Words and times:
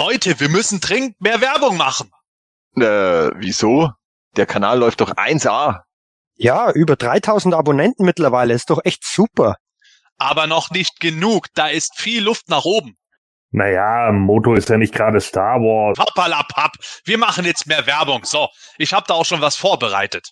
Leute, 0.00 0.40
wir 0.40 0.48
müssen 0.48 0.80
dringend 0.80 1.20
mehr 1.20 1.42
Werbung 1.42 1.76
machen. 1.76 2.10
Äh, 2.74 3.30
wieso? 3.36 3.90
Der 4.34 4.46
Kanal 4.46 4.78
läuft 4.78 5.02
doch 5.02 5.10
1A. 5.10 5.82
Ja, 6.36 6.70
über 6.72 6.96
3000 6.96 7.54
Abonnenten 7.54 8.06
mittlerweile, 8.06 8.54
ist 8.54 8.70
doch 8.70 8.80
echt 8.82 9.04
super. 9.04 9.56
Aber 10.16 10.46
noch 10.46 10.70
nicht 10.70 11.00
genug, 11.00 11.48
da 11.52 11.68
ist 11.68 11.98
viel 12.00 12.22
Luft 12.22 12.48
nach 12.48 12.64
oben. 12.64 12.96
Naja, 13.50 14.10
Moto 14.12 14.54
ist 14.54 14.70
ja 14.70 14.78
nicht 14.78 14.94
gerade 14.94 15.20
Star 15.20 15.60
Wars. 15.60 15.98
Pappalapapp, 15.98 16.72
wir 17.04 17.18
machen 17.18 17.44
jetzt 17.44 17.66
mehr 17.66 17.86
Werbung. 17.86 18.24
So, 18.24 18.48
ich 18.78 18.94
habe 18.94 19.04
da 19.06 19.12
auch 19.12 19.26
schon 19.26 19.42
was 19.42 19.56
vorbereitet. 19.56 20.30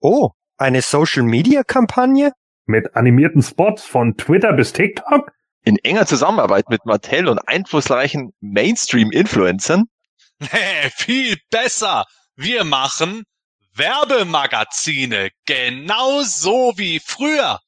Oh, 0.00 0.30
eine 0.56 0.80
Social-Media-Kampagne? 0.80 2.32
Mit 2.64 2.96
animierten 2.96 3.42
Spots 3.42 3.84
von 3.84 4.16
Twitter 4.16 4.54
bis 4.54 4.72
TikTok? 4.72 5.32
In 5.64 5.76
enger 5.78 6.06
Zusammenarbeit 6.06 6.68
mit 6.68 6.84
Mattel 6.86 7.28
und 7.28 7.38
einflussreichen 7.38 8.32
Mainstream-Influencern? 8.40 9.84
Nee, 10.40 10.90
viel 10.96 11.36
besser. 11.50 12.04
Wir 12.34 12.64
machen 12.64 13.22
Werbemagazine, 13.74 15.30
genau 15.46 16.22
so 16.22 16.72
wie 16.76 16.98
früher. 16.98 17.60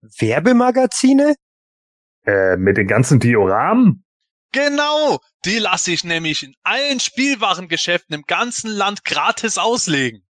Werbemagazine? 0.00 1.34
Äh, 2.24 2.56
mit 2.56 2.76
den 2.76 2.88
ganzen 2.88 3.20
Dioramen? 3.20 4.04
Genau, 4.52 5.18
die 5.44 5.58
lasse 5.58 5.92
ich 5.92 6.04
nämlich 6.04 6.42
in 6.42 6.54
allen 6.62 7.00
Spielwarengeschäften 7.00 8.14
im 8.14 8.22
ganzen 8.22 8.70
Land 8.70 9.04
gratis 9.04 9.58
auslegen. 9.58 10.22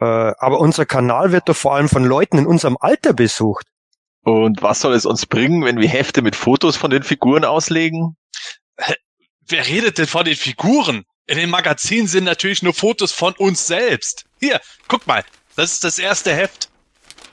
Äh, 0.00 0.04
aber 0.04 0.60
unser 0.60 0.86
Kanal 0.86 1.32
wird 1.32 1.48
doch 1.48 1.56
vor 1.56 1.74
allem 1.74 1.88
von 1.88 2.04
Leuten 2.04 2.38
in 2.38 2.46
unserem 2.46 2.76
Alter 2.80 3.12
besucht. 3.12 3.66
Und 4.22 4.62
was 4.62 4.80
soll 4.80 4.94
es 4.94 5.06
uns 5.06 5.26
bringen, 5.26 5.64
wenn 5.64 5.80
wir 5.80 5.88
Hefte 5.88 6.22
mit 6.22 6.36
Fotos 6.36 6.76
von 6.76 6.90
den 6.90 7.02
Figuren 7.02 7.44
auslegen? 7.44 8.16
Wer 9.46 9.66
redet 9.66 9.98
denn 9.98 10.06
von 10.06 10.24
den 10.24 10.36
Figuren? 10.36 11.04
In 11.26 11.38
den 11.38 11.50
Magazinen 11.50 12.06
sind 12.06 12.24
natürlich 12.24 12.62
nur 12.62 12.74
Fotos 12.74 13.12
von 13.12 13.34
uns 13.34 13.66
selbst. 13.66 14.24
Hier, 14.40 14.60
guck 14.88 15.06
mal, 15.06 15.24
das 15.56 15.72
ist 15.72 15.84
das 15.84 15.98
erste 15.98 16.34
Heft. 16.34 16.68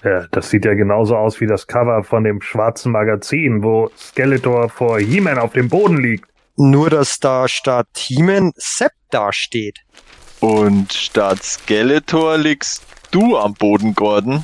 Ja, 0.04 0.28
das 0.32 0.50
sieht 0.50 0.66
ja 0.66 0.74
genauso 0.76 1.16
aus 1.16 1.42
wie 1.42 1.48
das 1.48 1.68
Cover 1.68 2.04
von 2.04 2.24
dem 2.24 2.42
schwarzen 2.42 2.92
Magazin, 2.92 3.64
wo 3.64 3.90
Skeletor 3.98 4.70
vor 4.70 5.00
He-Man 5.00 5.40
auf 5.40 5.54
dem 5.54 5.70
Boden 5.70 5.98
liegt. 5.98 6.30
Nur, 6.56 6.90
dass 6.90 7.20
da 7.20 7.48
statt 7.48 7.88
He-Man 7.96 8.52
Sepp 8.56 8.92
dasteht. 9.10 9.80
Und 10.40 10.94
statt 10.94 11.44
Skeletor 11.44 12.38
liegst 12.38 12.84
du 13.12 13.38
am 13.38 13.54
Boden, 13.56 13.96
Gordon. 13.96 14.44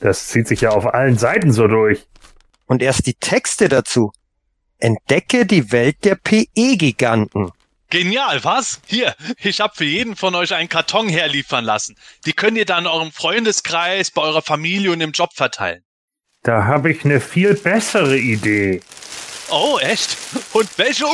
Das 0.00 0.28
zieht 0.28 0.48
sich 0.48 0.60
ja 0.62 0.70
auf 0.70 0.86
allen 0.86 1.18
Seiten 1.18 1.52
so 1.52 1.66
durch. 1.66 2.06
Und 2.66 2.82
erst 2.82 3.06
die 3.06 3.14
Texte 3.14 3.68
dazu. 3.68 4.12
Entdecke 4.78 5.44
die 5.44 5.72
Welt 5.72 6.04
der 6.04 6.14
PE-Giganten. 6.14 7.50
Genial, 7.90 8.44
was? 8.44 8.80
Hier, 8.86 9.14
ich 9.38 9.60
habe 9.60 9.74
für 9.74 9.84
jeden 9.84 10.14
von 10.14 10.34
euch 10.34 10.54
einen 10.54 10.68
Karton 10.68 11.08
herliefern 11.08 11.64
lassen. 11.64 11.96
Die 12.26 12.34
könnt 12.34 12.58
ihr 12.58 12.66
dann 12.66 12.84
in 12.84 12.90
eurem 12.90 13.12
Freundeskreis, 13.12 14.10
bei 14.10 14.22
eurer 14.22 14.42
Familie 14.42 14.92
und 14.92 15.00
im 15.00 15.12
Job 15.12 15.30
verteilen. 15.34 15.82
Da 16.42 16.64
habe 16.64 16.92
ich 16.92 17.04
eine 17.04 17.20
viel 17.20 17.54
bessere 17.54 18.18
Idee. 18.18 18.82
Oh, 19.50 19.78
echt? 19.80 20.16
Und 20.52 20.68
welche? 20.76 21.04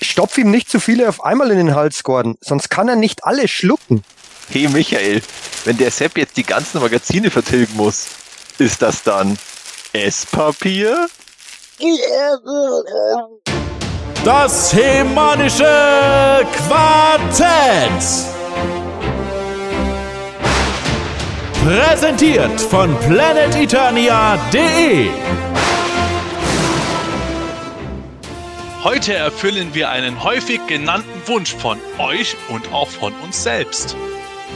Stopf 0.00 0.38
ihm 0.38 0.50
nicht 0.50 0.70
zu 0.70 0.78
viele 0.78 1.08
auf 1.08 1.24
einmal 1.24 1.50
in 1.50 1.58
den 1.58 1.74
Hals, 1.74 2.04
Gordon, 2.04 2.36
sonst 2.40 2.68
kann 2.68 2.88
er 2.88 2.96
nicht 2.96 3.24
alle 3.24 3.48
schlucken. 3.48 4.04
Hey 4.50 4.68
Michael, 4.68 5.22
wenn 5.64 5.78
der 5.78 5.90
Sepp 5.90 6.18
jetzt 6.18 6.36
die 6.36 6.42
ganzen 6.42 6.80
Magazine 6.80 7.30
vertilgen 7.30 7.74
muss, 7.76 8.08
ist 8.58 8.82
das 8.82 9.02
dann 9.02 9.38
Esspapier? 9.92 11.08
Das 14.24 14.72
hemanische 14.72 16.46
Quartett. 16.56 17.90
Präsentiert 21.64 22.60
von 22.60 22.96
planeteternia.de. 23.00 25.10
Heute 28.84 29.14
erfüllen 29.14 29.74
wir 29.74 29.90
einen 29.90 30.22
häufig 30.24 30.60
genannten 30.66 31.22
Wunsch 31.26 31.54
von 31.54 31.78
euch 31.98 32.36
und 32.48 32.72
auch 32.72 32.88
von 32.88 33.12
uns 33.22 33.42
selbst. 33.42 33.96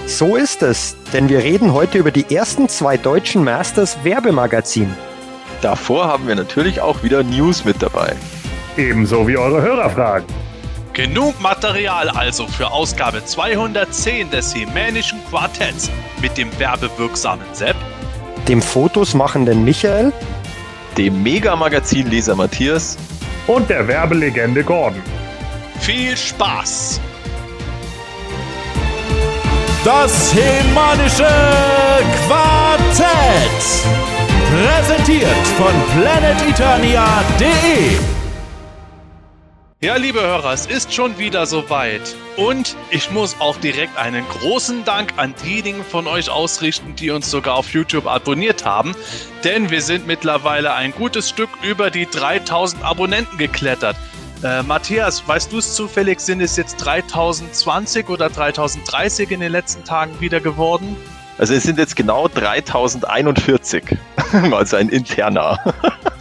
So 0.06 0.36
ist 0.36 0.62
es, 0.62 0.96
denn 1.12 1.28
wir 1.28 1.40
reden 1.40 1.72
heute 1.72 1.98
über 1.98 2.12
die 2.12 2.32
ersten 2.32 2.68
zwei 2.68 2.96
deutschen 2.96 3.42
Masters 3.42 3.98
Werbemagazin. 4.04 4.88
Davor 5.62 6.06
haben 6.06 6.28
wir 6.28 6.36
natürlich 6.36 6.80
auch 6.80 7.02
wieder 7.02 7.24
News 7.24 7.64
mit 7.64 7.82
dabei. 7.82 8.14
Ebenso 8.76 9.26
wie 9.26 9.36
eure 9.36 9.60
Hörerfragen. 9.60 10.28
Genug 10.92 11.38
Material 11.40 12.08
also 12.08 12.46
für 12.46 12.70
Ausgabe 12.70 13.24
210 13.24 14.30
des 14.30 14.54
Hemänischen 14.54 15.18
Quartetts 15.28 15.90
mit 16.22 16.38
dem 16.38 16.56
werbewirksamen 16.58 17.46
Sepp, 17.52 17.76
Dem 18.46 18.62
Fotos 18.62 19.12
machenden 19.12 19.64
Michael 19.64 20.12
Dem 20.96 21.20
Mega-Magazin-Leser 21.24 22.36
Matthias 22.36 22.96
Und 23.48 23.68
der 23.68 23.88
Werbelegende 23.88 24.62
Gordon. 24.62 25.02
viel 25.80 26.16
Spaß! 26.16 27.00
Das 29.86 30.34
hemanische 30.34 31.30
Quartett. 32.26 33.06
Präsentiert 34.50 35.46
von 35.56 35.72
planeteternia.de. 35.94 37.96
Ja, 39.80 39.94
liebe 39.94 40.20
Hörer, 40.20 40.52
es 40.52 40.66
ist 40.66 40.92
schon 40.92 41.16
wieder 41.20 41.46
soweit. 41.46 42.16
Und 42.36 42.76
ich 42.90 43.12
muss 43.12 43.36
auch 43.38 43.56
direkt 43.58 43.96
einen 43.96 44.28
großen 44.28 44.84
Dank 44.84 45.12
an 45.18 45.36
diejenigen 45.44 45.84
von 45.84 46.08
euch 46.08 46.30
ausrichten, 46.30 46.96
die 46.96 47.12
uns 47.12 47.30
sogar 47.30 47.54
auf 47.54 47.72
YouTube 47.72 48.08
abonniert 48.08 48.64
haben. 48.64 48.96
Denn 49.44 49.70
wir 49.70 49.82
sind 49.82 50.08
mittlerweile 50.08 50.74
ein 50.74 50.90
gutes 50.90 51.28
Stück 51.28 51.50
über 51.62 51.92
die 51.92 52.06
3000 52.06 52.82
Abonnenten 52.82 53.38
geklettert. 53.38 53.94
Äh, 54.46 54.62
Matthias, 54.62 55.26
weißt 55.26 55.52
du 55.52 55.58
es 55.58 55.74
zufällig, 55.74 56.20
sind 56.20 56.40
es 56.40 56.56
jetzt 56.56 56.76
3020 56.76 58.08
oder 58.08 58.30
3030 58.30 59.32
in 59.32 59.40
den 59.40 59.50
letzten 59.50 59.82
Tagen 59.82 60.20
wieder 60.20 60.38
geworden? 60.38 60.96
Also 61.36 61.52
es 61.54 61.64
sind 61.64 61.80
jetzt 61.80 61.96
genau 61.96 62.28
3041. 62.28 63.82
also 64.52 64.76
ein 64.76 64.88
interner. 64.88 65.58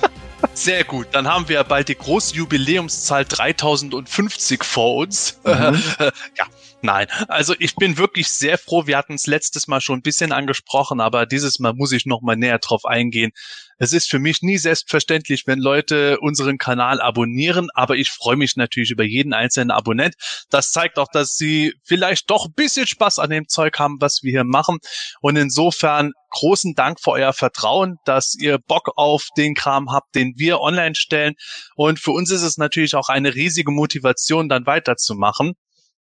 Sehr 0.55 0.83
gut, 0.85 1.07
dann 1.11 1.27
haben 1.27 1.47
wir 1.49 1.63
bald 1.65 1.87
die 1.87 1.95
große 1.95 2.33
Jubiläumszahl 2.35 3.25
3050 3.25 4.63
vor 4.63 4.95
uns. 4.95 5.39
Mhm. 5.43 5.83
ja, 5.99 6.45
nein. 6.81 7.05
Also 7.27 7.53
ich 7.59 7.75
bin 7.75 7.97
wirklich 7.97 8.29
sehr 8.29 8.57
froh. 8.57 8.87
Wir 8.87 8.97
hatten 8.97 9.15
es 9.15 9.27
letztes 9.27 9.67
Mal 9.67 9.81
schon 9.81 9.99
ein 9.99 10.01
bisschen 10.01 10.31
angesprochen, 10.31 10.99
aber 10.99 11.25
dieses 11.25 11.59
Mal 11.59 11.73
muss 11.73 11.91
ich 11.91 12.05
noch 12.05 12.21
mal 12.21 12.37
näher 12.37 12.59
drauf 12.59 12.85
eingehen. 12.85 13.33
Es 13.77 13.91
ist 13.91 14.09
für 14.09 14.19
mich 14.19 14.41
nie 14.41 14.57
selbstverständlich, 14.57 15.43
wenn 15.47 15.59
Leute 15.59 16.17
unseren 16.19 16.57
Kanal 16.57 17.01
abonnieren, 17.01 17.67
aber 17.73 17.95
ich 17.95 18.09
freue 18.09 18.37
mich 18.37 18.55
natürlich 18.55 18.91
über 18.91 19.03
jeden 19.03 19.33
einzelnen 19.33 19.71
Abonnent. 19.71 20.15
Das 20.49 20.71
zeigt 20.71 20.97
auch, 20.97 21.07
dass 21.11 21.35
sie 21.35 21.73
vielleicht 21.83 22.29
doch 22.29 22.45
ein 22.45 22.53
bisschen 22.53 22.87
Spaß 22.87 23.19
an 23.19 23.29
dem 23.29 23.47
Zeug 23.47 23.77
haben, 23.77 23.97
was 23.99 24.19
wir 24.23 24.31
hier 24.31 24.45
machen. 24.45 24.77
Und 25.19 25.35
insofern 25.35 26.11
großen 26.29 26.73
Dank 26.75 26.99
für 27.01 27.11
euer 27.11 27.33
Vertrauen, 27.33 27.97
dass 28.05 28.35
ihr 28.39 28.59
Bock 28.59 28.91
auf 28.95 29.27
den 29.37 29.55
Kram 29.55 29.91
habt, 29.91 30.15
den 30.15 30.33
wir 30.37 30.61
online 30.61 30.95
stellen. 30.95 31.33
Und 31.75 31.99
für 31.99 32.11
uns 32.11 32.31
ist 32.31 32.43
es 32.43 32.57
natürlich 32.57 32.95
auch 32.95 33.09
eine 33.09 33.35
riesige 33.35 33.71
Motivation, 33.71 34.49
dann 34.49 34.65
weiterzumachen. 34.65 35.53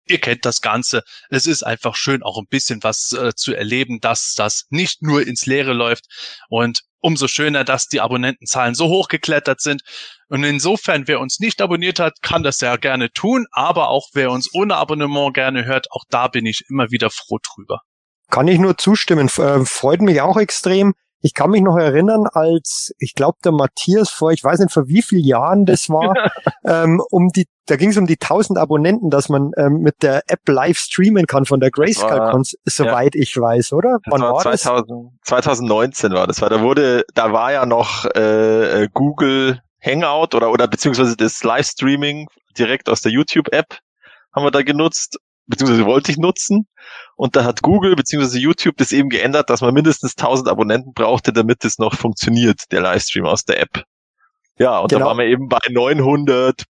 Ihr 0.08 0.20
kennt 0.20 0.46
das 0.46 0.62
Ganze. 0.62 1.04
Es 1.30 1.48
ist 1.48 1.64
einfach 1.64 1.96
schön, 1.96 2.24
auch 2.24 2.38
ein 2.38 2.48
bisschen 2.48 2.84
was 2.84 3.12
äh, 3.12 3.34
zu 3.36 3.54
erleben, 3.56 4.00
dass 4.00 4.34
das 4.36 4.66
nicht 4.70 5.02
nur 5.02 5.26
ins 5.26 5.46
Leere 5.46 5.74
läuft. 5.74 6.06
Und 6.50 6.82
umso 7.00 7.28
schöner, 7.28 7.64
dass 7.64 7.88
die 7.88 8.02
Abonnentenzahlen 8.02 8.74
so 8.74 8.88
hoch 8.88 9.08
geklettert 9.08 9.62
sind. 9.62 9.82
Und 10.28 10.44
insofern, 10.44 11.08
wer 11.08 11.20
uns 11.20 11.40
nicht 11.40 11.62
abonniert 11.62 12.00
hat, 12.00 12.22
kann 12.22 12.42
das 12.44 12.62
ja 12.62 12.76
gerne 12.78 13.12
tun. 13.12 13.46
Aber 13.52 13.90
auch 13.90 14.10
wer 14.14 14.32
uns 14.32 14.50
ohne 14.54 14.76
Abonnement 14.76 15.34
gerne 15.34 15.66
hört, 15.66 15.92
auch 15.92 16.04
da 16.10 16.28
bin 16.28 16.46
ich 16.46 16.66
immer 16.70 16.90
wieder 16.92 17.10
froh 17.10 17.38
drüber. 17.38 17.82
Kann 18.32 18.48
ich 18.48 18.60
nur 18.60 18.78
zustimmen. 18.78 19.28
Äh, 19.38 19.66
freut 19.66 20.02
mich 20.02 20.22
auch 20.22 20.38
extrem. 20.38 20.94
Ich 21.26 21.34
kann 21.34 21.50
mich 21.50 21.62
noch 21.64 21.76
erinnern, 21.78 22.28
als 22.32 22.94
ich 23.00 23.16
glaube 23.16 23.40
der 23.44 23.52
Matthias 23.52 24.12
vor, 24.12 24.32
ich 24.32 24.44
weiß 24.44 24.60
nicht 24.60 24.72
vor 24.72 24.88
wie 24.88 25.02
vielen 25.02 25.24
Jahren 25.26 25.66
das 25.66 25.90
war, 25.90 26.14
ähm, 26.66 27.02
um 27.10 27.30
die, 27.30 27.48
da 27.66 27.78
ging 27.78 27.90
es 27.90 27.98
um 27.98 28.06
die 28.06 28.18
1000 28.22 28.60
Abonnenten, 28.60 29.10
dass 29.10 29.28
man 29.28 29.50
ähm, 29.58 29.80
mit 29.80 30.04
der 30.04 30.22
App 30.28 30.48
live 30.48 30.78
streamen 30.78 31.26
kann 31.26 31.46
von 31.46 31.60
der 31.60 31.72
Grayscale, 31.72 32.20
war- 32.20 32.32
soweit 32.66 33.16
ich 33.16 33.36
weiß, 33.36 33.74
oder? 33.74 33.98
Das 34.04 34.12
war 34.22 34.34
2000, 34.62 35.10
2019 35.24 36.14
war 36.14 36.28
das. 36.28 36.42
War, 36.42 36.50
da 36.50 36.62
wurde, 36.62 37.06
da 37.16 37.34
war 37.34 37.52
ja 37.52 37.66
noch 37.66 38.06
äh, 38.16 38.84
äh, 38.84 38.88
Google 38.94 39.60
Hangout 39.84 40.36
oder 40.36 40.52
oder 40.52 40.68
beziehungsweise 40.68 41.16
das 41.18 41.44
Livestreaming 41.44 42.28
direkt 42.58 42.88
aus 42.88 43.02
der 43.02 43.12
YouTube-App 43.12 43.80
haben 44.34 44.44
wir 44.46 44.52
da 44.52 44.62
genutzt, 44.64 45.18
beziehungsweise 45.48 45.86
wollte 45.86 46.12
ich 46.12 46.18
nutzen. 46.18 46.68
Und 47.16 47.36
da 47.36 47.44
hat 47.44 47.62
Google 47.62 47.96
beziehungsweise 47.96 48.40
YouTube 48.40 48.78
das 48.78 48.92
eben 48.92 49.10
geändert, 49.10 49.50
dass 49.50 49.62
man 49.62 49.74
mindestens 49.74 50.16
1000 50.18 50.50
Abonnenten 50.50 50.94
brauchte, 50.94 51.34
damit 51.34 51.64
es 51.66 51.78
noch 51.78 51.94
funktioniert, 51.96 52.64
der 52.72 52.82
Livestream 52.82 53.26
aus 53.26 53.44
der 53.46 53.60
App. 53.62 53.84
Ja, 54.58 54.80
und 54.80 54.90
Genau. 54.90 55.00
da 55.00 55.06
waren 55.08 55.18
wir 55.18 55.26
eben 55.26 55.48
bei 55.50 55.60
900, 55.70 56.64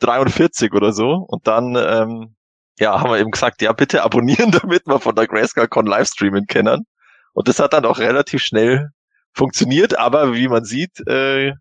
43 0.00 0.72
oder 0.72 0.92
so. 0.92 1.24
Und 1.28 1.46
dann, 1.46 1.76
ähm, 1.76 2.34
ja, 2.78 3.00
haben 3.00 3.10
wir 3.10 3.18
eben 3.18 3.30
gesagt, 3.30 3.62
ja, 3.62 3.72
bitte 3.72 4.02
abonnieren, 4.02 4.50
damit 4.62 4.86
wir 4.86 5.00
von 5.00 5.14
der 5.14 5.26
GrayscaleCon 5.26 5.86
Livestreamen 5.86 6.46
kennen. 6.46 6.86
Und 7.32 7.48
das 7.48 7.58
hat 7.58 7.72
dann 7.72 7.84
auch 7.84 7.98
relativ 7.98 8.42
schnell 8.42 8.90
funktioniert, 9.32 9.96
aber 9.98 10.34
wie 10.34 10.48
man 10.48 10.64
sieht, 10.64 11.06
äh, 11.06 11.52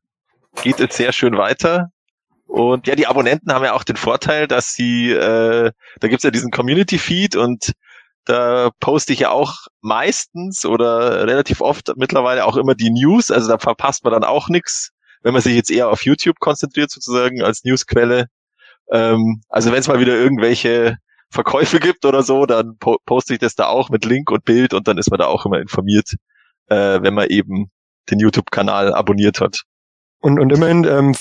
geht 0.63 0.79
es 0.79 0.97
sehr 0.97 1.12
schön 1.13 1.38
weiter. 1.38 1.89
Und 2.50 2.88
ja, 2.88 2.96
die 2.96 3.06
Abonnenten 3.06 3.54
haben 3.54 3.63
ja 3.63 3.74
auch 3.74 3.84
den 3.84 3.96
Vorteil, 3.96 4.48
dass 4.48 4.74
sie, 4.74 5.12
äh, 5.12 5.72
da 6.00 6.07
gibt's 6.07 6.24
ja 6.24 6.31
diesen 6.31 6.50
Community-Feed 6.50 7.36
und 7.36 7.74
da 8.25 8.72
poste 8.80 9.13
ich 9.13 9.19
ja 9.19 9.30
auch 9.30 9.68
meistens 9.81 10.66
oder 10.66 11.28
relativ 11.28 11.62
oft 11.62 11.94
mittlerweile 11.96 12.46
auch 12.46 12.57
immer 12.57 12.74
die 12.74 12.90
News. 12.90 13.30
Also 13.30 13.50
da 13.50 13.60
verpasst 13.60 14.04
man 14.04 14.13
dann 14.13 14.24
auch 14.24 14.50
nichts, 14.50 14.90
wenn 15.22 15.34
man 15.34 15.44
sich 15.44 15.54
jetzt 15.54 15.69
eher 15.69 15.90
auf 15.90 16.04
YouTube 16.04 16.40
konzentriert 16.40 16.90
sozusagen 16.90 17.44
als 17.44 17.63
Newsquelle. 17.66 18.25
Ähm, 18.92 19.44
also 19.48 19.72
wenn 19.72 19.80
es 19.81 19.88
mal 19.88 20.00
wieder 20.00 20.16
irgendwelche 20.16 20.98
Verkäufe 21.30 21.80
gibt 21.80 22.04
oder 22.04 22.24
so, 22.24 22.48
dann 22.48 22.78
po 22.80 22.98
poste 23.06 23.34
ich 23.34 23.40
das 23.40 23.54
da 23.54 23.68
auch 23.68 23.92
mit 23.92 24.06
Link 24.06 24.31
und 24.31 24.44
Bild 24.44 24.74
und 24.74 24.88
dann 24.88 24.98
ist 24.98 25.12
man 25.12 25.19
da 25.19 25.28
auch 25.28 25.46
immer 25.46 25.60
informiert, 25.60 26.16
äh, 26.69 27.00
wenn 27.04 27.13
man 27.13 27.28
eben 27.28 27.69
den 28.10 28.18
YouTube-Kanal 28.18 28.92
abonniert 28.96 29.40
hat. 29.40 29.62
Und, 30.21 30.39
und 30.39 30.51
immerhin 30.51 30.83
ähm, 30.83 31.16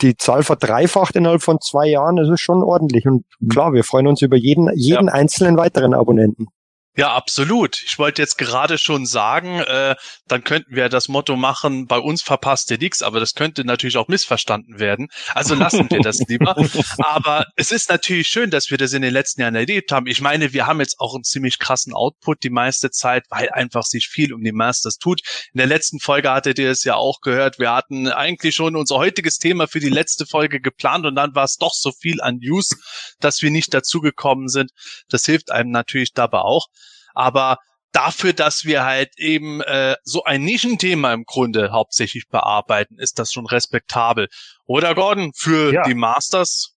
die 0.00 0.16
Zahl 0.16 0.42
verdreifacht 0.42 1.14
innerhalb 1.14 1.42
von 1.42 1.60
zwei 1.60 1.86
Jahren, 1.86 2.16
das 2.16 2.28
ist 2.28 2.40
schon 2.40 2.62
ordentlich. 2.62 3.06
Und 3.06 3.24
klar, 3.48 3.72
wir 3.72 3.84
freuen 3.84 4.08
uns 4.08 4.20
über 4.20 4.36
jeden, 4.36 4.68
jeden 4.74 5.06
ja. 5.06 5.12
einzelnen 5.12 5.56
weiteren 5.56 5.94
Abonnenten. 5.94 6.48
Ja, 6.94 7.14
absolut. 7.14 7.82
Ich 7.86 7.98
wollte 7.98 8.20
jetzt 8.20 8.36
gerade 8.36 8.76
schon 8.76 9.06
sagen, 9.06 9.60
äh, 9.60 9.94
dann 10.28 10.44
könnten 10.44 10.76
wir 10.76 10.90
das 10.90 11.08
Motto 11.08 11.36
machen, 11.36 11.86
bei 11.86 11.96
uns 11.96 12.20
verpasst 12.20 12.70
ihr 12.70 12.76
nichts, 12.76 13.00
aber 13.00 13.18
das 13.18 13.34
könnte 13.34 13.64
natürlich 13.64 13.96
auch 13.96 14.08
missverstanden 14.08 14.78
werden. 14.78 15.08
Also 15.32 15.54
lassen 15.54 15.90
wir 15.90 16.00
das 16.00 16.18
lieber. 16.28 16.54
Aber 16.98 17.46
es 17.56 17.72
ist 17.72 17.88
natürlich 17.88 18.28
schön, 18.28 18.50
dass 18.50 18.70
wir 18.70 18.76
das 18.76 18.92
in 18.92 19.00
den 19.00 19.12
letzten 19.12 19.40
Jahren 19.40 19.54
erlebt 19.54 19.90
haben. 19.90 20.06
Ich 20.06 20.20
meine, 20.20 20.52
wir 20.52 20.66
haben 20.66 20.80
jetzt 20.80 21.00
auch 21.00 21.14
einen 21.14 21.24
ziemlich 21.24 21.58
krassen 21.58 21.94
Output 21.94 22.42
die 22.42 22.50
meiste 22.50 22.90
Zeit, 22.90 23.24
weil 23.30 23.48
einfach 23.50 23.84
sich 23.84 24.08
viel 24.08 24.34
um 24.34 24.42
die 24.42 24.52
Masters 24.52 24.98
tut. 24.98 25.22
In 25.54 25.58
der 25.58 25.66
letzten 25.66 25.98
Folge 25.98 26.30
hattet 26.30 26.58
ihr 26.58 26.70
es 26.70 26.84
ja 26.84 26.96
auch 26.96 27.22
gehört. 27.22 27.58
Wir 27.58 27.72
hatten 27.72 28.08
eigentlich 28.08 28.54
schon 28.54 28.76
unser 28.76 28.96
heutiges 28.96 29.38
Thema 29.38 29.66
für 29.66 29.80
die 29.80 29.88
letzte 29.88 30.26
Folge 30.26 30.60
geplant 30.60 31.06
und 31.06 31.14
dann 31.14 31.34
war 31.34 31.44
es 31.44 31.56
doch 31.56 31.72
so 31.72 31.90
viel 31.90 32.20
an 32.20 32.36
News, 32.36 32.76
dass 33.18 33.40
wir 33.40 33.50
nicht 33.50 33.72
dazugekommen 33.72 34.48
sind. 34.48 34.72
Das 35.08 35.24
hilft 35.24 35.50
einem 35.50 35.70
natürlich 35.70 36.12
dabei 36.12 36.40
auch. 36.40 36.68
Aber 37.14 37.58
dafür, 37.92 38.32
dass 38.32 38.64
wir 38.64 38.84
halt 38.84 39.10
eben 39.18 39.60
äh, 39.60 39.96
so 40.02 40.24
ein 40.24 40.42
Nischenthema 40.42 41.12
im 41.12 41.24
Grunde 41.24 41.72
hauptsächlich 41.72 42.28
bearbeiten, 42.28 42.98
ist 42.98 43.18
das 43.18 43.32
schon 43.32 43.46
respektabel. 43.46 44.28
Oder 44.66 44.94
Gordon, 44.94 45.32
für 45.34 45.72
ja. 45.72 45.82
die 45.82 45.94
Masters? 45.94 46.74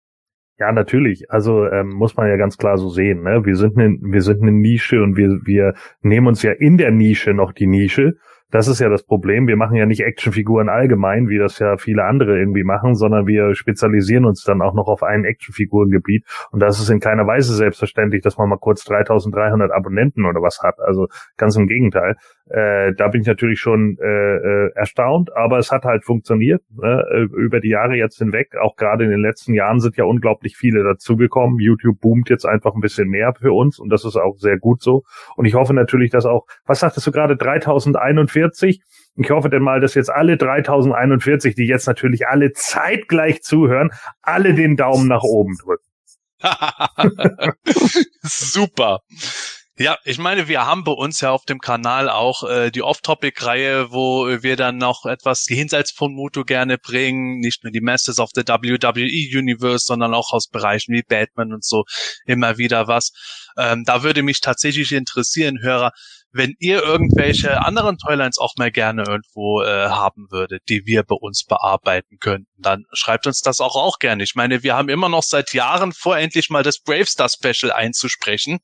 Ja, 0.58 0.70
natürlich. 0.70 1.31
Also 1.31 1.66
ähm, 1.66 1.90
muss 1.90 2.16
man 2.16 2.28
ja 2.28 2.36
ganz 2.36 2.56
klar 2.56 2.78
so 2.78 2.88
sehen. 2.88 3.22
Ne? 3.22 3.44
Wir 3.44 3.56
sind 3.56 3.76
eine, 3.76 3.96
wir 4.00 4.22
sind 4.22 4.42
eine 4.42 4.52
Nische 4.52 5.02
und 5.02 5.16
wir 5.16 5.40
wir 5.44 5.75
nehmen 6.00 6.28
uns 6.28 6.42
ja 6.42 6.52
in 6.52 6.78
der 6.78 6.92
Nische 6.92 7.34
noch 7.34 7.52
die 7.52 7.66
Nische 7.66 8.14
das 8.54 8.68
ist 8.68 8.78
ja 8.78 8.88
das 8.88 9.02
Problem. 9.02 9.48
Wir 9.48 9.56
machen 9.56 9.74
ja 9.74 9.84
nicht 9.84 10.02
Actionfiguren 10.04 10.68
allgemein, 10.68 11.28
wie 11.28 11.38
das 11.38 11.58
ja 11.58 11.76
viele 11.76 12.04
andere 12.04 12.38
irgendwie 12.38 12.62
machen, 12.62 12.94
sondern 12.94 13.26
wir 13.26 13.56
spezialisieren 13.56 14.24
uns 14.24 14.44
dann 14.44 14.62
auch 14.62 14.74
noch 14.74 14.86
auf 14.86 15.02
ein 15.02 15.24
Actionfigurengebiet. 15.24 16.24
Und 16.52 16.60
das 16.60 16.78
ist 16.78 16.88
in 16.88 17.00
keiner 17.00 17.26
Weise 17.26 17.52
selbstverständlich, 17.52 18.22
dass 18.22 18.38
man 18.38 18.48
mal 18.48 18.58
kurz 18.58 18.84
3300 18.84 19.72
Abonnenten 19.72 20.24
oder 20.24 20.40
was 20.40 20.60
hat. 20.62 20.78
Also 20.78 21.08
ganz 21.36 21.56
im 21.56 21.66
Gegenteil. 21.66 22.14
Äh, 22.46 22.93
da 22.94 23.08
bin 23.08 23.23
ich 23.23 23.26
natürlich 23.26 23.58
schon 23.58 23.96
äh, 24.02 24.06
äh, 24.06 24.70
erstaunt, 24.75 25.35
aber 25.35 25.58
es 25.58 25.70
hat 25.70 25.85
halt 25.85 26.05
funktioniert 26.05 26.62
ne? 26.70 27.02
Äh, 27.11 27.23
über 27.41 27.61
die 27.61 27.70
Jahre 27.70 27.94
jetzt 27.94 28.19
hinweg. 28.19 28.55
Auch 28.61 28.76
gerade 28.76 29.05
in 29.05 29.11
den 29.11 29.23
letzten 29.23 29.55
Jahren 29.55 29.81
sind 29.81 29.96
ja 29.96 30.05
unglaublich 30.05 30.56
viele 30.56 30.85
dazugekommen. 30.85 31.58
YouTube 31.58 32.00
boomt 32.00 32.29
jetzt 32.29 32.44
einfach 32.44 32.75
ein 32.75 32.82
bisschen 32.82 33.08
mehr 33.08 33.32
für 33.35 33.52
uns 33.52 33.79
und 33.79 33.88
das 33.88 34.05
ist 34.05 34.17
auch 34.17 34.37
sehr 34.37 34.58
gut 34.58 34.82
so. 34.82 35.05
Und 35.37 35.46
ich 35.46 35.55
hoffe 35.55 35.73
natürlich, 35.73 36.11
dass 36.11 36.26
auch, 36.26 36.44
was 36.67 36.81
sagtest 36.81 37.06
du 37.06 37.12
gerade, 37.12 37.37
3041? 37.37 38.82
Ich 39.17 39.31
hoffe 39.31 39.49
denn 39.49 39.62
mal, 39.62 39.81
dass 39.81 39.94
jetzt 39.94 40.11
alle 40.11 40.37
3041, 40.37 41.55
die 41.55 41.67
jetzt 41.67 41.87
natürlich 41.87 42.26
alle 42.26 42.52
zeitgleich 42.52 43.43
zuhören, 43.43 43.91
alle 44.20 44.55
den 44.55 44.76
Daumen 44.76 45.08
nach 45.08 45.23
oben 45.23 45.56
drücken. 45.56 45.85
Super. 48.23 49.00
Ja, 49.76 49.98
ich 50.04 50.18
meine, 50.18 50.46
wir 50.46 50.66
haben 50.66 50.84
bei 50.84 50.92
uns 50.92 51.20
ja 51.20 51.32
auf 51.32 51.46
dem 51.46 51.58
Kanal 51.58 52.08
auch 52.08 52.44
äh, 52.48 52.70
die 52.70 52.82
Off-Topic-Reihe, 52.82 53.90
wo 53.90 54.28
wir 54.28 54.54
dann 54.54 54.76
noch 54.76 55.04
etwas 55.04 55.48
jenseits 55.48 55.90
von 55.90 56.14
Muto 56.14 56.44
gerne 56.44 56.78
bringen. 56.78 57.40
Nicht 57.40 57.64
nur 57.64 57.72
die 57.72 57.80
Masters 57.80 58.20
of 58.20 58.30
the 58.36 58.42
WWE 58.42 59.36
Universe, 59.36 59.84
sondern 59.84 60.14
auch 60.14 60.32
aus 60.32 60.46
Bereichen 60.46 60.94
wie 60.94 61.02
Batman 61.02 61.52
und 61.52 61.64
so 61.64 61.82
immer 62.24 62.56
wieder 62.56 62.86
was. 62.86 63.10
Ähm, 63.58 63.82
da 63.84 64.04
würde 64.04 64.22
mich 64.22 64.40
tatsächlich 64.40 64.92
interessieren, 64.92 65.58
Hörer, 65.60 65.90
wenn 66.34 66.56
ihr 66.58 66.82
irgendwelche 66.82 67.64
anderen 67.64 67.96
Toylines 67.96 68.38
auch 68.38 68.54
mal 68.56 68.72
gerne 68.72 69.04
irgendwo 69.06 69.62
äh, 69.62 69.88
haben 69.88 70.26
würdet, 70.31 70.62
die 70.69 70.84
wir 70.84 71.04
bei 71.04 71.14
uns 71.14 71.44
bearbeiten 71.44 72.19
könnten, 72.19 72.50
dann 72.58 72.84
schreibt 72.92 73.28
uns 73.28 73.40
das 73.40 73.60
auch 73.60 73.76
auch 73.76 74.00
gerne. 74.00 74.25
Ich 74.25 74.34
meine, 74.34 74.64
wir 74.64 74.75
haben 74.75 74.88
immer 74.88 75.08
noch 75.08 75.22
seit 75.22 75.54
Jahren 75.54 75.92
vor, 75.92 76.19
endlich 76.19 76.50
mal 76.50 76.64
das 76.64 76.81
Bravestar 76.81 77.28
Special 77.28 77.70
einzusprechen. 77.70 78.58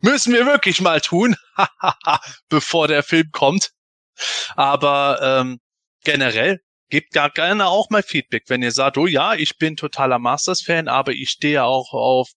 Müssen 0.00 0.34
wir 0.34 0.44
wirklich 0.44 0.82
mal 0.82 1.00
tun, 1.00 1.34
bevor 2.50 2.88
der 2.88 3.02
Film 3.02 3.30
kommt. 3.32 3.70
Aber 4.54 5.18
ähm, 5.22 5.60
generell 6.04 6.60
gebt 6.90 7.12
gar 7.12 7.30
gerne 7.30 7.68
auch 7.68 7.88
mal 7.88 8.02
Feedback, 8.02 8.44
wenn 8.48 8.62
ihr 8.62 8.72
sagt, 8.72 8.98
oh 8.98 9.06
ja, 9.06 9.34
ich 9.34 9.56
bin 9.56 9.76
totaler 9.76 10.18
Masters-Fan, 10.18 10.88
aber 10.88 11.12
ich 11.12 11.30
stehe 11.30 11.64
auch 11.64 11.94
auf 11.94 12.28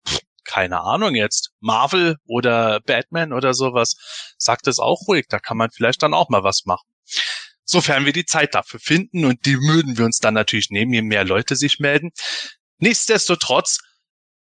keine 0.44 0.82
Ahnung 0.82 1.16
jetzt, 1.16 1.52
Marvel 1.60 2.18
oder 2.26 2.80
Batman 2.82 3.34
oder 3.34 3.54
sowas, 3.54 3.96
sagt 4.38 4.68
es 4.68 4.80
auch 4.80 5.08
ruhig, 5.08 5.26
da 5.30 5.40
kann 5.40 5.58
man 5.58 5.72
vielleicht 5.72 6.04
dann 6.04 6.14
auch 6.14 6.30
mal 6.30 6.44
was 6.44 6.66
machen. 6.66 6.88
Sofern 7.64 8.06
wir 8.06 8.14
die 8.14 8.26
Zeit 8.26 8.56
dafür 8.56 8.80
finden 8.80 9.26
und 9.26 9.46
die 9.46 9.58
würden 9.58 9.98
wir 9.98 10.06
uns 10.06 10.20
dann 10.20 10.34
natürlich 10.34 10.70
nehmen, 10.72 10.94
je 10.94 11.02
mehr 11.02 11.24
Leute 11.24 11.56
sich 11.56 11.80
melden. 11.80 12.12
Nichtsdestotrotz, 12.80 13.80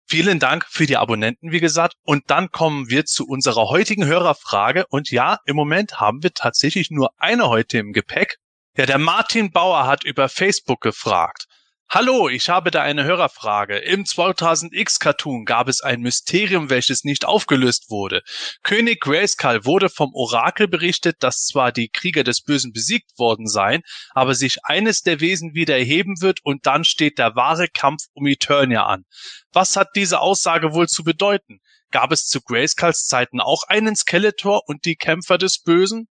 vielen 0.06 0.38
Dank 0.38 0.66
für 0.68 0.86
die 0.86 0.96
Abonnenten, 0.96 1.50
wie 1.50 1.60
gesagt. 1.60 1.94
Und 2.02 2.30
dann 2.30 2.50
kommen 2.50 2.88
wir 2.88 3.04
zu 3.04 3.26
unserer 3.26 3.68
heutigen 3.68 4.04
Hörerfrage. 4.04 4.86
Und 4.90 5.10
ja, 5.10 5.38
im 5.46 5.56
Moment 5.56 5.98
haben 5.98 6.22
wir 6.22 6.32
tatsächlich 6.34 6.90
nur 6.90 7.10
eine 7.18 7.48
heute 7.48 7.78
im 7.78 7.92
Gepäck. 7.92 8.36
Ja, 8.76 8.86
der 8.86 8.98
Martin 8.98 9.50
Bauer 9.50 9.86
hat 9.86 10.04
über 10.04 10.28
Facebook 10.28 10.82
gefragt. 10.82 11.46
Hallo, 11.88 12.28
ich 12.28 12.48
habe 12.48 12.72
da 12.72 12.82
eine 12.82 13.04
Hörerfrage. 13.04 13.78
Im 13.78 14.02
2000X 14.02 14.98
Cartoon 14.98 15.44
gab 15.44 15.68
es 15.68 15.82
ein 15.82 16.00
Mysterium, 16.00 16.68
welches 16.68 17.04
nicht 17.04 17.24
aufgelöst 17.24 17.90
wurde. 17.90 18.22
König 18.64 19.00
Grayskull 19.00 19.64
wurde 19.64 19.88
vom 19.88 20.12
Orakel 20.12 20.66
berichtet, 20.66 21.18
dass 21.20 21.46
zwar 21.46 21.70
die 21.70 21.88
Krieger 21.88 22.24
des 22.24 22.42
Bösen 22.42 22.72
besiegt 22.72 23.16
worden 23.18 23.46
seien, 23.46 23.82
aber 24.10 24.34
sich 24.34 24.64
eines 24.64 25.02
der 25.02 25.20
Wesen 25.20 25.54
wieder 25.54 25.78
erheben 25.78 26.20
wird 26.20 26.40
und 26.42 26.66
dann 26.66 26.82
steht 26.82 27.18
der 27.18 27.36
wahre 27.36 27.68
Kampf 27.68 28.02
um 28.14 28.26
Eternia 28.26 28.84
an. 28.84 29.04
Was 29.52 29.76
hat 29.76 29.90
diese 29.94 30.20
Aussage 30.20 30.74
wohl 30.74 30.88
zu 30.88 31.04
bedeuten? 31.04 31.60
Gab 31.92 32.10
es 32.10 32.26
zu 32.26 32.40
Grayskulls 32.40 33.06
Zeiten 33.06 33.40
auch 33.40 33.62
einen 33.68 33.94
Skeletor 33.94 34.62
und 34.66 34.84
die 34.86 34.96
Kämpfer 34.96 35.38
des 35.38 35.62
Bösen? 35.62 36.08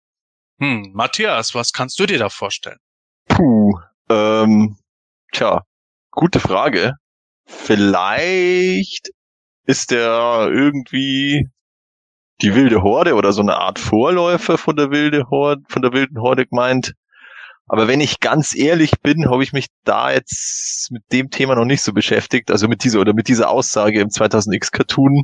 Hm, 0.60 0.92
Matthias, 0.94 1.56
was 1.56 1.72
kannst 1.72 2.00
du 2.00 2.06
dir 2.06 2.20
da 2.20 2.30
vorstellen? 2.30 2.80
Puh, 3.28 3.80
ähm, 4.08 4.78
Tja, 5.34 5.64
gute 6.12 6.40
Frage. 6.40 6.94
Vielleicht 7.48 9.10
ist 9.66 9.90
der 9.90 10.48
irgendwie 10.54 11.50
die 12.44 12.54
wilde 12.54 12.84
Horde 12.84 13.16
oder 13.16 13.34
so 13.34 13.42
eine 13.42 13.56
Art 13.58 13.80
Vorläufer 13.80 14.60
von 14.60 14.76
der 14.76 14.92
wilde 14.92 15.32
Horde, 15.32 15.64
von 15.68 15.82
der 15.82 15.92
wilden 15.92 16.22
Horde 16.22 16.46
gemeint. 16.46 16.94
Aber 17.66 17.88
wenn 17.88 18.00
ich 18.00 18.20
ganz 18.20 18.56
ehrlich 18.56 19.02
bin, 19.02 19.28
habe 19.28 19.42
ich 19.42 19.54
mich 19.54 19.70
da 19.86 20.12
jetzt 20.12 20.92
mit 20.92 21.02
dem 21.12 21.32
Thema 21.32 21.56
noch 21.56 21.66
nicht 21.66 21.82
so 21.82 21.94
beschäftigt, 21.94 22.52
also 22.52 22.68
mit 22.68 22.84
dieser 22.84 23.00
oder 23.00 23.14
mit 23.14 23.28
dieser 23.28 23.50
Aussage 23.50 24.02
im 24.02 24.10
2000X 24.10 24.72
Cartoon. 24.72 25.24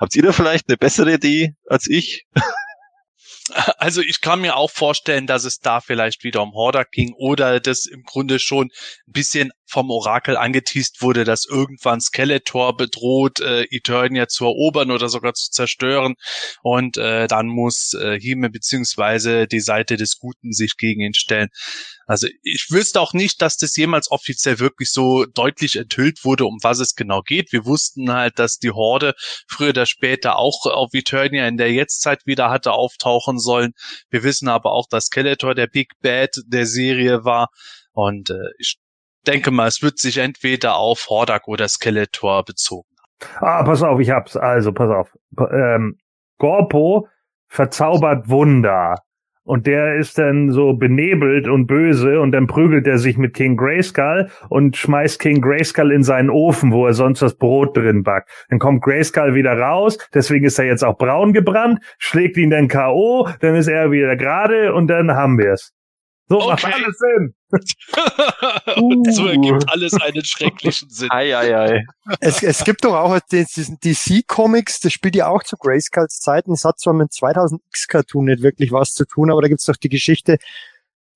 Habt 0.00 0.16
ihr 0.16 0.24
da 0.24 0.32
vielleicht 0.32 0.68
eine 0.68 0.78
bessere 0.78 1.14
Idee 1.14 1.54
als 1.68 1.86
ich? 1.88 2.26
Also 3.78 4.00
ich 4.00 4.20
kann 4.20 4.40
mir 4.40 4.56
auch 4.56 4.70
vorstellen, 4.70 5.26
dass 5.26 5.44
es 5.44 5.60
da 5.60 5.80
vielleicht 5.80 6.24
wieder 6.24 6.42
um 6.42 6.54
Hordak 6.54 6.90
ging 6.92 7.14
oder 7.14 7.60
das 7.60 7.86
im 7.86 8.02
Grunde 8.02 8.38
schon 8.38 8.68
ein 9.06 9.12
bisschen 9.12 9.52
vom 9.66 9.90
Orakel 9.90 10.36
angeteased 10.36 11.02
wurde, 11.02 11.24
dass 11.24 11.46
irgendwann 11.46 12.00
Skeletor 12.00 12.76
bedroht, 12.76 13.40
äh, 13.40 13.64
Eternia 13.70 14.28
zu 14.28 14.44
erobern 14.44 14.90
oder 14.90 15.08
sogar 15.08 15.34
zu 15.34 15.50
zerstören. 15.50 16.14
Und 16.62 16.96
äh, 16.96 17.26
dann 17.26 17.46
muss 17.46 17.94
äh, 17.94 18.18
Hime 18.18 18.50
beziehungsweise 18.50 19.46
die 19.46 19.60
Seite 19.60 19.96
des 19.96 20.18
Guten 20.18 20.52
sich 20.52 20.76
gegen 20.76 21.00
ihn 21.00 21.14
stellen. 21.14 21.48
Also 22.06 22.28
ich 22.42 22.66
wüsste 22.70 23.00
auch 23.00 23.14
nicht, 23.14 23.40
dass 23.40 23.56
das 23.56 23.76
jemals 23.76 24.10
offiziell 24.10 24.58
wirklich 24.58 24.92
so 24.92 25.24
deutlich 25.24 25.76
enthüllt 25.76 26.24
wurde, 26.24 26.44
um 26.44 26.58
was 26.62 26.78
es 26.78 26.94
genau 26.94 27.22
geht. 27.22 27.52
Wir 27.52 27.64
wussten 27.64 28.12
halt, 28.12 28.38
dass 28.38 28.58
die 28.58 28.70
Horde 28.70 29.14
früher 29.48 29.70
oder 29.70 29.86
später 29.86 30.36
auch 30.36 30.66
auf 30.66 30.90
Eternia 30.92 31.48
in 31.48 31.56
der 31.56 31.72
Jetztzeit 31.72 32.20
wieder 32.26 32.50
hatte 32.50 32.72
auftauchen 32.72 33.38
sollen. 33.38 33.72
Wir 34.10 34.22
wissen 34.22 34.48
aber 34.48 34.72
auch, 34.72 34.86
dass 34.88 35.06
Skeletor 35.06 35.54
der 35.54 35.66
Big 35.66 35.92
Bad 36.00 36.36
der 36.46 36.66
Serie 36.66 37.24
war. 37.24 37.48
Und 37.92 38.30
äh, 38.30 38.50
ich 38.58 38.76
denke 39.24 39.50
mal, 39.50 39.68
es 39.68 39.82
wird 39.82 39.98
sich 39.98 40.18
entweder 40.18 40.76
auf 40.76 41.08
Hordak 41.08 41.48
oder 41.48 41.68
Skeletor 41.68 42.44
bezogen. 42.44 42.88
Ah, 43.40 43.62
pass 43.62 43.82
auf, 43.82 44.00
ich 44.00 44.10
hab's. 44.10 44.36
Also, 44.36 44.72
pass 44.72 44.90
auf. 44.90 45.16
Ähm, 45.50 45.98
Gorpo 46.38 47.08
verzaubert 47.48 48.28
Wunder. 48.28 48.96
Und 49.46 49.66
der 49.66 49.96
ist 49.96 50.16
dann 50.16 50.50
so 50.52 50.72
benebelt 50.72 51.48
und 51.48 51.66
böse 51.66 52.18
und 52.18 52.32
dann 52.32 52.46
prügelt 52.46 52.86
er 52.86 52.96
sich 52.96 53.18
mit 53.18 53.34
King 53.34 53.58
Grayskull 53.58 54.30
und 54.48 54.74
schmeißt 54.74 55.20
King 55.20 55.42
Grayskull 55.42 55.92
in 55.92 56.02
seinen 56.02 56.30
Ofen, 56.30 56.72
wo 56.72 56.86
er 56.86 56.94
sonst 56.94 57.20
das 57.20 57.36
Brot 57.36 57.76
drin 57.76 58.02
backt. 58.02 58.30
Dann 58.48 58.58
kommt 58.58 58.82
Grayskull 58.82 59.34
wieder 59.34 59.58
raus, 59.58 59.98
deswegen 60.14 60.46
ist 60.46 60.58
er 60.58 60.64
jetzt 60.64 60.82
auch 60.82 60.96
braun 60.96 61.34
gebrannt, 61.34 61.80
schlägt 61.98 62.38
ihn 62.38 62.48
dann 62.48 62.68
K.O., 62.68 63.28
dann 63.40 63.54
ist 63.54 63.68
er 63.68 63.90
wieder 63.90 64.16
gerade 64.16 64.72
und 64.72 64.86
dann 64.86 65.12
haben 65.12 65.36
wir's. 65.36 65.74
So 66.28 66.40
Okay. 66.40 66.48
macht 66.50 66.64
alles 66.74 66.98
Sinn. 66.98 67.34
so 69.12 69.26
ergibt 69.26 69.68
alles 69.68 69.94
einen 69.94 70.24
schrecklichen 70.24 70.88
Sinn. 70.90 71.08
Ei, 71.10 71.36
ei, 71.36 71.56
ei. 71.56 71.84
Es, 72.20 72.42
es 72.42 72.64
gibt 72.64 72.84
doch 72.84 72.94
auch 72.94 73.18
diesen 73.30 73.78
DC-Comics, 73.80 74.80
das 74.80 74.92
spielt 74.92 75.16
ja 75.16 75.28
auch 75.28 75.42
zu 75.42 75.56
Grayskulls 75.56 76.20
Zeiten. 76.20 76.52
Es 76.52 76.64
hat 76.64 76.78
zwar 76.78 76.94
mit 76.94 77.10
2000X-Cartoon 77.12 78.24
nicht 78.26 78.42
wirklich 78.42 78.72
was 78.72 78.92
zu 78.92 79.04
tun, 79.04 79.30
aber 79.30 79.42
da 79.42 79.48
gibt's 79.48 79.66
doch 79.66 79.76
die 79.76 79.88
Geschichte, 79.90 80.38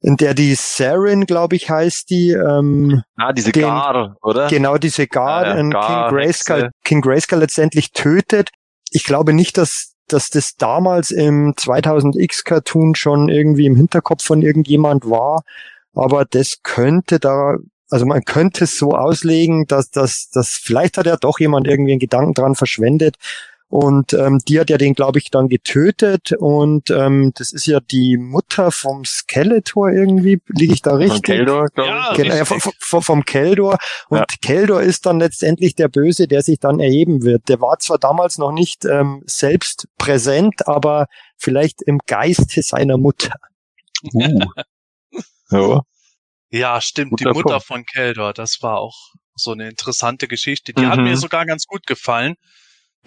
in 0.00 0.16
der 0.16 0.34
die 0.34 0.54
Saren, 0.54 1.26
glaube 1.26 1.56
ich, 1.56 1.70
heißt 1.70 2.10
die, 2.10 2.30
ähm, 2.30 3.02
Ah, 3.16 3.32
diese 3.32 3.50
Den- 3.50 3.62
Gar, 3.62 4.16
oder? 4.22 4.46
genau 4.48 4.76
diese 4.78 5.06
Guard, 5.08 5.46
Ja, 5.48 5.56
ja, 5.56 5.68
Gar, 5.70 6.08
King 6.10 6.16
Grayskull. 6.18 6.70
King 6.84 7.00
Grayskull 7.00 7.38
letztendlich 7.40 7.92
tötet. 7.92 8.50
Ich 8.90 9.04
glaube 9.04 9.32
nicht, 9.32 9.58
dass 9.58 9.88
dass 10.08 10.30
das 10.30 10.56
damals 10.56 11.10
im 11.10 11.54
2000X-Cartoon 11.54 12.94
schon 12.94 13.28
irgendwie 13.28 13.66
im 13.66 13.76
Hinterkopf 13.76 14.24
von 14.24 14.42
irgendjemand 14.42 15.08
war, 15.08 15.42
aber 15.94 16.24
das 16.24 16.62
könnte 16.62 17.18
da, 17.18 17.56
also 17.90 18.06
man 18.06 18.22
könnte 18.24 18.64
es 18.64 18.78
so 18.78 18.92
auslegen, 18.92 19.66
dass 19.66 19.90
dass 19.90 20.30
dass 20.30 20.48
vielleicht 20.50 20.98
hat 20.98 21.06
ja 21.06 21.16
doch 21.16 21.38
jemand 21.38 21.66
irgendwie 21.66 21.92
einen 21.92 22.00
Gedanken 22.00 22.34
dran 22.34 22.54
verschwendet 22.54 23.16
und 23.70 24.14
ähm, 24.14 24.38
die 24.48 24.58
hat 24.58 24.70
ja 24.70 24.78
den, 24.78 24.94
glaube 24.94 25.18
ich, 25.18 25.30
dann 25.30 25.48
getötet 25.48 26.32
und 26.32 26.90
ähm, 26.90 27.32
das 27.37 27.52
ist 27.52 27.66
ja 27.66 27.80
die 27.80 28.16
Mutter 28.16 28.70
vom 28.72 29.04
Skeletor 29.04 29.90
irgendwie, 29.90 30.40
liege 30.48 30.72
ich 30.72 30.80
da 30.82 30.90
Von 30.92 30.98
richtig? 31.00 31.22
Keldor, 31.25 31.66
glaube 31.75 31.90
Ja, 31.90 32.10
ich. 32.12 32.16
Genau, 32.16 32.34
ja, 32.34 32.40
richtig. 32.42 32.62
vom, 32.62 32.72
vom, 32.78 33.02
vom 33.02 33.25
Keldor. 33.25 33.76
Und 34.08 34.18
Ja. 34.18 34.25
Keldor 34.42 34.80
ist 34.80 35.04
dann 35.06 35.20
letztendlich 35.20 35.75
der 35.75 35.88
Böse, 35.88 36.26
der 36.28 36.42
sich 36.42 36.58
dann 36.60 36.80
erheben 36.80 37.22
wird. 37.25 37.48
Der 37.48 37.60
war 37.60 37.78
zwar 37.78 37.98
damals 37.98 38.38
noch 38.38 38.52
nicht 38.52 38.84
ähm, 38.87 39.22
selbst 39.26 39.87
präsent, 39.98 40.66
aber 40.66 41.06
vielleicht 41.37 41.82
im 41.82 41.98
Geiste 42.06 42.62
seiner 42.62 42.96
Mutter. 42.96 43.34
Uh. 44.14 44.40
Ja. 45.50 45.80
Ja, 46.50 46.80
stimmt, 46.80 47.10
Guter 47.10 47.30
die 47.30 47.37
Mutter 47.37 47.48
Punkt. 47.54 47.66
von 47.66 47.84
Keldor, 47.84 48.32
das 48.32 48.58
war 48.62 48.78
auch 48.78 48.96
so 49.34 49.52
eine 49.52 49.68
interessante 49.68 50.28
Geschichte. 50.28 50.72
Die 50.72 50.87
hat 50.87 50.98
Mhm. 50.98 51.04
mir 51.04 51.16
sogar 51.16 51.46
ganz 51.46 51.64
gut 51.66 51.87
gefallen, 51.87 52.34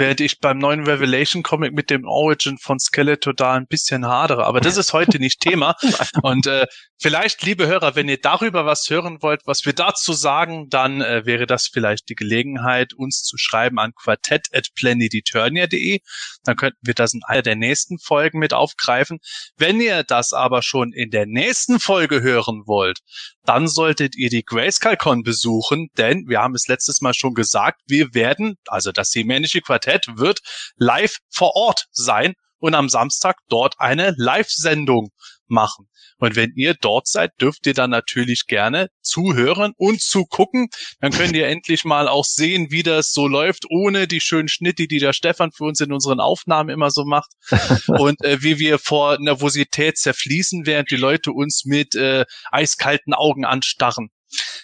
während 0.02 0.20
ich 0.20 0.40
beim 0.40 0.58
neuen 0.58 0.88
Revelation 0.88 1.44
Comic 1.44 1.74
mit 1.74 1.92
dem 1.92 2.06
Origin 2.06 2.58
von 2.58 2.80
Skeletor 2.80 3.36
da 3.36 3.54
ein 3.54 3.68
bisschen 3.68 4.08
hadere. 4.08 4.48
Aber 4.48 4.60
das 4.60 4.76
ist 4.76 4.94
heute 4.94 5.20
nicht 5.20 5.42
Thema. 5.42 5.76
Und 6.24 6.48
äh, 6.48 6.66
vielleicht, 7.00 7.44
liebe 7.44 7.68
Hörer, 7.68 7.96
wenn 7.96 8.10
ihr 8.10 8.20
darüber 8.20 8.66
was 8.66 8.90
hören 8.90 9.22
wollt, 9.22 9.42
was 9.46 9.64
wir 9.64 9.74
dazu 9.74 10.14
sagen, 10.14 10.70
dann 10.70 11.02
äh, 11.02 11.28
wäre 11.28 11.46
das 11.46 11.68
vielleicht 11.68 12.10
die 12.10 12.16
Gelegenheit, 12.16 12.96
uns 12.96 13.22
zu 13.22 13.38
schreiben 13.38 13.78
an 13.78 13.94
quartett.planeteturnia.de. 13.94 16.00
Dann 16.46 16.56
könnten 16.56 16.80
wir 16.82 16.96
das 16.96 17.14
in 17.14 17.22
einer 17.24 17.44
der 17.44 17.56
nächsten 17.56 18.00
Folgen 18.00 18.40
mit 18.40 18.56
aufgreifen. 18.56 19.20
Wenn 19.56 19.80
ihr 19.80 20.04
das 20.04 20.34
aber 20.34 20.64
schon 20.64 20.94
in 20.94 21.12
der 21.12 21.28
nächsten 21.28 21.80
Folge 21.80 22.24
hören 22.24 22.64
wollt, 22.66 23.02
dann 23.46 23.68
solltet 23.68 24.16
ihr 24.16 24.30
die 24.30 24.44
GrayscaleCon 24.44 25.24
besuchen, 25.24 25.90
denn 25.98 26.28
wir 26.28 26.40
haben 26.40 26.56
es 26.56 26.68
letztes 26.68 27.02
Mal 27.02 27.14
schon 27.14 27.34
gesagt, 27.34 27.82
wir 27.88 28.14
werden, 28.14 28.56
also 28.68 28.92
das 28.92 29.10
seemännische 29.10 29.62
Quartett 29.62 30.06
wird 30.16 30.40
live 30.78 31.18
vor 31.30 31.56
Ort 31.56 31.86
sein 31.92 32.34
und 32.60 32.76
am 32.76 32.90
Samstag 32.90 33.38
dort 33.50 33.76
eine 33.80 34.14
Live-Sendung 34.18 35.10
machen. 35.52 35.88
Und 36.18 36.36
wenn 36.36 36.54
ihr 36.56 36.74
dort 36.74 37.08
seid, 37.08 37.32
dürft 37.40 37.68
ihr 37.68 37.74
dann 37.74 37.90
natürlich 37.92 38.48
gerne 38.48 38.88
zuhören 39.02 39.74
und 39.78 40.02
zugucken. 40.02 40.70
Dann 41.00 41.12
könnt 41.12 41.36
ihr 41.36 41.48
endlich 41.48 41.84
mal 41.84 42.08
auch 42.08 42.26
sehen, 42.26 42.72
wie 42.72 42.84
das 42.84 43.12
so 43.12 43.28
läuft, 43.28 43.66
ohne 43.70 44.08
die 44.08 44.22
schönen 44.22 44.48
Schnitte, 44.48 44.88
die 44.88 45.00
der 45.00 45.14
Stefan 45.14 45.52
für 45.52 45.66
uns 45.66 45.80
in 45.80 45.92
unseren 45.92 46.20
Aufnahmen 46.20 46.70
immer 46.70 46.90
so 46.90 47.06
macht. 47.06 47.32
und 47.88 48.24
äh, 48.24 48.42
wie 48.42 48.58
wir 48.58 48.80
vor 48.80 49.20
Nervosität 49.20 49.98
zerfließen, 49.98 50.66
während 50.66 50.90
die 50.90 50.96
Leute 50.96 51.32
uns 51.32 51.66
mit 51.66 51.96
äh, 51.96 52.26
eiskalten 52.52 53.14
Augen 53.14 53.46
anstarren. 53.46 54.10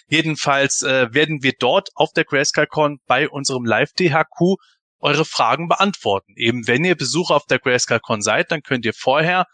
Jedenfalls 0.08 0.82
äh, 0.82 1.12
werden 1.12 1.42
wir 1.42 1.52
dort 1.58 1.90
auf 1.94 2.12
der 2.12 2.24
GrayscaleCon 2.24 3.00
bei 3.06 3.28
unserem 3.28 3.64
Live-DHQ 3.64 4.56
eure 5.00 5.24
Fragen 5.24 5.68
beantworten. 5.68 6.32
Eben 6.36 6.66
wenn 6.66 6.84
ihr 6.84 6.96
Besucher 6.96 7.36
auf 7.36 7.46
der 7.46 7.58
GrayscaleCon 7.58 8.22
seid, 8.22 8.50
dann 8.50 8.62
könnt 8.62 8.84
ihr 8.84 8.94
vorher 8.94 9.46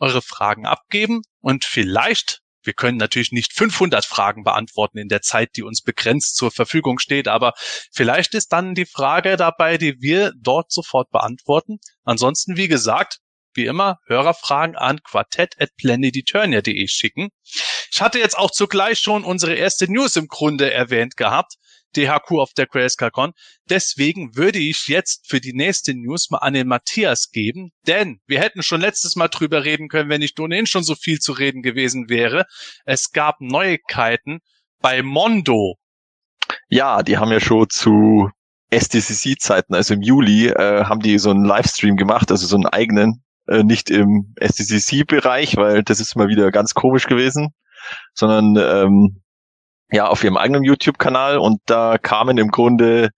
eure 0.00 0.22
Fragen 0.22 0.66
abgeben 0.66 1.22
und 1.40 1.64
vielleicht, 1.64 2.40
wir 2.62 2.72
können 2.72 2.98
natürlich 2.98 3.32
nicht 3.32 3.52
500 3.52 4.04
Fragen 4.04 4.42
beantworten 4.42 4.98
in 4.98 5.08
der 5.08 5.22
Zeit, 5.22 5.50
die 5.56 5.62
uns 5.62 5.82
begrenzt 5.82 6.36
zur 6.36 6.50
Verfügung 6.50 6.98
steht, 6.98 7.28
aber 7.28 7.52
vielleicht 7.92 8.34
ist 8.34 8.52
dann 8.52 8.74
die 8.74 8.86
Frage 8.86 9.36
dabei, 9.36 9.78
die 9.78 10.00
wir 10.00 10.32
dort 10.36 10.72
sofort 10.72 11.10
beantworten. 11.10 11.78
Ansonsten, 12.04 12.56
wie 12.56 12.68
gesagt, 12.68 13.18
wie 13.54 13.66
immer, 13.66 13.98
Hörerfragen 14.06 14.76
an 14.76 15.02
quartett.planeteturnia.de 15.02 16.86
schicken. 16.88 17.30
Ich 17.92 18.00
hatte 18.00 18.18
jetzt 18.18 18.38
auch 18.38 18.50
zugleich 18.50 18.98
schon 19.00 19.24
unsere 19.24 19.54
erste 19.54 19.90
News 19.90 20.16
im 20.16 20.28
Grunde 20.28 20.72
erwähnt 20.72 21.16
gehabt, 21.16 21.54
DHQ 21.96 22.32
auf 22.32 22.52
der 22.52 22.66
GrayscaleCon. 22.66 23.32
Deswegen 23.68 24.36
würde 24.36 24.58
ich 24.58 24.88
jetzt 24.88 25.28
für 25.28 25.40
die 25.40 25.52
nächste 25.52 25.94
News 25.94 26.30
mal 26.30 26.38
an 26.38 26.54
den 26.54 26.68
Matthias 26.68 27.30
geben, 27.30 27.70
denn 27.86 28.20
wir 28.26 28.40
hätten 28.40 28.62
schon 28.62 28.80
letztes 28.80 29.16
Mal 29.16 29.28
drüber 29.28 29.64
reden 29.64 29.88
können, 29.88 30.10
wenn 30.10 30.20
nicht 30.20 30.38
ohnehin 30.40 30.66
schon 30.66 30.84
so 30.84 30.94
viel 30.94 31.18
zu 31.18 31.32
reden 31.32 31.62
gewesen 31.62 32.08
wäre. 32.08 32.46
Es 32.84 33.10
gab 33.12 33.40
Neuigkeiten 33.40 34.40
bei 34.80 35.02
Mondo. 35.02 35.76
Ja, 36.68 37.02
die 37.02 37.18
haben 37.18 37.32
ja 37.32 37.40
schon 37.40 37.68
zu 37.68 38.30
SDCC-Zeiten, 38.70 39.74
also 39.74 39.94
im 39.94 40.02
Juli, 40.02 40.48
äh, 40.48 40.84
haben 40.84 41.00
die 41.00 41.18
so 41.18 41.30
einen 41.30 41.44
Livestream 41.44 41.96
gemacht, 41.96 42.30
also 42.30 42.46
so 42.46 42.56
einen 42.56 42.66
eigenen, 42.66 43.22
äh, 43.48 43.64
nicht 43.64 43.90
im 43.90 44.32
SDCC-Bereich, 44.36 45.56
weil 45.56 45.82
das 45.82 46.00
ist 46.00 46.16
mal 46.16 46.28
wieder 46.28 46.50
ganz 46.52 46.74
komisch 46.74 47.06
gewesen, 47.06 47.52
sondern 48.14 48.56
ähm, 48.56 49.22
ja 49.92 50.06
auf 50.08 50.24
ihrem 50.24 50.36
eigenen 50.36 50.62
YouTube-Kanal 50.62 51.38
und 51.38 51.60
da 51.66 51.98
kamen 51.98 52.38
im 52.38 52.48
Grunde 52.48 53.10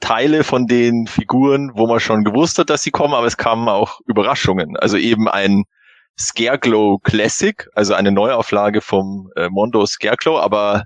Teile 0.00 0.42
von 0.44 0.66
den 0.66 1.06
Figuren, 1.06 1.70
wo 1.74 1.86
man 1.86 2.00
schon 2.00 2.24
gewusst 2.24 2.58
hat, 2.58 2.70
dass 2.70 2.82
sie 2.82 2.90
kommen, 2.90 3.14
aber 3.14 3.26
es 3.26 3.36
kamen 3.36 3.68
auch 3.68 4.00
Überraschungen. 4.06 4.76
Also 4.76 4.96
eben 4.96 5.28
ein 5.28 5.64
Scareglow 6.18 6.98
Classic, 6.98 7.68
also 7.74 7.94
eine 7.94 8.12
Neuauflage 8.12 8.80
vom 8.80 9.30
äh, 9.36 9.48
Mondo 9.48 9.86
Scareglow, 9.86 10.38
aber 10.38 10.84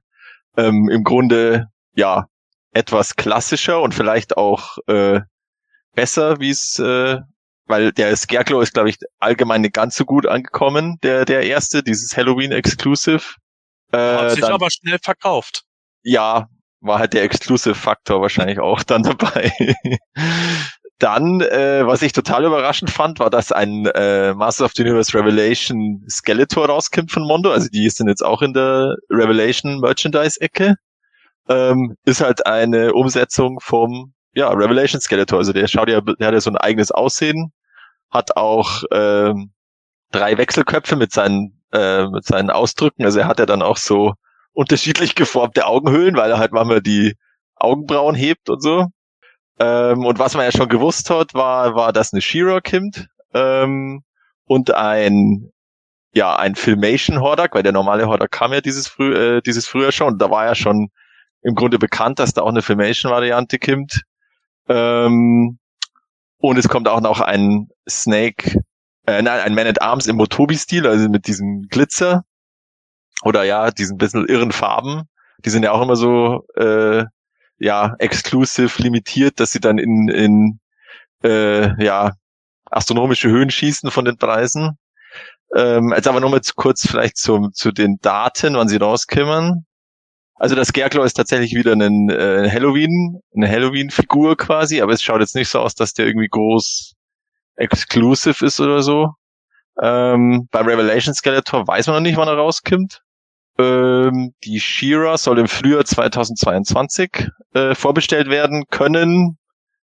ähm, 0.56 0.88
im 0.90 1.02
Grunde 1.02 1.68
ja 1.94 2.26
etwas 2.72 3.16
klassischer 3.16 3.80
und 3.80 3.94
vielleicht 3.94 4.36
auch 4.36 4.76
äh, 4.86 5.20
besser, 5.94 6.38
wie 6.38 6.50
es, 6.50 6.78
äh, 6.78 7.18
weil 7.66 7.92
der 7.92 8.14
Scareglow 8.14 8.60
ist, 8.60 8.74
glaube 8.74 8.90
ich, 8.90 8.98
allgemein 9.18 9.62
nicht 9.62 9.74
ganz 9.74 9.96
so 9.96 10.04
gut 10.04 10.26
angekommen, 10.26 10.98
der 11.02 11.24
der 11.24 11.42
erste, 11.42 11.82
dieses 11.82 12.16
Halloween 12.16 12.52
Exclusive. 12.52 13.34
Äh, 13.96 14.16
Hat 14.16 14.30
sich 14.32 14.40
dann- 14.40 14.52
aber 14.52 14.70
schnell 14.70 14.98
verkauft. 15.02 15.62
ja, 16.02 16.48
war 16.80 16.98
halt 17.00 17.14
der 17.14 17.22
Exclusive-Faktor 17.24 18.20
wahrscheinlich 18.20 18.60
auch 18.60 18.82
dann 18.82 19.02
dabei. 19.02 19.50
dann, 20.98 21.40
äh, 21.40 21.86
was 21.86 22.02
ich 22.02 22.12
total 22.12 22.44
überraschend 22.44 22.90
fand, 22.90 23.18
war, 23.18 23.28
dass 23.28 23.52
ein 23.52 23.86
äh, 23.86 24.34
Master 24.34 24.64
of 24.66 24.72
the 24.74 24.82
Universe 24.82 25.12
Revelation 25.18 26.04
Skeletor 26.08 26.66
rauskommt 26.68 27.10
von 27.10 27.24
Mondo. 27.26 27.50
Also 27.50 27.68
die 27.68 27.88
sind 27.90 28.08
jetzt 28.08 28.24
auch 28.24 28.40
in 28.40 28.52
der 28.54 28.94
Revelation 29.10 29.80
Merchandise-Ecke. 29.80 30.76
Ähm, 31.48 31.96
ist 32.04 32.20
halt 32.20 32.46
eine 32.46 32.92
Umsetzung 32.94 33.58
vom 33.60 34.14
ja, 34.34 34.50
Revelation 34.50 35.00
Skeletor. 35.00 35.38
Also 35.38 35.52
der 35.52 35.66
schaut 35.66 35.88
ja, 35.88 36.00
der 36.00 36.26
hat 36.28 36.34
ja 36.34 36.40
so 36.40 36.50
ein 36.50 36.56
eigenes 36.56 36.90
Aussehen, 36.90 37.52
hat 38.10 38.36
auch 38.36 38.82
ähm, 38.92 39.52
drei 40.12 40.38
Wechselköpfe 40.38 40.96
mit 40.96 41.12
seinen 41.12 41.55
äh, 41.72 42.06
mit 42.06 42.24
seinen 42.24 42.50
Ausdrücken. 42.50 43.04
Also 43.04 43.20
er 43.20 43.28
hat 43.28 43.38
ja 43.38 43.46
dann 43.46 43.62
auch 43.62 43.76
so 43.76 44.14
unterschiedlich 44.52 45.14
geformte 45.14 45.66
Augenhöhlen, 45.66 46.16
weil 46.16 46.30
er 46.30 46.38
halt 46.38 46.52
manchmal 46.52 46.80
die 46.80 47.14
Augenbrauen 47.56 48.14
hebt 48.14 48.48
und 48.48 48.62
so. 48.62 48.86
Ähm, 49.58 50.04
und 50.04 50.18
was 50.18 50.34
man 50.34 50.44
ja 50.44 50.52
schon 50.52 50.68
gewusst 50.68 51.10
hat, 51.10 51.34
war, 51.34 51.74
war, 51.74 51.92
dass 51.92 52.12
eine 52.12 52.22
She-Ra 52.22 52.60
kommt 52.60 53.08
ähm, 53.34 54.02
und 54.44 54.70
ein 54.72 55.50
ja 56.14 56.36
ein 56.36 56.54
Filmation 56.54 57.20
Hordak, 57.20 57.54
weil 57.54 57.62
der 57.62 57.72
normale 57.72 58.06
Hordak 58.06 58.30
kam 58.30 58.52
ja 58.52 58.60
dieses 58.60 58.88
früh 58.88 59.14
äh, 59.14 59.42
dieses 59.42 59.66
früher 59.66 59.92
schon. 59.92 60.14
Und 60.14 60.22
da 60.22 60.30
war 60.30 60.46
ja 60.46 60.54
schon 60.54 60.88
im 61.42 61.54
Grunde 61.54 61.78
bekannt, 61.78 62.18
dass 62.18 62.32
da 62.32 62.42
auch 62.42 62.48
eine 62.48 62.62
Filmation 62.62 63.12
Variante 63.12 63.58
kommt. 63.58 64.02
Ähm, 64.68 65.58
und 66.38 66.58
es 66.58 66.68
kommt 66.68 66.88
auch 66.88 67.00
noch 67.00 67.20
ein 67.20 67.68
Snake, 67.88 68.62
äh, 69.06 69.22
nein, 69.22 69.40
ein 69.40 69.54
Man 69.54 69.66
at 69.66 69.82
Arms 69.82 70.06
im 70.06 70.16
Motobi-Stil, 70.16 70.86
also 70.86 71.08
mit 71.08 71.26
diesem 71.26 71.62
Glitzer 71.68 72.24
oder 73.22 73.44
ja, 73.44 73.70
diesen 73.70 73.98
bisschen 73.98 74.26
irren 74.26 74.52
Farben. 74.52 75.04
Die 75.44 75.50
sind 75.50 75.62
ja 75.62 75.72
auch 75.72 75.82
immer 75.82 75.96
so 75.96 76.44
äh, 76.56 77.04
ja 77.58 77.94
exclusive 77.98 78.82
limitiert, 78.82 79.40
dass 79.40 79.52
sie 79.52 79.60
dann 79.60 79.78
in 79.78 80.08
in 80.08 80.60
äh, 81.24 81.82
ja 81.82 82.12
astronomische 82.70 83.28
Höhen 83.28 83.50
schießen 83.50 83.90
von 83.90 84.04
den 84.04 84.18
Preisen. 84.18 84.78
Ähm, 85.54 85.92
jetzt 85.94 86.08
aber 86.08 86.20
nochmal 86.20 86.40
kurz 86.56 86.86
vielleicht 86.86 87.16
zu, 87.16 87.48
zu 87.52 87.72
den 87.72 87.98
Daten, 88.02 88.54
wann 88.56 88.68
sie 88.68 88.76
rauskommen. 88.78 89.66
Also 90.34 90.54
das 90.54 90.68
Scarecrow 90.68 91.04
ist 91.04 91.14
tatsächlich 91.14 91.54
wieder 91.54 91.72
ein 91.72 92.10
äh, 92.10 92.50
Halloween, 92.50 93.20
eine 93.34 93.48
Halloween-Figur 93.48 94.36
quasi, 94.36 94.82
aber 94.82 94.92
es 94.92 95.02
schaut 95.02 95.20
jetzt 95.20 95.34
nicht 95.34 95.48
so 95.48 95.60
aus, 95.60 95.74
dass 95.74 95.94
der 95.94 96.06
irgendwie 96.06 96.28
groß 96.28 96.95
exclusive 97.56 98.44
ist 98.44 98.60
oder 98.60 98.82
so. 98.82 99.10
Ähm, 99.82 100.48
beim 100.50 100.66
Revelation 100.66 101.14
Skeletor 101.14 101.66
weiß 101.66 101.86
man 101.86 101.96
noch 101.96 102.02
nicht, 102.02 102.16
wann 102.16 102.28
er 102.28 102.34
rauskommt. 102.34 103.02
Ähm, 103.58 104.34
die 104.44 104.60
Shira 104.60 105.16
soll 105.16 105.38
im 105.38 105.48
Frühjahr 105.48 105.84
2022 105.84 107.28
äh, 107.54 107.74
vorbestellt 107.74 108.28
werden 108.28 108.64
können. 108.70 109.38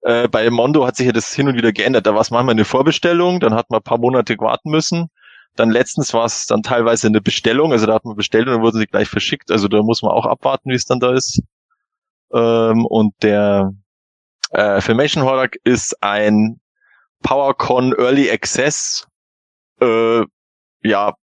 Äh, 0.03 0.29
bei 0.29 0.49
Mondo 0.51 0.87
hat 0.87 0.97
sich 0.97 1.07
ja 1.07 1.13
das 1.13 1.33
hin 1.35 1.49
und 1.49 1.57
wieder 1.57 1.73
geändert. 1.73 2.07
Da 2.07 2.15
war 2.15 2.21
es 2.21 2.31
manchmal 2.31 2.55
eine 2.55 2.65
Vorbestellung, 2.65 3.41
dann 3.41 3.55
hat 3.55 3.71
man 3.71 3.81
ein 3.81 3.85
paar 3.85 3.99
Monate 3.99 4.37
warten 4.39 4.71
müssen. 4.71 5.09
Dann 5.57 5.71
letztens 5.71 6.13
war 6.13 6.25
es 6.25 6.47
dann 6.47 6.63
teilweise 6.63 7.07
eine 7.07 7.21
Bestellung, 7.21 7.73
also 7.73 7.87
da 7.87 7.95
hat 7.95 8.05
man 8.05 8.17
bestellt 8.17 8.47
und 8.47 8.55
dann 8.55 8.63
wurden 8.63 8.79
sie 8.79 8.87
gleich 8.87 9.09
verschickt. 9.09 9.51
Also 9.51 9.69
da 9.69 9.83
muss 9.83 10.03
man 10.03 10.13
auch 10.13 10.27
abwarten, 10.27 10.71
wie 10.71 10.75
es 10.75 10.85
dann 10.85 11.01
da 11.01 11.15
ist. 11.15 11.41
Ähm, 12.35 12.85
und 12.85 13.15
der 13.23 13.73
äh, 14.51 14.81
Filmation 14.81 15.25
Hordak 15.25 15.57
ist 15.65 16.03
ein 16.03 16.61
PowerCon 17.25 17.95
Early 17.99 18.31
Access. 18.31 19.09
Äh, 19.81 20.23
ja, 20.83 21.15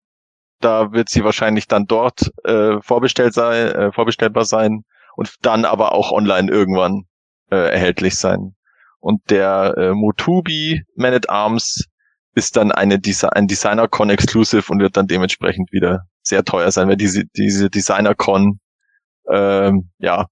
da 0.60 0.91
wird 0.91 1.10
sie 1.10 1.24
wahrscheinlich 1.24 1.67
dann 1.67 1.86
dort 1.86 2.31
äh, 2.43 2.81
vorbestellt 2.81 3.34
sein, 3.34 3.67
äh, 3.72 3.91
vorbestellbar 3.93 4.43
sein 4.43 4.84
und 5.15 5.36
dann 5.41 5.63
aber 5.63 5.93
auch 5.93 6.12
online 6.12 6.51
irgendwann 6.51 7.03
äh, 7.50 7.72
erhältlich 7.72 8.15
sein. 8.15 8.55
Und 9.00 9.29
der 9.29 9.75
äh, 9.77 9.93
Motubi 9.93 10.81
Man 10.96 11.13
at 11.13 11.29
Arms 11.29 11.86
ist 12.34 12.55
dann 12.55 12.72
eine 12.72 13.00
Desi 13.00 13.27
ein 13.27 13.48
Designer-Con 13.48 14.10
Exclusive 14.10 14.72
und 14.72 14.79
wird 14.79 14.98
dann 14.98 15.08
dementsprechend 15.08 15.72
wieder 15.72 16.08
sehr 16.24 16.43
teuer 16.43 16.72
sein, 16.72 16.88
weil 16.88 16.98
diese, 16.98 17.24
diese 17.36 17.70
Designer-Con, 17.70 18.60
ähm, 19.29 19.91
ja, 19.98 20.27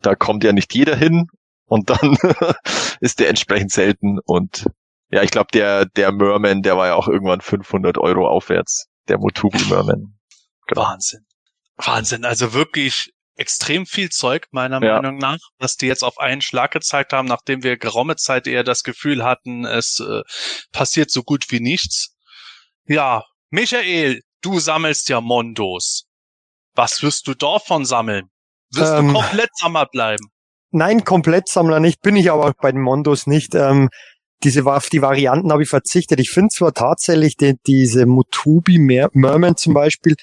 da 0.00 0.14
kommt 0.14 0.44
ja 0.44 0.52
nicht 0.52 0.74
jeder 0.74 0.96
hin 0.96 1.26
und 1.66 1.90
dann 1.90 2.16
ist 3.00 3.20
der 3.20 3.28
entsprechend 3.28 3.72
selten 3.72 4.18
und 4.24 4.66
ja, 5.14 5.22
ich 5.22 5.30
glaube, 5.30 5.46
der, 5.54 5.86
der 5.86 6.10
Merman, 6.10 6.62
der 6.62 6.76
war 6.76 6.88
ja 6.88 6.94
auch 6.96 7.06
irgendwann 7.06 7.40
500 7.40 7.98
Euro 7.98 8.26
aufwärts, 8.26 8.88
der 9.06 9.18
Motubi 9.18 9.64
Merman. 9.70 10.18
Genau. 10.66 10.82
Wahnsinn. 10.82 11.24
Wahnsinn. 11.76 12.24
Also 12.24 12.52
wirklich 12.52 13.12
extrem 13.36 13.86
viel 13.86 14.10
Zeug, 14.10 14.48
meiner 14.50 14.82
ja. 14.82 15.00
Meinung 15.00 15.18
nach, 15.18 15.38
was 15.58 15.76
die 15.76 15.86
jetzt 15.86 16.02
auf 16.02 16.18
einen 16.18 16.40
Schlag 16.40 16.72
gezeigt 16.72 17.12
haben, 17.12 17.28
nachdem 17.28 17.62
wir 17.62 17.76
geraume 17.76 18.16
Zeit 18.16 18.48
eher 18.48 18.64
das 18.64 18.82
Gefühl 18.82 19.22
hatten, 19.22 19.64
es 19.64 20.00
äh, 20.00 20.22
passiert 20.72 21.12
so 21.12 21.22
gut 21.22 21.44
wie 21.50 21.60
nichts. 21.60 22.16
Ja, 22.86 23.22
Michael, 23.50 24.20
du 24.40 24.58
sammelst 24.58 25.08
ja 25.10 25.20
Mondos. 25.20 26.06
Was 26.74 27.04
wirst 27.04 27.28
du 27.28 27.34
davon 27.34 27.84
sammeln? 27.84 28.30
Wirst 28.72 28.94
ähm, 28.94 29.08
du 29.08 29.12
komplett 29.14 29.50
Sammler 29.58 29.86
bleiben? 29.86 30.32
Nein, 30.72 31.04
komplett 31.04 31.48
Sammler 31.48 31.78
nicht, 31.78 32.02
bin 32.02 32.16
ich 32.16 32.32
aber 32.32 32.52
bei 32.60 32.72
den 32.72 32.80
Mondos 32.80 33.28
nicht. 33.28 33.54
Ähm, 33.54 33.90
diese 34.44 34.64
auf 34.66 34.88
die 34.90 35.02
Varianten 35.02 35.50
habe 35.50 35.62
ich 35.62 35.68
verzichtet. 35.68 36.20
Ich 36.20 36.30
finde 36.30 36.50
zwar 36.50 36.72
tatsächlich 36.72 37.36
die, 37.36 37.58
diese 37.66 38.06
Mutubi 38.06 38.78
Merman 38.78 39.56
zum 39.56 39.74
Beispiel, 39.74 40.16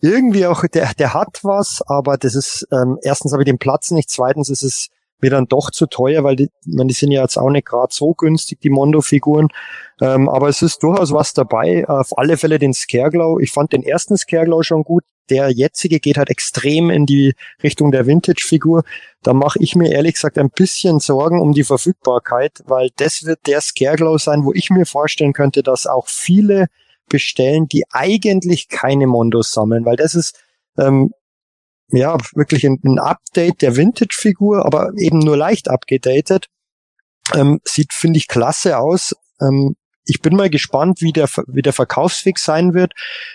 irgendwie 0.00 0.46
auch, 0.46 0.64
der, 0.66 0.92
der 0.94 1.14
hat 1.14 1.40
was, 1.42 1.80
aber 1.86 2.16
das 2.18 2.34
ist, 2.34 2.66
ähm, 2.70 2.98
erstens 3.02 3.32
habe 3.32 3.42
ich 3.42 3.46
den 3.46 3.58
Platz 3.58 3.90
nicht, 3.90 4.10
zweitens 4.10 4.50
ist 4.50 4.62
es 4.62 4.88
mir 5.24 5.30
dann 5.30 5.46
doch 5.46 5.70
zu 5.70 5.86
teuer, 5.86 6.22
weil 6.22 6.36
die, 6.36 6.50
man, 6.66 6.86
die 6.86 6.94
sind 6.94 7.10
ja 7.10 7.22
jetzt 7.22 7.38
auch 7.38 7.48
nicht 7.48 7.66
gerade 7.66 7.92
so 7.92 8.12
günstig, 8.12 8.60
die 8.60 8.68
Mondo-Figuren. 8.68 9.48
Ähm, 10.00 10.28
aber 10.28 10.50
es 10.50 10.60
ist 10.60 10.82
durchaus 10.82 11.12
was 11.12 11.32
dabei. 11.32 11.88
Auf 11.88 12.18
alle 12.18 12.36
Fälle 12.36 12.58
den 12.58 12.74
Scareglow. 12.74 13.40
Ich 13.40 13.50
fand 13.50 13.72
den 13.72 13.82
ersten 13.82 14.18
Scareglow 14.18 14.62
schon 14.62 14.84
gut. 14.84 15.02
Der 15.30 15.48
jetzige 15.48 15.98
geht 15.98 16.18
halt 16.18 16.28
extrem 16.28 16.90
in 16.90 17.06
die 17.06 17.34
Richtung 17.62 17.90
der 17.90 18.06
Vintage-Figur. 18.06 18.82
Da 19.22 19.32
mache 19.32 19.58
ich 19.62 19.74
mir 19.74 19.90
ehrlich 19.90 20.14
gesagt 20.14 20.36
ein 20.36 20.50
bisschen 20.50 21.00
Sorgen 21.00 21.40
um 21.40 21.52
die 21.52 21.64
Verfügbarkeit, 21.64 22.62
weil 22.66 22.90
das 22.96 23.24
wird 23.24 23.46
der 23.46 23.62
Scareglow 23.62 24.18
sein, 24.18 24.44
wo 24.44 24.52
ich 24.52 24.68
mir 24.68 24.84
vorstellen 24.84 25.32
könnte, 25.32 25.62
dass 25.62 25.86
auch 25.86 26.08
viele 26.08 26.66
bestellen, 27.08 27.66
die 27.66 27.84
eigentlich 27.90 28.68
keine 28.68 29.06
Mondos 29.06 29.52
sammeln, 29.52 29.86
weil 29.86 29.96
das 29.96 30.14
ist 30.14 30.38
ähm, 30.78 31.12
ja 31.88 32.16
wirklich 32.34 32.64
ein, 32.64 32.98
Update 32.98 33.62
der 33.62 33.76
Vintage-Figur, 33.76 34.64
aber 34.64 34.92
eben 34.96 35.18
nur 35.18 35.36
leicht 35.36 35.68
abgedatet. 35.68 36.46
Ähm, 37.34 37.60
sieht, 37.64 37.92
finde 37.92 38.18
ich, 38.18 38.28
klasse 38.28 38.78
aus. 38.78 39.14
Ähm, 39.40 39.76
ich 40.06 40.20
bin 40.20 40.36
mal 40.36 40.50
gespannt, 40.50 41.00
wie 41.00 41.12
der, 41.12 41.28
wie 41.46 41.62
der 41.62 41.72
Verkaufsweg 41.72 42.38
sein 42.38 42.74
wird. 42.74 42.92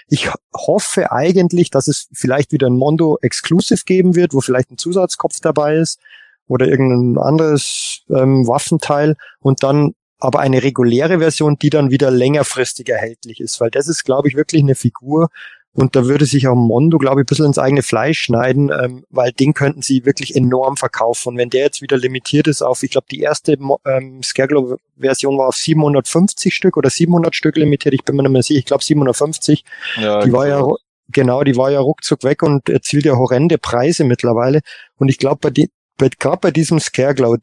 Ich 0.07 0.29
hoffe 0.55 1.11
eigentlich, 1.11 1.71
dass 1.71 1.87
es 1.87 2.07
vielleicht 2.13 2.51
wieder 2.51 2.67
ein 2.67 2.77
Mondo 2.77 3.17
Exclusive 3.21 3.83
geben 3.85 4.15
wird, 4.15 4.33
wo 4.33 4.41
vielleicht 4.41 4.71
ein 4.71 4.77
Zusatzkopf 4.77 5.39
dabei 5.41 5.77
ist 5.77 5.99
oder 6.47 6.67
irgendein 6.67 7.21
anderes 7.21 8.03
ähm, 8.09 8.47
Waffenteil 8.47 9.15
und 9.39 9.63
dann 9.63 9.93
aber 10.19 10.39
eine 10.39 10.61
reguläre 10.61 11.19
Version, 11.19 11.57
die 11.57 11.69
dann 11.69 11.91
wieder 11.91 12.11
längerfristig 12.11 12.89
erhältlich 12.89 13.39
ist, 13.39 13.61
weil 13.61 13.71
das 13.71 13.87
ist, 13.87 14.03
glaube 14.03 14.27
ich, 14.27 14.35
wirklich 14.35 14.61
eine 14.61 14.75
Figur 14.75 15.29
und 15.73 15.95
da 15.95 16.05
würde 16.05 16.25
sich 16.25 16.47
auch 16.47 16.55
Mondo, 16.55 16.97
glaube 16.97 17.21
ich, 17.21 17.25
ein 17.25 17.27
bisschen 17.27 17.45
ins 17.45 17.59
eigene 17.59 17.83
Fleisch 17.83 18.19
schneiden, 18.21 18.71
ähm, 18.71 19.05
weil 19.09 19.31
den 19.31 19.53
könnten 19.53 19.81
sie 19.81 20.03
wirklich 20.05 20.35
enorm 20.35 20.77
verkaufen. 20.77 21.29
Und 21.29 21.37
wenn 21.37 21.51
der 21.51 21.61
jetzt 21.61 21.81
wieder 21.81 21.97
limitiert 21.97 22.47
ist 22.47 22.61
auf, 22.61 22.81
ich 22.81 22.91
glaube, 22.91 23.07
die 23.09 23.19
erste 23.19 23.57
ähm, 23.85 24.23
Scareglow-Version 24.23 25.37
war 25.37 25.47
auf 25.47 25.55
750 25.55 26.53
Stück 26.53 26.75
oder 26.75 26.89
700 26.89 27.35
Stück 27.35 27.55
limitiert, 27.55 27.93
ich 27.93 28.03
bin 28.03 28.15
mir 28.15 28.23
nicht 28.23 28.31
mehr 28.31 28.43
sicher, 28.43 28.59
ich 28.59 28.65
glaube 28.65 28.83
750. 28.83 29.63
Ja, 30.01 30.21
die 30.21 30.33
war 30.33 30.47
ja 30.47 30.65
genau, 31.09 31.43
die 31.43 31.55
war 31.55 31.71
ja 31.71 31.79
ruckzuck 31.79 32.23
weg 32.23 32.41
und 32.41 32.67
erzielt 32.67 33.05
ja 33.05 33.15
horrende 33.15 33.59
Preise 33.59 34.03
mittlerweile. 34.03 34.61
Und 34.97 35.09
ich 35.09 35.19
glaube, 35.19 35.37
bei, 35.41 35.49
die, 35.51 35.69
bei 35.97 36.09
gerade 36.09 36.39
bei 36.41 36.51
diesem 36.51 36.79
Scareglow, 36.79 37.37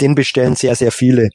den 0.00 0.14
bestellen 0.14 0.56
sehr, 0.56 0.76
sehr 0.76 0.92
viele 0.92 1.30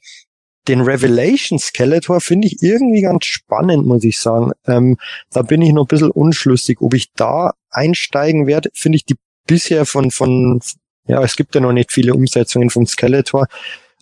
den 0.68 0.82
Revelation 0.82 1.58
Skeletor 1.58 2.20
finde 2.20 2.46
ich 2.46 2.62
irgendwie 2.62 3.02
ganz 3.02 3.24
spannend, 3.24 3.86
muss 3.86 4.04
ich 4.04 4.20
sagen. 4.20 4.52
Ähm, 4.66 4.98
da 5.32 5.42
bin 5.42 5.62
ich 5.62 5.72
noch 5.72 5.84
ein 5.84 5.88
bisschen 5.88 6.10
unschlüssig, 6.10 6.80
ob 6.80 6.94
ich 6.94 7.12
da 7.14 7.52
einsteigen 7.70 8.46
werde. 8.46 8.70
Finde 8.74 8.96
ich 8.96 9.04
die 9.04 9.16
bisher 9.46 9.86
von, 9.86 10.10
von, 10.10 10.60
ja, 11.06 11.22
es 11.22 11.36
gibt 11.36 11.54
ja 11.54 11.60
noch 11.60 11.72
nicht 11.72 11.92
viele 11.92 12.14
Umsetzungen 12.14 12.70
vom 12.70 12.86
Skeletor, 12.86 13.46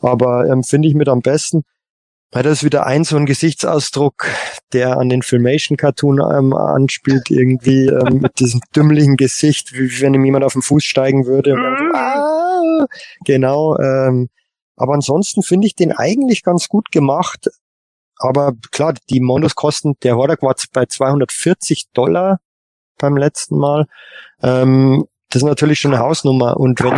aber 0.00 0.46
ähm, 0.48 0.64
finde 0.64 0.88
ich 0.88 0.94
mit 0.94 1.09
am 1.09 1.22
besten. 1.22 1.62
Weil 2.33 2.42
das 2.42 2.59
ist 2.59 2.64
wieder 2.64 2.87
ein 2.87 3.05
so 3.05 3.16
ein 3.16 3.24
Gesichtsausdruck, 3.24 4.26
der 4.72 4.98
an 4.98 5.09
den 5.09 5.22
Filmation 5.22 5.76
Cartoon 5.76 6.20
ähm, 6.20 6.52
anspielt, 6.52 7.31
irgendwie 7.31 7.87
ähm, 7.87 8.18
mit 8.20 8.40
diesem 8.40 8.61
dümmlichen 8.74 9.16
Gesicht, 9.16 9.72
wie 9.74 10.00
wenn 10.00 10.12
ihm 10.12 10.24
jemand 10.24 10.44
auf 10.44 10.55
den 10.55 10.62
Fuß 10.62 10.83
steigen 10.83 11.26
würde. 11.26 11.55
Und, 11.55 11.94
ah, 11.94 12.87
genau, 13.24 13.79
ähm, 13.79 14.29
aber 14.77 14.95
ansonsten 14.95 15.43
finde 15.43 15.67
ich 15.67 15.75
den 15.75 15.93
eigentlich 15.93 16.43
ganz 16.43 16.69
gut 16.69 16.91
gemacht. 16.91 17.49
Aber 18.19 18.53
klar, 18.71 18.95
die 19.11 19.21
Mondos 19.21 19.55
kosten, 19.55 19.95
der 20.03 20.17
Hordak 20.17 20.43
war 20.43 20.55
bei 20.73 20.87
240 20.87 21.89
Dollar 21.93 22.41
beim 22.99 23.17
letzten 23.17 23.59
Mal. 23.59 23.87
Ähm, 24.43 25.07
das 25.29 25.43
ist 25.43 25.49
natürlich 25.49 25.81
schon 25.81 25.95
eine 25.95 26.03
Hausnummer. 26.03 26.57
Und 26.57 26.81
wenn. 26.81 26.93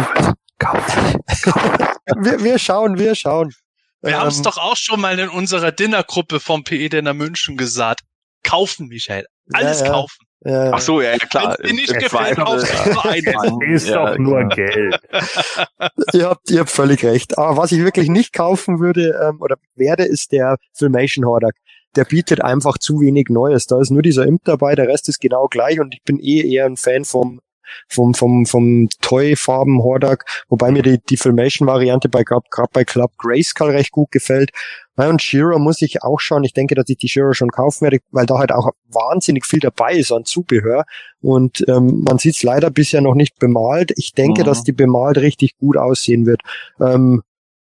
wir, 2.24 2.44
wir 2.44 2.58
schauen, 2.58 2.98
wir 2.98 3.14
schauen. 3.14 3.52
Wir 4.00 4.12
ähm, 4.12 4.18
haben 4.20 4.28
es 4.28 4.42
doch 4.42 4.58
auch 4.58 4.76
schon 4.76 5.00
mal 5.00 5.18
in 5.18 5.28
unserer 5.28 5.72
Dinnergruppe 5.72 6.40
vom 6.40 6.64
PE 6.64 6.88
Dinner 6.88 7.14
München 7.14 7.56
gesagt. 7.56 8.02
Kaufen, 8.44 8.88
Michael. 8.88 9.26
Alles 9.52 9.80
ja, 9.80 9.86
ja. 9.86 9.92
kaufen. 9.92 10.27
Ja, 10.44 10.70
Ach 10.72 10.80
so, 10.80 11.00
ja, 11.00 11.12
ja 11.12 11.18
klar. 11.18 11.56
Wenn 11.60 11.76
nicht 11.76 11.92
gefällt, 11.92 12.38
du 12.38 12.42
nur 12.44 13.04
einen. 13.04 13.62
Ist 13.62 13.88
ja, 13.88 14.10
doch 14.10 14.18
nur 14.18 14.38
genau. 14.40 14.54
Geld. 14.54 15.00
ihr, 16.12 16.28
habt, 16.28 16.50
ihr 16.50 16.60
habt 16.60 16.70
völlig 16.70 17.04
recht. 17.04 17.36
Aber 17.38 17.56
was 17.56 17.72
ich 17.72 17.80
wirklich 17.82 18.08
nicht 18.08 18.32
kaufen 18.32 18.78
würde 18.78 19.18
ähm, 19.22 19.40
oder 19.40 19.56
werde, 19.74 20.04
ist 20.04 20.32
der 20.32 20.56
Filmation 20.72 21.24
Hordak. 21.24 21.56
Der 21.96 22.04
bietet 22.04 22.40
einfach 22.40 22.78
zu 22.78 23.00
wenig 23.00 23.26
Neues. 23.30 23.66
Da 23.66 23.80
ist 23.80 23.90
nur 23.90 24.02
dieser 24.02 24.26
Imp 24.26 24.42
dabei, 24.44 24.74
der 24.76 24.86
Rest 24.86 25.08
ist 25.08 25.20
genau 25.20 25.48
gleich 25.48 25.80
und 25.80 25.94
ich 25.94 26.02
bin 26.04 26.20
eh 26.20 26.48
eher 26.48 26.66
ein 26.66 26.76
Fan 26.76 27.04
vom 27.04 27.40
vom, 27.88 28.14
vom, 28.14 28.46
vom 28.46 28.88
Toy-Farben 29.00 29.82
Hordak, 29.82 30.24
wobei 30.48 30.70
mir 30.70 30.82
die, 30.82 30.98
die 31.08 31.16
Filmation-Variante 31.16 32.08
bei, 32.08 32.22
gerade 32.24 32.44
bei 32.72 32.84
Club 32.84 33.12
Grayskull 33.18 33.70
recht 33.70 33.92
gut 33.92 34.10
gefällt. 34.10 34.50
Ja, 34.98 35.08
und 35.08 35.22
Shira 35.22 35.58
muss 35.58 35.80
ich 35.80 36.02
auch 36.02 36.18
schauen. 36.18 36.42
Ich 36.42 36.54
denke, 36.54 36.74
dass 36.74 36.88
ich 36.88 36.96
die 36.96 37.08
Shira 37.08 37.32
schon 37.32 37.50
kaufen 37.50 37.82
werde, 37.82 37.98
weil 38.10 38.26
da 38.26 38.38
halt 38.38 38.50
auch 38.50 38.70
wahnsinnig 38.88 39.46
viel 39.46 39.60
dabei 39.60 39.94
ist 39.94 40.10
an 40.10 40.24
Zubehör. 40.24 40.84
Und 41.20 41.64
ähm, 41.68 42.02
man 42.04 42.18
sieht 42.18 42.34
es 42.34 42.42
leider 42.42 42.70
bisher 42.70 43.00
noch 43.00 43.14
nicht 43.14 43.38
bemalt. 43.38 43.92
Ich 43.96 44.12
denke, 44.12 44.42
mhm. 44.42 44.46
dass 44.46 44.64
die 44.64 44.72
bemalt 44.72 45.18
richtig 45.18 45.56
gut 45.56 45.76
aussehen 45.76 46.26
wird. 46.26 46.42
Ähm, 46.80 47.22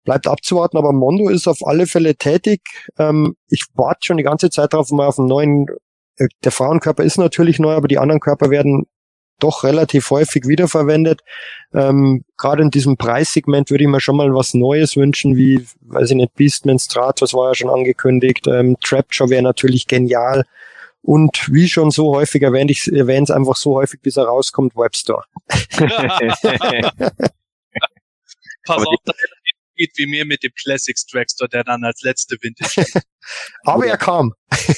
bleibt 0.05 0.27
abzuwarten, 0.27 0.77
aber 0.77 0.93
Mondo 0.93 1.29
ist 1.29 1.47
auf 1.47 1.65
alle 1.65 1.87
Fälle 1.87 2.17
tätig. 2.17 2.63
Ähm, 2.99 3.37
ich 3.49 3.65
warte 3.75 4.01
schon 4.03 4.17
die 4.17 4.25
ganze 4.25 4.51
Zeit 4.51 4.73
darauf, 4.73 4.91
mal 4.91 5.07
auf 5.07 5.19
einen 5.21 5.29
neuen. 5.29 5.67
Äh, 6.17 6.27
der 6.43 6.51
Frauenkörper 6.51 7.05
ist 7.05 7.19
natürlich 7.19 7.61
neu, 7.61 7.75
aber 7.75 7.87
die 7.87 7.99
anderen 7.99 8.21
Körper 8.21 8.51
werden 8.51 8.87
doch 9.41 9.65
relativ 9.65 10.11
häufig 10.11 10.47
wiederverwendet. 10.47 11.23
Ähm, 11.75 12.25
Gerade 12.37 12.63
in 12.63 12.71
diesem 12.71 12.97
Preissegment 12.97 13.71
würde 13.71 13.85
ich 13.85 13.91
mir 13.91 14.01
schon 14.01 14.17
mal 14.17 14.33
was 14.35 14.55
Neues 14.55 14.97
wünschen, 14.97 15.37
wie, 15.37 15.67
weiß 15.81 16.11
ich 16.11 16.17
nicht, 16.17 16.35
Beastman 16.35 16.79
Stratos 16.79 17.35
war 17.35 17.49
ja 17.49 17.55
schon 17.55 17.71
angekündigt, 17.71 18.47
ähm, 18.47 18.77
Trapjaw 18.81 19.29
wäre 19.31 19.43
natürlich 19.43 19.87
genial. 19.87 20.45
Und 21.03 21.51
wie 21.51 21.69
schon 21.69 21.91
so 21.91 22.15
häufig 22.15 22.43
erwähnt, 22.43 22.71
ich 22.71 22.87
erwähne 22.93 23.25
es 23.25 23.31
einfach 23.31 23.57
so 23.57 23.75
häufig, 23.75 24.01
bis 24.01 24.17
er 24.19 24.25
rauskommt, 24.25 24.77
Webstore. 24.77 25.25
Pass 28.67 28.87
auf, 28.87 28.97
dass 29.05 29.17
er 29.17 29.41
geht 29.81 29.97
wie 29.97 30.07
mir 30.07 30.27
mit 30.27 30.43
dem 30.43 30.53
Classics 30.55 31.07
Dragstore, 31.07 31.49
der 31.49 31.65
dann 31.65 31.85
als 31.85 32.03
letzte 32.03 32.37
Vintage. 32.41 32.85
Aber 33.65 33.87
er 33.87 33.97
kam. 33.97 34.35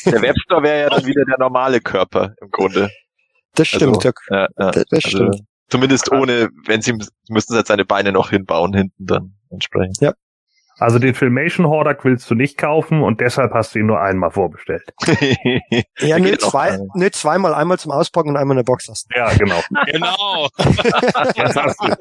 Der 0.07 0.23
Webstore 0.23 0.63
wäre 0.63 0.81
ja 0.83 0.91
dann 0.91 1.05
wieder 1.05 1.25
der 1.25 1.39
normale 1.39 1.81
Körper 1.81 2.35
im 2.41 2.51
Grunde. 2.51 2.91
Das 3.55 3.69
stimmt. 3.69 3.97
Also, 4.05 4.13
ja, 4.31 4.49
ja. 4.59 4.71
das, 4.71 4.85
das 4.89 5.05
Also, 5.05 5.09
stimmt. 5.09 5.41
Zumindest 5.69 6.13
ohne, 6.13 6.51
wenn 6.67 6.83
sie 6.83 6.93
müssten 7.29 7.55
sie 7.55 7.59
jetzt 7.59 7.69
seine 7.69 7.85
Beine 7.85 8.13
noch 8.13 8.31
hinbauen 8.31 8.75
hinten 8.75 9.07
dann 9.07 9.35
entsprechend. 9.51 10.15
Also 10.79 10.99
den 10.99 11.15
Filmation 11.15 11.67
Hordak 11.67 12.05
willst 12.05 12.29
du 12.31 12.35
nicht 12.35 12.59
kaufen 12.59 13.03
und 13.03 13.21
deshalb 13.21 13.53
hast 13.53 13.75
du 13.75 13.79
ihn 13.79 13.87
nur 13.87 14.01
einmal 14.01 14.31
vorbestellt. 14.31 14.83
Ja, 16.01 16.19
nur 16.19 16.31
geht 16.31 16.43
auch, 16.43 16.51
zwei, 16.51 16.79
nur 16.95 17.13
zweimal, 17.13 17.55
einmal 17.55 17.79
zum 17.79 17.93
Auspacken 17.93 18.31
und 18.31 18.37
einmal 18.37 18.57
in 18.57 18.65
der 18.65 18.71
Box 18.71 18.89
lassen. 18.89 19.09
Ja, 19.15 19.33
genau. 19.35 19.61
genau. 19.87 20.49
Das 21.37 21.57
hast 21.57 21.81
du. 21.81 21.95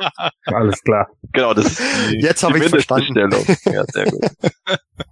Alles 0.45 0.81
klar. 0.81 1.07
Genau, 1.31 1.53
das 1.53 1.67
ist 1.67 1.81
die, 2.09 2.19
Jetzt 2.19 2.43
hab 2.43 2.53
die 2.53 2.59
ich's 2.59 2.69
verstanden. 2.69 3.29
Ja, 3.65 3.83
sehr 3.91 4.05
gut. 4.05 4.21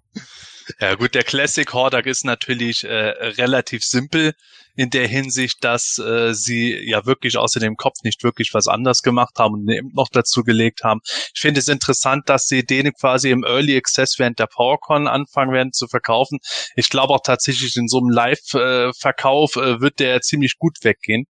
Ja 0.80 0.96
gut, 0.96 1.16
der 1.16 1.24
Classic 1.24 1.72
Hordak 1.72 2.06
ist 2.06 2.26
natürlich 2.26 2.84
äh, 2.84 2.92
relativ 2.94 3.84
simpel 3.84 4.34
in 4.76 4.90
der 4.90 5.08
Hinsicht, 5.08 5.64
dass 5.64 5.98
äh, 5.98 6.34
sie 6.34 6.74
ja 6.88 7.06
wirklich 7.06 7.38
außer 7.38 7.60
dem 7.60 7.76
Kopf 7.76 7.98
nicht 8.04 8.24
wirklich 8.24 8.54
was 8.54 8.68
anders 8.68 9.02
gemacht 9.02 9.38
haben 9.38 9.56
und 9.56 9.70
eben 9.70 9.92
noch 9.94 10.08
dazu 10.10 10.44
gelegt 10.44 10.84
haben. 10.84 11.02
Ich 11.34 11.42
finde 11.42 11.60
es 11.60 11.68
interessant, 11.68 12.30
dass 12.30 12.46
sie 12.46 12.66
den 12.66 12.94
quasi 12.94 13.30
im 13.30 13.44
Early 13.44 13.76
Access 13.76 14.20
während 14.20 14.40
der 14.40 14.48
PowerCon 14.48 15.08
anfangen 15.08 15.52
werden 15.52 15.74
zu 15.74 15.88
verkaufen. 15.88 16.40
Ich 16.76 16.90
glaube 16.90 17.14
auch 17.14 17.24
tatsächlich 17.24 17.76
in 17.76 17.88
so 17.88 17.98
einem 17.98 18.10
Live-Verkauf 18.10 19.56
äh, 19.58 19.82
wird 19.82 20.00
der 20.00 20.22
ziemlich 20.22 20.58
gut 20.58 20.78
weggehen. 20.84 21.26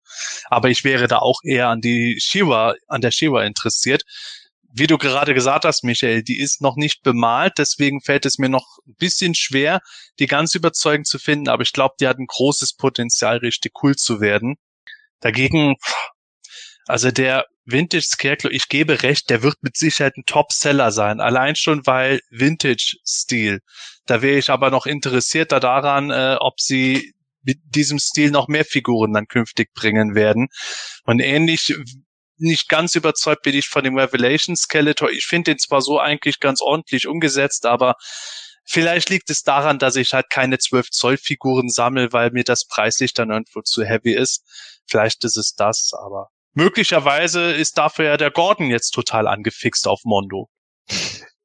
Aber 0.49 0.69
ich 0.69 0.83
wäre 0.83 1.07
da 1.07 1.19
auch 1.19 1.39
eher 1.43 1.69
an 1.69 1.79
die 1.79 2.19
Shiva, 2.19 2.75
an 2.87 3.01
der 3.01 3.11
Shiva 3.11 3.43
interessiert 3.43 4.03
wie 4.77 4.87
du 4.87 4.97
gerade 4.97 5.33
gesagt 5.33 5.65
hast, 5.65 5.83
Michael, 5.83 6.23
die 6.23 6.39
ist 6.39 6.61
noch 6.61 6.75
nicht 6.75 7.03
bemalt, 7.03 7.53
deswegen 7.57 8.01
fällt 8.01 8.25
es 8.25 8.37
mir 8.37 8.49
noch 8.49 8.77
ein 8.87 8.95
bisschen 8.95 9.35
schwer, 9.35 9.79
die 10.19 10.27
ganz 10.27 10.55
überzeugend 10.55 11.07
zu 11.07 11.19
finden, 11.19 11.49
aber 11.49 11.63
ich 11.63 11.73
glaube, 11.73 11.95
die 11.99 12.07
hat 12.07 12.19
ein 12.19 12.27
großes 12.27 12.75
Potenzial, 12.75 13.37
richtig 13.37 13.73
cool 13.83 13.95
zu 13.95 14.21
werden. 14.21 14.55
Dagegen, 15.19 15.75
also 16.85 17.11
der 17.11 17.45
Vintage 17.65 18.05
Scarecrow, 18.05 18.51
ich 18.51 18.69
gebe 18.69 19.03
recht, 19.03 19.29
der 19.29 19.43
wird 19.43 19.55
mit 19.61 19.75
Sicherheit 19.75 20.15
ein 20.15 20.25
Top-Seller 20.25 20.91
sein, 20.91 21.19
allein 21.19 21.55
schon 21.55 21.85
weil 21.85 22.21
Vintage-Stil. 22.29 23.59
Da 24.05 24.21
wäre 24.21 24.37
ich 24.37 24.49
aber 24.49 24.69
noch 24.69 24.85
interessierter 24.85 25.59
daran, 25.59 26.11
äh, 26.11 26.37
ob 26.39 26.61
sie 26.61 27.13
mit 27.41 27.59
diesem 27.63 27.99
Stil 27.99 28.31
noch 28.31 28.47
mehr 28.47 28.65
Figuren 28.65 29.13
dann 29.13 29.27
künftig 29.27 29.73
bringen 29.73 30.15
werden. 30.15 30.47
Und 31.03 31.19
ähnlich 31.19 31.73
nicht 32.37 32.69
ganz 32.69 32.95
überzeugt 32.95 33.43
bin 33.43 33.55
ich 33.55 33.67
von 33.67 33.83
dem 33.83 33.97
Revelation 33.97 34.55
Skeletor. 34.55 35.09
Ich 35.09 35.25
finde 35.25 35.51
den 35.51 35.59
zwar 35.59 35.81
so 35.81 35.99
eigentlich 35.99 36.39
ganz 36.39 36.61
ordentlich 36.61 37.07
umgesetzt, 37.07 37.65
aber 37.65 37.95
vielleicht 38.63 39.09
liegt 39.09 39.29
es 39.29 39.43
daran, 39.43 39.79
dass 39.79 39.95
ich 39.95 40.13
halt 40.13 40.29
keine 40.29 40.57
12 40.57 40.89
Zoll 40.91 41.17
Figuren 41.17 41.69
sammle, 41.69 42.13
weil 42.13 42.31
mir 42.31 42.43
das 42.43 42.65
preislich 42.65 43.13
dann 43.13 43.31
irgendwo 43.31 43.61
zu 43.61 43.83
heavy 43.83 44.13
ist. 44.13 44.43
Vielleicht 44.87 45.23
ist 45.23 45.37
es 45.37 45.53
das, 45.55 45.91
aber 45.93 46.29
möglicherweise 46.53 47.51
ist 47.51 47.77
dafür 47.77 48.05
ja 48.05 48.17
der 48.17 48.31
Gordon 48.31 48.69
jetzt 48.69 48.91
total 48.91 49.27
angefixt 49.27 49.87
auf 49.87 50.01
Mondo. 50.03 50.49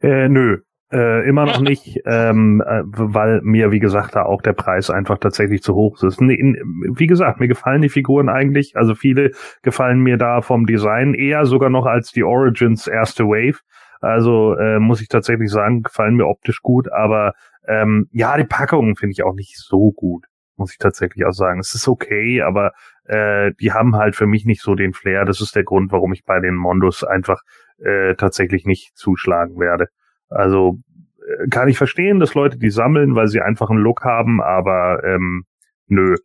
Äh, 0.00 0.28
nö. 0.28 0.62
Äh, 0.92 1.26
immer 1.26 1.46
noch 1.46 1.61
nicht, 1.61 2.00
ähm, 2.05 2.62
äh, 2.66 2.83
weil 2.85 3.40
mir, 3.42 3.70
wie 3.70 3.78
gesagt, 3.78 4.14
da 4.14 4.24
auch 4.24 4.42
der 4.42 4.52
Preis 4.52 4.90
einfach 4.90 5.16
tatsächlich 5.16 5.62
zu 5.62 5.74
hoch 5.74 6.02
ist. 6.02 6.20
Nee, 6.20 6.37
wie 6.37 7.07
gesagt, 7.07 7.40
mir 7.40 7.48
gefallen 7.48 7.81
die 7.81 7.88
Figuren 7.88 8.28
eigentlich, 8.28 8.76
also 8.76 8.94
viele 8.94 9.31
gefallen 9.62 10.00
mir 10.00 10.18
da 10.18 10.42
vom 10.42 10.66
Design 10.66 11.14
eher 11.14 11.46
sogar 11.46 11.70
noch 11.70 11.87
als 11.87 12.12
die 12.12 12.24
Origins 12.24 12.87
erste 12.87 13.24
Wave. 13.24 13.61
Also 14.02 14.55
äh, 14.57 14.81
muss 14.81 15.00
ich 15.00 15.09
tatsächlich 15.09 15.50
sagen, 15.50 15.83
gefallen 15.83 16.16
mir 16.16 16.26
optisch 16.26 16.61
gut, 16.61 16.92
aber 16.92 17.33
ähm, 17.66 18.09
ja, 18.12 18.37
die 18.37 18.44
Packungen 18.44 18.94
finde 18.94 19.12
ich 19.12 19.22
auch 19.22 19.35
nicht 19.35 19.57
so 19.57 19.92
gut, 19.92 20.26
muss 20.57 20.72
ich 20.72 20.78
tatsächlich 20.78 21.24
auch 21.24 21.33
sagen. 21.33 21.61
Es 21.61 21.72
ist 21.72 21.88
okay, 21.88 22.42
aber 22.42 22.72
äh, 23.05 23.52
die 23.61 23.72
haben 23.72 23.96
halt 23.96 24.14
für 24.14 24.26
mich 24.26 24.44
nicht 24.44 24.61
so 24.61 24.74
den 24.74 24.92
Flair. 24.92 25.24
Das 25.24 25.40
ist 25.40 25.57
der 25.57 25.64
Grund, 25.64 25.90
warum 25.90 26.12
ich 26.12 26.24
bei 26.26 26.40
den 26.40 26.55
Mondos 26.55 27.02
einfach 27.02 27.40
äh, 27.78 28.14
tatsächlich 28.14 28.66
nicht 28.66 28.94
zuschlagen 28.94 29.59
werde. 29.59 29.87
Also 30.34 30.78
äh, 31.26 31.48
kann 31.48 31.68
ich 31.68 31.78
verstehen, 31.78 32.20
dass 32.20 32.34
Leute 32.34 32.58
die 32.58 32.70
sammeln, 32.70 33.14
weil 33.14 33.28
sie 33.28 33.40
einfach 33.40 33.70
einen 33.70 33.80
Look 33.80 34.04
haben, 34.04 34.40
aber 34.42 35.02
ähm, 35.04 35.44
nö. 35.86 36.16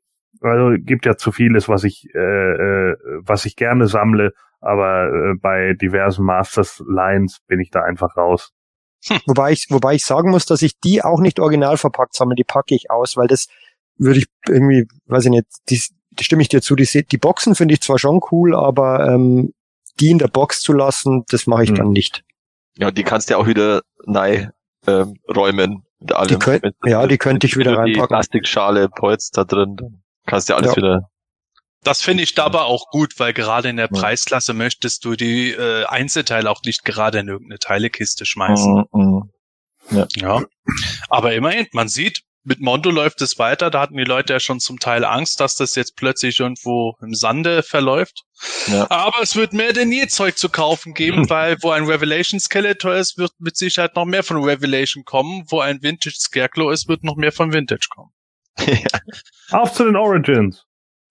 Also 0.42 0.76
gibt 0.80 1.06
ja 1.06 1.16
zu 1.18 1.32
vieles, 1.32 1.68
was 1.68 1.84
ich 1.84 2.08
äh, 2.14 2.20
äh, 2.20 2.96
was 3.22 3.46
ich 3.46 3.56
gerne 3.56 3.88
sammle, 3.88 4.34
aber 4.62 5.08
äh, 5.08 5.34
bei 5.40 5.74
diversen 5.74 6.26
Masters 6.26 6.84
Lines 6.88 7.40
bin 7.48 7.60
ich 7.60 7.72
da 7.72 7.82
einfach 7.82 8.16
raus. 8.18 8.52
Wobei 9.26 9.52
ich, 9.52 9.68
wobei 9.70 9.96
ich 9.96 10.04
sagen 10.06 10.32
muss, 10.32 10.46
dass 10.46 10.62
ich 10.62 10.80
die 10.80 11.04
auch 11.04 11.20
nicht 11.20 11.40
original 11.40 11.78
verpackt 11.78 12.16
sammle, 12.16 12.36
die 12.36 12.44
packe 12.44 12.76
ich 12.76 12.90
aus, 12.92 13.16
weil 13.16 13.28
das 13.28 13.48
würde 13.98 14.20
ich 14.20 14.26
irgendwie, 14.48 14.88
weiß 15.06 15.26
ich 15.26 15.32
nicht, 15.32 15.46
die, 15.70 15.82
die 16.12 16.24
stimme 16.24 16.42
ich 16.42 16.50
dir 16.50 16.62
zu, 16.62 16.76
die, 16.76 16.86
die 17.06 17.18
Boxen 17.18 17.56
finde 17.56 17.74
ich 17.74 17.82
zwar 17.82 18.00
schon 18.00 18.20
cool, 18.32 18.56
aber 18.56 19.08
ähm, 19.08 19.54
die 20.00 20.12
in 20.12 20.18
der 20.20 20.28
Box 20.28 20.62
zu 20.62 20.74
lassen, 20.74 21.24
das 21.30 21.48
mache 21.48 21.64
ich 21.64 21.70
Hm. 21.70 21.76
dann 21.76 21.90
nicht. 21.92 22.24
Ja, 22.78 22.92
die 22.92 23.04
kannst 23.04 23.30
du 23.30 23.34
ja 23.34 23.38
auch 23.40 23.48
wieder 23.48 23.82
neu 24.06 24.48
ähm, 24.88 25.16
räumen. 25.36 25.84
Mit 26.00 26.14
allem. 26.14 26.28
Die 26.28 26.36
könnt- 26.38 26.64
Mit- 26.64 26.76
ja, 26.86 27.06
die 27.08 27.18
könnte 27.18 27.48
ich 27.48 27.58
wieder 27.58 27.72
mit 27.72 27.78
Die 27.80 27.92
reinpacken. 27.94 28.08
Plastikschale, 28.08 28.90
Polz 28.90 29.32
da 29.32 29.44
drin. 29.44 29.76
Dann 29.78 30.04
kannst 30.26 30.48
du 30.50 30.54
ja 30.54 30.58
alles 30.58 30.72
Ja. 30.72 30.78
wieder. 30.78 31.10
Das 31.84 32.02
finde 32.02 32.24
ich 32.24 32.34
dabei 32.36 32.62
auch 32.62 32.90
gut, 32.90 33.14
weil 33.20 33.34
gerade 33.34 33.70
in 33.70 33.78
der 33.78 33.90
Ja. 33.92 34.00
Preisklasse 34.00 34.54
möchtest 34.54 35.06
du 35.06 35.16
die 35.16 35.52
äh, 35.52 35.86
Einzelteile 35.86 36.50
auch 36.50 36.62
nicht 36.66 36.84
gerade 36.86 37.20
in 37.20 37.28
irgendeine 37.28 37.60
Teilekiste 37.60 38.26
schmeißen. 38.26 38.86
Mm, 38.92 39.00
mm. 39.00 39.30
Ja. 40.16 40.42
Aber 41.10 41.34
immerhin, 41.34 41.68
man 41.72 41.88
sieht, 41.88 42.22
mit 42.48 42.62
Mondo 42.62 42.90
läuft 42.90 43.22
es 43.22 43.38
weiter. 43.38 43.70
Da 43.70 43.82
hatten 43.82 43.98
die 43.98 44.06
Leute 44.06 44.32
ja 44.32 44.40
schon 44.40 44.62
zum 44.62 44.80
Teil 44.80 45.04
Angst, 45.04 45.42
dass 45.42 45.56
das 45.56 45.76
jetzt 45.76 45.98
plötzlich 45.98 46.40
irgendwo 46.40 46.96
im 47.02 47.14
Sande 47.14 47.62
verläuft. 47.62 48.24
Ja. 48.68 48.90
Aber 48.90 49.22
es 49.22 49.36
wird 49.36 49.52
mehr 49.52 49.74
denn 49.74 49.92
je 49.92 50.08
Zeug 50.08 50.38
zu 50.38 50.48
kaufen 50.48 50.94
geben, 50.94 51.30
weil 51.30 51.58
wo 51.62 51.72
ein 51.72 51.84
Revelation 51.84 52.40
Skeletor 52.40 52.96
ist, 52.96 53.18
wird 53.18 53.34
mit 53.40 53.58
Sicherheit 53.58 53.98
noch 53.98 54.06
mehr 54.06 54.24
von 54.24 54.42
Revelation 54.42 55.04
kommen. 55.04 55.44
Wo 55.50 55.60
ein 55.60 55.84
Vintage 55.84 56.16
Scarecrow 56.18 56.72
ist, 56.72 56.88
wird 56.88 57.04
noch 57.04 57.18
mehr 57.18 57.34
von 57.34 57.52
Vintage 57.52 57.90
kommen. 57.90 58.12
Auf 59.52 59.74
zu 59.74 59.84
den 59.84 59.98
Origins. 59.98 60.64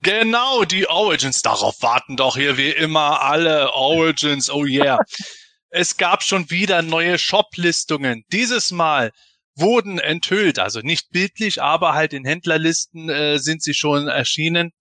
Genau, 0.03 0.65
die 0.65 0.89
Origins. 0.89 1.43
Darauf 1.43 1.83
warten 1.83 2.17
doch 2.17 2.39
hier 2.39 2.57
wie 2.57 2.71
immer 2.71 3.21
alle 3.21 3.75
Origins. 3.75 4.49
Oh 4.51 4.65
yeah. 4.65 4.99
es 5.69 5.99
gab 5.99 6.23
schon 6.23 6.51
wieder 6.51 6.81
neue 6.81 7.19
Shop-Listungen. 7.19 8.25
Dieses 8.33 8.73
Mal 8.73 9.13
wurden 9.57 9.99
enthüllt, 9.99 10.59
also 10.59 10.81
nicht 10.81 11.11
bildlich, 11.11 11.63
aber 11.63 11.95
halt 11.95 12.13
in 12.13 12.25
Händlerlisten 12.25 13.09
äh, 13.09 13.39
sind 13.39 13.63
sie 13.63 13.75
schon 13.75 14.09
erschienen. 14.09 14.73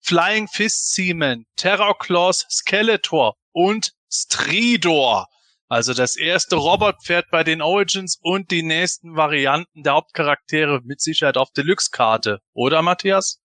Flying 0.00 0.48
Fist 0.48 0.92
Seaman, 0.92 1.46
Terror 1.56 1.98
Claws 1.98 2.44
Skeletor 2.50 3.36
und 3.52 3.92
Stridor. 4.12 5.28
Also 5.68 5.94
das 5.94 6.16
erste 6.16 6.56
Robotpferd 6.56 7.30
bei 7.30 7.42
den 7.42 7.62
Origins 7.62 8.18
und 8.20 8.50
die 8.50 8.62
nächsten 8.62 9.16
Varianten 9.16 9.82
der 9.82 9.94
Hauptcharaktere 9.94 10.80
mit 10.84 11.00
Sicherheit 11.00 11.38
auf 11.38 11.50
Deluxe-Karte. 11.52 12.40
Oder, 12.52 12.82
Matthias? 12.82 13.40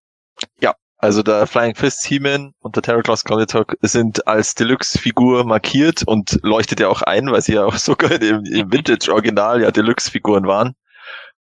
Also 1.01 1.23
der 1.23 1.47
Flying 1.47 1.75
Fist 1.75 2.05
He-Man 2.05 2.51
und 2.59 2.75
der 2.75 3.01
Claws 3.01 3.21
Skeletor 3.21 3.65
sind 3.81 4.27
als 4.27 4.53
Deluxe-Figur 4.53 5.45
markiert 5.45 6.03
und 6.05 6.39
leuchtet 6.43 6.81
ja 6.81 6.89
auch 6.89 7.01
ein, 7.01 7.31
weil 7.31 7.41
sie 7.41 7.53
ja 7.53 7.63
auch 7.65 7.75
sogar 7.77 8.21
im, 8.21 8.43
im 8.43 8.71
Vintage-Original 8.71 9.62
ja 9.62 9.71
Deluxe-Figuren 9.71 10.45
waren. 10.45 10.73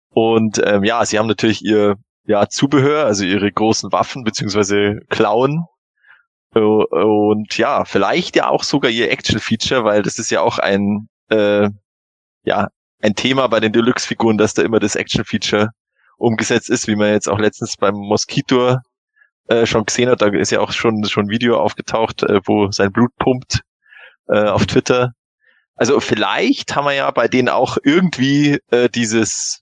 Und 0.09 0.61
ähm, 0.63 0.83
ja, 0.83 1.03
sie 1.05 1.17
haben 1.17 1.27
natürlich 1.27 1.65
ihr 1.65 1.95
ja, 2.25 2.47
Zubehör, 2.47 3.05
also 3.05 3.25
ihre 3.25 3.51
großen 3.51 3.91
Waffen 3.91 4.23
beziehungsweise 4.23 4.99
Klauen. 5.09 5.65
Äh, 6.53 6.59
Und 6.59 7.57
ja, 7.57 7.83
vielleicht 7.83 8.35
ja 8.35 8.49
auch 8.49 8.63
sogar 8.63 8.91
ihr 8.91 9.09
Action-Feature, 9.11 9.83
weil 9.83 10.03
das 10.03 10.19
ist 10.19 10.29
ja 10.29 10.41
auch 10.41 10.59
ein 10.59 11.07
äh, 11.29 11.69
ja 12.43 12.67
ein 13.01 13.15
Thema 13.15 13.47
bei 13.47 13.59
den 13.59 13.73
Deluxe-Figuren, 13.73 14.37
dass 14.37 14.53
da 14.53 14.61
immer 14.61 14.79
das 14.79 14.95
Action-Feature 14.95 15.69
umgesetzt 16.17 16.69
ist, 16.69 16.87
wie 16.87 16.95
man 16.95 17.09
jetzt 17.11 17.29
auch 17.29 17.39
letztens 17.39 17.75
beim 17.77 17.95
Mosquito 17.95 18.77
äh, 19.47 19.65
schon 19.65 19.85
gesehen 19.85 20.09
hat, 20.09 20.21
da 20.21 20.27
ist 20.27 20.51
ja 20.51 20.59
auch 20.59 20.71
schon 20.71 21.03
schon 21.05 21.25
ein 21.25 21.29
Video 21.29 21.59
aufgetaucht, 21.59 22.23
äh, 22.23 22.41
wo 22.45 22.71
sein 22.71 22.91
Blut 22.91 23.15
pumpt 23.17 23.61
äh, 24.27 24.45
auf 24.45 24.65
Twitter. 24.65 25.13
Also 25.75 25.99
vielleicht 25.99 26.75
haben 26.75 26.85
wir 26.85 26.93
ja 26.93 27.11
bei 27.11 27.27
denen 27.27 27.49
auch 27.49 27.77
irgendwie 27.83 28.59
äh, 28.71 28.89
dieses 28.89 29.61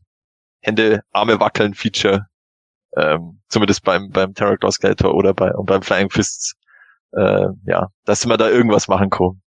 Hände, 0.61 1.01
Arme 1.11 1.39
wackeln 1.39 1.73
Feature, 1.73 2.27
ähm, 2.97 3.41
zumindest 3.49 3.83
beim 3.83 4.09
beim 4.09 4.33
Terror 4.33 4.71
Skeletor 4.71 5.13
oder 5.13 5.33
bei 5.33 5.53
und 5.53 5.65
beim 5.65 5.81
Flying 5.81 6.09
Fists 6.09 6.55
äh, 7.15 7.47
ja, 7.65 7.87
dass 8.05 8.25
wir 8.25 8.37
da 8.37 8.49
irgendwas 8.49 8.87
machen 8.87 9.09
können. 9.09 9.41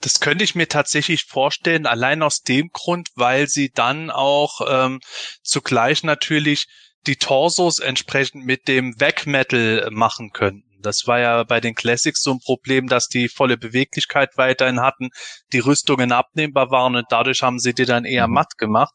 Das 0.00 0.18
könnte 0.18 0.42
ich 0.42 0.54
mir 0.54 0.68
tatsächlich 0.68 1.24
vorstellen, 1.24 1.86
allein 1.86 2.22
aus 2.22 2.42
dem 2.42 2.70
Grund, 2.72 3.10
weil 3.14 3.46
sie 3.46 3.70
dann 3.70 4.10
auch 4.10 4.60
ähm, 4.68 5.00
zugleich 5.42 6.02
natürlich 6.02 6.66
die 7.06 7.16
Torsos 7.16 7.78
entsprechend 7.78 8.44
mit 8.44 8.68
dem 8.68 9.00
Vac 9.00 9.26
Metal 9.26 9.88
machen 9.90 10.30
könnten. 10.32 10.64
Das 10.82 11.06
war 11.06 11.20
ja 11.20 11.44
bei 11.44 11.60
den 11.60 11.74
Classics 11.74 12.22
so 12.22 12.32
ein 12.32 12.40
Problem, 12.40 12.88
dass 12.88 13.08
die 13.08 13.28
volle 13.28 13.56
Beweglichkeit 13.56 14.36
weiterhin 14.36 14.80
hatten, 14.80 15.10
die 15.52 15.60
Rüstungen 15.60 16.12
abnehmbar 16.12 16.70
waren 16.70 16.96
und 16.96 17.06
dadurch 17.10 17.42
haben 17.42 17.58
sie 17.58 17.72
die 17.72 17.84
dann 17.84 18.04
eher 18.04 18.26
mhm. 18.26 18.34
matt 18.34 18.58
gemacht. 18.58 18.94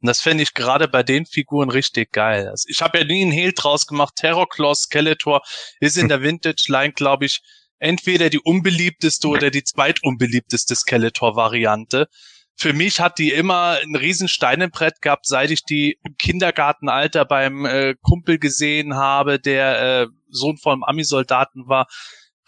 Und 0.00 0.08
das 0.08 0.20
fände 0.20 0.42
ich 0.42 0.54
gerade 0.54 0.88
bei 0.88 1.02
den 1.02 1.26
Figuren 1.26 1.70
richtig 1.70 2.12
geil. 2.12 2.48
Also 2.48 2.66
ich 2.68 2.82
habe 2.82 2.98
ja 2.98 3.04
nie 3.04 3.22
einen 3.22 3.32
Hehl 3.32 3.52
draus 3.54 3.86
gemacht. 3.86 4.14
Terrorclaw 4.16 4.74
Skeletor 4.74 5.42
ist 5.80 5.96
in 5.96 6.08
der 6.08 6.22
Vintage-Line, 6.22 6.92
glaube 6.92 7.26
ich, 7.26 7.40
entweder 7.78 8.28
die 8.28 8.40
unbeliebteste 8.40 9.28
oder 9.28 9.50
die 9.50 9.62
zweitunbeliebteste 9.62 10.74
Skeletor-Variante. 10.74 12.08
Für 12.56 12.72
mich 12.72 13.00
hat 13.00 13.18
die 13.18 13.30
immer 13.30 13.78
ein 13.82 13.96
riesen 13.96 14.28
Stein 14.28 14.60
im 14.60 14.70
Brett 14.70 15.00
gehabt, 15.00 15.26
seit 15.26 15.50
ich 15.50 15.64
die 15.64 15.98
im 16.04 16.16
Kindergartenalter 16.16 17.24
beim 17.24 17.64
äh, 17.64 17.94
Kumpel 18.02 18.38
gesehen 18.38 18.94
habe, 18.94 19.40
der 19.40 20.02
äh, 20.02 20.06
Sohn 20.28 20.58
von 20.58 20.74
einem 20.74 20.84
Ami-Soldaten 20.84 21.66
war. 21.66 21.86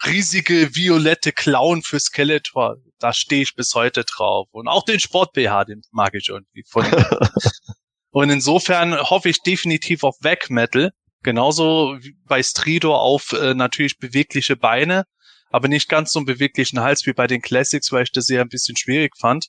Riesige 0.05 0.75
violette 0.75 1.31
Clown 1.31 1.81
für 1.81 1.99
Skeletor. 1.99 2.77
Da 2.99 3.13
stehe 3.13 3.41
ich 3.41 3.55
bis 3.55 3.73
heute 3.73 4.03
drauf. 4.03 4.47
Und 4.51 4.67
auch 4.67 4.83
den 4.83 4.99
Sport-BH, 4.99 5.65
den 5.65 5.81
mag 5.91 6.13
ich 6.13 6.29
irgendwie. 6.29 6.63
Von 6.67 6.85
Und 8.11 8.29
insofern 8.29 8.97
hoffe 8.97 9.29
ich 9.29 9.41
definitiv 9.41 10.03
auf 10.03 10.15
Vac 10.21 10.49
Metal. 10.49 10.91
Genauso 11.23 11.97
wie 11.99 12.15
bei 12.25 12.43
Stridor 12.43 13.01
auf 13.01 13.33
äh, 13.33 13.53
natürlich 13.53 13.97
bewegliche 13.97 14.55
Beine 14.55 15.05
aber 15.55 15.69
nicht 15.69 15.87
ganz 15.87 16.11
so 16.11 16.19
einen 16.19 16.25
beweglichen 16.25 16.81
Hals 16.81 17.05
wie 17.05 17.13
bei 17.13 17.27
den 17.27 17.41
Classics, 17.41 17.89
weil 17.93 18.03
ich 18.03 18.11
das 18.11 18.29
eher 18.29 18.41
ein 18.41 18.49
bisschen 18.49 18.75
schwierig 18.75 19.15
fand. 19.17 19.47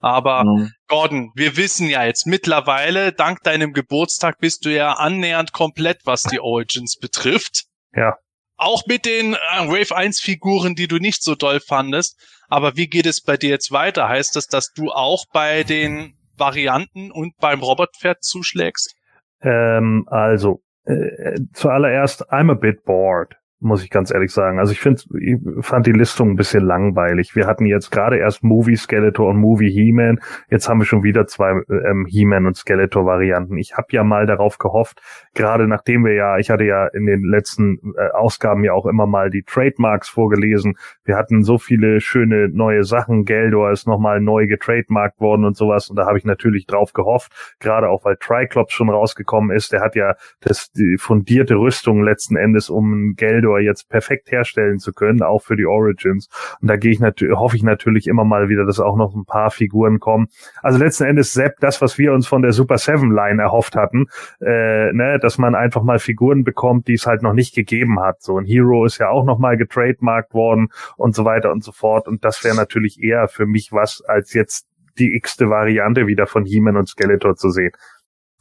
Aber 0.00 0.44
mhm. 0.44 0.72
Gordon, 0.88 1.30
wir 1.34 1.56
wissen 1.56 1.88
ja 1.88 2.04
jetzt 2.04 2.26
mittlerweile, 2.26 3.12
dank 3.12 3.42
deinem 3.42 3.72
Geburtstag 3.72 4.38
bist 4.38 4.64
du 4.64 4.74
ja 4.74 4.94
annähernd 4.94 5.52
komplett, 5.52 6.00
was 6.04 6.22
die 6.22 6.40
Origins 6.40 6.96
betrifft. 6.98 7.64
Ja. 7.94 8.16
Auch 8.56 8.82
mit 8.86 9.04
den 9.04 9.34
äh, 9.34 9.36
Wave 9.68 9.94
1 9.94 10.20
Figuren, 10.20 10.74
die 10.74 10.88
du 10.88 10.96
nicht 10.96 11.22
so 11.22 11.34
doll 11.34 11.60
fandest. 11.60 12.18
Aber 12.48 12.76
wie 12.76 12.88
geht 12.88 13.06
es 13.06 13.22
bei 13.22 13.36
dir 13.36 13.50
jetzt 13.50 13.72
weiter? 13.72 14.08
Heißt 14.08 14.36
das, 14.36 14.46
dass 14.46 14.72
du 14.72 14.90
auch 14.90 15.24
bei 15.32 15.62
den 15.62 16.14
Varianten 16.36 17.10
und 17.10 17.36
beim 17.38 17.60
Robotpferd 17.60 18.22
zuschlägst? 18.22 18.94
Ähm, 19.42 20.06
also, 20.08 20.62
äh, 20.84 21.40
zuallererst, 21.52 22.30
I'm 22.30 22.50
a 22.50 22.54
bit 22.54 22.84
bored 22.84 23.39
muss 23.60 23.84
ich 23.84 23.90
ganz 23.90 24.10
ehrlich 24.10 24.32
sagen. 24.32 24.58
Also 24.58 24.72
ich 24.72 24.80
finde, 24.80 25.02
ich 25.20 25.36
fand 25.60 25.86
die 25.86 25.92
Listung 25.92 26.30
ein 26.30 26.36
bisschen 26.36 26.64
langweilig. 26.64 27.36
Wir 27.36 27.46
hatten 27.46 27.66
jetzt 27.66 27.90
gerade 27.90 28.16
erst 28.16 28.42
Movie 28.42 28.76
Skeletor 28.76 29.28
und 29.28 29.36
Movie 29.36 29.70
He-Man. 29.70 30.20
Jetzt 30.48 30.68
haben 30.68 30.80
wir 30.80 30.86
schon 30.86 31.02
wieder 31.02 31.26
zwei 31.26 31.60
ähm, 31.68 32.06
He-Man 32.08 32.46
und 32.46 32.56
Skeletor 32.56 33.04
Varianten. 33.04 33.58
Ich 33.58 33.76
habe 33.76 33.88
ja 33.90 34.02
mal 34.02 34.26
darauf 34.26 34.58
gehofft, 34.58 35.02
gerade 35.34 35.68
nachdem 35.68 36.04
wir 36.04 36.14
ja, 36.14 36.38
ich 36.38 36.50
hatte 36.50 36.64
ja 36.64 36.86
in 36.86 37.06
den 37.06 37.22
letzten 37.22 37.78
äh, 37.96 38.10
Ausgaben 38.12 38.64
ja 38.64 38.72
auch 38.72 38.86
immer 38.86 39.06
mal 39.06 39.30
die 39.30 39.42
Trademarks 39.42 40.08
vorgelesen. 40.08 40.76
Wir 41.04 41.16
hatten 41.16 41.42
so 41.42 41.58
viele 41.58 42.00
schöne 42.00 42.48
neue 42.48 42.84
Sachen. 42.84 43.24
Geldor 43.24 43.70
ist 43.70 43.86
nochmal 43.86 44.20
neu 44.20 44.46
getrademarkt 44.46 45.20
worden 45.20 45.44
und 45.44 45.56
sowas. 45.56 45.90
Und 45.90 45.96
da 45.96 46.06
habe 46.06 46.18
ich 46.18 46.24
natürlich 46.24 46.66
drauf 46.66 46.92
gehofft, 46.92 47.56
gerade 47.60 47.88
auch 47.88 48.04
weil 48.04 48.16
Triclops 48.16 48.72
schon 48.72 48.88
rausgekommen 48.88 49.54
ist. 49.54 49.72
Der 49.72 49.80
hat 49.80 49.94
ja 49.96 50.14
das 50.40 50.70
die 50.72 50.96
fundierte 50.98 51.56
Rüstung 51.56 52.02
letzten 52.02 52.36
Endes 52.36 52.70
um 52.70 53.14
Geldor 53.16 53.49
Corridor 53.50 53.60
jetzt 53.60 53.88
perfekt 53.88 54.30
herstellen 54.30 54.78
zu 54.78 54.92
können, 54.92 55.22
auch 55.22 55.42
für 55.42 55.56
die 55.56 55.66
Origins. 55.66 56.28
Und 56.60 56.68
da 56.68 56.76
gehe 56.76 56.92
ich 56.92 57.00
natürlich, 57.00 57.36
hoffe 57.36 57.56
ich 57.56 57.62
natürlich 57.62 58.06
immer 58.06 58.24
mal 58.24 58.48
wieder, 58.48 58.64
dass 58.64 58.80
auch 58.80 58.96
noch 58.96 59.14
ein 59.14 59.24
paar 59.24 59.50
Figuren 59.50 59.98
kommen. 59.98 60.28
Also 60.62 60.78
letzten 60.78 61.04
Endes 61.04 61.32
Sepp, 61.32 61.56
das, 61.60 61.80
was 61.80 61.98
wir 61.98 62.12
uns 62.12 62.26
von 62.26 62.42
der 62.42 62.52
Super 62.52 62.78
Seven 62.78 63.12
Line 63.12 63.42
erhofft 63.42 63.76
hatten, 63.76 64.06
äh, 64.40 64.92
ne, 64.92 65.18
dass 65.20 65.38
man 65.38 65.54
einfach 65.54 65.82
mal 65.82 65.98
Figuren 65.98 66.44
bekommt, 66.44 66.88
die 66.88 66.94
es 66.94 67.06
halt 67.06 67.22
noch 67.22 67.32
nicht 67.32 67.54
gegeben 67.54 68.00
hat. 68.00 68.22
So 68.22 68.38
ein 68.38 68.44
Hero 68.44 68.84
ist 68.84 68.98
ja 68.98 69.08
auch 69.08 69.24
noch 69.24 69.38
mal 69.38 69.56
getrademarkt 69.56 70.34
worden 70.34 70.68
und 70.96 71.14
so 71.14 71.24
weiter 71.24 71.50
und 71.50 71.64
so 71.64 71.72
fort. 71.72 72.08
Und 72.08 72.24
das 72.24 72.42
wäre 72.44 72.56
natürlich 72.56 73.02
eher 73.02 73.28
für 73.28 73.46
mich 73.46 73.72
was, 73.72 74.02
als 74.06 74.32
jetzt 74.32 74.66
die 74.98 75.14
x-te 75.16 75.48
Variante 75.48 76.06
wieder 76.06 76.26
von 76.26 76.44
He-Man 76.44 76.76
und 76.76 76.88
Skeletor 76.88 77.36
zu 77.36 77.50
sehen. 77.50 77.72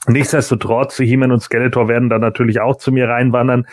Nichtsdestotrotz, 0.07 0.97
He-Man 0.97 1.31
und 1.31 1.41
Skeletor 1.41 1.87
werden 1.87 2.09
da 2.09 2.19
natürlich 2.19 2.61
auch 2.61 2.77
zu 2.77 2.91
mir 2.91 3.09
reinwandern. 3.09 3.65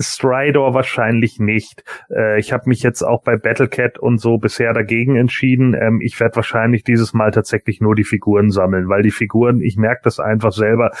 Stridor 0.00 0.72
wahrscheinlich 0.72 1.38
nicht. 1.38 1.84
Äh, 2.10 2.38
ich 2.40 2.52
habe 2.52 2.68
mich 2.68 2.82
jetzt 2.82 3.02
auch 3.02 3.22
bei 3.22 3.36
Battlecat 3.36 3.98
und 3.98 4.18
so 4.18 4.38
bisher 4.38 4.72
dagegen 4.72 5.16
entschieden. 5.16 5.74
Ähm, 5.74 6.00
ich 6.00 6.18
werde 6.18 6.36
wahrscheinlich 6.36 6.84
dieses 6.84 7.12
Mal 7.12 7.30
tatsächlich 7.30 7.80
nur 7.80 7.94
die 7.94 8.04
Figuren 8.04 8.50
sammeln, 8.50 8.88
weil 8.88 9.02
die 9.02 9.10
Figuren, 9.10 9.60
ich 9.60 9.76
merke 9.76 10.00
das 10.04 10.18
einfach 10.18 10.52
selber, 10.52 10.92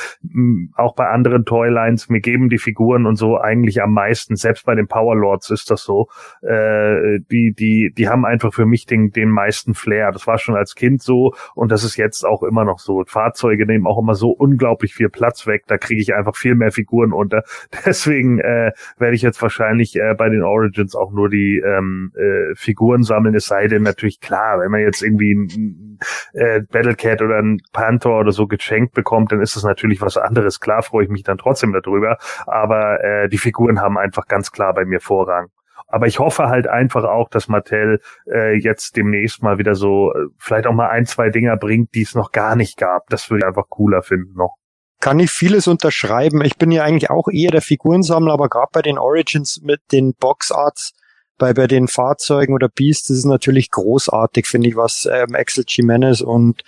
auch 0.76 0.94
bei 0.94 1.08
anderen 1.08 1.44
Toylines, 1.44 2.10
mir 2.10 2.20
geben 2.20 2.50
die 2.50 2.58
Figuren 2.58 3.06
und 3.06 3.16
so 3.16 3.38
eigentlich 3.38 3.82
am 3.82 3.94
meisten, 3.94 4.36
selbst 4.36 4.66
bei 4.66 4.74
den 4.74 4.86
Powerlords 4.86 5.50
ist 5.50 5.70
das 5.70 5.82
so. 5.82 6.08
Äh, 6.42 7.20
die, 7.30 7.52
die, 7.52 7.92
die 7.96 8.08
haben 8.08 8.26
einfach 8.26 8.52
für 8.52 8.66
mich 8.66 8.84
den, 8.84 9.10
den 9.10 9.30
meisten 9.30 9.74
Flair. 9.74 10.12
Das 10.12 10.26
war 10.26 10.38
schon 10.38 10.56
als 10.56 10.74
Kind 10.74 11.02
so 11.02 11.34
und 11.54 11.72
das 11.72 11.84
ist 11.84 11.96
jetzt 11.96 12.24
auch 12.24 12.42
immer 12.42 12.64
noch 12.64 12.78
so. 12.78 13.02
Fahrzeuge 13.06 13.66
nehmen 13.66 13.86
auch 13.86 13.98
immer 13.98 14.14
so 14.14 14.30
unglaublich 14.30 14.94
viel 14.94 15.08
Platz 15.08 15.46
weg, 15.46 15.64
da 15.66 15.78
kriege 15.78 16.02
ich 16.02 16.14
einfach 16.14 16.36
viel 16.36 16.54
mehr 16.54 16.70
Figuren 16.70 17.12
unter. 17.12 17.44
Deswegen 17.86 18.40
äh, 18.40 18.72
werde 18.98 19.14
ich 19.14 19.22
jetzt 19.22 19.40
wahrscheinlich 19.42 19.96
äh, 19.96 20.14
bei 20.14 20.28
den 20.28 20.42
Origins 20.42 20.94
auch 20.94 21.12
nur 21.12 21.28
die 21.28 21.58
ähm, 21.58 22.12
äh, 22.16 22.54
Figuren 22.54 23.02
sammeln, 23.02 23.34
es 23.34 23.46
sei 23.46 23.66
denn 23.68 23.82
natürlich 23.82 24.20
klar, 24.20 24.60
wenn 24.60 24.70
man 24.70 24.80
jetzt 24.80 25.02
irgendwie 25.02 25.34
ein 25.34 25.98
äh, 26.32 26.60
Battlecat 26.60 27.22
oder 27.22 27.38
ein 27.38 27.60
Panther 27.72 28.18
oder 28.18 28.32
so 28.32 28.46
geschenkt 28.46 28.94
bekommt, 28.94 29.32
dann 29.32 29.40
ist 29.40 29.56
das 29.56 29.64
natürlich 29.64 30.00
was 30.00 30.16
anderes. 30.16 30.60
Klar 30.60 30.82
freue 30.82 31.04
ich 31.04 31.10
mich 31.10 31.22
dann 31.22 31.38
trotzdem 31.38 31.72
darüber, 31.72 32.18
aber 32.46 33.02
äh, 33.02 33.28
die 33.28 33.38
Figuren 33.38 33.80
haben 33.80 33.98
einfach 33.98 34.26
ganz 34.26 34.50
klar 34.52 34.74
bei 34.74 34.84
mir 34.84 35.00
Vorrang. 35.00 35.48
Aber 35.88 36.06
ich 36.06 36.20
hoffe 36.20 36.48
halt 36.48 36.68
einfach 36.68 37.04
auch, 37.04 37.28
dass 37.28 37.48
Mattel 37.48 38.00
äh, 38.30 38.56
jetzt 38.56 38.96
demnächst 38.96 39.42
mal 39.42 39.58
wieder 39.58 39.74
so 39.74 40.12
äh, 40.14 40.26
vielleicht 40.38 40.66
auch 40.66 40.72
mal 40.72 40.88
ein, 40.88 41.04
zwei 41.04 41.30
Dinger 41.30 41.56
bringt, 41.56 41.94
die 41.94 42.02
es 42.02 42.14
noch 42.14 42.30
gar 42.30 42.54
nicht 42.54 42.76
gab. 42.76 43.08
Das 43.08 43.28
würde 43.28 43.40
ich 43.40 43.46
einfach 43.46 43.68
cooler 43.68 44.02
finden 44.02 44.34
noch 44.34 44.59
kann 45.00 45.18
ich 45.18 45.30
vieles 45.30 45.66
unterschreiben. 45.66 46.44
Ich 46.44 46.56
bin 46.56 46.70
ja 46.70 46.84
eigentlich 46.84 47.10
auch 47.10 47.28
eher 47.28 47.50
der 47.50 47.62
Figurensammler, 47.62 48.32
aber 48.32 48.48
gerade 48.48 48.70
bei 48.72 48.82
den 48.82 48.98
Origins 48.98 49.60
mit 49.62 49.80
den 49.92 50.14
Boxarts, 50.14 50.92
bei, 51.38 51.54
bei 51.54 51.66
den 51.66 51.88
Fahrzeugen 51.88 52.54
oder 52.54 52.68
Beasts, 52.68 53.08
das 53.08 53.18
ist 53.18 53.24
natürlich 53.24 53.70
großartig, 53.70 54.46
finde 54.46 54.68
ich, 54.68 54.76
was 54.76 55.08
ähm, 55.10 55.34
Axel 55.34 55.64
Jimenez 55.66 56.20
und 56.20 56.62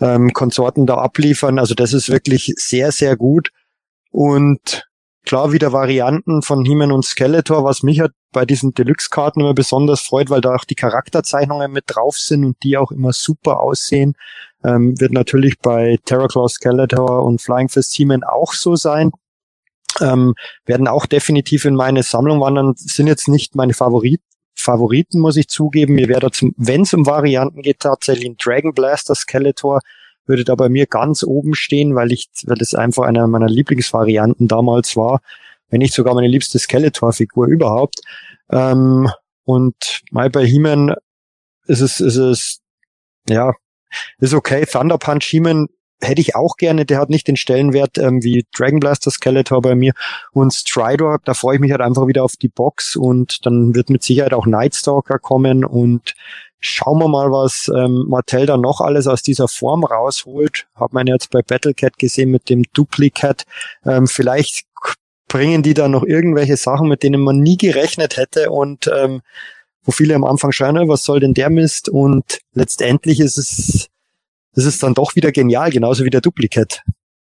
ähm, 0.00 0.32
Konsorten 0.34 0.86
da 0.86 0.96
abliefern. 0.96 1.58
Also 1.58 1.74
das 1.74 1.94
ist 1.94 2.10
wirklich 2.10 2.52
sehr, 2.56 2.92
sehr 2.92 3.16
gut. 3.16 3.50
Und 4.10 4.86
klar 5.24 5.52
wieder 5.52 5.72
Varianten 5.72 6.42
von 6.42 6.64
He-Man 6.64 6.92
und 6.92 7.04
Skeletor, 7.04 7.64
was 7.64 7.82
mich 7.82 8.00
halt 8.00 8.12
bei 8.30 8.44
diesen 8.44 8.74
Deluxe-Karten 8.74 9.40
immer 9.40 9.54
besonders 9.54 10.00
freut, 10.00 10.28
weil 10.28 10.42
da 10.42 10.54
auch 10.54 10.64
die 10.64 10.74
Charakterzeichnungen 10.74 11.72
mit 11.72 11.84
drauf 11.86 12.18
sind 12.18 12.44
und 12.44 12.62
die 12.62 12.76
auch 12.76 12.90
immer 12.90 13.12
super 13.12 13.60
aussehen. 13.60 14.14
Ähm, 14.64 14.98
wird 14.98 15.12
natürlich 15.12 15.58
bei 15.58 15.98
Terraclaw 16.04 16.48
Skeletor 16.48 17.22
und 17.24 17.40
Flying 17.40 17.68
Fist 17.68 17.94
He-Man 17.94 18.24
auch 18.24 18.52
so 18.52 18.76
sein. 18.76 19.10
Ähm, 20.00 20.34
werden 20.64 20.88
auch 20.88 21.06
definitiv 21.06 21.64
in 21.64 21.74
meine 21.74 22.02
Sammlung 22.02 22.40
wandern, 22.40 22.72
sind 22.76 23.06
jetzt 23.06 23.28
nicht 23.28 23.54
meine 23.54 23.74
Favorit 23.74 24.20
Favoriten, 24.56 25.20
muss 25.20 25.36
ich 25.36 25.48
zugeben. 25.48 25.94
Mir 25.94 26.08
wäre 26.08 26.20
da, 26.20 26.28
wenn 26.56 26.82
es 26.82 26.94
um 26.94 27.06
Varianten 27.06 27.62
geht, 27.62 27.80
tatsächlich 27.80 28.26
ein 28.26 28.36
Dragon 28.36 28.72
Blaster 28.72 29.14
Skeletor 29.14 29.80
würde 30.26 30.44
da 30.44 30.54
bei 30.54 30.68
mir 30.68 30.86
ganz 30.86 31.22
oben 31.22 31.54
stehen, 31.54 31.94
weil 31.94 32.12
ich, 32.12 32.28
weil 32.44 32.56
das 32.56 32.74
einfach 32.74 33.04
einer 33.04 33.26
meiner 33.26 33.48
Lieblingsvarianten 33.48 34.48
damals 34.48 34.96
war, 34.96 35.20
wenn 35.68 35.80
nicht 35.80 35.94
sogar 35.94 36.14
meine 36.14 36.28
liebste 36.28 36.58
Skeletor-Figur 36.58 37.46
überhaupt. 37.46 38.00
Ähm, 38.50 39.10
und 39.44 40.02
mal 40.10 40.30
bei 40.30 40.46
He-Man 40.46 40.94
ist 41.66 41.80
es, 41.80 42.00
ist 42.00 42.16
es, 42.16 42.60
ja, 43.28 43.52
ist 44.18 44.34
okay. 44.34 44.64
Thunder 44.66 44.98
Punch 44.98 45.24
He-Man 45.24 45.68
hätte 46.00 46.20
ich 46.20 46.34
auch 46.34 46.56
gerne, 46.56 46.84
der 46.84 46.98
hat 46.98 47.10
nicht 47.10 47.28
den 47.28 47.36
Stellenwert 47.36 47.98
ähm, 47.98 48.22
wie 48.22 48.46
Dragon 48.56 48.80
Blaster 48.80 49.10
Skeletor 49.10 49.62
bei 49.62 49.74
mir. 49.74 49.92
Und 50.32 50.52
Stridor, 50.52 51.18
da 51.24 51.34
freue 51.34 51.56
ich 51.56 51.60
mich 51.60 51.70
halt 51.70 51.80
einfach 51.80 52.06
wieder 52.06 52.24
auf 52.24 52.34
die 52.36 52.48
Box 52.48 52.96
und 52.96 53.44
dann 53.46 53.74
wird 53.74 53.90
mit 53.90 54.02
Sicherheit 54.02 54.34
auch 54.34 54.46
Nightstalker 54.46 55.18
kommen 55.18 55.64
und 55.64 56.14
schauen 56.60 56.98
wir 56.98 57.08
mal, 57.08 57.30
was 57.30 57.70
ähm, 57.74 58.06
Mattel 58.08 58.46
da 58.46 58.56
noch 58.56 58.80
alles 58.80 59.06
aus 59.06 59.22
dieser 59.22 59.48
Form 59.48 59.84
rausholt. 59.84 60.66
Hat 60.74 60.92
man 60.92 61.06
jetzt 61.06 61.30
bei 61.30 61.42
Battlecat 61.42 61.98
gesehen 61.98 62.30
mit 62.30 62.48
dem 62.48 62.62
Duplicat. 62.72 63.44
Ähm, 63.84 64.06
vielleicht 64.06 64.64
bringen 65.28 65.62
die 65.62 65.74
da 65.74 65.88
noch 65.88 66.04
irgendwelche 66.04 66.56
Sachen, 66.56 66.88
mit 66.88 67.02
denen 67.02 67.20
man 67.20 67.38
nie 67.40 67.56
gerechnet 67.56 68.16
hätte 68.16 68.50
und 68.50 68.90
ähm, 68.94 69.20
wo 69.84 69.92
viele 69.92 70.14
am 70.14 70.24
Anfang 70.24 70.52
schreien, 70.52 70.88
was 70.88 71.04
soll 71.04 71.20
denn 71.20 71.34
der 71.34 71.50
Mist? 71.50 71.88
Und 71.88 72.40
letztendlich 72.52 73.20
ist 73.20 73.38
es, 73.38 73.88
ist 74.54 74.64
es 74.64 74.78
dann 74.78 74.94
doch 74.94 75.14
wieder 75.14 75.30
genial, 75.30 75.70
genauso 75.70 76.04
wie 76.04 76.10
der 76.10 76.20
Duplikat. 76.20 76.82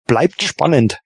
Bleibt 0.05 0.41
spannend. 0.41 0.99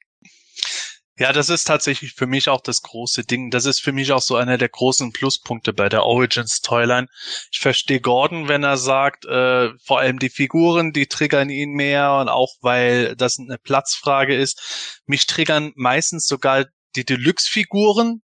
Ja, 1.21 1.33
das 1.33 1.49
ist 1.49 1.65
tatsächlich 1.65 2.13
für 2.13 2.25
mich 2.25 2.49
auch 2.49 2.61
das 2.61 2.81
große 2.81 3.23
Ding. 3.23 3.51
Das 3.51 3.65
ist 3.65 3.79
für 3.79 3.91
mich 3.91 4.11
auch 4.11 4.23
so 4.23 4.37
einer 4.37 4.57
der 4.57 4.69
großen 4.69 5.11
Pluspunkte 5.11 5.71
bei 5.71 5.87
der 5.87 6.03
Origins 6.03 6.61
Toyline. 6.61 7.07
Ich 7.51 7.59
verstehe 7.59 7.99
Gordon, 7.99 8.47
wenn 8.47 8.63
er 8.63 8.77
sagt, 8.77 9.25
äh, 9.25 9.69
vor 9.83 9.99
allem 9.99 10.17
die 10.17 10.31
Figuren, 10.31 10.93
die 10.93 11.05
triggern 11.05 11.51
ihn 11.51 11.73
mehr 11.73 12.13
und 12.13 12.27
auch 12.27 12.55
weil 12.61 13.15
das 13.15 13.37
eine 13.37 13.59
Platzfrage 13.59 14.35
ist. 14.35 15.03
Mich 15.05 15.27
triggern 15.27 15.73
meistens 15.75 16.25
sogar 16.25 16.65
die 16.95 17.05
Deluxe-Figuren 17.05 18.21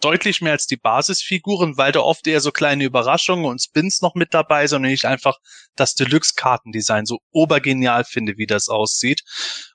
deutlich 0.00 0.40
mehr 0.40 0.52
als 0.52 0.66
die 0.66 0.76
Basisfiguren, 0.76 1.76
weil 1.76 1.92
da 1.92 2.00
oft 2.00 2.26
eher 2.26 2.40
so 2.40 2.50
kleine 2.50 2.84
Überraschungen 2.84 3.46
und 3.46 3.62
Spins 3.62 4.02
noch 4.02 4.14
mit 4.14 4.34
dabei 4.34 4.66
sind 4.66 4.84
und 4.84 4.90
ich 4.90 5.06
einfach 5.06 5.36
das 5.74 5.94
Deluxe-Kartendesign 5.94 7.06
so 7.06 7.18
obergenial 7.30 8.04
finde, 8.04 8.36
wie 8.36 8.46
das 8.46 8.68
aussieht. 8.68 9.22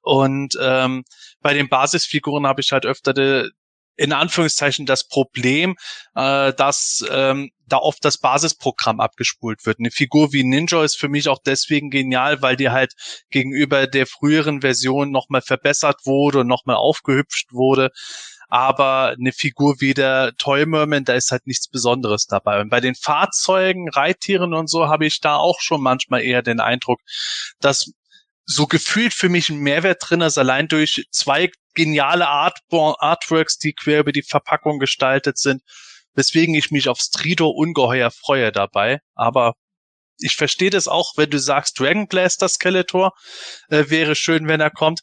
Und 0.01 0.57
ähm, 0.61 1.03
bei 1.41 1.53
den 1.53 1.69
Basisfiguren 1.69 2.45
habe 2.45 2.61
ich 2.61 2.71
halt 2.71 2.85
öfter 2.85 3.13
de, 3.13 3.49
in 3.97 4.13
Anführungszeichen 4.13 4.85
das 4.85 5.07
Problem, 5.07 5.75
äh, 6.15 6.53
dass 6.53 7.03
ähm, 7.09 7.51
da 7.67 7.77
oft 7.77 8.03
das 8.05 8.19
Basisprogramm 8.19 8.99
abgespult 8.99 9.65
wird. 9.65 9.79
Eine 9.79 9.89
Figur 9.89 10.33
wie 10.33 10.43
Ninja 10.43 10.83
ist 10.83 10.99
für 10.99 11.09
mich 11.09 11.29
auch 11.29 11.39
deswegen 11.43 11.89
genial, 11.89 12.41
weil 12.41 12.55
die 12.57 12.69
halt 12.69 12.93
gegenüber 13.31 13.87
der 13.87 14.05
früheren 14.05 14.61
Version 14.61 15.11
nochmal 15.11 15.41
verbessert 15.41 16.01
wurde 16.05 16.41
und 16.41 16.47
nochmal 16.47 16.75
aufgehübscht 16.75 17.53
wurde 17.53 17.91
aber 18.55 19.17
eine 19.19 19.33
Figur 19.33 19.75
wie 19.81 19.93
der 19.93 20.31
Toy 20.37 20.65
Merman, 20.65 21.03
da 21.03 21.13
ist 21.13 21.29
halt 21.29 21.45
nichts 21.45 21.67
Besonderes 21.67 22.25
dabei. 22.25 22.61
Und 22.61 22.69
bei 22.69 22.79
den 22.79 22.95
Fahrzeugen, 22.95 23.89
Reittieren 23.89 24.53
und 24.53 24.69
so 24.69 24.87
habe 24.87 25.05
ich 25.05 25.19
da 25.19 25.35
auch 25.35 25.59
schon 25.59 25.81
manchmal 25.81 26.21
eher 26.21 26.41
den 26.41 26.61
Eindruck, 26.61 27.01
dass 27.59 27.91
so 28.45 28.65
gefühlt 28.65 29.13
für 29.13 29.27
mich 29.27 29.49
ein 29.49 29.57
Mehrwert 29.57 30.01
drin 30.07 30.21
ist, 30.21 30.37
allein 30.37 30.69
durch 30.69 31.05
zwei 31.11 31.51
geniale 31.73 32.29
Art 32.29 32.59
Artworks, 32.71 33.57
die 33.57 33.73
quer 33.73 33.99
über 33.99 34.13
die 34.13 34.23
Verpackung 34.23 34.79
gestaltet 34.79 35.37
sind, 35.37 35.61
weswegen 36.13 36.55
ich 36.55 36.71
mich 36.71 36.87
auf 36.87 36.99
Stridor 36.99 37.53
ungeheuer 37.57 38.09
freue 38.09 38.53
dabei. 38.53 39.01
Aber 39.15 39.55
ich 40.17 40.37
verstehe 40.37 40.69
das 40.69 40.87
auch, 40.87 41.17
wenn 41.17 41.29
du 41.29 41.39
sagst, 41.39 41.77
Dragon 41.77 42.07
Blaster 42.07 42.47
Skeletor 42.47 43.11
äh, 43.67 43.83
wäre 43.89 44.15
schön, 44.15 44.47
wenn 44.47 44.61
er 44.61 44.71
kommt. 44.71 45.01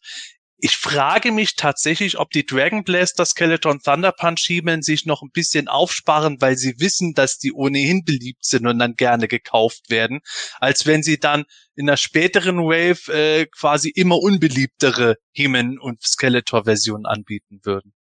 Ich 0.64 0.77
frage 0.77 1.33
mich 1.33 1.57
tatsächlich, 1.57 2.20
ob 2.20 2.31
die 2.31 2.46
Dragon 2.46 2.85
Blaster 2.85 3.25
Skeleton 3.25 3.81
Thunder 3.81 4.12
Punch 4.12 4.42
He-Man 4.46 4.83
sich 4.83 5.07
noch 5.07 5.20
ein 5.20 5.33
bisschen 5.33 5.66
aufsparen, 5.66 6.40
weil 6.40 6.57
sie 6.57 6.77
wissen, 6.79 7.14
dass 7.14 7.38
die 7.38 7.53
ohnehin 7.53 8.05
beliebt 8.05 8.44
sind 8.44 8.68
und 8.68 8.79
dann 8.79 8.94
gerne 8.94 9.27
gekauft 9.27 9.90
werden, 9.90 10.20
als 10.61 10.87
wenn 10.87 11.03
sie 11.03 11.18
dann 11.18 11.46
in 11.75 11.87
der 11.87 11.96
späteren 11.96 12.59
Wave 12.59 13.12
äh, 13.12 13.46
quasi 13.46 13.88
immer 13.88 14.18
unbeliebtere 14.18 15.16
He-Man 15.33 15.81
und 15.81 16.01
Skeletor 16.01 16.62
Versionen 16.62 17.07
anbieten 17.07 17.59
würden. 17.64 17.92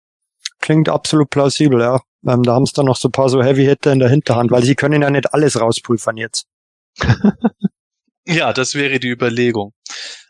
Klingt 0.60 0.88
absolut 0.88 1.32
plausibel, 1.32 1.82
ja. 1.82 2.00
Ähm, 2.28 2.44
da 2.44 2.54
haben 2.54 2.68
sie 2.68 2.74
dann 2.74 2.86
noch 2.86 2.98
so 2.98 3.08
ein 3.08 3.12
paar 3.12 3.30
so 3.30 3.42
Heavy 3.42 3.66
Hitter 3.66 3.92
in 3.92 3.98
der 3.98 4.10
Hinterhand, 4.10 4.52
weil 4.52 4.64
sie 4.64 4.76
können 4.76 5.02
ja 5.02 5.10
nicht 5.10 5.34
alles 5.34 5.60
rauspulvern 5.60 6.18
jetzt. 6.18 6.46
ja, 8.28 8.54
das 8.54 8.76
wäre 8.76 9.00
die 9.00 9.10
Überlegung. 9.10 9.74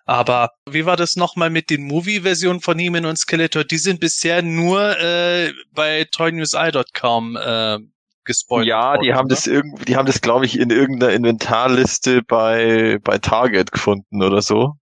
Aber 0.06 0.52
wie 0.70 0.86
war 0.86 0.98
das 0.98 1.16
nochmal 1.16 1.50
mit 1.50 1.70
den 1.70 1.84
Movie-Versionen 1.84 2.62
von 2.62 2.78
He-Man 2.78 3.06
und 3.06 3.18
Skeletor? 3.18 3.64
Die 3.64 3.78
sind 3.78 4.00
bisher 4.00 4.42
nur 4.42 4.98
äh, 5.00 5.52
bei 5.74 6.06
toynewseye.com 6.12 7.38
äh, 7.38 7.78
gespoilert. 8.24 8.68
Ja, 8.68 8.98
die 8.98 9.08
worden, 9.08 9.16
haben 9.16 9.26
oder? 9.26 9.36
das 9.36 9.48
irgendwie, 9.48 9.86
die 9.86 9.96
haben 9.96 10.06
das, 10.06 10.22
glaube 10.22 10.46
ich, 10.46 10.60
in 10.60 10.70
irgendeiner 10.70 11.14
Inventarliste 11.14 12.22
bei 12.24 13.00
bei 13.04 13.18
Target 13.18 13.72
gefunden 13.72 14.24
oder 14.24 14.42
so. 14.42 14.74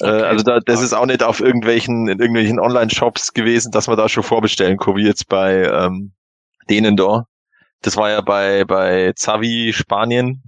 Äh, 0.00 0.04
okay. 0.04 0.20
Äh, 0.20 0.22
also 0.22 0.44
da, 0.44 0.60
das 0.60 0.82
ist 0.82 0.92
auch 0.92 1.06
nicht 1.06 1.22
auf 1.22 1.40
irgendwelchen 1.40 2.08
in 2.08 2.18
irgendwelchen 2.18 2.60
Online-Shops 2.60 3.32
gewesen, 3.32 3.72
dass 3.72 3.86
man 3.86 3.96
da 3.96 4.08
schon 4.08 4.22
vorbestellen 4.22 4.78
kann, 4.78 4.96
wie 4.96 5.06
jetzt 5.06 5.28
bei 5.28 5.64
ähm, 5.64 6.12
denen 6.68 6.96
da. 6.96 7.24
Das 7.82 7.96
war 7.96 8.10
ja 8.10 8.20
bei 8.20 8.64
bei 8.64 9.12
Zavi 9.14 9.72
Spanien 9.72 10.42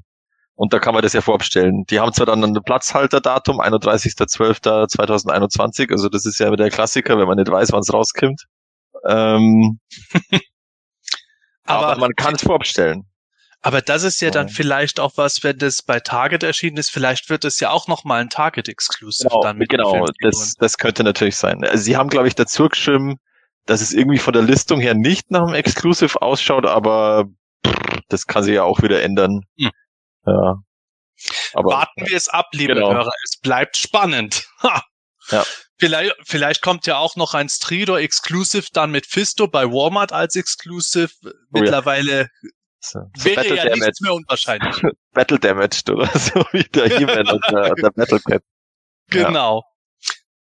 und 0.61 0.73
da 0.75 0.79
kann 0.79 0.93
man 0.93 1.03
das 1.03 1.15
ja 1.15 1.23
vorbestellen. 1.23 1.87
Die 1.89 2.01
haben 2.01 2.13
zwar 2.13 2.27
dann 2.27 2.45
ein 2.45 2.53
Platzhalterdatum, 2.53 3.63
31.12.2021, 3.63 5.91
also 5.91 6.11
das 6.11 6.27
ist 6.27 6.39
ja 6.39 6.55
der 6.55 6.69
Klassiker, 6.69 7.19
wenn 7.19 7.27
man 7.27 7.39
nicht 7.39 7.51
weiß, 7.51 7.73
wann 7.73 7.81
es 7.81 7.91
rauskommt. 7.91 8.45
Ähm, 9.09 9.81
aber, 11.65 11.87
aber, 11.87 12.01
man 12.01 12.13
kann 12.15 12.35
es 12.35 12.43
vorbestellen. 12.43 13.07
Aber 13.63 13.81
das 13.81 14.03
ist 14.03 14.21
ja 14.21 14.31
dann 14.31 14.51
vielleicht 14.51 15.01
auch 15.01 15.13
was, 15.17 15.43
wenn 15.43 15.57
das 15.57 15.81
bei 15.81 15.99
Target 15.99 16.43
erschienen 16.43 16.77
ist, 16.77 16.91
vielleicht 16.91 17.31
wird 17.31 17.47
es 17.47 17.59
ja 17.61 17.71
auch 17.71 17.89
nochmal 17.89 18.21
ein 18.21 18.29
Target-Exclusive 18.29 19.31
genau, 19.31 19.43
dann 19.43 19.57
mit 19.57 19.71
Genau, 19.71 20.05
das, 20.21 20.57
das 20.59 20.77
könnte 20.77 21.05
natürlich 21.05 21.37
sein. 21.37 21.65
Also 21.65 21.85
sie 21.85 21.97
haben, 21.97 22.11
glaube 22.11 22.29
ich, 22.29 22.35
dazu 22.35 22.69
geschrieben, 22.69 23.17
dass 23.65 23.81
es 23.81 23.95
irgendwie 23.95 24.19
von 24.19 24.35
der 24.35 24.43
Listung 24.43 24.79
her 24.79 24.93
nicht 24.93 25.31
nach 25.31 25.41
einem 25.41 25.55
Exclusive 25.55 26.21
ausschaut, 26.21 26.67
aber 26.67 27.25
pff, 27.67 28.01
das 28.11 28.27
kann 28.27 28.43
sich 28.43 28.57
ja 28.57 28.65
auch 28.65 28.83
wieder 28.83 29.03
ändern. 29.03 29.41
Hm. 29.59 29.71
Ja. 30.27 30.57
Aber, 31.53 31.71
Warten 31.71 32.07
wir 32.07 32.17
es 32.17 32.29
ab, 32.29 32.47
liebe 32.53 32.75
genau. 32.75 32.93
Hörer. 32.93 33.13
Es 33.25 33.39
bleibt 33.41 33.77
spannend. 33.77 34.47
Ha. 34.63 34.85
Ja. 35.31 35.45
Vielleicht, 35.79 36.15
vielleicht 36.25 36.61
kommt 36.61 36.87
ja 36.87 36.99
auch 36.99 37.17
noch 37.17 37.35
ein 37.35 37.49
Stridor 37.49 38.01
Exclusive 38.01 38.67
dann 38.73 38.91
mit 38.91 39.07
Fisto 39.07 39.47
bei 39.47 39.65
Walmart 39.65 40.13
als 40.13 40.37
Exclusive. 40.37 41.11
Mittlerweile 41.51 42.29
oh 42.43 42.47
ja. 42.47 42.51
so, 42.81 43.01
so 43.17 43.25
wäre 43.25 43.37
Battle 43.37 43.57
ja 43.57 43.63
Damaged. 43.65 43.83
nichts 43.83 44.01
mehr 44.01 44.15
unwahrscheinlich. 44.15 44.77
Battle 45.13 45.39
Damaged 45.39 45.89
oder 45.89 46.07
so 46.19 46.45
wie 46.53 46.65
der 46.65 46.99
He-Man 46.99 47.29
und 47.29 47.45
der, 47.51 47.75
der 47.75 47.91
Battle 47.91 48.21
Cat. 48.21 48.43
Genau 49.09 49.63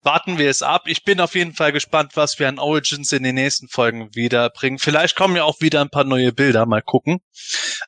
warten 0.02 0.38
wir 0.38 0.48
es 0.48 0.62
ab. 0.62 0.82
Ich 0.86 1.04
bin 1.04 1.20
auf 1.20 1.34
jeden 1.34 1.54
Fall 1.54 1.72
gespannt, 1.72 2.12
was 2.14 2.38
wir 2.38 2.48
an 2.48 2.58
Origins 2.58 3.12
in 3.12 3.22
den 3.22 3.34
nächsten 3.34 3.68
Folgen 3.68 4.14
wiederbringen. 4.14 4.78
Vielleicht 4.78 5.16
kommen 5.16 5.36
ja 5.36 5.44
auch 5.44 5.60
wieder 5.60 5.80
ein 5.80 5.90
paar 5.90 6.04
neue 6.04 6.32
Bilder, 6.32 6.66
mal 6.66 6.82
gucken. 6.82 7.20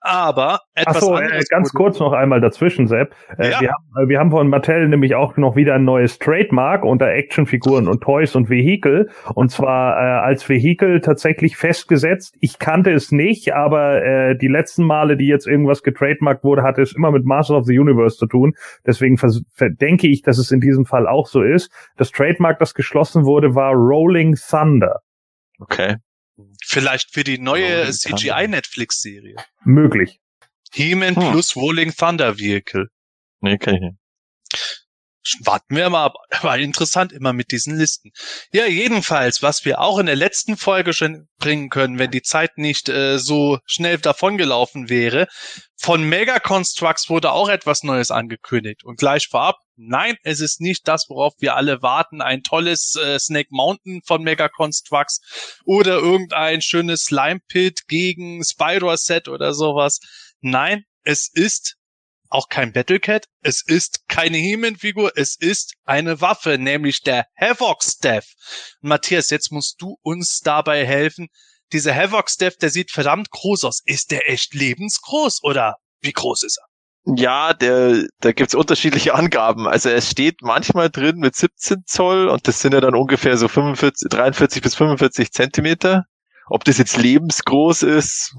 Aber 0.00 0.60
etwas 0.74 1.00
so, 1.00 1.16
äh, 1.16 1.42
ganz 1.50 1.72
kurz 1.72 2.00
noch 2.00 2.12
einmal 2.12 2.40
dazwischen, 2.40 2.86
Sepp. 2.86 3.14
Äh, 3.38 3.50
ja. 3.50 3.60
wir, 3.60 3.70
haben, 3.70 4.04
äh, 4.04 4.08
wir 4.08 4.18
haben 4.18 4.30
von 4.30 4.48
Mattel 4.48 4.88
nämlich 4.88 5.14
auch 5.14 5.36
noch 5.36 5.56
wieder 5.56 5.74
ein 5.74 5.84
neues 5.84 6.18
Trademark 6.18 6.84
unter 6.84 7.08
Actionfiguren 7.08 7.88
und 7.88 8.02
Toys 8.02 8.34
und 8.34 8.50
Vehikel. 8.50 9.10
Und 9.34 9.50
zwar 9.50 9.96
äh, 9.96 10.20
als 10.24 10.48
Vehikel 10.48 11.00
tatsächlich 11.00 11.56
festgesetzt. 11.56 12.36
Ich 12.40 12.58
kannte 12.58 12.92
es 12.92 13.12
nicht, 13.12 13.54
aber 13.54 14.02
äh, 14.02 14.36
die 14.36 14.48
letzten 14.48 14.84
Male, 14.84 15.16
die 15.16 15.26
jetzt 15.26 15.46
irgendwas 15.46 15.82
getrademarkt 15.82 16.44
wurde, 16.44 16.62
hatte 16.62 16.82
es 16.82 16.94
immer 16.94 17.10
mit 17.10 17.24
Master 17.24 17.56
of 17.56 17.66
the 17.66 17.78
Universe 17.78 18.16
zu 18.16 18.26
tun. 18.26 18.54
Deswegen 18.86 19.16
denke 19.80 20.08
ich, 20.08 20.22
dass 20.22 20.38
es 20.38 20.50
in 20.50 20.60
diesem 20.60 20.86
Fall 20.86 21.06
auch 21.06 21.26
so 21.26 21.42
ist 21.42 21.70
das 21.96 22.10
Trademark, 22.10 22.58
das 22.58 22.74
geschlossen 22.74 23.24
wurde, 23.24 23.54
war 23.54 23.72
Rolling 23.74 24.34
Thunder. 24.34 25.00
Okay. 25.58 25.96
Vielleicht 26.64 27.12
für 27.12 27.24
die 27.24 27.38
neue 27.38 27.90
CGI-Netflix-Serie. 27.90 29.36
Möglich. 29.64 30.20
He-Man 30.72 31.16
hm. 31.16 31.32
plus 31.32 31.56
Rolling 31.56 31.92
Thunder 31.94 32.38
Vehicle. 32.38 32.88
Nee, 33.40 33.58
kann 33.58 33.74
ich 33.74 33.80
nicht 33.80 34.01
warten 35.40 35.76
wir 35.76 35.88
mal 35.90 36.06
ab. 36.06 36.14
War 36.42 36.58
interessant 36.58 37.12
immer 37.12 37.32
mit 37.32 37.52
diesen 37.52 37.76
Listen. 37.76 38.12
Ja, 38.52 38.66
jedenfalls, 38.66 39.42
was 39.42 39.64
wir 39.64 39.80
auch 39.80 39.98
in 39.98 40.06
der 40.06 40.16
letzten 40.16 40.56
Folge 40.56 40.92
schon 40.92 41.28
bringen 41.38 41.68
können, 41.68 41.98
wenn 41.98 42.10
die 42.10 42.22
Zeit 42.22 42.58
nicht 42.58 42.88
äh, 42.88 43.18
so 43.18 43.58
schnell 43.64 43.98
davongelaufen 43.98 44.88
wäre. 44.88 45.26
Von 45.76 46.08
Mega 46.08 46.38
Constructs 46.38 47.08
wurde 47.08 47.32
auch 47.32 47.48
etwas 47.48 47.82
Neues 47.82 48.10
angekündigt. 48.10 48.84
Und 48.84 48.98
gleich 48.98 49.28
vorab, 49.28 49.56
nein, 49.76 50.16
es 50.22 50.40
ist 50.40 50.60
nicht 50.60 50.86
das, 50.86 51.06
worauf 51.08 51.34
wir 51.38 51.56
alle 51.56 51.82
warten. 51.82 52.20
Ein 52.20 52.42
tolles 52.42 52.94
äh, 52.94 53.18
Snake 53.18 53.48
Mountain 53.50 54.00
von 54.06 54.22
Mega 54.22 54.48
Constructs 54.48 55.20
oder 55.64 55.94
irgendein 55.94 56.62
schönes 56.62 57.04
Slime 57.04 57.40
Pit 57.48 57.88
gegen 57.88 58.44
Spyro 58.44 58.96
Set 58.96 59.28
oder 59.28 59.54
sowas. 59.54 59.98
Nein, 60.40 60.84
es 61.04 61.28
ist 61.32 61.76
auch 62.32 62.48
kein 62.48 62.72
Battlecat, 62.72 63.26
es 63.42 63.62
ist 63.64 64.08
keine 64.08 64.38
He-Man-Figur, 64.38 65.12
es 65.16 65.36
ist 65.36 65.74
eine 65.84 66.20
Waffe, 66.20 66.58
nämlich 66.58 67.02
der 67.02 67.26
Havoc 67.36 67.82
Staff. 67.82 68.26
Matthias, 68.80 69.30
jetzt 69.30 69.52
musst 69.52 69.80
du 69.80 69.98
uns 70.02 70.40
dabei 70.40 70.86
helfen. 70.86 71.28
Dieser 71.72 71.94
Havoc 71.94 72.30
Staff, 72.30 72.56
der 72.56 72.70
sieht 72.70 72.90
verdammt 72.90 73.30
groß 73.30 73.64
aus. 73.64 73.80
Ist 73.84 74.10
der 74.10 74.30
echt 74.30 74.54
lebensgroß 74.54 75.42
oder 75.42 75.76
wie 76.00 76.12
groß 76.12 76.42
ist 76.42 76.58
er? 76.58 76.66
Ja, 77.04 77.52
der, 77.52 78.06
da 78.20 78.30
gibt's 78.32 78.54
unterschiedliche 78.54 79.14
Angaben. 79.14 79.66
Also 79.66 79.88
es 79.88 80.08
steht 80.08 80.36
manchmal 80.42 80.88
drin 80.88 81.16
mit 81.16 81.34
17 81.34 81.82
Zoll 81.84 82.28
und 82.28 82.46
das 82.46 82.60
sind 82.60 82.74
ja 82.74 82.80
dann 82.80 82.94
ungefähr 82.94 83.36
so 83.36 83.48
45, 83.48 84.08
43 84.08 84.62
bis 84.62 84.76
45 84.76 85.32
Zentimeter. 85.32 86.04
Ob 86.46 86.64
das 86.64 86.78
jetzt 86.78 86.96
lebensgroß 86.96 87.82
ist, 87.82 88.34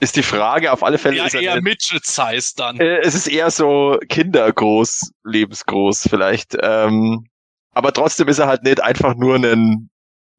ist 0.00 0.16
die 0.16 0.22
Frage. 0.22 0.72
Auf 0.72 0.82
alle 0.82 0.98
Fälle 0.98 1.16
ja, 1.16 1.26
ist 1.26 1.34
er 1.34 1.42
eher 1.42 1.62
Midget-Size 1.62 2.54
dann. 2.56 2.80
Äh, 2.80 2.98
es 3.00 3.14
ist 3.14 3.28
eher 3.28 3.50
so 3.50 3.98
kindergroß, 4.08 5.12
lebensgroß 5.24 6.08
vielleicht. 6.08 6.56
Ähm, 6.60 7.26
aber 7.72 7.92
trotzdem 7.92 8.28
ist 8.28 8.38
er 8.38 8.46
halt 8.46 8.64
nicht 8.64 8.82
einfach 8.82 9.14
nur 9.14 9.36
einen, 9.36 9.90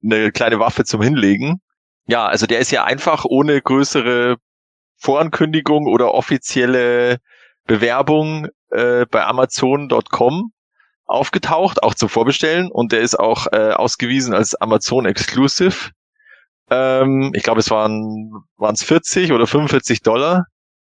eine 0.03 0.31
kleine 0.31 0.59
Waffe 0.59 0.83
zum 0.83 1.01
Hinlegen. 1.01 1.61
Ja, 2.07 2.25
also 2.25 2.45
der 2.47 2.59
ist 2.59 2.71
ja 2.71 2.83
einfach 2.83 3.25
ohne 3.25 3.61
größere 3.61 4.37
Vorankündigung 4.97 5.87
oder 5.87 6.13
offizielle 6.13 7.19
Bewerbung 7.65 8.47
äh, 8.71 9.05
bei 9.05 9.25
Amazon.com 9.25 10.51
aufgetaucht, 11.05 11.83
auch 11.83 11.93
zum 11.93 12.09
Vorbestellen 12.09 12.71
und 12.71 12.91
der 12.91 13.01
ist 13.01 13.19
auch 13.19 13.47
äh, 13.51 13.71
ausgewiesen 13.71 14.33
als 14.33 14.55
Amazon 14.55 15.05
Exclusive. 15.05 15.91
Ähm, 16.71 17.31
ich 17.35 17.43
glaube, 17.43 17.59
es 17.59 17.69
waren 17.69 18.43
es 18.73 18.83
40 18.83 19.33
oder 19.33 19.45
45 19.45 20.01
Dollar 20.01 20.45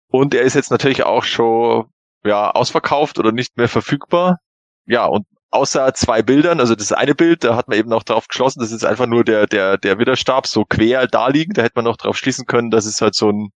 und 0.07 0.33
er 0.35 0.43
ist 0.43 0.53
jetzt 0.53 0.71
natürlich 0.71 1.03
auch 1.03 1.23
schon 1.23 1.85
ja 2.23 2.51
ausverkauft 2.51 3.17
oder 3.19 3.31
nicht 3.31 3.57
mehr 3.57 3.67
verfügbar. 3.67 4.37
Ja 4.85 5.05
und 5.05 5.25
außer 5.49 5.93
zwei 5.95 6.21
Bildern, 6.21 6.59
also 6.59 6.75
das 6.75 6.91
eine 6.93 7.15
Bild, 7.15 7.43
da 7.43 7.55
hat 7.55 7.67
man 7.67 7.77
eben 7.79 7.89
noch 7.89 8.03
drauf 8.03 8.27
geschlossen, 8.27 8.59
das 8.61 8.71
ist 8.71 8.85
einfach 8.85 9.07
nur 9.07 9.23
der 9.23 9.47
der 9.47 9.77
der 9.77 9.97
Widerstab 9.99 10.47
so 10.47 10.65
quer 10.65 11.07
da 11.07 11.27
liegen, 11.29 11.53
da 11.53 11.63
hätte 11.63 11.73
man 11.77 11.85
noch 11.85 11.97
drauf 11.97 12.15
schließen 12.17 12.45
können, 12.45 12.69
dass 12.71 12.85
es 12.85 13.01
halt 13.01 13.15
so 13.15 13.31
ein 13.31 13.49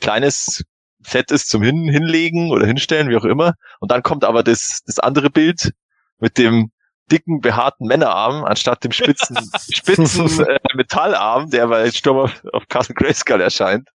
kleines 0.00 0.64
Set 1.06 1.30
ist 1.30 1.48
zum 1.48 1.62
Hin 1.62 1.88
hinlegen 1.88 2.50
oder 2.50 2.66
hinstellen, 2.66 3.08
wie 3.10 3.16
auch 3.16 3.24
immer. 3.24 3.54
Und 3.80 3.90
dann 3.92 4.02
kommt 4.02 4.24
aber 4.24 4.42
das 4.42 4.80
das 4.86 4.98
andere 4.98 5.30
Bild 5.30 5.72
mit 6.18 6.36
dem 6.36 6.72
dicken, 7.10 7.40
behaarten 7.40 7.86
Männerarm 7.86 8.44
anstatt 8.44 8.84
dem 8.84 8.92
spitzen, 8.92 9.36
spitzen 9.72 10.46
äh, 10.46 10.58
Metallarm, 10.74 11.50
der 11.50 11.66
bei 11.68 11.90
Sturm 11.90 12.18
auf, 12.18 12.42
auf 12.52 12.68
Castle 12.68 12.94
Grayskull 12.94 13.40
erscheint. 13.40 13.88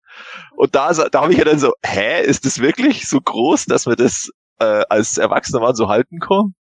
Und 0.56 0.76
da, 0.76 0.92
da 0.94 1.22
habe 1.22 1.32
ich 1.32 1.40
ja 1.40 1.46
dann 1.46 1.60
so, 1.60 1.74
hä, 1.84 2.24
ist 2.24 2.46
das 2.46 2.60
wirklich 2.60 3.08
so 3.08 3.20
groß, 3.20 3.66
dass 3.66 3.86
wir 3.88 3.96
das 3.96 4.30
äh, 4.60 4.84
als 4.90 5.18
erwachsener 5.18 5.62
Mann 5.62 5.76
so 5.76 5.88
halten 5.88 6.20
können? 6.20 6.56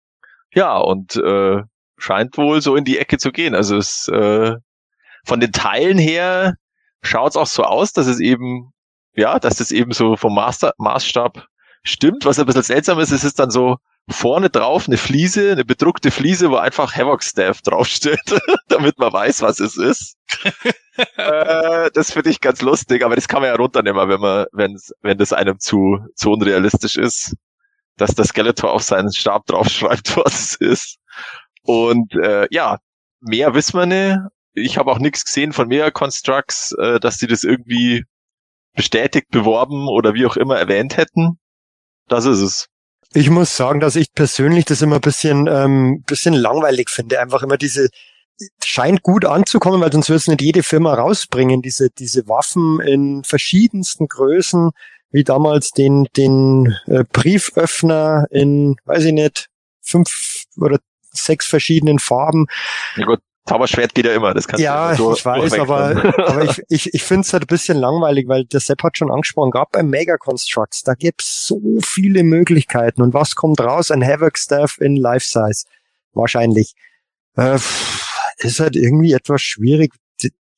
Ja, 0.54 0.78
und 0.78 1.16
äh, 1.16 1.62
scheint 1.97 2.38
wohl 2.38 2.62
so 2.62 2.76
in 2.76 2.86
die 2.86 2.97
Ecke 2.97 3.18
zu 3.18 3.32
gehen. 3.32 3.56
Also 3.56 3.78
es 3.78 4.08
äh, 4.08 4.56
von 5.26 5.39
den 5.39 5.52
Teilen 5.52 5.97
her 5.97 6.56
schaut 7.02 7.32
es 7.32 7.38
auch 7.38 7.47
so 7.47 7.64
aus, 7.64 7.93
dass 7.93 8.08
es 8.08 8.20
eben, 8.20 8.72
ja, 9.14 9.39
dass 9.39 9.58
das 9.58 9.72
eben 9.72 9.91
so 9.91 10.16
vom 10.16 10.34
Master 10.34 10.74
Maßstab 10.78 11.45
stimmt. 11.84 12.26
Was 12.26 12.39
ein 12.39 12.45
bisschen 12.45 12.64
seltsam 12.64 12.99
ist, 12.99 13.12
es 13.12 13.24
ist 13.24 13.39
dann 13.39 13.52
so 13.52 13.78
vorne 14.10 14.49
drauf 14.49 14.88
eine 14.88 14.97
Fliese, 14.97 15.52
eine 15.52 15.66
bedruckte 15.66 16.12
Fliese, 16.12 16.49
wo 16.52 16.58
einfach 16.58 16.95
Havoc 16.95 17.24
Staff 17.24 17.62
draufsteht, 17.62 18.20
damit 18.68 18.97
man 18.99 19.14
weiß, 19.14 19.41
was 19.41 19.60
es 19.60 19.78
ist. 19.78 20.18
äh, 21.18 21.89
das 21.93 22.12
finde 22.12 22.30
ich 22.30 22.41
ganz 22.41 22.62
lustig, 22.62 23.04
aber 23.04 23.16
das 23.16 23.28
kann 23.28 23.41
man 23.41 23.49
ja 23.49 23.56
runternehmen, 23.56 24.10
wenn 24.10 24.20
man, 24.20 24.45
wenn 24.52 24.78
wenn 25.02 25.18
das 25.18 25.34
einem 25.34 25.60
zu, 25.60 25.99
zu 26.16 26.32
unrealistisch 26.32 26.97
ist, 26.97 27.36
dass 27.97 28.16
der 28.16 28.26
Skeletor 28.26 28.72
auf 28.72 28.84
seinen 28.84 29.12
Stab 29.14 29.45
draufschreibt, 29.45 30.18
was 30.18 30.34
es 30.34 30.56
ist. 30.56 30.97
Und 31.64 32.14
äh, 32.16 32.47
ja, 32.52 32.80
mehr 33.20 33.54
wissen 33.54 33.78
wir 33.80 33.86
nicht. 33.86 34.18
Ich 34.54 34.78
habe 34.78 34.91
auch 34.91 34.99
nichts 34.99 35.24
gesehen 35.24 35.54
von 35.54 35.68
Mega 35.68 35.91
Constructs, 35.91 36.74
äh, 36.74 36.99
dass 36.99 37.18
die 37.18 37.28
das 37.28 37.43
irgendwie 37.43 38.04
bestätigt, 38.74 39.30
beworben 39.30 39.88
oder 39.88 40.14
wie 40.14 40.26
auch 40.26 40.38
immer 40.38 40.58
erwähnt 40.58 40.97
hätten. 40.97 41.39
Das 42.08 42.26
ist 42.26 42.39
es. 42.39 42.70
Ich 43.14 43.30
muss 43.30 43.55
sagen, 43.55 43.80
dass 43.80 43.95
ich 43.95 44.14
persönlich 44.14 44.66
das 44.66 44.82
immer 44.82 44.95
ein 44.95 45.01
bisschen, 45.01 45.47
ähm, 45.47 46.03
bisschen 46.05 46.34
langweilig 46.34 46.89
finde. 46.89 47.20
Einfach 47.20 47.43
immer 47.43 47.57
diese, 47.57 47.89
scheint 48.64 49.03
gut 49.03 49.26
anzukommen, 49.26 49.82
weil 49.82 49.91
sonst 49.91 50.09
wird 50.09 50.20
es 50.20 50.28
nicht 50.28 50.41
jede 50.41 50.64
Firma 50.64 50.93
rausbringen, 50.93 51.62
diese, 51.62 51.89
diese 51.89 52.28
Waffen 52.28 52.80
in 52.80 53.24
verschiedensten 53.24 54.07
Größen, 54.07 54.72
wie 55.12 55.24
damals 55.24 55.72
den, 55.72 56.07
den 56.16 56.76
äh, 56.88 57.03
Brieföffner 57.12 58.28
in, 58.32 58.78
weiß 58.86 59.05
ich 59.05 59.14
nicht, 59.14 59.47
fünf 59.82 60.45
oder 60.57 60.80
sechs 61.12 61.45
verschiedenen 61.45 61.99
Farben. 61.99 62.45
Ja 62.95 63.05
gut, 63.05 63.20
Zauberschwert 63.46 63.96
geht 63.96 64.06
ja 64.06 64.14
immer, 64.14 64.34
das 64.34 64.48
kannst 64.48 64.64
ja, 64.64 64.92
du 64.92 64.98
so 64.98 65.14
ich 65.14 65.26
weiß, 65.26 65.54
aber, 65.60 66.16
aber 66.28 66.44
ich, 66.44 66.62
ich, 66.70 66.94
ich 66.94 67.04
finde 67.04 67.22
es 67.22 67.34
halt 67.34 67.44
ein 67.44 67.48
bisschen 67.48 67.78
langweilig, 67.78 68.28
weil 68.28 68.46
der 68.46 68.60
Sepp 68.60 68.84
hat 68.84 68.98
schon 68.98 69.12
angesprochen, 69.12 69.52
gerade 69.52 69.70
bei 69.72 69.84
Mega 69.84 70.18
Constructs, 70.18 70.84
da 70.84 70.94
gibt's 70.94 71.48
so 71.48 71.60
viele 71.84 72.24
Möglichkeiten. 72.24 73.02
Und 73.02 73.14
was 73.14 73.36
kommt 73.36 73.60
raus? 73.60 73.89
Ein 73.89 74.06
Havoc 74.06 74.38
Staff 74.38 74.78
in 74.80 74.96
Life 74.96 75.26
Size. 75.26 75.66
Wahrscheinlich. 76.14 76.76
Äh, 77.36 77.58
ist 78.38 78.60
halt 78.60 78.76
irgendwie 78.76 79.14
etwas 79.14 79.42
schwierig. 79.42 79.94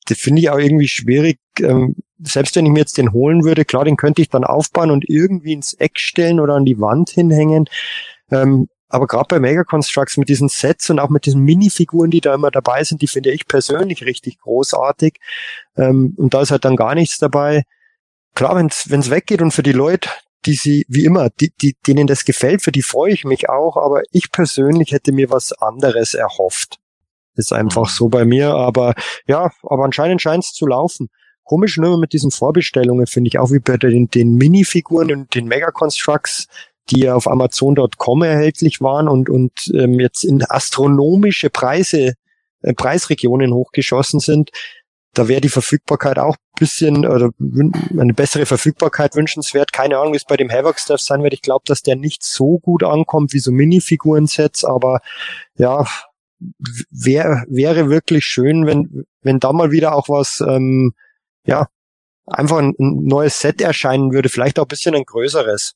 Das 0.06 0.18
finde 0.18 0.42
ich 0.42 0.50
auch 0.50 0.58
irgendwie 0.58 0.88
schwierig. 0.88 1.38
Ähm, 1.60 1.96
selbst 2.18 2.56
wenn 2.56 2.66
ich 2.66 2.72
mir 2.72 2.80
jetzt 2.80 2.98
den 2.98 3.12
holen 3.12 3.44
würde, 3.44 3.64
klar, 3.64 3.84
den 3.84 3.96
könnte 3.96 4.20
ich 4.20 4.28
dann 4.28 4.44
aufbauen 4.44 4.90
und 4.90 5.08
irgendwie 5.08 5.52
ins 5.52 5.72
Eck 5.74 5.98
stellen 5.98 6.40
oder 6.40 6.54
an 6.54 6.64
die 6.64 6.78
Wand 6.80 7.10
hinhängen. 7.10 7.66
Ähm, 8.30 8.68
aber 8.94 9.08
gerade 9.08 9.26
bei 9.28 9.40
Mega 9.40 9.64
Constructs 9.64 10.16
mit 10.16 10.28
diesen 10.28 10.48
Sets 10.48 10.88
und 10.88 11.00
auch 11.00 11.10
mit 11.10 11.26
diesen 11.26 11.42
Minifiguren, 11.42 12.12
die 12.12 12.20
da 12.20 12.32
immer 12.32 12.52
dabei 12.52 12.84
sind, 12.84 13.02
die 13.02 13.08
finde 13.08 13.32
ich 13.32 13.48
persönlich 13.48 14.04
richtig 14.04 14.38
großartig. 14.38 15.16
Ähm, 15.76 16.14
und 16.16 16.32
da 16.32 16.42
ist 16.42 16.52
halt 16.52 16.64
dann 16.64 16.76
gar 16.76 16.94
nichts 16.94 17.18
dabei. 17.18 17.64
Klar, 18.34 18.56
wenn 18.56 18.66
es 19.00 19.10
weggeht 19.10 19.42
und 19.42 19.50
für 19.50 19.64
die 19.64 19.72
Leute, 19.72 20.08
die 20.46 20.54
sie, 20.54 20.84
wie 20.88 21.04
immer, 21.04 21.30
die, 21.30 21.52
die, 21.60 21.76
denen 21.86 22.06
das 22.06 22.24
gefällt, 22.24 22.62
für 22.62 22.70
die 22.70 22.82
freue 22.82 23.12
ich 23.12 23.24
mich 23.24 23.48
auch, 23.48 23.76
aber 23.76 24.02
ich 24.12 24.30
persönlich 24.30 24.92
hätte 24.92 25.10
mir 25.10 25.28
was 25.30 25.52
anderes 25.52 26.14
erhofft. 26.14 26.78
Ist 27.34 27.52
einfach 27.52 27.88
mhm. 27.88 27.94
so 27.94 28.08
bei 28.08 28.24
mir, 28.24 28.50
aber 28.54 28.94
ja, 29.26 29.50
aber 29.64 29.84
anscheinend 29.84 30.22
scheint 30.22 30.44
es 30.44 30.52
zu 30.52 30.66
laufen. 30.66 31.08
Komisch 31.42 31.78
nur 31.78 31.98
mit 31.98 32.12
diesen 32.12 32.30
Vorbestellungen, 32.30 33.06
finde 33.08 33.28
ich, 33.28 33.38
auch 33.40 33.50
wie 33.50 33.58
bei 33.58 33.76
den, 33.76 34.06
den 34.08 34.34
Minifiguren 34.34 35.12
und 35.12 35.34
den 35.34 35.46
Mega 35.46 35.72
Constructs, 35.72 36.46
die 36.90 37.00
ja 37.00 37.14
auf 37.14 37.26
Amazon.com 37.28 38.22
erhältlich 38.22 38.80
waren 38.80 39.08
und, 39.08 39.30
und 39.30 39.52
ähm, 39.74 39.98
jetzt 40.00 40.24
in 40.24 40.44
astronomische 40.44 41.50
Preise, 41.50 42.14
äh, 42.62 42.74
Preisregionen 42.74 43.52
hochgeschossen 43.52 44.20
sind. 44.20 44.50
Da 45.14 45.28
wäre 45.28 45.40
die 45.40 45.48
Verfügbarkeit 45.48 46.18
auch 46.18 46.36
bisschen 46.58 47.06
oder 47.06 47.30
eine 47.38 48.14
bessere 48.14 48.46
Verfügbarkeit 48.46 49.16
wünschenswert. 49.16 49.72
Keine 49.72 49.98
Ahnung, 49.98 50.12
wie 50.12 50.18
es 50.18 50.24
bei 50.24 50.36
dem 50.36 50.50
Havoc 50.50 50.78
Stuff 50.78 51.00
sein 51.00 51.22
wird. 51.22 51.34
Ich 51.34 51.42
glaube, 51.42 51.64
dass 51.66 51.82
der 51.82 51.96
nicht 51.96 52.22
so 52.22 52.58
gut 52.58 52.82
ankommt 52.82 53.32
wie 53.32 53.38
so 53.38 53.50
Minifiguren-Sets, 53.50 54.64
aber 54.64 55.00
ja, 55.56 55.86
wäre 56.90 57.44
wäre 57.48 57.90
wirklich 57.90 58.24
schön, 58.24 58.66
wenn 58.66 59.04
wenn 59.22 59.40
da 59.40 59.52
mal 59.52 59.70
wieder 59.70 59.94
auch 59.94 60.08
was 60.08 60.42
ähm, 60.46 60.94
ja 61.46 61.68
einfach 62.26 62.58
ein, 62.58 62.74
ein 62.78 63.04
neues 63.04 63.40
Set 63.40 63.60
erscheinen 63.60 64.12
würde, 64.12 64.28
vielleicht 64.28 64.58
auch 64.58 64.64
ein 64.64 64.68
bisschen 64.68 64.94
ein 64.94 65.04
größeres. 65.04 65.74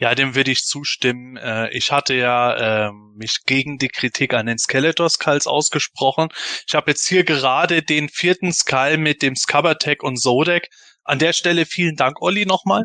Ja, 0.00 0.14
dem 0.14 0.34
würde 0.34 0.50
ich 0.50 0.64
zustimmen. 0.64 1.36
Äh, 1.36 1.68
ich 1.76 1.92
hatte 1.92 2.14
ja 2.14 2.88
äh, 2.88 2.92
mich 3.14 3.40
gegen 3.44 3.76
die 3.76 3.88
Kritik 3.88 4.32
an 4.32 4.46
den 4.46 4.58
Skeletor 4.58 5.10
Skulls 5.10 5.46
ausgesprochen. 5.46 6.28
Ich 6.66 6.74
habe 6.74 6.90
jetzt 6.90 7.06
hier 7.06 7.22
gerade 7.22 7.82
den 7.82 8.08
vierten 8.08 8.50
Skull 8.50 8.96
mit 8.96 9.20
dem 9.20 9.36
Scabatech 9.36 10.02
und 10.02 10.16
Zodek. 10.16 10.70
An 11.04 11.18
der 11.18 11.34
Stelle 11.34 11.66
vielen 11.66 11.96
Dank, 11.96 12.22
Olli, 12.22 12.46
nochmal. 12.46 12.84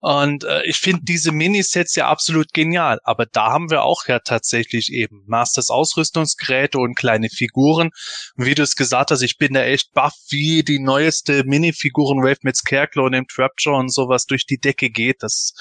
Und 0.00 0.44
äh, 0.44 0.62
ich 0.64 0.78
finde 0.78 1.02
diese 1.04 1.30
Minisets 1.30 1.94
ja 1.94 2.08
absolut 2.08 2.54
genial. 2.54 3.00
Aber 3.04 3.26
da 3.26 3.52
haben 3.52 3.70
wir 3.70 3.82
auch 3.82 4.06
ja 4.06 4.20
tatsächlich 4.20 4.90
eben 4.92 5.24
Masters 5.26 5.68
Ausrüstungsgeräte 5.68 6.78
und 6.78 6.94
kleine 6.94 7.28
Figuren. 7.28 7.90
Wie 8.36 8.54
du 8.54 8.62
es 8.62 8.76
gesagt 8.76 9.10
hast, 9.10 9.20
ich 9.20 9.36
bin 9.36 9.52
da 9.52 9.62
echt 9.62 9.92
baff, 9.92 10.14
wie 10.30 10.62
die 10.62 10.78
neueste 10.78 11.44
Minifiguren-Wave 11.44 12.38
mit 12.42 12.56
Scarecrow 12.56 13.04
und 13.04 13.12
dem 13.12 13.26
Trapjaw 13.26 13.76
und 13.76 13.92
sowas 13.92 14.24
durch 14.24 14.46
die 14.46 14.58
Decke 14.58 14.88
geht. 14.88 15.22
Das 15.22 15.52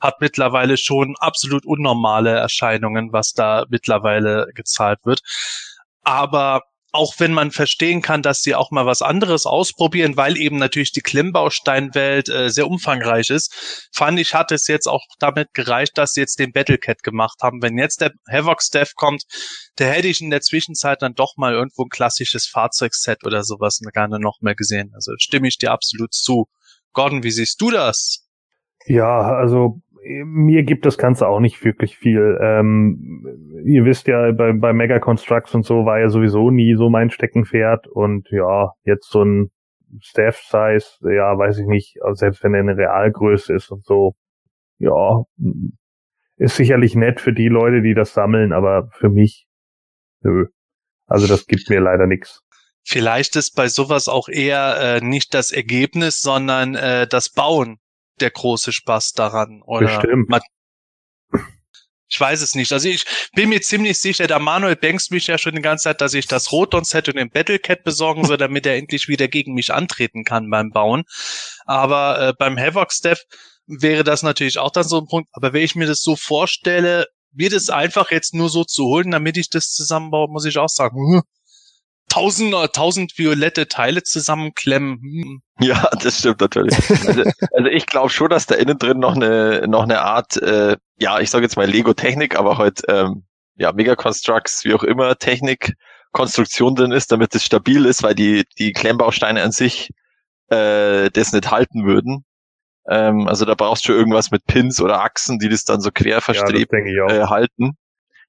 hat 0.00 0.20
mittlerweile 0.20 0.76
schon 0.76 1.14
absolut 1.18 1.66
unnormale 1.66 2.30
Erscheinungen, 2.30 3.12
was 3.12 3.32
da 3.32 3.64
mittlerweile 3.68 4.46
gezahlt 4.54 5.00
wird. 5.04 5.20
Aber 6.02 6.62
auch 6.90 7.14
wenn 7.18 7.32
man 7.32 7.50
verstehen 7.50 8.00
kann, 8.00 8.22
dass 8.22 8.40
sie 8.40 8.54
auch 8.54 8.70
mal 8.70 8.86
was 8.86 9.02
anderes 9.02 9.44
ausprobieren, 9.44 10.16
weil 10.16 10.38
eben 10.38 10.56
natürlich 10.56 10.92
die 10.92 11.02
Klemmbausteinwelt 11.02 12.28
äh, 12.28 12.50
sehr 12.50 12.66
umfangreich 12.66 13.28
ist, 13.28 13.88
fand 13.92 14.18
ich, 14.18 14.34
hat 14.34 14.52
es 14.52 14.66
jetzt 14.68 14.86
auch 14.86 15.04
damit 15.18 15.52
gereicht, 15.52 15.98
dass 15.98 16.12
sie 16.12 16.20
jetzt 16.20 16.38
den 16.38 16.52
Battlecat 16.52 17.02
gemacht 17.02 17.40
haben. 17.42 17.60
Wenn 17.62 17.76
jetzt 17.76 18.00
der 18.00 18.12
Havoc 18.30 18.62
Staff 18.62 18.94
kommt, 18.94 19.24
da 19.76 19.84
hätte 19.84 20.08
ich 20.08 20.20
in 20.20 20.30
der 20.30 20.40
Zwischenzeit 20.40 21.02
dann 21.02 21.14
doch 21.14 21.36
mal 21.36 21.52
irgendwo 21.52 21.84
ein 21.84 21.90
klassisches 21.90 22.46
Fahrzeugset 22.46 23.24
oder 23.24 23.44
sowas 23.44 23.80
gerne 23.92 24.18
noch 24.18 24.38
mehr 24.40 24.54
gesehen. 24.54 24.92
Also 24.94 25.12
stimme 25.18 25.48
ich 25.48 25.58
dir 25.58 25.72
absolut 25.72 26.14
zu. 26.14 26.46
Gordon, 26.94 27.22
wie 27.22 27.30
siehst 27.30 27.60
du 27.60 27.70
das? 27.70 28.24
Ja, 28.86 29.20
also 29.20 29.80
mir 30.04 30.62
gibt 30.62 30.86
das 30.86 30.98
Ganze 30.98 31.28
auch 31.28 31.40
nicht 31.40 31.64
wirklich 31.64 31.96
viel. 31.96 32.38
Ähm, 32.40 33.62
ihr 33.64 33.84
wisst 33.84 34.06
ja, 34.06 34.32
bei, 34.32 34.52
bei 34.52 34.72
Mega 34.72 34.98
Constructs 34.98 35.54
und 35.54 35.64
so 35.64 35.84
war 35.84 35.98
ja 35.98 36.08
sowieso 36.08 36.50
nie 36.50 36.74
so 36.76 36.90
mein 36.90 37.10
Steckenpferd 37.10 37.86
und 37.88 38.28
ja, 38.30 38.72
jetzt 38.84 39.10
so 39.10 39.22
ein 39.22 39.50
Staff 40.00 40.36
Size, 40.38 41.14
ja, 41.14 41.36
weiß 41.38 41.58
ich 41.58 41.66
nicht, 41.66 41.96
selbst 42.12 42.42
wenn 42.42 42.54
er 42.54 42.60
eine 42.60 42.76
Realgröße 42.76 43.54
ist 43.54 43.70
und 43.70 43.84
so, 43.84 44.14
ja, 44.78 45.22
ist 46.36 46.56
sicherlich 46.56 46.94
nett 46.94 47.20
für 47.20 47.32
die 47.32 47.48
Leute, 47.48 47.82
die 47.82 47.94
das 47.94 48.12
sammeln, 48.12 48.52
aber 48.52 48.88
für 48.92 49.08
mich, 49.08 49.46
nö. 50.22 50.46
Also 51.06 51.26
das 51.26 51.46
gibt 51.46 51.70
mir 51.70 51.80
leider 51.80 52.06
nichts. 52.06 52.42
Vielleicht 52.84 53.36
ist 53.36 53.56
bei 53.56 53.68
sowas 53.68 54.08
auch 54.08 54.28
eher 54.28 54.76
äh, 54.78 55.00
nicht 55.00 55.34
das 55.34 55.50
Ergebnis, 55.50 56.20
sondern 56.20 56.74
äh, 56.74 57.06
das 57.06 57.30
Bauen 57.30 57.78
der 58.20 58.30
große 58.30 58.72
Spaß 58.72 59.12
daran. 59.12 59.62
Oder 59.62 59.86
Bestimmt. 59.86 60.28
ich 62.08 62.20
weiß 62.20 62.40
es 62.42 62.54
nicht. 62.54 62.72
Also 62.72 62.88
ich 62.88 63.04
bin 63.34 63.48
mir 63.48 63.60
ziemlich 63.60 63.98
sicher, 63.98 64.26
der 64.26 64.38
Manuel 64.38 64.76
bängst 64.76 65.10
mich 65.10 65.26
ja 65.26 65.38
schon 65.38 65.54
die 65.54 65.62
ganze 65.62 65.84
Zeit, 65.84 66.00
dass 66.00 66.14
ich 66.14 66.26
das 66.26 66.52
Roton-Set 66.52 67.08
und 67.08 67.16
den 67.16 67.30
Battlecat 67.30 67.84
besorgen 67.84 68.24
soll, 68.24 68.36
damit 68.36 68.66
er 68.66 68.76
endlich 68.76 69.08
wieder 69.08 69.28
gegen 69.28 69.54
mich 69.54 69.72
antreten 69.72 70.24
kann 70.24 70.50
beim 70.50 70.70
Bauen. 70.70 71.04
Aber 71.66 72.28
äh, 72.28 72.32
beim 72.38 72.58
Havoc 72.58 72.92
Steph 72.92 73.24
wäre 73.66 74.04
das 74.04 74.22
natürlich 74.22 74.58
auch 74.58 74.70
dann 74.70 74.84
so 74.84 74.98
ein 74.98 75.06
Punkt. 75.06 75.28
Aber 75.32 75.52
wenn 75.52 75.62
ich 75.62 75.74
mir 75.74 75.86
das 75.86 76.00
so 76.00 76.16
vorstelle, 76.16 77.06
mir 77.32 77.50
das 77.50 77.68
einfach 77.70 78.10
jetzt 78.10 78.34
nur 78.34 78.48
so 78.48 78.64
zu 78.64 78.84
holen, 78.84 79.10
damit 79.10 79.36
ich 79.36 79.50
das 79.50 79.72
zusammenbaue, 79.72 80.28
muss 80.28 80.46
ich 80.46 80.58
auch 80.58 80.68
sagen, 80.68 80.96
hm, 80.96 81.22
tausend, 82.08 82.54
tausend 82.72 83.16
violette 83.16 83.68
Teile 83.68 84.02
zusammenklemmen. 84.02 85.00
Hm. 85.00 85.42
Ja, 85.60 85.88
das 86.02 86.18
stimmt 86.18 86.40
natürlich. 86.40 86.76
Also, 87.06 87.22
also 87.52 87.68
ich 87.68 87.86
glaube 87.86 88.10
schon, 88.10 88.30
dass 88.30 88.46
da 88.46 88.54
innen 88.54 88.78
drin 88.78 88.98
noch 88.98 89.16
eine 89.16 89.66
noch 89.68 89.82
eine 89.82 90.00
Art, 90.02 90.36
äh, 90.36 90.76
ja, 90.98 91.20
ich 91.20 91.30
sage 91.30 91.44
jetzt 91.44 91.56
mal 91.56 91.68
Lego-Technik, 91.68 92.38
aber 92.38 92.58
halt 92.58 92.82
ähm, 92.88 93.24
ja 93.56 93.72
Mega 93.72 93.96
Constructs, 93.96 94.64
wie 94.64 94.74
auch 94.74 94.84
immer 94.84 95.16
Technik, 95.16 95.74
Konstruktion 96.12 96.74
drin 96.74 96.92
ist, 96.92 97.12
damit 97.12 97.34
es 97.34 97.44
stabil 97.44 97.84
ist, 97.86 98.02
weil 98.02 98.14
die 98.14 98.44
die 98.58 98.72
Klemmbausteine 98.72 99.42
an 99.42 99.52
sich 99.52 99.90
äh, 100.48 101.10
das 101.10 101.32
nicht 101.32 101.50
halten 101.50 101.84
würden. 101.84 102.24
Ähm, 102.88 103.28
also 103.28 103.44
da 103.44 103.54
brauchst 103.54 103.86
du 103.88 103.92
irgendwas 103.92 104.30
mit 104.30 104.46
Pins 104.46 104.80
oder 104.80 105.02
Achsen, 105.02 105.38
die 105.38 105.48
das 105.48 105.64
dann 105.64 105.80
so 105.80 105.90
quer 105.92 106.20
verstrebt 106.20 106.72
Ja, 106.72 107.06
äh, 107.06 107.26
halten. 107.26 107.76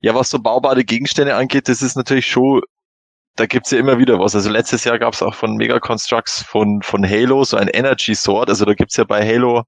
Ja, 0.02 0.16
was 0.16 0.30
so 0.30 0.40
baubare 0.40 0.84
Gegenstände 0.84 1.36
angeht, 1.36 1.68
das 1.70 1.82
ist 1.82 1.96
natürlich 1.96 2.28
schon, 2.28 2.62
da 3.40 3.46
gibt's 3.46 3.72
ja 3.72 3.80
immer 3.80 3.98
wieder 4.00 4.20
was. 4.20 4.36
Also 4.36 4.50
letztes 4.50 4.84
Jahr 4.84 5.00
gab's 5.00 5.24
auch 5.24 5.34
von 5.34 5.56
Mega 5.56 5.80
Constructs 5.80 6.44
von, 6.44 6.82
von 6.82 7.08
Halo 7.08 7.44
so 7.46 7.56
ein 7.56 7.70
Energy 7.70 8.14
Sword. 8.14 8.50
Also 8.50 8.66
da 8.66 8.74
gibt's 8.74 8.98
ja 8.98 9.06
bei 9.06 9.26
Halo, 9.26 9.64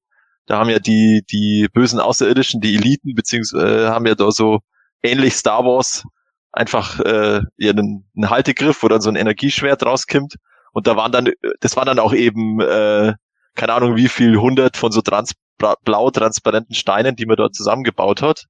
da 0.45 0.59
haben 0.59 0.69
ja 0.69 0.79
die, 0.79 1.21
die 1.31 1.67
bösen 1.71 1.99
Außerirdischen, 1.99 2.59
die 2.59 2.75
Eliten, 2.75 3.13
beziehungsweise 3.15 3.85
äh, 3.85 3.87
haben 3.87 4.05
ja 4.05 4.15
da 4.15 4.31
so 4.31 4.59
ähnlich 5.01 5.35
Star 5.35 5.63
Wars 5.63 6.03
einfach 6.51 6.99
äh, 6.99 7.41
ja, 7.57 7.71
einen, 7.71 8.09
einen 8.15 8.29
Haltegriff, 8.29 8.83
wo 8.83 8.89
dann 8.89 9.01
so 9.01 9.09
ein 9.09 9.15
Energieschwert 9.15 9.85
rauskommt. 9.85 10.35
Und 10.73 10.87
da 10.87 10.97
waren 10.97 11.13
dann, 11.13 11.29
das 11.61 11.77
waren 11.77 11.85
dann 11.85 11.99
auch 11.99 12.13
eben, 12.13 12.59
äh, 12.59 13.13
keine 13.55 13.73
Ahnung, 13.73 13.95
wie 13.95 14.09
viel 14.09 14.37
hundert 14.37 14.75
von 14.75 14.91
so 14.91 15.01
trans 15.01 15.33
blau 15.57 16.09
transparenten 16.09 16.75
Steinen, 16.75 17.15
die 17.15 17.25
man 17.25 17.37
dort 17.37 17.55
zusammengebaut 17.55 18.21
hat. 18.21 18.45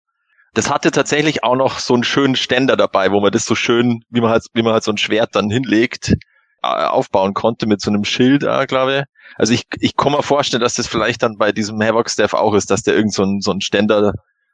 Das 0.53 0.69
hatte 0.69 0.91
tatsächlich 0.91 1.43
auch 1.43 1.55
noch 1.55 1.79
so 1.79 1.93
einen 1.93 2.03
schönen 2.03 2.35
Ständer 2.35 2.75
dabei, 2.75 3.11
wo 3.11 3.21
man 3.21 3.31
das 3.31 3.45
so 3.45 3.55
schön, 3.55 4.03
wie 4.09 4.21
man 4.21 4.31
halt, 4.31 4.45
wie 4.53 4.61
man 4.61 4.73
halt 4.73 4.83
so 4.83 4.91
ein 4.91 4.97
Schwert 4.97 5.35
dann 5.35 5.49
hinlegt, 5.49 6.15
äh, 6.61 6.67
aufbauen 6.67 7.33
konnte 7.33 7.67
mit 7.67 7.81
so 7.81 7.89
einem 7.89 8.03
Schild, 8.03 8.43
äh, 8.43 8.65
glaube 8.65 8.99
ich. 8.99 9.03
Also 9.37 9.53
ich, 9.53 9.65
ich 9.79 9.95
kann 9.95 10.11
mir 10.11 10.23
vorstellen, 10.23 10.61
dass 10.61 10.75
das 10.75 10.87
vielleicht 10.87 11.23
dann 11.23 11.37
bei 11.37 11.51
diesem 11.51 11.81
Havoc 11.81 12.09
Staff 12.09 12.33
auch 12.33 12.53
ist, 12.53 12.69
dass 12.69 12.83
der 12.83 12.95
irgend 12.95 13.13
so 13.13 13.23
ein, 13.23 13.39
so 13.39 13.51
ein 13.51 13.61
Ständer 13.61 14.13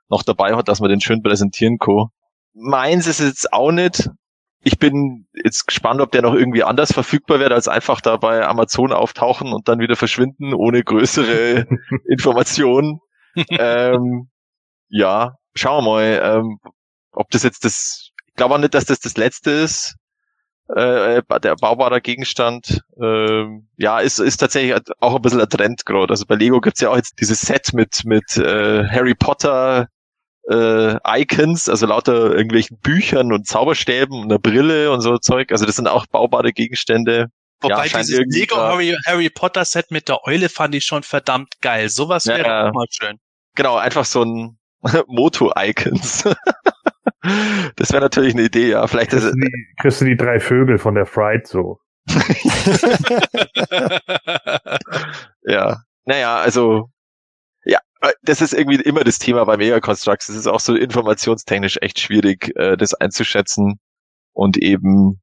noch 0.09 0.23
dabei 0.23 0.55
hat, 0.55 0.67
dass 0.67 0.79
man 0.79 0.89
den 0.89 1.01
schön 1.01 1.21
präsentieren 1.21 1.77
kann. 1.79 2.05
Meins 2.53 3.07
ist 3.07 3.19
jetzt 3.19 3.51
auch 3.51 3.71
nicht. 3.71 4.09
Ich 4.63 4.79
bin 4.79 5.27
jetzt 5.33 5.65
gespannt, 5.65 6.01
ob 6.01 6.11
der 6.11 6.21
noch 6.21 6.33
irgendwie 6.33 6.63
anders 6.63 6.91
verfügbar 6.91 7.39
wird, 7.39 7.51
als 7.51 7.67
einfach 7.67 8.01
da 8.01 8.17
bei 8.17 8.45
Amazon 8.45 8.91
auftauchen 8.91 9.53
und 9.53 9.67
dann 9.67 9.79
wieder 9.79 9.95
verschwinden, 9.95 10.53
ohne 10.53 10.83
größere 10.83 11.65
Informationen. 12.09 12.99
ähm, 13.49 14.29
ja, 14.89 15.36
schauen 15.57 15.83
wir 15.83 15.91
mal, 15.91 16.21
ähm, 16.23 16.59
ob 17.11 17.29
das 17.31 17.43
jetzt 17.43 17.65
das, 17.65 18.11
ich 18.27 18.33
glaube 18.35 18.55
auch 18.55 18.59
nicht, 18.59 18.73
dass 18.73 18.85
das 18.85 18.99
das 18.99 19.17
letzte 19.17 19.51
ist, 19.51 19.95
äh, 20.75 21.21
der 21.41 21.55
baubare 21.55 22.01
Gegenstand. 22.01 22.81
Ähm, 23.01 23.67
ja, 23.77 23.99
ist, 23.99 24.19
ist 24.19 24.37
tatsächlich 24.37 24.79
auch 24.99 25.15
ein 25.15 25.21
bisschen 25.21 25.41
ein 25.41 25.49
Trend 25.49 25.85
gerade. 25.85 26.11
Also 26.11 26.25
bei 26.25 26.35
Lego 26.35 26.59
gibt's 26.59 26.81
ja 26.81 26.89
auch 26.89 26.97
jetzt 26.97 27.19
dieses 27.19 27.41
Set 27.41 27.73
mit, 27.73 28.03
mit 28.05 28.37
äh, 28.37 28.85
Harry 28.87 29.15
Potter 29.15 29.87
äh, 30.49 31.21
Icons, 31.21 31.69
also 31.69 31.85
lauter 31.85 32.31
irgendwelchen 32.31 32.79
Büchern 32.79 33.33
und 33.33 33.47
Zauberstäben 33.47 34.19
und 34.19 34.31
einer 34.31 34.39
Brille 34.39 34.91
und 34.91 35.01
so 35.01 35.17
Zeug. 35.17 35.51
Also 35.51 35.65
das 35.65 35.75
sind 35.75 35.87
auch 35.87 36.05
baubare 36.07 36.53
Gegenstände. 36.53 37.27
Wobei 37.61 37.87
Ja, 37.87 37.99
dieses 37.99 38.23
Lego. 38.27 38.55
Harry, 38.55 38.95
Harry 39.05 39.29
Potter 39.29 39.65
Set 39.65 39.89
mit 39.89 40.07
der 40.09 40.25
Eule 40.25 40.47
fand 40.47 40.75
ich 40.75 40.85
schon 40.85 41.03
verdammt 41.03 41.59
geil. 41.61 41.89
Sowas 41.89 42.27
wäre 42.27 42.47
ja. 42.47 42.69
auch 42.69 42.73
mal 42.73 42.85
schön. 42.89 43.19
Genau, 43.55 43.77
einfach 43.77 44.05
so 44.05 44.23
ein 44.23 44.57
Moto-Icons. 45.07 46.23
das 47.75 47.91
wäre 47.91 48.01
natürlich 48.01 48.33
eine 48.33 48.43
Idee, 48.43 48.69
ja. 48.69 48.87
Vielleicht 48.87 49.11
Kriegst 49.11 49.27
du, 49.27 49.31
die, 49.33 49.67
kriegst 49.79 50.01
du 50.01 50.05
die 50.05 50.17
drei 50.17 50.39
Vögel 50.39 50.77
von 50.77 50.95
der 50.95 51.05
Fright 51.05 51.47
so. 51.47 51.79
ja. 55.43 55.81
Naja, 56.05 56.37
also, 56.37 56.89
ja, 57.65 57.79
äh, 58.01 58.13
das 58.23 58.41
ist 58.41 58.53
irgendwie 58.53 58.81
immer 58.81 59.03
das 59.03 59.19
Thema 59.19 59.43
bei 59.45 59.57
Mega 59.57 59.79
Constructs. 59.79 60.29
Es 60.29 60.35
ist 60.37 60.47
auch 60.47 60.61
so 60.61 60.75
informationstechnisch 60.75 61.77
echt 61.81 61.99
schwierig, 61.99 62.55
äh, 62.55 62.77
das 62.77 62.93
einzuschätzen 62.93 63.79
und 64.33 64.57
eben, 64.57 65.21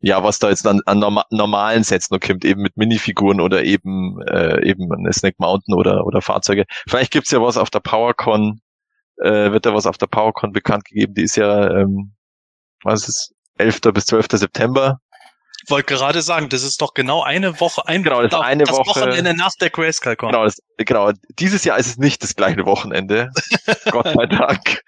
ja, 0.00 0.24
was 0.24 0.38
da 0.40 0.48
jetzt 0.48 0.66
an, 0.66 0.80
an 0.86 0.98
norma 0.98 1.24
normalen 1.30 1.84
Sets 1.84 2.10
noch 2.10 2.20
kommt, 2.20 2.44
eben 2.44 2.62
mit 2.62 2.76
Minifiguren 2.76 3.40
oder 3.40 3.62
eben, 3.64 4.20
äh, 4.22 4.64
eben 4.66 4.92
eine 4.92 5.12
Snake 5.12 5.36
Mountain 5.38 5.74
oder, 5.74 6.06
oder 6.06 6.22
Fahrzeuge. 6.22 6.64
Vielleicht 6.88 7.12
gibt's 7.12 7.30
ja 7.30 7.42
was 7.42 7.56
auf 7.58 7.70
der 7.70 7.80
PowerCon, 7.80 8.61
äh, 9.22 9.52
wird 9.52 9.66
da 9.66 9.74
was 9.74 9.86
auf 9.86 9.98
der 9.98 10.06
PowerCon 10.06 10.52
bekannt 10.52 10.84
gegeben, 10.84 11.14
die 11.14 11.22
ist 11.22 11.36
ja, 11.36 11.70
ähm, 11.70 12.14
was 12.82 13.02
ist 13.02 13.08
es, 13.08 13.32
11. 13.58 13.80
bis 13.92 14.06
12. 14.06 14.26
September. 14.32 14.98
Wollte 15.68 15.94
gerade 15.94 16.22
sagen, 16.22 16.48
das 16.48 16.64
ist 16.64 16.82
doch 16.82 16.92
genau 16.92 17.22
eine 17.22 17.60
Woche, 17.60 17.86
ein 17.86 18.02
Genau, 18.02 18.20
das 18.22 18.32
ist 18.32 18.38
eine 18.40 18.64
das 18.64 18.76
Woche- 18.76 19.00
Wochenende 19.00 19.34
nach 19.34 19.52
der 19.60 19.70
Grayscale 19.70 20.16
Con. 20.16 20.30
Genau, 20.30 20.44
das, 20.44 20.56
genau. 20.76 21.12
Dieses 21.38 21.62
Jahr 21.64 21.78
ist 21.78 21.86
es 21.86 21.98
nicht 21.98 22.20
das 22.24 22.34
gleiche 22.34 22.64
Wochenende, 22.66 23.30
Gott 23.92 24.08
sei 24.08 24.26
Dank, 24.26 24.82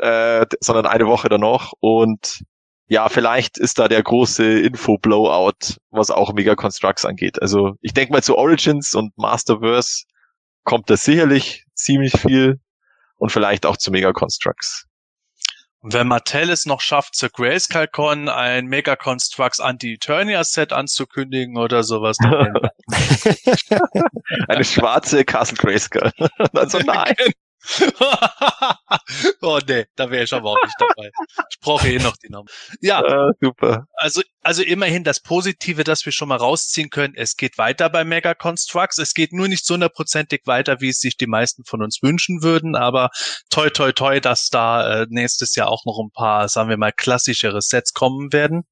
äh, 0.00 0.44
sondern 0.60 0.84
eine 0.84 1.06
Woche 1.06 1.30
danach. 1.30 1.72
Und 1.80 2.42
ja, 2.88 3.08
vielleicht 3.08 3.56
ist 3.56 3.78
da 3.78 3.88
der 3.88 4.02
große 4.02 4.60
Info-Blowout, 4.60 5.76
was 5.90 6.10
auch 6.10 6.34
Mega 6.34 6.54
Constructs 6.54 7.06
angeht. 7.06 7.40
Also 7.40 7.76
ich 7.80 7.94
denke 7.94 8.12
mal 8.12 8.22
zu 8.22 8.36
Origins 8.36 8.94
und 8.94 9.16
Masterverse 9.16 10.04
kommt 10.64 10.90
da 10.90 10.96
sicherlich 10.98 11.64
ziemlich 11.74 12.12
viel 12.12 12.60
und 13.18 13.30
vielleicht 13.30 13.66
auch 13.66 13.76
zu 13.76 13.90
Mega 13.90 14.12
Constructs. 14.12 14.88
Wenn 15.82 16.08
Mattel 16.08 16.50
es 16.50 16.66
noch 16.66 16.80
schafft, 16.80 17.14
zur 17.14 17.28
Grayscale 17.28 17.86
Con 17.86 18.28
ein 18.28 18.66
Mega 18.66 18.96
Constructs 18.96 19.60
Anti-Eternia 19.60 20.42
Set 20.42 20.72
anzukündigen 20.72 21.56
oder 21.56 21.84
sowas, 21.84 22.16
Eine 24.48 24.64
schwarze 24.64 25.24
Castle 25.24 25.56
Grayskull. 25.56 26.10
also 26.52 26.80
nein. 26.80 27.14
oh 29.42 29.58
nee, 29.66 29.86
da 29.96 30.10
wäre 30.10 30.24
ich 30.24 30.32
aber 30.32 30.50
auch 30.50 30.62
nicht 30.62 30.76
dabei. 30.78 31.10
Ich 31.50 31.60
brauche 31.60 31.88
eh 31.88 31.98
noch 31.98 32.16
die 32.16 32.28
Namen. 32.28 32.48
Ja, 32.80 33.00
Äh, 33.02 33.32
super. 33.40 33.86
also, 33.94 34.22
also 34.42 34.62
immerhin 34.62 35.04
das 35.04 35.20
Positive, 35.20 35.84
das 35.84 36.04
wir 36.04 36.12
schon 36.12 36.28
mal 36.28 36.36
rausziehen 36.36 36.90
können. 36.90 37.14
Es 37.16 37.36
geht 37.36 37.58
weiter 37.58 37.90
bei 37.90 38.04
Mega 38.04 38.34
Constructs. 38.34 38.98
Es 38.98 39.14
geht 39.14 39.32
nur 39.32 39.48
nicht 39.48 39.66
so 39.66 39.74
hundertprozentig 39.74 40.42
weiter, 40.46 40.80
wie 40.80 40.90
es 40.90 41.00
sich 41.00 41.16
die 41.16 41.26
meisten 41.26 41.64
von 41.64 41.82
uns 41.82 42.02
wünschen 42.02 42.42
würden, 42.42 42.76
aber 42.76 43.10
toi, 43.50 43.70
toi, 43.70 43.92
toi, 43.92 44.20
dass 44.20 44.48
da 44.48 45.02
äh, 45.02 45.06
nächstes 45.10 45.54
Jahr 45.54 45.68
auch 45.68 45.84
noch 45.84 45.98
ein 46.02 46.10
paar, 46.12 46.48
sagen 46.48 46.68
wir 46.68 46.76
mal, 46.76 46.92
klassischere 46.92 47.60
Sets 47.60 47.92
kommen 47.92 48.32
werden. 48.32 48.62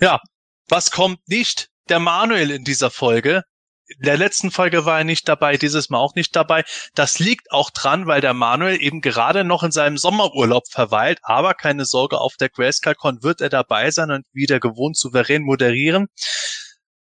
Ja, 0.00 0.20
was 0.68 0.90
kommt 0.90 1.26
nicht? 1.28 1.68
Der 1.88 2.00
Manuel 2.00 2.50
in 2.50 2.64
dieser 2.64 2.90
Folge. 2.90 3.42
In 3.88 4.02
der 4.02 4.16
letzten 4.16 4.50
Folge 4.50 4.84
war 4.84 4.98
er 4.98 5.04
nicht 5.04 5.28
dabei, 5.28 5.56
dieses 5.56 5.90
Mal 5.90 5.98
auch 5.98 6.16
nicht 6.16 6.34
dabei. 6.34 6.64
Das 6.94 7.20
liegt 7.20 7.52
auch 7.52 7.70
dran, 7.70 8.06
weil 8.06 8.20
der 8.20 8.34
Manuel 8.34 8.82
eben 8.82 9.00
gerade 9.00 9.44
noch 9.44 9.62
in 9.62 9.70
seinem 9.70 9.96
Sommerurlaub 9.96 10.64
verweilt, 10.68 11.20
aber 11.22 11.54
keine 11.54 11.84
Sorge, 11.84 12.18
auf 12.18 12.34
der 12.36 12.48
GrayscaleCon 12.48 13.22
wird 13.22 13.40
er 13.40 13.48
dabei 13.48 13.92
sein 13.92 14.10
und 14.10 14.26
wieder 14.32 14.58
gewohnt 14.58 14.96
souverän 14.96 15.42
moderieren. 15.42 16.08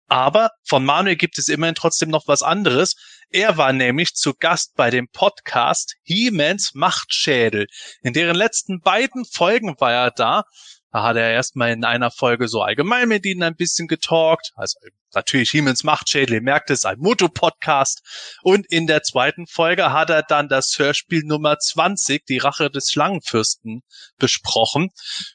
Aber 0.10 0.50
von 0.64 0.84
Manuel 0.84 1.16
gibt 1.16 1.38
es 1.38 1.48
immerhin 1.48 1.76
trotzdem 1.76 2.10
noch 2.10 2.28
was 2.28 2.42
anderes. 2.42 2.96
Er 3.30 3.58
war 3.58 3.72
nämlich 3.74 4.16
zu 4.16 4.34
Gast 4.34 4.74
bei 4.76 4.90
dem 4.90 5.08
Podcast 5.08 5.96
He-Mans 6.02 6.72
Machtschädel. 6.74 7.68
In 8.02 8.14
deren 8.14 8.36
letzten 8.36 8.82
beiden 8.82 9.24
Folgen 9.24 9.76
war 9.80 9.94
er 9.94 10.12
da. 10.12 10.44
Da 10.92 11.04
hat 11.04 11.18
er 11.18 11.32
erstmal 11.32 11.72
in 11.72 11.86
einer 11.86 12.10
Folge 12.10 12.48
so 12.48 12.64
allgemein 12.64 13.08
mit 13.08 13.24
ihnen 13.24 13.44
ein 13.44 13.56
bisschen 13.56 13.88
getalkt. 13.88 14.52
Also 14.56 14.80
natürlich 15.14 15.52
He-Mans 15.52 15.84
Machtschädel, 15.84 16.36
ihr 16.38 16.42
merkt 16.42 16.72
es, 16.72 16.86
ein 16.86 16.98
Moto-Podcast. 16.98 18.02
Und 18.42 18.66
in 18.72 18.88
der 18.88 19.04
zweiten 19.04 19.46
Folge 19.46 19.94
hat 19.94 20.10
er 20.10 20.24
dann 20.24 20.50
das 20.50 20.74
Hörspiel 20.80 21.22
Nummer 21.24 21.60
20, 21.60 22.26
die 22.26 22.40
Rache 22.40 22.72
des 22.72 22.90
Schlangenfürsten, 22.90 23.84
besprochen. 24.18 24.90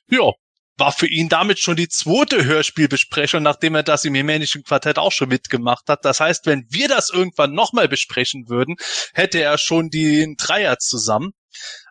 Ja, 0.09 0.33
war 0.77 0.93
für 0.93 1.07
ihn 1.07 1.29
damit 1.29 1.59
schon 1.59 1.77
die 1.77 1.89
zweite 1.89 2.45
Hörspielbesprechung, 2.45 3.43
nachdem 3.43 3.75
er 3.75 3.83
das 3.83 4.05
im 4.05 4.15
Hemänischen 4.15 4.65
Quartett 4.65 4.99
auch 4.99 5.13
schon 5.13 5.29
mitgemacht 5.29 5.89
hat. 5.89 6.05
Das 6.05 6.21
heißt, 6.21 6.47
wenn 6.47 6.67
wir 6.71 6.89
das 6.89 7.11
irgendwann 7.11 7.53
nochmal 7.53 7.89
besprechen 7.89 8.49
würden, 8.49 8.77
hätte 9.13 9.41
er 9.41 9.59
schon 9.59 9.91
den 9.91 10.37
Dreier 10.37 10.79
zusammen. 10.79 11.31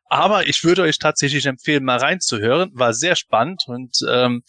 Aber 0.09 0.47
ich 0.47 0.63
würde 0.63 0.83
euch 0.83 0.99
tatsächlich 0.99 1.45
empfehlen, 1.45 1.83
mal 1.85 1.97
reinzuhören. 1.97 2.71
War 2.73 2.93
sehr 2.93 3.15
spannend 3.15 3.63
und 3.67 3.97
ähm, 4.09 4.43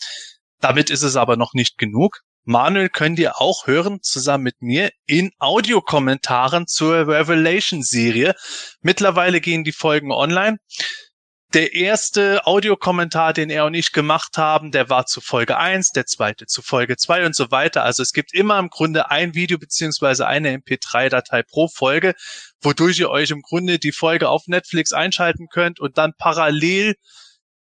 damit 0.60 0.90
ist 0.90 1.02
es 1.02 1.16
aber 1.16 1.36
noch 1.36 1.54
nicht 1.54 1.78
genug. 1.78 2.20
Manuel 2.44 2.90
könnt 2.90 3.18
ihr 3.18 3.40
auch 3.40 3.66
hören, 3.66 4.00
zusammen 4.02 4.44
mit 4.44 4.60
mir, 4.60 4.90
in 5.06 5.30
Audiokommentaren 5.38 6.66
zur 6.66 7.08
Revelation-Serie. 7.08 8.34
Mittlerweile 8.82 9.40
gehen 9.40 9.64
die 9.64 9.72
Folgen 9.72 10.12
online. 10.12 10.58
Der 11.54 11.72
erste 11.72 12.46
Audiokommentar, 12.46 13.32
den 13.32 13.48
er 13.48 13.64
und 13.64 13.74
ich 13.74 13.92
gemacht 13.92 14.36
haben, 14.36 14.72
der 14.72 14.90
war 14.90 15.06
zu 15.06 15.20
Folge 15.20 15.56
1, 15.56 15.92
der 15.92 16.04
zweite 16.04 16.46
zu 16.46 16.62
Folge 16.62 16.96
2 16.96 17.26
und 17.26 17.36
so 17.36 17.52
weiter. 17.52 17.84
Also 17.84 18.02
es 18.02 18.12
gibt 18.12 18.34
immer 18.34 18.58
im 18.58 18.70
Grunde 18.70 19.10
ein 19.10 19.34
Video 19.34 19.56
beziehungsweise 19.56 20.26
eine 20.26 20.56
MP3-Datei 20.56 21.44
pro 21.44 21.68
Folge, 21.68 22.14
wodurch 22.60 22.98
ihr 22.98 23.08
euch 23.08 23.30
im 23.30 23.42
Grunde 23.42 23.78
die 23.78 23.92
Folge 23.92 24.28
auf 24.28 24.48
Netflix 24.48 24.92
einschalten 24.92 25.46
könnt 25.48 25.78
und 25.78 25.96
dann 25.96 26.12
parallel 26.18 26.96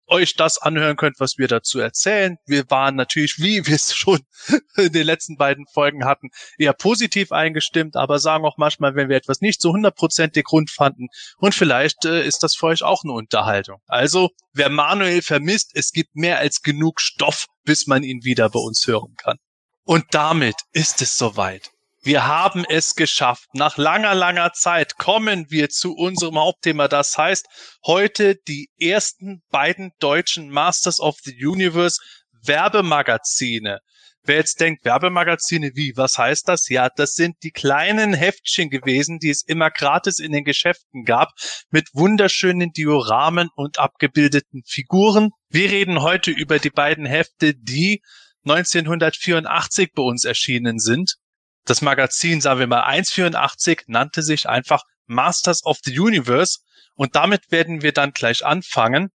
euch 0.07 0.35
das 0.35 0.59
anhören 0.59 0.97
könnt, 0.97 1.21
was 1.21 1.39
wir 1.39 1.49
dazu 1.49 1.81
erzählen. 1.81 2.37
Wir 2.47 2.69
waren 2.71 2.97
natürlich, 2.97 3.39
wie 3.39 3.67
wir 3.67 3.75
es 3.75 3.95
schon 3.95 4.21
in 4.77 4.93
den 4.93 5.07
letzten 5.07 5.37
beiden 5.37 5.67
Folgen 5.67 6.05
hatten, 6.05 6.31
eher 6.59 6.73
positiv 6.73 7.33
eingestimmt, 7.33 7.97
aber 7.97 8.19
sagen 8.19 8.45
auch 8.45 8.57
manchmal, 8.59 8.95
wenn 8.95 9.09
wir 9.09 9.17
etwas 9.17 9.41
nicht 9.41 9.61
so 9.61 9.73
hundertprozentig 9.73 10.45
rund 10.53 10.71
fanden 10.71 11.09
und 11.39 11.55
vielleicht 11.55 12.05
äh, 12.05 12.25
ist 12.25 12.43
das 12.43 12.55
für 12.55 12.67
euch 12.67 12.83
auch 12.83 13.05
eine 13.05 13.13
Unterhaltung. 13.13 13.81
Also, 13.87 14.31
wer 14.53 14.69
Manuel 14.69 15.23
vermisst, 15.23 15.71
es 15.75 15.93
gibt 15.93 16.15
mehr 16.15 16.39
als 16.39 16.63
genug 16.63 17.01
Stoff, 17.01 17.47
bis 17.65 17.87
man 17.87 18.03
ihn 18.03 18.25
wieder 18.25 18.49
bei 18.51 18.61
uns 18.61 18.87
hören 18.87 19.15
kann. 19.17 19.39
Und 19.85 20.05
damit 20.13 20.57
ist 20.73 21.03
es 21.03 21.17
soweit. 21.17 21.72
Wir 22.05 22.27
haben 22.27 22.65
es 22.69 22.97
geschafft. 22.97 23.49
Nach 23.55 23.77
langer, 23.77 24.17
langer 24.17 24.53
Zeit 24.55 24.99
kommen 24.99 25.47
wir 25.51 25.69
zu 25.69 25.95
unserem 25.95 26.37
Hauptthema. 26.37 26.89
Das 26.89 27.17
heißt, 27.17 27.47
heute 27.87 28.35
die 28.49 28.71
ersten 28.81 29.45
beiden 29.53 29.93
deutschen 30.01 30.51
Masters 30.51 30.99
of 30.99 31.17
the 31.23 31.33
Universe 31.47 32.01
Werbemagazine. 32.45 33.79
Wer 34.25 34.37
jetzt 34.37 34.61
denkt, 34.61 34.85
Werbemagazine, 34.85 35.71
wie, 35.77 35.93
was 35.95 36.19
heißt 36.19 36.49
das? 36.49 36.69
Ja, 36.69 36.89
das 36.89 37.13
sind 37.13 37.37
die 37.45 37.53
kleinen 37.53 38.15
Heftchen 38.15 38.69
gewesen, 38.69 39.21
die 39.21 39.31
es 39.31 39.45
immer 39.47 39.71
gratis 39.71 40.19
in 40.19 40.33
den 40.33 40.43
Geschäften 40.43 41.05
gab, 41.05 41.31
mit 41.71 41.89
wunderschönen 41.93 42.73
Dioramen 42.73 43.49
und 43.55 43.79
abgebildeten 43.79 44.63
Figuren. 44.67 45.31
Wir 45.51 45.71
reden 45.71 46.03
heute 46.03 46.33
über 46.33 46.59
die 46.59 46.71
beiden 46.71 47.07
Hefte, 47.07 47.55
die 47.55 48.03
1984 48.45 49.93
bei 49.95 50.03
uns 50.03 50.25
erschienen 50.25 50.81
sind 50.81 51.22
das 51.65 51.83
Magazin, 51.83 52.41
sagen 52.41 52.61
wir 52.61 52.67
mal 52.67 52.83
184, 52.83 53.85
nannte 53.87 54.23
sich 54.23 54.49
einfach 54.49 54.83
Masters 55.07 55.65
of 55.65 55.79
the 55.85 55.99
Universe 55.99 56.61
und 56.95 57.17
damit 57.17 57.51
werden 57.51 57.83
wir 57.83 57.93
dann 57.93 58.13
gleich 58.13 58.45
anfangen. 58.45 59.11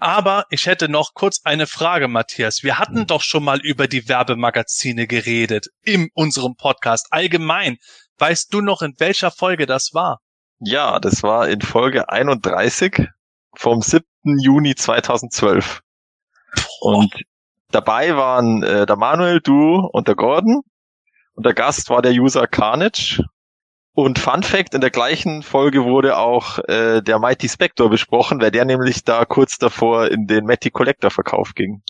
Aber 0.00 0.46
ich 0.50 0.66
hätte 0.66 0.88
noch 0.88 1.14
kurz 1.14 1.40
eine 1.44 1.66
Frage, 1.66 2.08
Matthias. 2.08 2.62
Wir 2.62 2.78
hatten 2.78 3.00
hm. 3.00 3.06
doch 3.06 3.22
schon 3.22 3.44
mal 3.44 3.60
über 3.60 3.86
die 3.86 4.08
Werbemagazine 4.08 5.06
geredet 5.06 5.68
in 5.82 6.08
unserem 6.14 6.56
Podcast 6.56 7.06
allgemein. 7.10 7.78
Weißt 8.18 8.52
du 8.52 8.60
noch, 8.60 8.82
in 8.82 8.94
welcher 8.98 9.30
Folge 9.30 9.66
das 9.66 9.90
war? 9.92 10.18
Ja, 10.58 10.98
das 10.98 11.22
war 11.22 11.48
in 11.48 11.60
Folge 11.60 12.08
31 12.08 13.08
vom 13.54 13.82
7. 13.82 14.04
Juni 14.40 14.74
2012. 14.74 15.80
Boah. 16.54 16.96
Und 16.96 17.22
dabei 17.70 18.16
waren 18.16 18.62
äh, 18.62 18.86
der 18.86 18.96
Manuel, 18.96 19.40
du 19.40 19.88
und 19.92 20.08
der 20.08 20.14
Gordon. 20.14 20.62
Und 21.34 21.46
der 21.46 21.54
Gast 21.54 21.88
war 21.90 22.02
der 22.02 22.12
User 22.12 22.46
Carnage. 22.46 23.22
Und 23.94 24.18
Fun 24.18 24.42
Fact, 24.42 24.74
in 24.74 24.80
der 24.80 24.88
gleichen 24.88 25.42
Folge 25.42 25.84
wurde 25.84 26.16
auch 26.16 26.58
äh, 26.66 27.02
der 27.02 27.18
Mighty 27.18 27.46
Spector 27.46 27.90
besprochen, 27.90 28.40
weil 28.40 28.50
der 28.50 28.64
nämlich 28.64 29.04
da 29.04 29.26
kurz 29.26 29.58
davor 29.58 30.08
in 30.08 30.26
den 30.26 30.46
Matty 30.46 30.70
Collector 30.70 31.10
Verkauf 31.10 31.54
ging. 31.54 31.82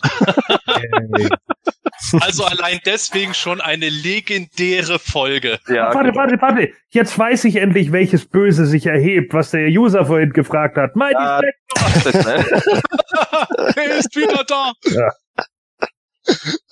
also 2.19 2.43
allein 2.43 2.81
deswegen 2.85 3.33
schon 3.33 3.61
eine 3.61 3.87
legendäre 3.87 4.99
Folge. 4.99 5.59
Ja, 5.69 5.93
warte, 5.93 6.11
genau. 6.11 6.15
warte, 6.15 6.41
warte. 6.41 6.73
Jetzt 6.89 7.17
weiß 7.17 7.45
ich 7.45 7.55
endlich, 7.55 7.93
welches 7.93 8.27
Böse 8.27 8.65
sich 8.65 8.85
erhebt, 8.85 9.33
was 9.33 9.51
der 9.51 9.69
User 9.69 10.05
vorhin 10.05 10.33
gefragt 10.33 10.75
hat. 10.75 10.97
Mighty 10.97 11.13
ja, 11.13 11.39
Spector! 11.39 12.21
er 13.77 13.97
ist 13.97 14.13
wieder 14.13 14.43
da! 14.45 14.73
Ja. 14.91 15.09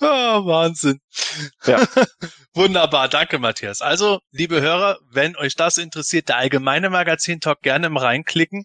Wahnsinn. 0.46 1.00
Ja. 1.66 1.86
Wunderbar, 2.54 3.08
danke 3.08 3.38
Matthias. 3.38 3.82
Also, 3.82 4.20
liebe 4.30 4.60
Hörer, 4.60 4.98
wenn 5.10 5.36
euch 5.36 5.56
das 5.56 5.78
interessiert, 5.78 6.28
der 6.28 6.36
allgemeine 6.38 6.90
Magazin-Talk 6.90 7.62
gerne 7.62 7.86
im 7.86 7.96
reinklicken. 7.96 8.64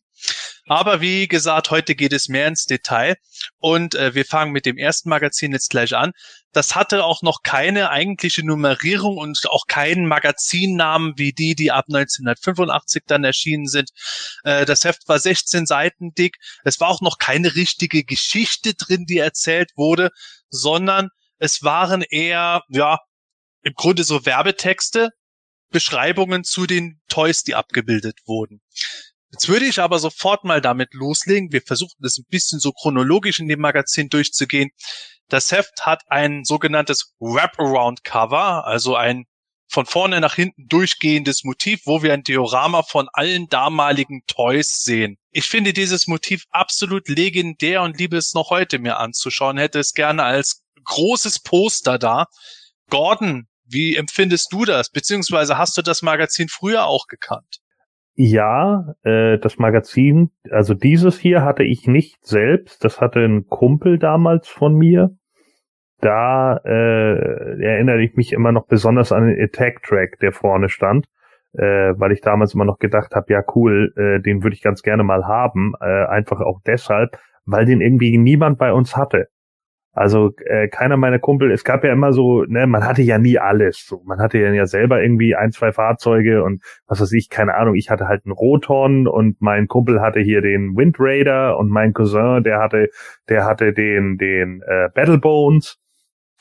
Aber 0.67 0.99
wie 0.99 1.29
gesagt, 1.29 1.71
heute 1.71 1.95
geht 1.95 2.11
es 2.11 2.27
mehr 2.27 2.47
ins 2.47 2.65
Detail 2.65 3.15
und 3.57 3.95
äh, 3.95 4.13
wir 4.13 4.25
fangen 4.25 4.51
mit 4.51 4.65
dem 4.65 4.77
ersten 4.77 5.07
Magazin 5.07 5.53
jetzt 5.53 5.69
gleich 5.69 5.95
an. 5.95 6.11
Das 6.51 6.75
hatte 6.75 7.05
auch 7.05 7.21
noch 7.21 7.41
keine 7.41 7.89
eigentliche 7.89 8.45
Nummerierung 8.45 9.17
und 9.17 9.39
auch 9.49 9.67
keinen 9.67 10.07
Magazinnamen 10.07 11.13
wie 11.15 11.31
die, 11.31 11.55
die 11.55 11.71
ab 11.71 11.85
1985 11.87 13.03
dann 13.07 13.23
erschienen 13.23 13.67
sind. 13.67 13.91
Äh, 14.43 14.65
das 14.65 14.83
Heft 14.83 15.07
war 15.07 15.19
16 15.19 15.65
Seiten 15.65 16.13
dick. 16.13 16.35
Es 16.65 16.81
war 16.81 16.89
auch 16.89 16.99
noch 16.99 17.17
keine 17.17 17.55
richtige 17.55 18.03
Geschichte 18.03 18.73
drin, 18.73 19.05
die 19.05 19.19
erzählt 19.19 19.71
wurde, 19.77 20.09
sondern 20.49 21.09
es 21.39 21.63
waren 21.63 22.01
eher, 22.01 22.63
ja, 22.67 22.99
im 23.63 23.73
Grunde 23.73 24.03
so 24.03 24.25
Werbetexte, 24.25 25.11
Beschreibungen 25.69 26.43
zu 26.43 26.65
den 26.65 26.99
Toys, 27.07 27.43
die 27.43 27.55
abgebildet 27.55 28.19
wurden. 28.25 28.61
Jetzt 29.31 29.49
würde 29.49 29.65
ich 29.65 29.79
aber 29.79 29.99
sofort 29.99 30.43
mal 30.43 30.61
damit 30.61 30.93
loslegen. 30.93 31.51
Wir 31.51 31.61
versuchen 31.61 31.97
das 31.99 32.17
ein 32.17 32.25
bisschen 32.29 32.59
so 32.59 32.71
chronologisch 32.71 33.39
in 33.39 33.47
dem 33.47 33.59
Magazin 33.59 34.09
durchzugehen. 34.09 34.69
Das 35.27 35.51
Heft 35.51 35.85
hat 35.85 36.03
ein 36.07 36.45
sogenanntes 36.45 37.13
Wraparound 37.19 38.03
Cover, 38.03 38.65
also 38.65 38.95
ein 38.95 39.25
von 39.69 39.85
vorne 39.85 40.21
nach 40.21 40.35
hinten 40.35 40.67
durchgehendes 40.67 41.43
Motiv, 41.43 41.81
wo 41.85 42.01
wir 42.01 42.13
ein 42.13 42.23
Diorama 42.23 42.83
von 42.83 43.09
allen 43.11 43.47
damaligen 43.49 44.21
Toys 44.25 44.83
sehen. 44.83 45.17
Ich 45.31 45.45
finde 45.45 45.73
dieses 45.73 46.07
Motiv 46.07 46.45
absolut 46.51 47.09
legendär 47.09 47.81
und 47.81 47.97
liebe 47.97 48.17
es 48.17 48.33
noch 48.33 48.49
heute 48.49 48.79
mir 48.79 48.97
anzuschauen. 48.97 49.57
Hätte 49.57 49.79
es 49.79 49.93
gerne 49.93 50.23
als 50.23 50.63
großes 50.85 51.41
Poster 51.41 51.99
da. 51.99 52.27
Gordon, 52.89 53.47
wie 53.65 53.97
empfindest 53.97 54.53
du 54.53 54.63
das? 54.63 54.89
Beziehungsweise 54.89 55.57
hast 55.57 55.77
du 55.77 55.81
das 55.81 56.01
Magazin 56.01 56.47
früher 56.47 56.85
auch 56.85 57.07
gekannt? 57.07 57.57
Ja, 58.19 58.95
äh, 59.03 59.37
das 59.37 59.59
Magazin, 59.59 60.31
also 60.49 60.73
dieses 60.73 61.19
hier 61.19 61.43
hatte 61.43 61.63
ich 61.63 61.85
nicht 61.85 62.25
selbst, 62.25 62.83
das 62.83 62.99
hatte 62.99 63.19
ein 63.19 63.45
Kumpel 63.45 63.99
damals 63.99 64.47
von 64.47 64.73
mir. 64.73 65.11
Da 65.99 66.57
äh, 66.65 67.61
erinnere 67.63 68.01
ich 68.01 68.15
mich 68.15 68.33
immer 68.33 68.51
noch 68.51 68.65
besonders 68.65 69.11
an 69.11 69.27
den 69.27 69.39
Attack-Track, 69.39 70.17
der 70.19 70.31
vorne 70.31 70.69
stand, 70.69 71.05
äh, 71.53 71.93
weil 71.95 72.11
ich 72.11 72.21
damals 72.21 72.55
immer 72.55 72.65
noch 72.65 72.79
gedacht 72.79 73.13
habe, 73.13 73.31
ja 73.31 73.43
cool, 73.55 73.93
äh, 73.95 74.19
den 74.19 74.41
würde 74.41 74.55
ich 74.55 74.63
ganz 74.63 74.81
gerne 74.81 75.03
mal 75.03 75.27
haben, 75.27 75.73
äh, 75.79 76.05
einfach 76.07 76.41
auch 76.41 76.59
deshalb, 76.65 77.19
weil 77.45 77.65
den 77.65 77.81
irgendwie 77.81 78.17
niemand 78.17 78.57
bei 78.57 78.73
uns 78.73 78.97
hatte. 78.97 79.27
Also 79.97 80.31
äh, 80.45 80.67
keiner 80.67 80.95
meiner 80.95 81.17
Kumpel, 81.17 81.51
es 81.51 81.63
gab 81.63 81.83
ja 81.83 81.91
immer 81.91 82.13
so, 82.13 82.43
ne, 82.43 82.67
man 82.67 82.85
hatte 82.85 83.01
ja 83.01 83.17
nie 83.17 83.39
alles. 83.39 83.83
So, 83.87 84.03
man 84.05 84.19
hatte 84.19 84.37
ja 84.37 84.67
selber 84.67 85.01
irgendwie 85.01 85.35
ein, 85.35 85.51
zwei 85.51 85.71
Fahrzeuge 85.71 86.43
und 86.43 86.61
was 86.85 87.01
weiß 87.01 87.13
ich, 87.13 87.31
keine 87.31 87.55
Ahnung. 87.55 87.73
Ich 87.73 87.89
hatte 87.89 88.07
halt 88.07 88.23
einen 88.23 88.33
Rothorn 88.33 89.07
und 89.07 89.41
mein 89.41 89.67
Kumpel 89.67 89.99
hatte 89.99 90.19
hier 90.19 90.41
den 90.41 90.77
Wind 90.77 90.97
Raider 90.99 91.57
und 91.57 91.69
mein 91.69 91.93
Cousin, 91.93 92.43
der 92.43 92.59
hatte, 92.59 92.89
der 93.27 93.45
hatte 93.45 93.73
den 93.73 94.19
den 94.19 94.61
äh, 94.67 94.89
Battle 94.93 95.17
Bones 95.17 95.79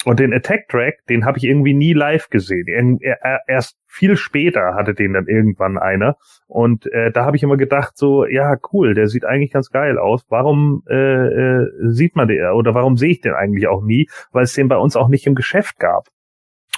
und 0.05 0.20
den 0.20 0.32
Attack 0.32 0.68
Track, 0.68 0.99
den 1.09 1.24
habe 1.24 1.38
ich 1.38 1.44
irgendwie 1.44 1.74
nie 1.74 1.92
live 1.92 2.28
gesehen. 2.28 2.99
Er, 3.01 3.18
er, 3.22 3.40
erst 3.49 3.76
viel 3.86 4.16
später 4.16 4.74
hatte 4.74 4.94
den 4.94 5.14
dann 5.14 5.26
irgendwann 5.26 5.78
einer. 5.78 6.16
Und 6.47 6.86
äh, 6.92 7.11
da 7.11 7.24
habe 7.24 7.36
ich 7.36 7.42
immer 7.42 7.57
gedacht, 7.57 7.97
so, 7.97 8.24
ja, 8.26 8.57
cool, 8.72 8.94
der 8.94 9.09
sieht 9.09 9.24
eigentlich 9.24 9.53
ganz 9.53 9.70
geil 9.70 9.99
aus. 9.99 10.24
Warum 10.28 10.82
äh, 10.88 10.94
äh, 10.94 11.66
sieht 11.88 12.14
man 12.14 12.28
den 12.28 12.44
oder 12.51 12.74
warum 12.74 12.97
sehe 12.97 13.11
ich 13.11 13.20
den 13.20 13.32
eigentlich 13.32 13.66
auch 13.68 13.82
nie? 13.82 14.09
Weil 14.30 14.44
es 14.44 14.55
den 14.55 14.68
bei 14.68 14.76
uns 14.76 14.97
auch 14.97 15.09
nicht 15.09 15.26
im 15.26 15.34
Geschäft 15.34 15.78
gab. 15.78 16.07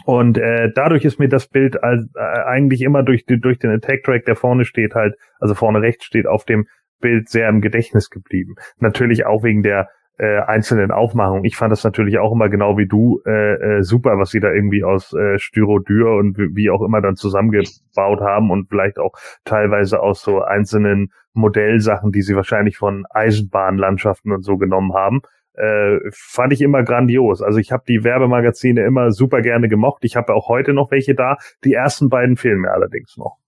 Und 0.05 0.39
äh, 0.39 0.71
dadurch 0.73 1.05
ist 1.05 1.19
mir 1.19 1.29
das 1.29 1.49
Bild 1.49 1.83
als, 1.83 2.09
äh, 2.15 2.21
eigentlich 2.21 2.83
immer 2.83 3.03
durch, 3.03 3.25
durch 3.27 3.59
den 3.59 3.73
Attack 3.73 4.05
Track, 4.05 4.25
der 4.27 4.37
vorne 4.37 4.65
steht, 4.65 4.95
halt, 4.95 5.17
also 5.41 5.55
vorne 5.55 5.83
rechts 5.83 6.05
steht, 6.05 6.27
auf 6.27 6.45
dem 6.45 6.67
Bild 7.01 7.29
sehr 7.29 7.49
im 7.49 7.61
Gedächtnis 7.61 8.11
geblieben. 8.11 8.55
Natürlich 8.79 9.27
auch 9.27 9.43
wegen 9.43 9.63
der 9.63 9.89
äh, 10.19 10.41
einzelnen 10.41 10.91
Aufmachungen. 10.91 11.45
Ich 11.45 11.57
fand 11.57 11.73
das 11.73 11.85
natürlich 11.85 12.19
auch 12.19 12.33
immer 12.33 12.49
genau 12.49 12.77
wie 12.77 12.87
du 12.87 13.23
äh, 13.25 13.79
äh, 13.79 13.83
super, 13.83 14.19
was 14.19 14.31
sie 14.31 14.41
da 14.41 14.53
irgendwie 14.53 14.85
aus 14.85 15.13
äh, 15.15 15.39
Styrodur 15.39 16.17
und 16.17 16.37
wie 16.39 16.71
auch 16.71 16.83
immer 16.83 17.01
dann 17.01 17.17
zusammengebaut 17.17 18.21
haben 18.21 18.51
und 18.51 18.69
vielleicht 18.69 18.99
auch 18.99 19.13
teilweise 19.45 20.01
aus 20.01 20.23
so 20.23 20.43
einzelnen 20.43 21.13
Modellsachen, 21.35 22.13
die 22.13 22.23
sie 22.23 22.35
wahrscheinlich 22.35 22.77
von 22.77 23.05
Eisenbahnlandschaften 23.11 24.33
und 24.33 24.43
so 24.43 24.59
genommen 24.59 24.93
haben. 24.95 25.23
Äh, 25.55 25.99
fand 26.13 26.53
ich 26.53 26.61
immer 26.61 26.83
grandios. 26.83 27.43
Also 27.43 27.59
ich 27.59 27.73
habe 27.73 27.85
die 27.87 28.05
Werbemagazine 28.05 28.83
immer 28.85 29.11
super 29.11 29.41
gerne 29.41 29.69
gemocht. 29.69 30.05
Ich 30.05 30.17
habe 30.17 30.35
auch 30.35 30.49
heute 30.49 30.73
noch 30.73 30.91
welche 30.91 31.15
da. 31.15 31.37
Die 31.65 31.75
ersten 31.75 32.09
beiden 32.09 32.37
fehlen 32.37 32.61
mir 32.61 32.73
allerdings 32.73 33.17
noch. 33.17 33.39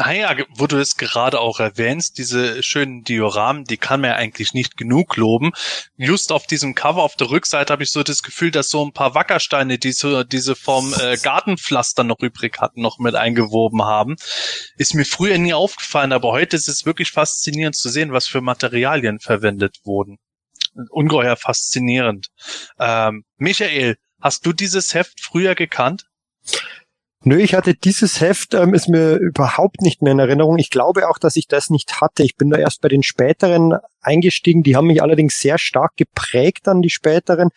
Naja, 0.00 0.34
wo 0.54 0.66
du 0.66 0.78
es 0.78 0.96
gerade 0.96 1.38
auch 1.38 1.60
erwähnst, 1.60 2.16
diese 2.16 2.62
schönen 2.62 3.04
Dioramen, 3.04 3.64
die 3.64 3.76
kann 3.76 4.00
man 4.00 4.12
ja 4.12 4.16
eigentlich 4.16 4.54
nicht 4.54 4.78
genug 4.78 5.18
loben. 5.18 5.52
Just 5.98 6.32
auf 6.32 6.46
diesem 6.46 6.74
Cover 6.74 7.02
auf 7.02 7.16
der 7.16 7.30
Rückseite 7.30 7.70
habe 7.70 7.82
ich 7.82 7.90
so 7.90 8.02
das 8.02 8.22
Gefühl, 8.22 8.50
dass 8.50 8.70
so 8.70 8.82
ein 8.82 8.94
paar 8.94 9.14
Wackersteine, 9.14 9.78
die 9.78 9.92
so 9.92 10.24
diese 10.24 10.56
vom 10.56 10.94
äh, 10.94 11.18
Gartenpflaster 11.18 12.02
noch 12.02 12.20
übrig 12.20 12.60
hatten, 12.60 12.80
noch 12.80 12.98
mit 12.98 13.14
eingewoben 13.14 13.82
haben. 13.82 14.16
Ist 14.78 14.94
mir 14.94 15.04
früher 15.04 15.36
nie 15.36 15.52
aufgefallen, 15.52 16.14
aber 16.14 16.32
heute 16.32 16.56
ist 16.56 16.68
es 16.68 16.86
wirklich 16.86 17.10
faszinierend 17.10 17.76
zu 17.76 17.90
sehen, 17.90 18.10
was 18.10 18.26
für 18.26 18.40
Materialien 18.40 19.20
verwendet 19.20 19.80
wurden. 19.84 20.16
Ungeheuer 20.88 21.36
faszinierend. 21.36 22.28
Ähm, 22.78 23.24
Michael, 23.36 23.96
hast 24.18 24.46
du 24.46 24.54
dieses 24.54 24.94
Heft 24.94 25.20
früher 25.20 25.54
gekannt? 25.54 26.06
Nö, 27.22 27.38
ich 27.38 27.54
hatte 27.54 27.74
dieses 27.74 28.22
Heft, 28.22 28.54
ähm, 28.54 28.72
ist 28.72 28.88
mir 28.88 29.16
überhaupt 29.16 29.82
nicht 29.82 30.00
mehr 30.00 30.12
in 30.12 30.18
Erinnerung. 30.18 30.58
Ich 30.58 30.70
glaube 30.70 31.08
auch, 31.08 31.18
dass 31.18 31.36
ich 31.36 31.46
das 31.46 31.68
nicht 31.68 32.00
hatte. 32.00 32.22
Ich 32.22 32.36
bin 32.36 32.48
da 32.48 32.58
erst 32.58 32.80
bei 32.80 32.88
den 32.88 33.02
späteren 33.02 33.74
eingestiegen. 34.00 34.62
Die 34.62 34.74
haben 34.74 34.86
mich 34.86 35.02
allerdings 35.02 35.38
sehr 35.38 35.58
stark 35.58 35.96
geprägt 35.96 36.66
an 36.66 36.80
die 36.80 36.88
späteren. 36.88 37.50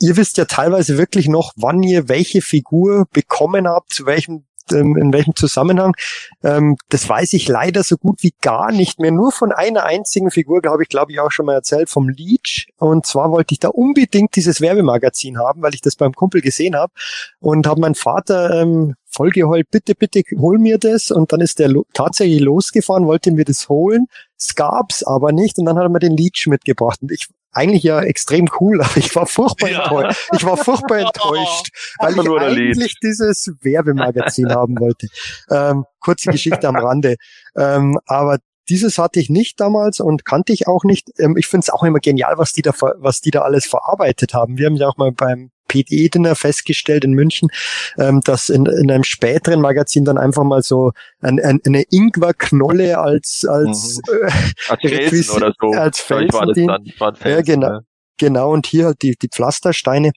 Ihr 0.00 0.16
wisst 0.16 0.38
ja 0.38 0.46
teilweise 0.46 0.96
wirklich 0.96 1.28
noch, 1.28 1.52
wann 1.56 1.82
ihr 1.82 2.08
welche 2.08 2.40
Figur 2.40 3.06
bekommen 3.12 3.68
habt, 3.68 3.92
zu 3.92 4.06
welchem 4.06 4.46
ähm, 4.72 4.96
in 4.96 5.12
welchem 5.12 5.34
Zusammenhang. 5.34 5.94
Ähm, 6.42 6.76
das 6.88 7.08
weiß 7.08 7.32
ich 7.34 7.48
leider 7.48 7.82
so 7.82 7.96
gut 7.96 8.22
wie 8.22 8.34
gar 8.40 8.72
nicht 8.72 8.98
mehr. 8.98 9.10
Nur 9.10 9.32
von 9.32 9.52
einer 9.52 9.84
einzigen 9.84 10.30
Figur, 10.30 10.60
glaube 10.60 10.82
ich, 10.82 10.88
glaube 10.88 11.12
ich 11.12 11.20
auch 11.20 11.30
schon 11.30 11.46
mal 11.46 11.54
erzählt, 11.54 11.90
vom 11.90 12.08
Leech. 12.08 12.68
Und 12.78 13.06
zwar 13.06 13.30
wollte 13.30 13.54
ich 13.54 13.60
da 13.60 13.68
unbedingt 13.68 14.36
dieses 14.36 14.60
Werbemagazin 14.60 15.38
haben, 15.38 15.62
weil 15.62 15.74
ich 15.74 15.80
das 15.80 15.96
beim 15.96 16.12
Kumpel 16.12 16.40
gesehen 16.40 16.76
habe. 16.76 16.92
Und 17.40 17.66
habe 17.66 17.80
mein 17.80 17.94
Vater 17.94 18.62
ähm, 18.62 18.94
vollgeheult, 19.06 19.70
bitte, 19.70 19.94
bitte, 19.94 20.22
hol 20.38 20.58
mir 20.58 20.78
das. 20.78 21.10
Und 21.10 21.32
dann 21.32 21.40
ist 21.40 21.58
der 21.58 21.68
lo 21.68 21.84
tatsächlich 21.92 22.40
losgefahren, 22.40 23.06
wollte 23.06 23.32
mir 23.32 23.44
das 23.44 23.68
holen. 23.68 24.06
Es 24.38 24.54
gab's 24.54 25.02
aber 25.02 25.32
nicht. 25.32 25.58
Und 25.58 25.66
dann 25.66 25.76
hat 25.76 25.84
er 25.84 25.88
mir 25.88 25.98
den 25.98 26.16
Leech 26.16 26.46
mitgebracht. 26.46 27.00
Und 27.02 27.12
ich 27.12 27.28
eigentlich 27.52 27.82
ja 27.82 28.00
extrem 28.00 28.48
cool, 28.60 28.80
aber 28.80 28.96
ich 28.96 29.14
war 29.16 29.26
furchtbar 29.26 29.70
ja. 29.70 29.82
enttäuscht. 29.82 30.28
Ich 30.36 30.44
war 30.44 30.56
furchtbar 30.56 30.98
enttäuscht, 31.06 31.68
weil 31.98 32.12
ich 32.12 32.28
eigentlich 32.28 32.94
dieses 33.02 33.52
Werbemagazin 33.60 34.50
haben 34.54 34.78
wollte. 34.78 35.08
Ähm, 35.50 35.84
kurze 36.00 36.30
Geschichte 36.30 36.68
am 36.68 36.76
Rande. 36.76 37.16
Ähm, 37.56 37.98
aber 38.06 38.38
dieses 38.68 38.98
hatte 38.98 39.18
ich 39.18 39.30
nicht 39.30 39.58
damals 39.60 39.98
und 40.00 40.24
kannte 40.24 40.52
ich 40.52 40.68
auch 40.68 40.84
nicht. 40.84 41.08
Ähm, 41.18 41.36
ich 41.36 41.48
finde 41.48 41.64
es 41.64 41.70
auch 41.70 41.82
immer 41.82 41.98
genial, 41.98 42.38
was 42.38 42.52
die 42.52 42.62
da, 42.62 42.72
was 42.98 43.20
die 43.20 43.30
da 43.30 43.42
alles 43.42 43.66
verarbeitet 43.66 44.32
haben. 44.32 44.58
Wir 44.58 44.66
haben 44.66 44.76
ja 44.76 44.86
auch 44.86 44.96
mal 44.96 45.12
beim 45.12 45.50
PD-Dinner 45.70 46.34
festgestellt 46.34 47.04
in 47.04 47.12
München, 47.12 47.48
ähm, 47.96 48.20
dass 48.24 48.48
in, 48.48 48.66
in 48.66 48.90
einem 48.90 49.04
späteren 49.04 49.60
Magazin 49.60 50.04
dann 50.04 50.18
einfach 50.18 50.42
mal 50.42 50.62
so 50.62 50.92
ein, 51.20 51.38
ein, 51.40 51.60
eine 51.64 51.84
Ingwer-Knolle 51.90 52.98
als 52.98 53.46
als, 53.48 54.00
mhm. 54.08 54.26
äh, 54.26 54.30
als 54.68 54.80
Felsen 54.82 55.36
oder 55.36 55.52
so. 55.58 55.70
Als 55.70 56.00
Felsen, 56.00 56.32
war 56.32 56.46
das 56.46 56.56
dann, 56.56 56.92
war 56.98 57.14
Felsen, 57.14 57.30
ja, 57.30 57.42
genau, 57.42 57.68
ja. 57.68 57.80
genau. 58.18 58.52
Und 58.52 58.66
hier 58.66 58.86
halt 58.86 59.02
die, 59.02 59.14
die 59.16 59.28
Pflastersteine. 59.28 60.12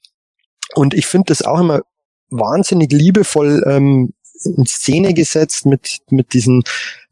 Und 0.74 0.94
ich 0.94 1.06
finde 1.06 1.26
das 1.28 1.44
auch 1.44 1.60
immer 1.60 1.82
wahnsinnig 2.30 2.92
liebevoll 2.92 3.64
ähm, 3.68 4.14
in 4.44 4.66
Szene 4.66 5.14
gesetzt 5.14 5.66
mit 5.68 6.00
mit 6.10 6.34
diesen 6.34 6.64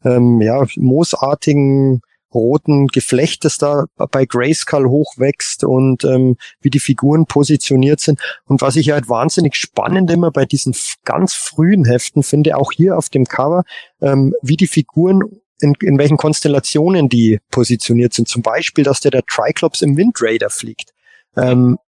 ähm, 0.04 0.40
ja 0.40 0.66
moosartigen 0.76 2.02
roten 2.34 2.86
Geflecht, 2.88 3.44
das 3.44 3.58
da 3.58 3.84
bei 4.10 4.24
Grayskull 4.24 4.88
hochwächst 4.88 5.64
und 5.64 6.04
ähm, 6.04 6.36
wie 6.60 6.70
die 6.70 6.80
Figuren 6.80 7.26
positioniert 7.26 8.00
sind. 8.00 8.20
Und 8.46 8.60
was 8.60 8.76
ich 8.76 8.90
halt 8.90 9.08
wahnsinnig 9.08 9.56
spannend 9.56 10.10
immer 10.10 10.30
bei 10.30 10.44
diesen 10.44 10.74
ganz 11.04 11.34
frühen 11.34 11.84
Heften 11.84 12.22
finde, 12.22 12.56
auch 12.56 12.72
hier 12.72 12.96
auf 12.96 13.08
dem 13.08 13.24
Cover, 13.24 13.64
ähm, 14.00 14.34
wie 14.42 14.56
die 14.56 14.66
Figuren 14.66 15.22
in, 15.60 15.74
in 15.80 15.98
welchen 15.98 16.16
Konstellationen 16.16 17.08
die 17.08 17.38
positioniert 17.50 18.12
sind. 18.12 18.28
Zum 18.28 18.42
Beispiel, 18.42 18.84
dass 18.84 19.00
der 19.00 19.12
der 19.12 19.22
Triclops 19.24 19.80
im 19.80 19.96
Wind 19.96 20.16
Raider 20.20 20.50
fliegt. 20.50 20.92
Ähm, 21.36 21.78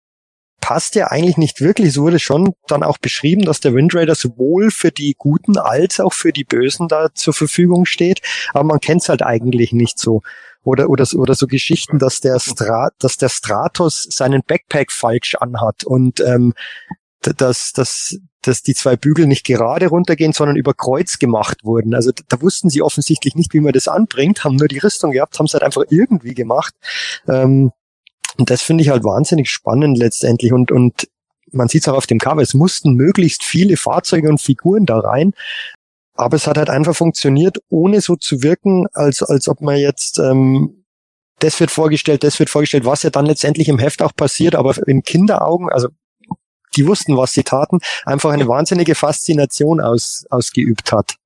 passt 0.64 0.94
ja 0.94 1.08
eigentlich 1.08 1.36
nicht 1.36 1.60
wirklich. 1.60 1.88
Es 1.88 1.98
wurde 1.98 2.18
schon 2.18 2.54
dann 2.68 2.82
auch 2.82 2.96
beschrieben, 2.96 3.44
dass 3.44 3.60
der 3.60 3.74
Wind 3.74 3.94
Raider 3.94 4.14
sowohl 4.14 4.70
für 4.70 4.90
die 4.90 5.14
Guten 5.18 5.58
als 5.58 6.00
auch 6.00 6.14
für 6.14 6.32
die 6.32 6.44
Bösen 6.44 6.88
da 6.88 7.12
zur 7.12 7.34
Verfügung 7.34 7.84
steht. 7.84 8.22
Aber 8.54 8.64
man 8.64 8.80
kennt 8.80 9.02
es 9.02 9.10
halt 9.10 9.20
eigentlich 9.20 9.72
nicht 9.74 9.98
so. 9.98 10.22
Oder, 10.62 10.88
oder, 10.88 11.06
oder 11.16 11.34
so 11.34 11.46
Geschichten, 11.46 11.98
dass 11.98 12.20
der, 12.20 12.40
Stra 12.40 12.88
dass 12.98 13.18
der 13.18 13.28
Stratos 13.28 14.06
seinen 14.08 14.40
Backpack 14.42 14.90
falsch 14.90 15.34
anhat 15.34 15.84
und 15.84 16.20
ähm, 16.20 16.54
dass, 17.20 17.72
dass, 17.72 18.16
dass 18.40 18.62
die 18.62 18.74
zwei 18.74 18.96
Bügel 18.96 19.26
nicht 19.26 19.44
gerade 19.44 19.88
runtergehen, 19.88 20.32
sondern 20.32 20.56
über 20.56 20.72
Kreuz 20.72 21.18
gemacht 21.18 21.58
wurden. 21.62 21.94
Also 21.94 22.10
da 22.28 22.40
wussten 22.40 22.70
sie 22.70 22.80
offensichtlich 22.80 23.34
nicht, 23.34 23.52
wie 23.52 23.60
man 23.60 23.74
das 23.74 23.86
anbringt, 23.86 24.44
haben 24.44 24.56
nur 24.56 24.68
die 24.68 24.78
Rüstung 24.78 25.10
gehabt, 25.10 25.38
haben 25.38 25.44
es 25.44 25.52
halt 25.52 25.62
einfach 25.62 25.84
irgendwie 25.90 26.32
gemacht. 26.32 26.72
Ähm, 27.28 27.70
und 28.38 28.50
das 28.50 28.62
finde 28.62 28.82
ich 28.82 28.90
halt 28.90 29.04
wahnsinnig 29.04 29.50
spannend 29.50 29.98
letztendlich 29.98 30.52
und, 30.52 30.72
und 30.72 31.08
man 31.54 31.68
sieht 31.68 31.82
es 31.82 31.88
auch 31.88 31.96
auf 31.96 32.06
dem 32.06 32.18
Cover, 32.18 32.42
es 32.42 32.54
mussten 32.54 32.94
möglichst 32.94 33.44
viele 33.44 33.76
Fahrzeuge 33.76 34.28
und 34.28 34.40
Figuren 34.40 34.86
da 34.86 34.98
rein. 34.98 35.32
Aber 36.16 36.36
es 36.36 36.46
hat 36.46 36.58
halt 36.58 36.70
einfach 36.70 36.94
funktioniert, 36.94 37.58
ohne 37.68 38.00
so 38.00 38.16
zu 38.16 38.42
wirken, 38.42 38.86
als, 38.92 39.22
als 39.22 39.48
ob 39.48 39.60
man 39.60 39.76
jetzt, 39.76 40.18
ähm, 40.18 40.84
das 41.40 41.58
wird 41.58 41.70
vorgestellt, 41.70 42.22
das 42.22 42.38
wird 42.38 42.50
vorgestellt, 42.50 42.84
was 42.84 43.02
ja 43.02 43.10
dann 43.10 43.26
letztendlich 43.26 43.68
im 43.68 43.78
Heft 43.78 44.00
auch 44.00 44.14
passiert, 44.14 44.54
aber 44.54 44.74
in 44.86 45.02
Kinderaugen, 45.02 45.70
also 45.70 45.88
die 46.76 46.86
wussten, 46.86 47.16
was 47.16 47.32
sie 47.32 47.42
taten, 47.42 47.78
einfach 48.04 48.30
eine 48.30 48.48
wahnsinnige 48.48 48.94
Faszination 48.94 49.80
aus, 49.80 50.24
ausgeübt 50.30 50.92
hat. 50.92 51.16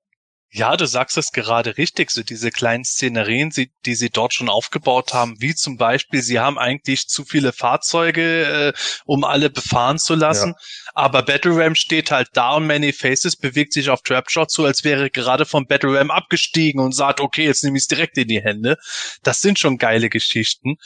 Ja, 0.51 0.79
du 0.79 0.87
sagst 0.87 1.19
es 1.19 1.33
gerade 1.33 1.77
richtig, 1.77 2.11
so 2.11 2.23
diese 2.23 2.51
kleinen 2.51 2.85
Szenerien, 2.85 3.53
die 3.85 3.95
sie 3.95 4.09
dort 4.09 4.33
schon 4.33 4.49
aufgebaut 4.49 5.13
haben, 5.13 5.35
wie 5.41 5.55
zum 5.55 5.77
Beispiel, 5.77 6.23
sie 6.23 6.41
haben 6.41 6.59
eigentlich 6.59 7.07
zu 7.07 7.27
viele 7.27 7.53
Fahrzeuge, 7.53 8.73
äh, 8.73 8.73
um 9.05 9.25
alle 9.25 9.51
befahren 9.51 9.99
zu 9.99 10.15
lassen, 10.15 10.55
ja. 10.57 10.93
aber 10.95 11.23
Battle 11.23 11.55
Ram 11.55 11.75
steht 11.75 12.11
halt 12.11 12.29
da 12.33 12.53
und 12.55 12.67
Many 12.67 12.95
Faces 12.95 13.37
bewegt 13.37 13.75
sich 13.75 13.91
auf 13.91 14.01
Trapjaw 14.01 14.47
zu, 14.47 14.65
als 14.65 14.85
wäre 14.85 15.11
gerade 15.11 15.45
vom 15.45 15.67
Battle 15.67 15.99
Ram 15.99 16.11
abgestiegen 16.11 16.81
und 16.81 16.95
sagt, 16.95 17.21
okay, 17.21 17.45
jetzt 17.45 17.63
nehme 17.63 17.77
ich 17.77 17.83
es 17.83 17.89
direkt 17.89 18.17
in 18.17 18.29
die 18.29 18.43
Hände. 18.43 18.79
Das 19.23 19.43
sind 19.43 19.59
schon 19.59 19.77
geile 19.77 20.09
Geschichten. 20.09 20.77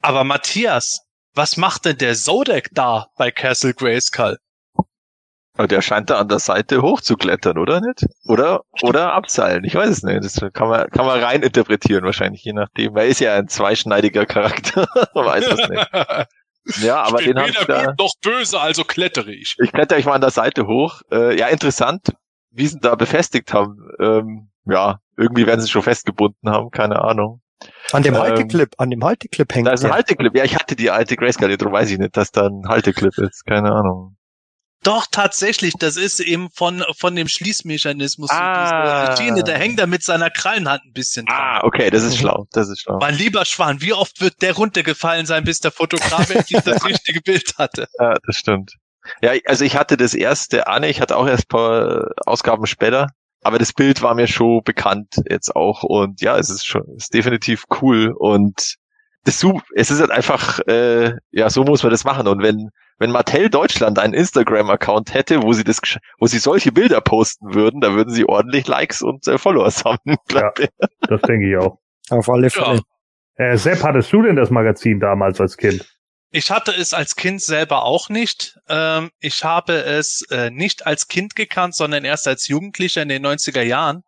Aber 0.00 0.24
Matthias, 0.24 1.00
was 1.32 1.56
macht 1.56 1.86
denn 1.86 1.96
der 1.96 2.14
Zodek 2.14 2.68
da 2.72 3.06
bei 3.16 3.30
Castle 3.30 3.72
Grayskull? 3.72 4.38
Aber 5.60 5.68
der 5.68 5.82
scheint 5.82 6.08
da 6.08 6.18
an 6.18 6.28
der 6.28 6.38
Seite 6.38 6.80
hochzuklettern, 6.80 7.58
oder 7.58 7.82
nicht? 7.82 8.06
Oder, 8.24 8.62
oder 8.80 9.12
abseilen. 9.12 9.62
Ich 9.64 9.74
weiß 9.74 9.90
es 9.90 10.02
nicht. 10.02 10.24
Das 10.24 10.40
kann 10.54 10.70
man, 10.70 10.88
kann 10.88 11.04
man 11.04 11.22
rein 11.22 11.42
interpretieren 11.42 12.02
wahrscheinlich, 12.02 12.42
je 12.42 12.54
nachdem. 12.54 12.96
Er 12.96 13.04
ist 13.04 13.20
ja 13.20 13.34
ein 13.34 13.46
zweischneidiger 13.46 14.24
Charakter. 14.24 14.88
man 15.14 15.26
weiß 15.26 15.46
es 15.46 15.68
nicht. 15.68 15.90
Ja, 16.82 17.02
aber 17.02 17.20
ich 17.20 17.26
den 17.26 17.34
bin 17.34 17.44
weder 17.46 17.64
da, 17.64 17.86
gut 17.86 17.98
noch 17.98 18.12
böse, 18.22 18.60
also 18.60 18.84
klettere 18.84 19.32
ich. 19.32 19.56
Ich 19.62 19.72
klettere 19.72 19.98
ich 19.98 20.04
mal 20.04 20.12
an 20.12 20.20
der 20.20 20.30
Seite 20.30 20.66
hoch. 20.66 21.00
Äh, 21.10 21.36
ja, 21.36 21.48
interessant, 21.48 22.12
wie 22.50 22.66
sie 22.66 22.78
da 22.78 22.94
befestigt 22.94 23.54
haben. 23.54 23.78
Ähm, 23.98 24.50
ja, 24.66 25.00
irgendwie 25.16 25.46
werden 25.46 25.62
sie 25.62 25.68
schon 25.68 25.82
festgebunden 25.82 26.50
haben, 26.50 26.70
keine 26.70 27.02
Ahnung. 27.02 27.40
An 27.92 28.02
dem 28.02 28.14
ähm, 28.14 28.20
Halteclip, 28.20 28.74
an 28.76 28.90
dem 28.90 29.02
Halteclip 29.02 29.54
hängt. 29.54 29.66
Da 29.66 29.72
ist 29.72 29.84
ein 29.84 29.92
Halteclip. 29.92 30.36
Ja, 30.36 30.44
ich 30.44 30.54
hatte 30.54 30.76
die 30.76 30.90
alte 30.90 31.16
Grayscale, 31.16 31.56
darum 31.56 31.72
weiß 31.72 31.90
ich 31.90 31.98
nicht, 31.98 32.16
dass 32.16 32.30
da 32.30 32.46
ein 32.46 32.68
Halteclip 32.68 33.16
ist. 33.18 33.44
Keine 33.46 33.72
Ahnung. 33.72 34.16
Doch, 34.82 35.06
tatsächlich, 35.10 35.74
das 35.78 35.96
ist 35.96 36.20
eben 36.20 36.48
von, 36.50 36.82
von 36.96 37.14
dem 37.14 37.28
Schließmechanismus. 37.28 38.30
Ah. 38.30 39.14
So 39.14 39.42
der 39.42 39.58
hängt 39.58 39.78
da 39.78 39.86
mit 39.86 40.02
seiner 40.02 40.30
Krallenhand 40.30 40.82
ein 40.86 40.92
bisschen 40.92 41.26
dran. 41.26 41.36
Ah, 41.38 41.60
okay, 41.64 41.90
das 41.90 42.02
ist 42.02 42.16
schlau, 42.16 42.46
das 42.52 42.70
ist 42.70 42.80
schlau. 42.80 42.98
Mein 42.98 43.14
lieber 43.14 43.44
Schwan, 43.44 43.82
wie 43.82 43.92
oft 43.92 44.22
wird 44.22 44.40
der 44.40 44.54
runtergefallen 44.54 45.26
sein, 45.26 45.44
bis 45.44 45.60
der 45.60 45.70
Fotograf 45.70 46.30
endlich 46.30 46.62
das 46.62 46.84
richtige 46.84 47.20
Bild 47.20 47.58
hatte? 47.58 47.88
Ja, 47.98 48.14
das 48.26 48.36
stimmt. 48.36 48.72
Ja, 49.20 49.32
also 49.46 49.64
ich 49.64 49.76
hatte 49.76 49.96
das 49.96 50.14
erste 50.14 50.66
Anne, 50.66 50.88
ich 50.88 51.00
hatte 51.00 51.16
auch 51.16 51.26
erst 51.26 51.48
paar 51.48 52.08
Ausgaben 52.24 52.66
später, 52.66 53.08
aber 53.42 53.58
das 53.58 53.72
Bild 53.72 54.02
war 54.02 54.14
mir 54.14 54.28
schon 54.28 54.62
bekannt 54.64 55.16
jetzt 55.28 55.54
auch 55.54 55.82
und 55.82 56.22
ja, 56.22 56.38
es 56.38 56.48
ist 56.48 56.66
schon, 56.66 56.82
es 56.96 57.04
ist 57.04 57.14
definitiv 57.14 57.64
cool 57.82 58.14
und 58.16 58.76
das, 59.24 59.44
es 59.74 59.90
ist 59.90 60.00
halt 60.00 60.10
einfach, 60.10 60.60
äh, 60.60 61.14
ja, 61.30 61.50
so 61.50 61.64
muss 61.64 61.82
man 61.82 61.92
das 61.92 62.04
machen 62.04 62.26
und 62.26 62.42
wenn 62.42 62.70
wenn 63.00 63.10
Mattel 63.10 63.48
Deutschland 63.48 63.98
einen 63.98 64.12
Instagram-Account 64.12 65.12
hätte, 65.14 65.42
wo 65.42 65.52
sie 65.54 65.64
das, 65.64 65.80
wo 66.18 66.26
sie 66.26 66.38
solche 66.38 66.70
Bilder 66.70 67.00
posten 67.00 67.54
würden, 67.54 67.80
da 67.80 67.94
würden 67.94 68.10
sie 68.10 68.26
ordentlich 68.26 68.68
Likes 68.68 69.02
und 69.02 69.26
äh, 69.26 69.38
Followers 69.38 69.84
haben. 69.84 70.16
Ja, 70.30 70.52
das 71.08 71.22
denke 71.22 71.50
ich 71.50 71.56
auch. 71.56 71.78
Auf 72.10 72.28
alle 72.28 72.50
Fälle. 72.50 72.82
Ja. 73.38 73.44
Äh, 73.44 73.56
Sepp, 73.56 73.82
hattest 73.82 74.12
du 74.12 74.22
denn 74.22 74.36
das 74.36 74.50
Magazin 74.50 75.00
damals 75.00 75.40
als 75.40 75.56
Kind? 75.56 75.88
Ich 76.30 76.50
hatte 76.50 76.72
es 76.72 76.92
als 76.92 77.16
Kind 77.16 77.42
selber 77.42 77.84
auch 77.84 78.08
nicht. 78.10 78.58
Ähm, 78.68 79.10
ich 79.18 79.42
habe 79.42 79.72
es 79.72 80.24
äh, 80.30 80.50
nicht 80.50 80.86
als 80.86 81.08
Kind 81.08 81.34
gekannt, 81.34 81.74
sondern 81.74 82.04
erst 82.04 82.28
als 82.28 82.46
Jugendlicher 82.46 83.02
in 83.02 83.08
den 83.08 83.26
90er 83.26 83.62
Jahren 83.62 84.04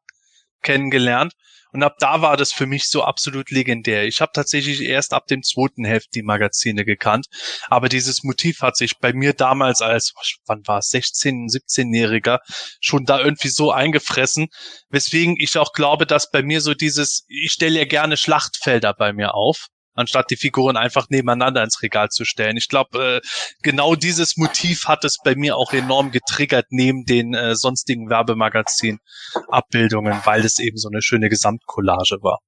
kennengelernt. 0.62 1.32
Und 1.72 1.82
ab 1.82 1.96
da 1.98 2.20
war 2.20 2.36
das 2.36 2.52
für 2.52 2.66
mich 2.66 2.88
so 2.88 3.02
absolut 3.02 3.50
legendär. 3.50 4.04
Ich 4.04 4.20
habe 4.20 4.32
tatsächlich 4.34 4.82
erst 4.82 5.14
ab 5.14 5.26
dem 5.26 5.42
zweiten 5.42 5.84
Heft 5.84 6.14
die 6.14 6.22
Magazine 6.22 6.84
gekannt. 6.84 7.26
Aber 7.68 7.88
dieses 7.88 8.22
Motiv 8.22 8.60
hat 8.60 8.76
sich 8.76 8.98
bei 8.98 9.12
mir 9.12 9.32
damals 9.32 9.80
als, 9.80 10.12
wann 10.46 10.66
war 10.66 10.78
es, 10.78 10.90
16, 10.90 11.48
17-Jähriger 11.48 12.38
schon 12.80 13.04
da 13.06 13.20
irgendwie 13.20 13.48
so 13.48 13.72
eingefressen. 13.72 14.48
Weswegen 14.90 15.36
ich 15.38 15.56
auch 15.56 15.72
glaube, 15.72 16.06
dass 16.06 16.30
bei 16.30 16.42
mir 16.42 16.60
so 16.60 16.74
dieses, 16.74 17.24
ich 17.28 17.52
stelle 17.52 17.78
ja 17.78 17.84
gerne 17.86 18.16
Schlachtfelder 18.16 18.92
bei 18.94 19.12
mir 19.12 19.34
auf 19.34 19.68
anstatt 19.94 20.30
die 20.30 20.36
Figuren 20.36 20.76
einfach 20.76 21.08
nebeneinander 21.08 21.62
ins 21.62 21.82
Regal 21.82 22.08
zu 22.08 22.24
stellen. 22.24 22.56
Ich 22.56 22.68
glaube, 22.68 23.20
äh, 23.22 23.28
genau 23.62 23.94
dieses 23.94 24.36
Motiv 24.36 24.86
hat 24.86 25.04
es 25.04 25.18
bei 25.22 25.34
mir 25.34 25.56
auch 25.56 25.72
enorm 25.72 26.10
getriggert 26.10 26.66
neben 26.70 27.04
den 27.04 27.34
äh, 27.34 27.54
sonstigen 27.54 28.08
Werbemagazin-Abbildungen, 28.08 30.20
weil 30.24 30.44
es 30.44 30.58
eben 30.58 30.78
so 30.78 30.88
eine 30.88 31.02
schöne 31.02 31.28
Gesamtcollage 31.28 32.22
war. 32.22 32.40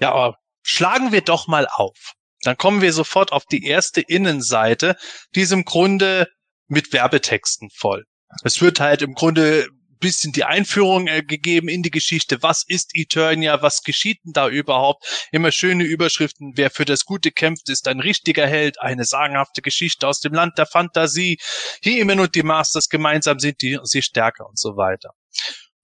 Ja, 0.00 0.12
aber 0.12 0.36
schlagen 0.62 1.12
wir 1.12 1.22
doch 1.22 1.48
mal 1.48 1.66
auf. 1.70 2.12
Dann 2.42 2.56
kommen 2.56 2.82
wir 2.82 2.92
sofort 2.92 3.32
auf 3.32 3.44
die 3.46 3.64
erste 3.64 4.00
Innenseite, 4.00 4.96
die 5.34 5.40
ist 5.40 5.52
im 5.52 5.64
Grunde 5.64 6.28
mit 6.68 6.92
Werbetexten 6.92 7.70
voll. 7.74 8.04
Es 8.44 8.60
wird 8.60 8.80
halt 8.80 9.02
im 9.02 9.14
Grunde 9.14 9.68
bisschen 9.98 10.32
die 10.32 10.44
Einführung 10.44 11.06
äh, 11.06 11.22
gegeben 11.22 11.68
in 11.68 11.82
die 11.82 11.90
Geschichte. 11.90 12.42
Was 12.42 12.64
ist 12.66 12.90
Eternia? 12.94 13.62
Was 13.62 13.82
geschieht 13.82 14.24
denn 14.24 14.32
da 14.32 14.48
überhaupt? 14.48 15.28
Immer 15.32 15.52
schöne 15.52 15.84
Überschriften. 15.84 16.52
Wer 16.56 16.70
für 16.70 16.84
das 16.84 17.04
Gute 17.04 17.30
kämpft, 17.30 17.68
ist 17.68 17.88
ein 17.88 18.00
richtiger 18.00 18.46
Held. 18.46 18.80
Eine 18.80 19.04
sagenhafte 19.04 19.62
Geschichte 19.62 20.06
aus 20.06 20.20
dem 20.20 20.34
Land 20.34 20.58
der 20.58 20.66
Fantasie. 20.66 21.38
Hiemen 21.82 22.20
und 22.20 22.34
die 22.34 22.42
Masters 22.42 22.88
gemeinsam 22.88 23.38
sind 23.38 23.62
die, 23.62 23.78
sie 23.82 24.02
stärker 24.02 24.48
und 24.48 24.58
so 24.58 24.76
weiter. 24.76 25.10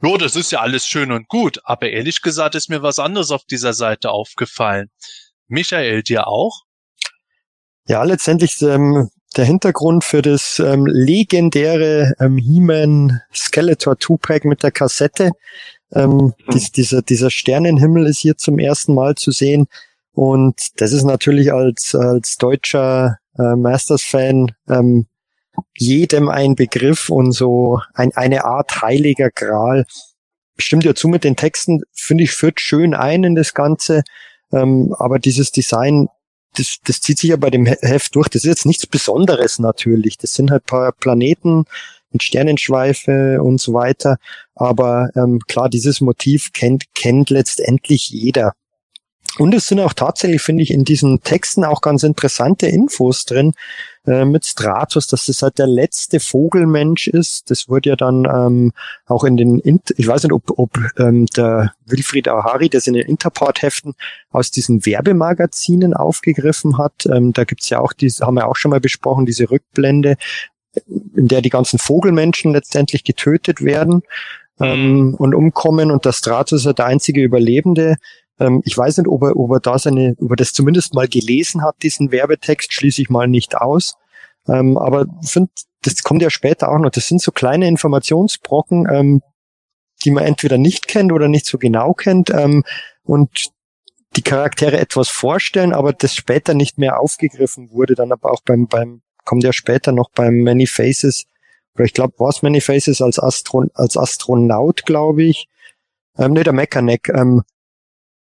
Jo, 0.02 0.16
das 0.16 0.34
ist 0.34 0.50
ja 0.50 0.60
alles 0.60 0.84
schön 0.84 1.12
und 1.12 1.28
gut, 1.28 1.60
aber 1.62 1.88
ehrlich 1.90 2.22
gesagt 2.22 2.56
ist 2.56 2.68
mir 2.68 2.82
was 2.82 2.98
anderes 2.98 3.30
auf 3.30 3.44
dieser 3.44 3.72
Seite 3.72 4.10
aufgefallen. 4.10 4.90
Michael, 5.46 6.02
dir 6.02 6.26
auch? 6.26 6.62
Ja, 7.86 8.02
letztendlich 8.02 8.60
ähm, 8.62 9.10
der 9.33 9.45
Hintergrund 9.45 10.05
für 10.05 10.22
das 10.22 10.59
ähm, 10.59 10.87
legendäre 10.87 12.14
ähm, 12.20 12.37
He-Man 12.37 13.20
Skeletor 13.35 13.99
Two-Pack 13.99 14.45
mit 14.45 14.62
der 14.62 14.70
Kassette. 14.70 15.33
Ähm, 15.95 16.11
mhm. 16.11 16.35
dies, 16.53 16.72
dieser, 16.72 17.03
dieser 17.03 17.30
Sternenhimmel 17.30 18.07
ist 18.07 18.18
hier 18.18 18.37
zum 18.37 18.59
ersten 18.59 18.95
Mal 18.95 19.14
zu 19.14 19.30
sehen. 19.30 19.66
Und 20.12 20.80
das 20.80 20.93
ist 20.93 21.05
natürlich 21.05 21.53
als, 21.53 21.95
als 21.95 22.37
deutscher 22.37 23.18
äh, 23.39 23.57
Masters-Fan 23.57 24.53
ähm, 24.68 25.07
jedem 25.76 26.28
ein 26.28 26.55
Begriff 26.55 27.09
und 27.09 27.33
so 27.33 27.80
ein, 27.95 28.12
eine 28.14 28.45
Art 28.45 28.83
heiliger 28.83 29.30
Gral. 29.30 29.87
Stimmt 30.59 30.85
ja 30.85 30.95
zu 30.95 31.09
mit 31.09 31.24
den 31.24 31.37
Texten, 31.37 31.83
finde 31.93 32.24
ich, 32.24 32.33
führt 32.33 32.61
schön 32.61 32.95
ein 32.95 33.24
in 33.24 33.35
das 33.35 33.55
Ganze. 33.55 34.03
Ähm, 34.53 34.95
aber 34.99 35.18
dieses 35.18 35.51
Design 35.51 36.09
das, 36.55 36.78
das 36.84 37.00
zieht 37.00 37.18
sich 37.18 37.30
ja 37.30 37.36
bei 37.36 37.50
dem 37.50 37.66
Heft 37.66 38.14
durch. 38.14 38.28
Das 38.28 38.44
ist 38.44 38.48
jetzt 38.48 38.66
nichts 38.66 38.86
Besonderes 38.86 39.59
natürlich. 39.59 40.18
Das 40.18 40.34
sind 40.34 40.50
halt 40.50 40.66
paar 40.66 40.92
Planeten 40.92 41.64
mit 42.12 42.22
Sternenschweife 42.22 43.42
und 43.42 43.61
so 43.61 43.72
weiter. 43.72 44.18
Aber 44.55 45.11
ähm, 45.16 45.40
klar, 45.48 45.68
dieses 45.68 46.00
Motiv 46.00 46.53
kennt, 46.53 46.94
kennt 46.94 47.30
letztendlich 47.30 48.11
jeder. 48.11 48.53
Und 49.38 49.55
es 49.55 49.66
sind 49.66 49.80
auch 49.80 49.94
tatsächlich, 49.94 50.42
finde 50.42 50.62
ich, 50.62 50.70
in 50.70 50.84
diesen 50.84 51.22
Texten 51.22 51.64
auch 51.64 51.80
ganz 51.80 52.03
interessante 52.03 52.66
Infos 52.66 53.24
drin 53.24 53.55
äh, 54.07 54.24
mit 54.24 54.44
Stratus, 54.44 55.07
dass 55.07 55.26
das 55.26 55.42
halt 55.42 55.59
der 55.59 55.66
letzte 55.66 56.18
Vogelmensch 56.18 57.07
ist. 57.09 57.50
Das 57.50 57.68
wurde 57.68 57.90
ja 57.90 57.96
dann 57.96 58.24
ähm, 58.24 58.72
auch 59.07 59.24
in 59.24 59.36
den, 59.36 59.59
Inter 59.61 59.94
ich 59.96 60.09
weiß 60.09 60.24
nicht, 60.24 60.32
ob, 60.32 60.59
ob 60.59 60.76
ähm, 60.98 61.26
der 61.26 61.72
Wilfried 61.86 62.28
Ahari 62.28 62.68
das 62.68 62.86
in 62.86 62.94
den 62.94 63.07
Interport-Heften 63.07 63.94
aus 64.30 64.50
diesen 64.50 64.84
Werbemagazinen 64.84 65.94
aufgegriffen 65.94 66.78
hat. 66.78 67.07
Ähm, 67.07 67.32
da 67.32 67.44
gibt's 67.44 67.68
ja 67.70 67.78
auch, 67.78 67.92
die 67.92 68.09
haben 68.09 68.34
wir 68.34 68.48
auch 68.48 68.57
schon 68.57 68.70
mal 68.70 68.80
besprochen, 68.80 69.26
diese 69.26 69.50
Rückblende, 69.50 70.16
in 71.14 71.28
der 71.28 71.42
die 71.42 71.50
ganzen 71.50 71.78
Vogelmenschen 71.78 72.53
letztendlich 72.53 73.05
getötet 73.05 73.62
werden 73.62 74.03
ähm, 74.61 75.14
und 75.18 75.34
umkommen 75.34 75.90
und 75.90 76.05
der 76.05 76.12
Stratus 76.12 76.61
ist 76.61 76.66
ja 76.66 76.72
der 76.72 76.86
einzige 76.86 77.22
Überlebende. 77.22 77.96
Ähm, 78.39 78.62
ich 78.64 78.76
weiß 78.76 78.99
nicht, 78.99 79.09
ob 79.09 79.22
er, 79.22 79.37
ob 79.37 79.51
er 79.53 79.61
da 79.61 79.78
seine, 79.78 80.14
ob 80.20 80.30
er 80.30 80.37
das 80.37 80.53
zumindest 80.53 80.95
mal 80.95 81.09
gelesen 81.09 81.62
hat, 81.62 81.76
diesen 81.83 82.12
Werbetext, 82.12 82.72
schließe 82.72 83.03
ich 83.03 83.11
mal 83.11 83.28
nicht 83.28 83.57
aus. 83.57 83.97
Ähm, 84.49 84.76
aber 84.76 85.07
find, 85.22 85.51
das 85.83 86.03
kommt 86.03 86.22
ja 86.22 86.30
später 86.30 86.70
auch 86.70 86.78
noch. 86.78 86.91
Das 86.91 87.07
sind 87.07 87.20
so 87.20 87.33
kleine 87.33 87.68
Informationsbrocken, 87.68 88.89
ähm, 88.91 89.22
die 90.05 90.11
man 90.11 90.24
entweder 90.24 90.59
nicht 90.59 90.89
kennt 90.89 91.12
oder 91.12 91.28
nicht 91.28 91.47
so 91.47 91.59
genau 91.59 91.95
kennt 91.95 92.30
ähm, 92.30 92.64
und 93.05 93.51
die 94.16 94.22
Charaktere 94.22 94.78
etwas 94.78 95.09
vorstellen, 95.09 95.72
aber 95.72 95.93
das 95.93 96.14
später 96.14 96.55
nicht 96.55 96.78
mehr 96.78 97.01
aufgegriffen 97.01 97.70
wurde, 97.70 97.95
dann 97.95 98.12
aber 98.12 98.30
auch 98.30 98.43
beim, 98.45 98.66
beim 98.66 99.03
kommt 99.24 99.45
ja 99.45 99.53
später 99.53 99.93
noch 99.93 100.11
beim 100.11 100.43
Many 100.43 100.66
Faces, 100.66 101.24
oder 101.74 101.85
ich 101.85 101.95
glaube, 101.95 102.14
war 102.18 102.28
es 102.28 102.43
Many 102.43 102.61
Faces 102.61 103.01
als, 103.01 103.18
Astro, 103.18 103.64
als 103.74 103.97
Astronaut, 103.97 104.85
glaube 104.85 105.22
ich. 105.22 105.49
Ähm, 106.18 106.33
nee, 106.33 106.43
der 106.43 106.53
Mechaneck, 106.53 107.09
ähm, 107.09 107.43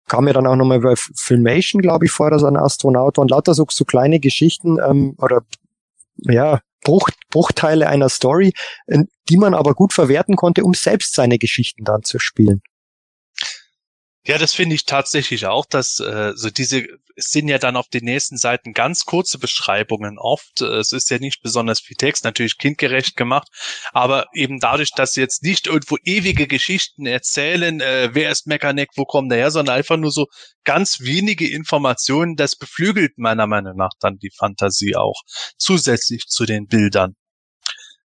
kam 0.07 0.25
mir 0.25 0.33
dann 0.33 0.47
auch 0.47 0.55
nochmal 0.55 0.79
bei 0.79 0.95
Filmation, 0.95 1.81
glaube 1.81 2.05
ich, 2.05 2.11
vor, 2.11 2.29
dass 2.29 2.43
ein 2.43 2.57
Astronaut 2.57 3.17
und 3.17 3.31
lauter 3.31 3.53
so, 3.53 3.65
so 3.69 3.85
kleine 3.85 4.19
Geschichten 4.19 4.77
ähm, 4.79 5.15
oder 5.17 5.43
ja, 6.17 6.59
Bruch, 6.83 7.09
Bruchteile 7.29 7.87
einer 7.87 8.09
Story, 8.09 8.53
die 9.29 9.37
man 9.37 9.53
aber 9.53 9.73
gut 9.73 9.93
verwerten 9.93 10.35
konnte, 10.35 10.63
um 10.63 10.73
selbst 10.73 11.15
seine 11.15 11.37
Geschichten 11.37 11.85
dann 11.85 12.03
zu 12.03 12.19
spielen. 12.19 12.61
Ja, 14.25 14.37
das 14.37 14.53
finde 14.53 14.75
ich 14.75 14.85
tatsächlich 14.85 15.47
auch, 15.47 15.65
dass 15.65 15.99
äh, 15.99 16.31
so 16.35 16.49
diese 16.49 16.87
es 17.15 17.25
sind 17.29 17.47
ja 17.47 17.57
dann 17.57 17.75
auf 17.75 17.89
den 17.89 18.05
nächsten 18.05 18.37
Seiten 18.37 18.73
ganz 18.73 19.05
kurze 19.05 19.37
Beschreibungen 19.37 20.17
oft. 20.17 20.61
Es 20.61 20.91
ist 20.91 21.09
ja 21.09 21.19
nicht 21.19 21.41
besonders 21.41 21.79
viel 21.79 21.95
Text, 21.95 22.23
natürlich 22.23 22.57
kindgerecht 22.57 23.15
gemacht, 23.15 23.49
aber 23.91 24.27
eben 24.33 24.59
dadurch, 24.59 24.91
dass 24.91 25.13
sie 25.13 25.21
jetzt 25.21 25.43
nicht 25.43 25.67
irgendwo 25.67 25.97
ewige 26.03 26.47
Geschichten 26.47 27.05
erzählen, 27.05 27.79
äh, 27.81 28.09
wer 28.13 28.31
ist 28.31 28.47
Mechaneck, 28.47 28.89
wo 28.95 29.05
kommt 29.05 29.31
der 29.31 29.39
her, 29.39 29.51
sondern 29.51 29.75
einfach 29.75 29.97
nur 29.97 30.11
so 30.11 30.27
ganz 30.63 31.01
wenige 31.01 31.49
Informationen, 31.49 32.35
das 32.35 32.55
beflügelt 32.55 33.17
meiner 33.17 33.47
Meinung 33.47 33.75
nach 33.75 33.91
dann 33.99 34.17
die 34.17 34.31
Fantasie 34.35 34.95
auch 34.95 35.21
zusätzlich 35.57 36.25
zu 36.27 36.45
den 36.45 36.67
Bildern. 36.67 37.15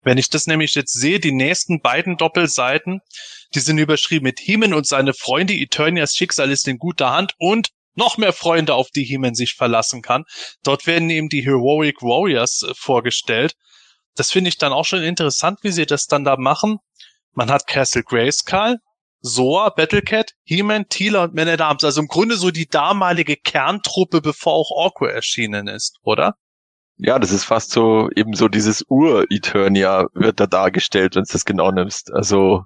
Wenn 0.01 0.17
ich 0.17 0.29
das 0.29 0.47
nämlich 0.47 0.75
jetzt 0.75 0.93
sehe, 0.93 1.19
die 1.19 1.33
nächsten 1.33 1.81
beiden 1.81 2.17
Doppelseiten, 2.17 3.01
die 3.55 3.59
sind 3.59 3.77
überschrieben 3.77 4.23
mit 4.23 4.39
Himen 4.39 4.73
und 4.73 4.87
seine 4.87 5.13
Freunde, 5.13 5.53
Eternias 5.53 6.15
Schicksal 6.15 6.51
ist 6.51 6.67
in 6.67 6.77
guter 6.77 7.11
Hand 7.11 7.33
und 7.37 7.69
noch 7.97 8.17
mehr 8.17 8.31
Freunde, 8.31 8.75
auf 8.75 8.91
die 8.91 9.03
He-Man 9.03 9.35
sich 9.35 9.55
verlassen 9.55 10.01
kann. 10.01 10.23
Dort 10.63 10.85
werden 10.85 11.09
eben 11.09 11.29
die 11.29 11.43
Heroic 11.43 12.01
Warriors 12.01 12.61
äh, 12.61 12.73
vorgestellt. 12.75 13.55
Das 14.15 14.31
finde 14.31 14.49
ich 14.49 14.57
dann 14.57 14.71
auch 14.71 14.85
schon 14.85 15.03
interessant, 15.03 15.59
wie 15.63 15.71
sie 15.71 15.85
das 15.85 16.05
dann 16.05 16.23
da 16.23 16.37
machen. 16.37 16.77
Man 17.33 17.51
hat 17.51 17.67
Castle 17.67 18.03
Grayskull, 18.03 18.77
Soa, 19.21 19.69
Battlecat, 19.69 20.33
He-Man, 20.43 20.89
Teela 20.89 21.23
und 21.23 21.33
Man 21.33 21.47
at 21.47 21.61
Arms. 21.61 21.83
Also 21.83 22.01
im 22.01 22.07
Grunde 22.07 22.37
so 22.37 22.51
die 22.51 22.67
damalige 22.67 23.35
Kerntruppe, 23.35 24.21
bevor 24.21 24.53
auch 24.53 24.71
Orko 24.71 25.05
erschienen 25.05 25.67
ist, 25.67 25.97
oder? 26.03 26.35
Ja, 26.97 27.19
das 27.19 27.31
ist 27.31 27.43
fast 27.43 27.71
so 27.71 28.09
eben 28.15 28.33
so 28.33 28.47
dieses 28.47 28.83
Ur-Eternia 28.89 30.07
wird 30.13 30.39
da 30.39 30.47
dargestellt, 30.47 31.15
wenn 31.15 31.23
du 31.23 31.31
das 31.31 31.45
genau 31.45 31.71
nimmst. 31.71 32.11
Also 32.11 32.63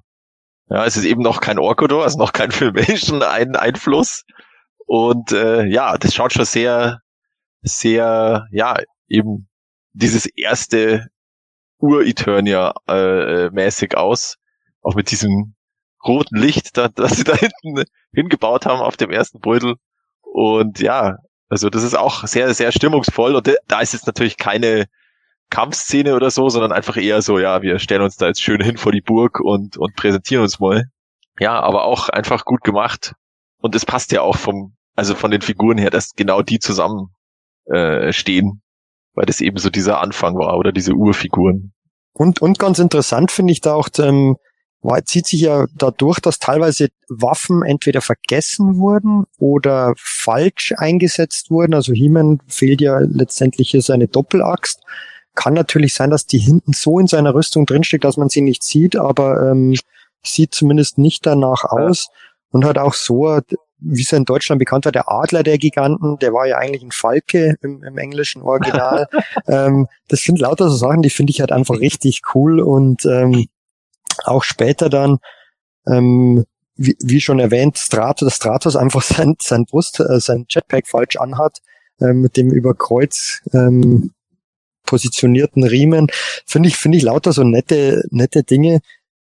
ja, 0.71 0.85
es 0.85 0.95
ist 0.95 1.03
eben 1.03 1.21
noch 1.21 1.41
kein 1.41 1.59
Orko, 1.59 1.85
es 2.03 2.13
ist 2.13 2.17
noch 2.17 2.31
kein 2.31 2.51
Filmation 2.51 3.23
ein 3.23 3.57
Einfluss. 3.57 4.23
Und 4.85 5.33
äh, 5.33 5.65
ja, 5.65 5.97
das 5.97 6.15
schaut 6.15 6.31
schon 6.31 6.45
sehr, 6.45 6.99
sehr, 7.61 8.47
ja, 8.51 8.77
eben 9.09 9.49
dieses 9.91 10.25
erste 10.25 11.07
Ur-Eternia 11.79 12.73
äh, 12.87 13.95
aus. 13.95 14.37
Auch 14.81 14.95
mit 14.95 15.11
diesem 15.11 15.55
roten 16.05 16.37
Licht, 16.37 16.77
da, 16.77 16.87
das 16.95 17.17
sie 17.17 17.25
da 17.25 17.35
hinten 17.35 17.83
hingebaut 18.13 18.65
haben 18.65 18.79
auf 18.79 18.95
dem 18.95 19.11
ersten 19.11 19.41
Beutel. 19.41 19.75
Und 20.21 20.79
ja, 20.79 21.17
also 21.49 21.69
das 21.69 21.83
ist 21.83 21.97
auch 21.97 22.25
sehr, 22.27 22.53
sehr 22.53 22.71
stimmungsvoll. 22.71 23.35
Und 23.35 23.53
da 23.67 23.81
ist 23.81 23.91
jetzt 23.91 24.07
natürlich 24.07 24.37
keine 24.37 24.85
Kampfszene 25.51 26.15
oder 26.15 26.31
so, 26.31 26.49
sondern 26.49 26.71
einfach 26.71 26.97
eher 26.97 27.21
so, 27.21 27.37
ja, 27.37 27.61
wir 27.61 27.77
stellen 27.77 28.01
uns 28.01 28.15
da 28.15 28.27
jetzt 28.27 28.41
schön 28.41 28.61
hin 28.61 28.77
vor 28.77 28.91
die 28.91 29.01
Burg 29.01 29.39
und, 29.39 29.77
und 29.77 29.95
präsentieren 29.95 30.41
uns 30.43 30.59
mal. 30.59 30.85
Ja, 31.39 31.59
aber 31.59 31.83
auch 31.83 32.09
einfach 32.09 32.45
gut 32.45 32.63
gemacht. 32.63 33.13
Und 33.57 33.75
es 33.75 33.85
passt 33.85 34.11
ja 34.11 34.21
auch 34.21 34.37
vom, 34.37 34.75
also 34.95 35.13
von 35.13 35.29
den 35.29 35.41
Figuren 35.41 35.77
her, 35.77 35.91
dass 35.91 36.11
genau 36.15 36.41
die 36.41 36.59
zusammen 36.59 37.09
äh, 37.65 38.11
stehen, 38.11 38.61
weil 39.13 39.25
das 39.25 39.41
eben 39.41 39.57
so 39.57 39.69
dieser 39.69 40.01
Anfang 40.01 40.35
war 40.35 40.57
oder 40.57 40.71
diese 40.71 40.93
Urfiguren. 40.93 41.73
Und, 42.13 42.41
und 42.41 42.57
ganz 42.57 42.79
interessant 42.79 43.31
finde 43.31 43.53
ich 43.53 43.61
da 43.61 43.73
auch, 43.73 43.89
ähm, 43.99 44.37
zieht 45.05 45.27
sich 45.27 45.41
ja 45.41 45.65
dadurch, 45.75 46.19
dass 46.19 46.39
teilweise 46.39 46.87
Waffen 47.07 47.61
entweder 47.61 48.01
vergessen 48.01 48.77
wurden 48.77 49.25
oder 49.37 49.93
falsch 49.97 50.73
eingesetzt 50.77 51.51
wurden. 51.51 51.73
Also 51.73 51.93
He-Man 51.93 52.39
fehlt 52.47 52.81
ja 52.81 52.99
letztendlich 52.99 53.69
hier 53.69 53.81
seine 53.81 54.07
Doppelaxt. 54.07 54.81
Kann 55.35 55.53
natürlich 55.53 55.93
sein, 55.93 56.09
dass 56.09 56.25
die 56.25 56.39
hinten 56.39 56.73
so 56.73 56.99
in 56.99 57.07
seiner 57.07 57.33
Rüstung 57.33 57.65
drinsteckt, 57.65 58.03
dass 58.03 58.17
man 58.17 58.29
sie 58.29 58.41
nicht 58.41 58.63
sieht, 58.63 58.95
aber 58.95 59.51
ähm, 59.51 59.75
sieht 60.23 60.53
zumindest 60.53 60.97
nicht 60.97 61.25
danach 61.25 61.63
aus. 61.63 62.07
und 62.51 62.65
hat 62.65 62.77
auch 62.77 62.93
so, 62.93 63.39
wie 63.79 64.01
es 64.01 64.11
in 64.11 64.25
Deutschland 64.25 64.59
bekannt 64.59 64.85
war, 64.85 64.91
der 64.91 65.09
Adler 65.09 65.43
der 65.43 65.57
Giganten, 65.57 66.19
der 66.19 66.33
war 66.33 66.45
ja 66.47 66.57
eigentlich 66.57 66.83
ein 66.83 66.91
Falke 66.91 67.55
im, 67.61 67.83
im 67.83 67.97
englischen 67.97 68.41
Original. 68.43 69.07
ähm, 69.47 69.87
das 70.07 70.21
sind 70.21 70.39
lauter 70.39 70.69
so 70.69 70.75
Sachen, 70.75 71.01
die 71.01 71.09
finde 71.09 71.31
ich 71.31 71.39
halt 71.39 71.51
einfach 71.51 71.79
richtig 71.79 72.21
cool 72.35 72.59
und 72.59 73.05
ähm, 73.05 73.47
auch 74.23 74.43
später 74.43 74.89
dann, 74.89 75.17
ähm, 75.87 76.45
wie, 76.75 76.95
wie 77.01 77.21
schon 77.21 77.39
erwähnt, 77.39 77.77
Stratos, 77.77 78.35
Stratos 78.35 78.75
einfach 78.75 79.01
sein, 79.01 79.35
sein 79.41 79.65
Brust, 79.65 79.99
äh, 79.99 80.19
sein 80.19 80.45
Jetpack 80.47 80.87
falsch 80.87 81.15
anhat, 81.15 81.59
äh, 81.99 82.13
mit 82.13 82.37
dem 82.37 82.51
über 82.51 82.75
Kreuz 82.75 83.41
ähm, 83.53 84.11
positionierten 84.91 85.63
Riemen, 85.63 86.07
finde 86.45 86.67
ich, 86.67 86.75
finde 86.75 86.97
ich 86.97 87.03
lauter 87.05 87.31
so 87.31 87.45
nette, 87.45 88.03
nette 88.09 88.43
Dinge, 88.43 88.81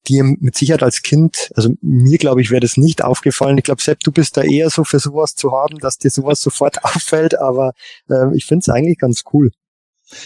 die 0.08 0.24
mit 0.24 0.56
Sicherheit 0.56 0.82
als 0.82 1.02
Kind, 1.02 1.52
also 1.56 1.72
mir 1.82 2.18
glaube 2.18 2.42
ich, 2.42 2.52
wäre 2.52 2.62
das 2.62 2.78
nicht 2.78 3.04
aufgefallen. 3.04 3.58
Ich 3.58 3.66
glaube, 3.66 3.82
Sepp, 3.82 4.00
du 4.00 4.14
bist 4.14 4.38
da 4.38 4.44
eher 4.44 4.70
so 4.70 4.86
für 4.86 5.00
sowas 5.00 5.36
zu 5.36 5.52
haben, 5.52 5.80
dass 5.80 5.98
dir 5.98 6.10
sowas 6.10 6.40
sofort 6.40 6.82
auffällt, 6.86 7.38
aber 7.38 7.74
äh, 8.10 8.34
ich 8.34 8.46
finde 8.46 8.62
es 8.62 8.70
eigentlich 8.70 8.98
ganz 8.98 9.24
cool. 9.34 9.52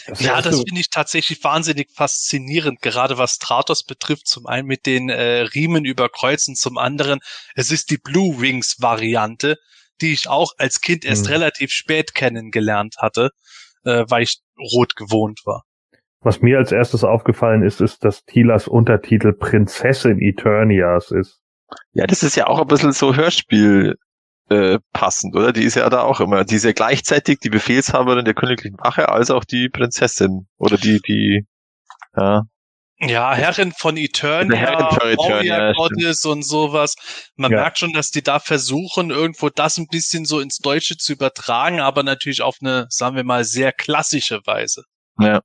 Das 0.05 0.21
ja, 0.21 0.39
das 0.43 0.57
finde 0.57 0.79
ich 0.79 0.91
tatsächlich 0.91 1.43
wahnsinnig 1.43 1.89
faszinierend, 1.91 2.83
gerade 2.83 3.17
was 3.17 3.33
Stratos 3.33 3.83
betrifft. 3.83 4.27
Zum 4.27 4.45
einen 4.45 4.67
mit 4.67 4.85
den 4.85 5.09
äh, 5.09 5.41
Riemen 5.41 5.85
überkreuzen, 5.85 6.55
zum 6.55 6.77
anderen, 6.77 7.19
es 7.55 7.71
ist 7.71 7.89
die 7.89 7.97
Blue 7.97 8.39
Wings 8.39 8.75
Variante, 8.77 9.57
die 9.99 10.13
ich 10.13 10.29
auch 10.29 10.53
als 10.59 10.81
Kind 10.81 11.03
erst 11.03 11.25
hm. 11.25 11.33
relativ 11.33 11.71
spät 11.71 12.13
kennengelernt 12.13 12.97
hatte, 12.99 13.31
äh, 13.83 14.05
weil 14.07 14.21
ich 14.21 14.37
rot 14.73 14.95
gewohnt 14.95 15.41
war. 15.45 15.63
Was 16.21 16.41
mir 16.41 16.59
als 16.59 16.71
erstes 16.71 17.03
aufgefallen 17.03 17.63
ist, 17.63 17.81
ist, 17.81 18.05
dass 18.05 18.23
Tilas 18.25 18.67
Untertitel 18.67 19.33
Prinzessin 19.33 20.19
Eternias 20.19 21.11
ist. 21.11 21.41
Ja, 21.93 22.05
das 22.05 22.21
ist 22.21 22.35
ja 22.35 22.47
auch 22.47 22.61
ein 22.61 22.67
bisschen 22.67 22.91
so 22.91 23.15
Hörspiel 23.15 23.95
äh, 24.49 24.79
passend, 24.93 25.35
oder? 25.35 25.51
Die 25.53 25.63
ist 25.63 25.75
ja 25.75 25.89
da 25.89 26.01
auch 26.01 26.19
immer. 26.19 26.43
Die 26.43 26.55
ist 26.55 26.65
ja 26.65 26.73
gleichzeitig 26.73 27.39
die 27.39 27.49
Befehlshaberin 27.49 28.25
der 28.25 28.33
königlichen 28.33 28.77
Wache 28.79 29.09
als 29.09 29.31
auch 29.31 29.45
die 29.45 29.69
Prinzessin. 29.69 30.47
Oder 30.57 30.77
die, 30.77 30.99
die, 30.99 31.47
ja. 32.15 32.43
Ja, 33.03 33.33
Herrin 33.33 33.71
von 33.71 33.97
Eternia, 33.97 34.55
Herrin 34.55 34.87
von 34.99 35.09
Eternia 35.09 35.73
Gottes 35.73 36.23
und 36.25 36.43
sowas. 36.43 36.95
Man 37.35 37.51
ja. 37.51 37.61
merkt 37.61 37.79
schon, 37.79 37.93
dass 37.93 38.11
die 38.11 38.21
da 38.21 38.39
versuchen, 38.39 39.09
irgendwo 39.09 39.49
das 39.49 39.77
ein 39.77 39.87
bisschen 39.87 40.25
so 40.25 40.39
ins 40.39 40.57
Deutsche 40.57 40.97
zu 40.97 41.13
übertragen, 41.13 41.79
aber 41.79 42.03
natürlich 42.03 42.43
auf 42.43 42.57
eine, 42.61 42.85
sagen 42.89 43.15
wir 43.15 43.23
mal, 43.23 43.43
sehr 43.43 43.71
klassische 43.71 44.41
Weise. 44.45 44.83
Ja. 45.19 45.41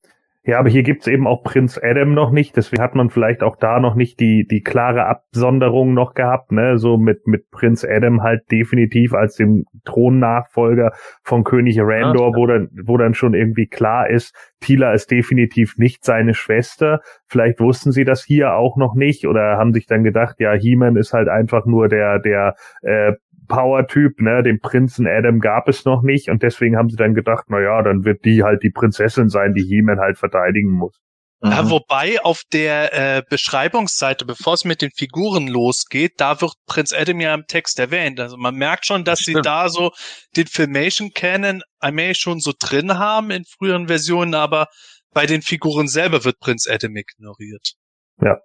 Ja, 0.47 0.61
aber 0.61 0.68
hier 0.68 0.84
gibt's 0.84 1.09
eben 1.09 1.26
auch 1.26 1.42
Prinz 1.42 1.78
Adam 1.82 2.14
noch 2.14 2.30
nicht, 2.30 2.57
deswegen 2.57 2.80
hat 2.80 2.94
man 2.94 3.11
vielleicht 3.11 3.42
auch 3.42 3.57
da 3.57 3.80
noch 3.80 3.97
nicht 3.97 4.20
die, 4.20 4.47
die 4.47 4.62
klare 4.62 5.07
Absonderung 5.07 5.92
noch 5.92 6.14
gehabt, 6.14 6.53
ne, 6.53 6.78
so 6.78 6.97
mit, 6.99 7.26
mit 7.26 7.51
Prinz 7.51 7.84
Adam 7.84 8.22
halt 8.22 8.49
definitiv 8.53 9.12
als 9.12 9.34
dem 9.34 9.64
Thronnachfolger 9.84 10.92
von 11.24 11.42
König 11.42 11.78
Randor, 11.80 12.30
ja, 12.30 12.36
wo 12.36 12.47
dann, 12.47 12.68
wo 12.84 12.97
dann 12.97 13.14
schon 13.14 13.34
irgendwie 13.34 13.66
klar 13.66 14.09
ist, 14.09 14.36
Tila 14.61 14.92
ist 14.92 15.11
definitiv 15.11 15.76
nicht 15.76 16.05
seine 16.05 16.34
Schwester. 16.34 17.01
Vielleicht 17.26 17.61
wussten 17.61 17.92
sie 17.92 18.05
das 18.05 18.24
hier 18.24 18.55
auch 18.55 18.76
noch 18.76 18.94
nicht 18.94 19.26
oder 19.26 19.59
haben 19.59 19.72
sich 19.72 19.86
dann 19.86 20.03
gedacht, 20.03 20.36
ja, 20.38 20.53
He-Man 20.53 20.97
ist 20.97 21.12
halt 21.12 21.28
einfach 21.28 21.66
nur 21.66 21.88
der, 21.88 22.18
der 22.18 22.55
äh, 22.82 23.12
Power-Typ, 23.47 24.20
ne, 24.20 24.42
den 24.42 24.61
Prinzen 24.61 25.07
Adam 25.07 25.40
gab 25.40 25.68
es 25.68 25.84
noch 25.84 26.03
nicht 26.03 26.28
und 26.28 26.42
deswegen 26.42 26.76
haben 26.76 26.90
sie 26.90 26.97
dann 26.97 27.14
gedacht, 27.14 27.44
na 27.49 27.61
ja, 27.61 27.82
dann 27.82 28.05
wird 28.05 28.24
die 28.24 28.42
halt 28.42 28.62
die 28.62 28.70
Prinzessin 28.70 29.28
sein, 29.28 29.55
die 29.55 29.64
He-Man 29.64 29.99
halt 29.99 30.18
verteidigen 30.18 30.70
muss. 30.70 30.99
Ja, 31.42 31.62
mhm. 31.62 31.70
wobei 31.70 32.20
auf 32.22 32.42
der 32.53 32.94
äh, 32.94 33.22
Beschreibungsseite, 33.28 34.24
bevor 34.24 34.55
es 34.55 34.64
mit 34.64 34.80
den 34.80 34.90
Figuren 34.90 35.49
losgeht, 35.49 36.14
da 36.16 36.40
wird 36.40 36.55
Prinz 36.66 36.92
Adam 36.92 37.20
ja 37.20 37.34
im 37.34 37.44
Text 37.47 37.78
erwähnt. 37.78 38.18
Also 38.20 38.36
man 38.36 38.55
merkt 38.55 38.86
schon, 38.86 39.05
dass 39.05 39.20
Stimmt. 39.20 39.36
sie 39.36 39.42
da 39.42 39.68
so 39.68 39.92
den 40.36 40.47
Filmation 40.47 41.12
Canon 41.12 41.62
allmählich 41.78 42.18
schon 42.18 42.40
so 42.40 42.53
drin 42.59 42.99
haben 42.99 43.30
in 43.30 43.44
früheren 43.44 43.88
Versionen, 43.88 44.34
aber 44.34 44.66
bei 45.12 45.26
den 45.26 45.42
Figuren 45.42 45.88
selber 45.88 46.24
wird 46.24 46.38
Prinz 46.40 46.66
Adam 46.68 46.97
ignoriert. 46.97 47.74
Ja. 48.20 48.38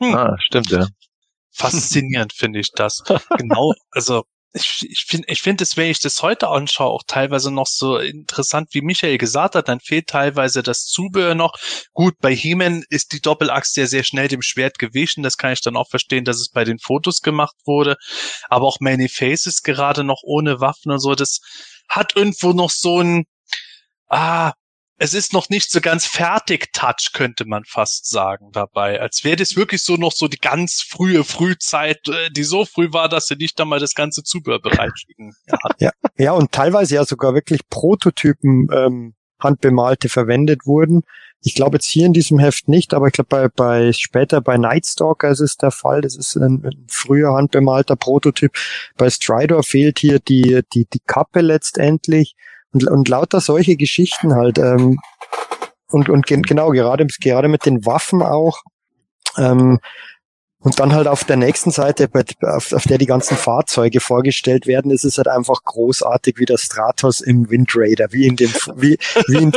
Hm. 0.00 0.14
Ah, 0.14 0.36
stimmt, 0.40 0.70
ja 0.70 0.86
faszinierend 1.50 2.32
finde 2.32 2.60
ich 2.60 2.72
das. 2.72 3.02
Genau, 3.38 3.72
also 3.90 4.24
ich, 4.52 4.86
ich 4.88 5.04
finde, 5.06 5.28
ich 5.28 5.42
finde 5.42 5.62
es, 5.62 5.76
wenn 5.76 5.90
ich 5.90 6.00
das 6.00 6.22
heute 6.22 6.48
anschaue, 6.48 6.90
auch 6.90 7.02
teilweise 7.06 7.52
noch 7.52 7.66
so 7.66 7.98
interessant, 7.98 8.68
wie 8.72 8.80
Michael 8.80 9.18
gesagt 9.18 9.54
hat, 9.54 9.68
dann 9.68 9.80
fehlt 9.80 10.08
teilweise 10.08 10.62
das 10.62 10.86
Zubehör 10.86 11.34
noch. 11.34 11.54
Gut, 11.92 12.14
bei 12.20 12.34
He-Man 12.34 12.84
ist 12.88 13.12
die 13.12 13.20
Doppelaxt 13.20 13.76
ja 13.76 13.86
sehr 13.86 14.02
schnell 14.02 14.28
dem 14.28 14.42
Schwert 14.42 14.78
gewichen. 14.78 15.22
Das 15.22 15.36
kann 15.36 15.52
ich 15.52 15.60
dann 15.60 15.76
auch 15.76 15.88
verstehen, 15.88 16.24
dass 16.24 16.40
es 16.40 16.48
bei 16.48 16.64
den 16.64 16.80
Fotos 16.80 17.20
gemacht 17.20 17.54
wurde. 17.64 17.96
Aber 18.48 18.66
auch 18.66 18.80
Many 18.80 19.08
Faces 19.08 19.62
gerade 19.62 20.02
noch 20.02 20.22
ohne 20.24 20.60
Waffen 20.60 20.90
und 20.90 21.00
so, 21.00 21.14
das 21.14 21.40
hat 21.88 22.16
irgendwo 22.16 22.52
noch 22.52 22.70
so 22.70 23.00
ein, 23.00 23.24
ah, 24.08 24.52
es 25.02 25.14
ist 25.14 25.32
noch 25.32 25.48
nicht 25.48 25.72
so 25.72 25.80
ganz 25.80 26.04
fertig 26.04 26.74
Touch, 26.74 27.12
könnte 27.14 27.46
man 27.46 27.64
fast 27.64 28.10
sagen 28.10 28.50
dabei. 28.52 29.00
Als 29.00 29.24
wäre 29.24 29.36
das 29.36 29.56
wirklich 29.56 29.82
so 29.82 29.96
noch 29.96 30.12
so 30.12 30.28
die 30.28 30.36
ganz 30.36 30.82
frühe 30.86 31.24
Frühzeit, 31.24 32.06
äh, 32.06 32.30
die 32.30 32.44
so 32.44 32.66
früh 32.66 32.92
war, 32.92 33.08
dass 33.08 33.26
sie 33.26 33.36
nicht 33.36 33.58
einmal 33.62 33.80
das 33.80 33.94
ganze 33.94 34.22
Zubehör 34.22 34.60
bereitliegen. 34.60 35.34
Ja, 35.78 35.90
ja, 36.18 36.32
und 36.32 36.52
teilweise 36.52 36.96
ja 36.96 37.04
sogar 37.04 37.32
wirklich 37.32 37.66
Prototypen 37.70 38.68
ähm, 38.72 39.14
handbemalte 39.38 40.10
verwendet 40.10 40.66
wurden. 40.66 41.02
Ich 41.40 41.54
glaube 41.54 41.76
jetzt 41.76 41.86
hier 41.86 42.04
in 42.04 42.12
diesem 42.12 42.38
Heft 42.38 42.68
nicht, 42.68 42.92
aber 42.92 43.06
ich 43.06 43.14
glaube 43.14 43.28
bei, 43.28 43.48
bei 43.48 43.92
später 43.94 44.42
bei 44.42 44.58
Nightstalker 44.58 45.30
ist 45.30 45.40
es 45.40 45.56
der 45.56 45.70
Fall. 45.70 46.02
Das 46.02 46.16
ist 46.16 46.36
ein, 46.36 46.62
ein 46.64 46.86
früher 46.88 47.32
handbemalter 47.32 47.96
Prototyp. 47.96 48.52
Bei 48.98 49.08
Stridor 49.08 49.62
fehlt 49.62 49.98
hier 49.98 50.18
die, 50.18 50.60
die, 50.74 50.86
die 50.92 51.00
Kappe 51.06 51.40
letztendlich. 51.40 52.36
Und, 52.72 52.88
und 52.88 53.08
lauter 53.08 53.40
solche 53.40 53.76
Geschichten 53.76 54.34
halt. 54.34 54.58
Ähm, 54.58 54.98
und 55.90 56.08
und 56.08 56.26
gen 56.26 56.42
genau, 56.42 56.70
gerade, 56.70 57.06
gerade 57.20 57.48
mit 57.48 57.66
den 57.66 57.84
Waffen 57.84 58.22
auch. 58.22 58.62
Ähm, 59.36 59.80
und 60.62 60.78
dann 60.78 60.92
halt 60.92 61.08
auf 61.08 61.24
der 61.24 61.36
nächsten 61.36 61.70
Seite, 61.70 62.10
auf, 62.42 62.72
auf 62.72 62.82
der 62.84 62.98
die 62.98 63.06
ganzen 63.06 63.36
Fahrzeuge 63.36 64.00
vorgestellt 64.00 64.66
werden, 64.66 64.90
ist 64.90 65.04
es 65.04 65.16
halt 65.16 65.28
einfach 65.28 65.62
großartig 65.64 66.36
wie 66.36 66.44
der 66.44 66.58
Stratos 66.58 67.22
im 67.22 67.48
Wind 67.48 67.70
Raider, 67.74 68.12
wie 68.12 68.26
in 68.26 68.36
dem, 68.36 68.52
wie, 68.76 68.98
wie 69.26 69.42
in, 69.42 69.52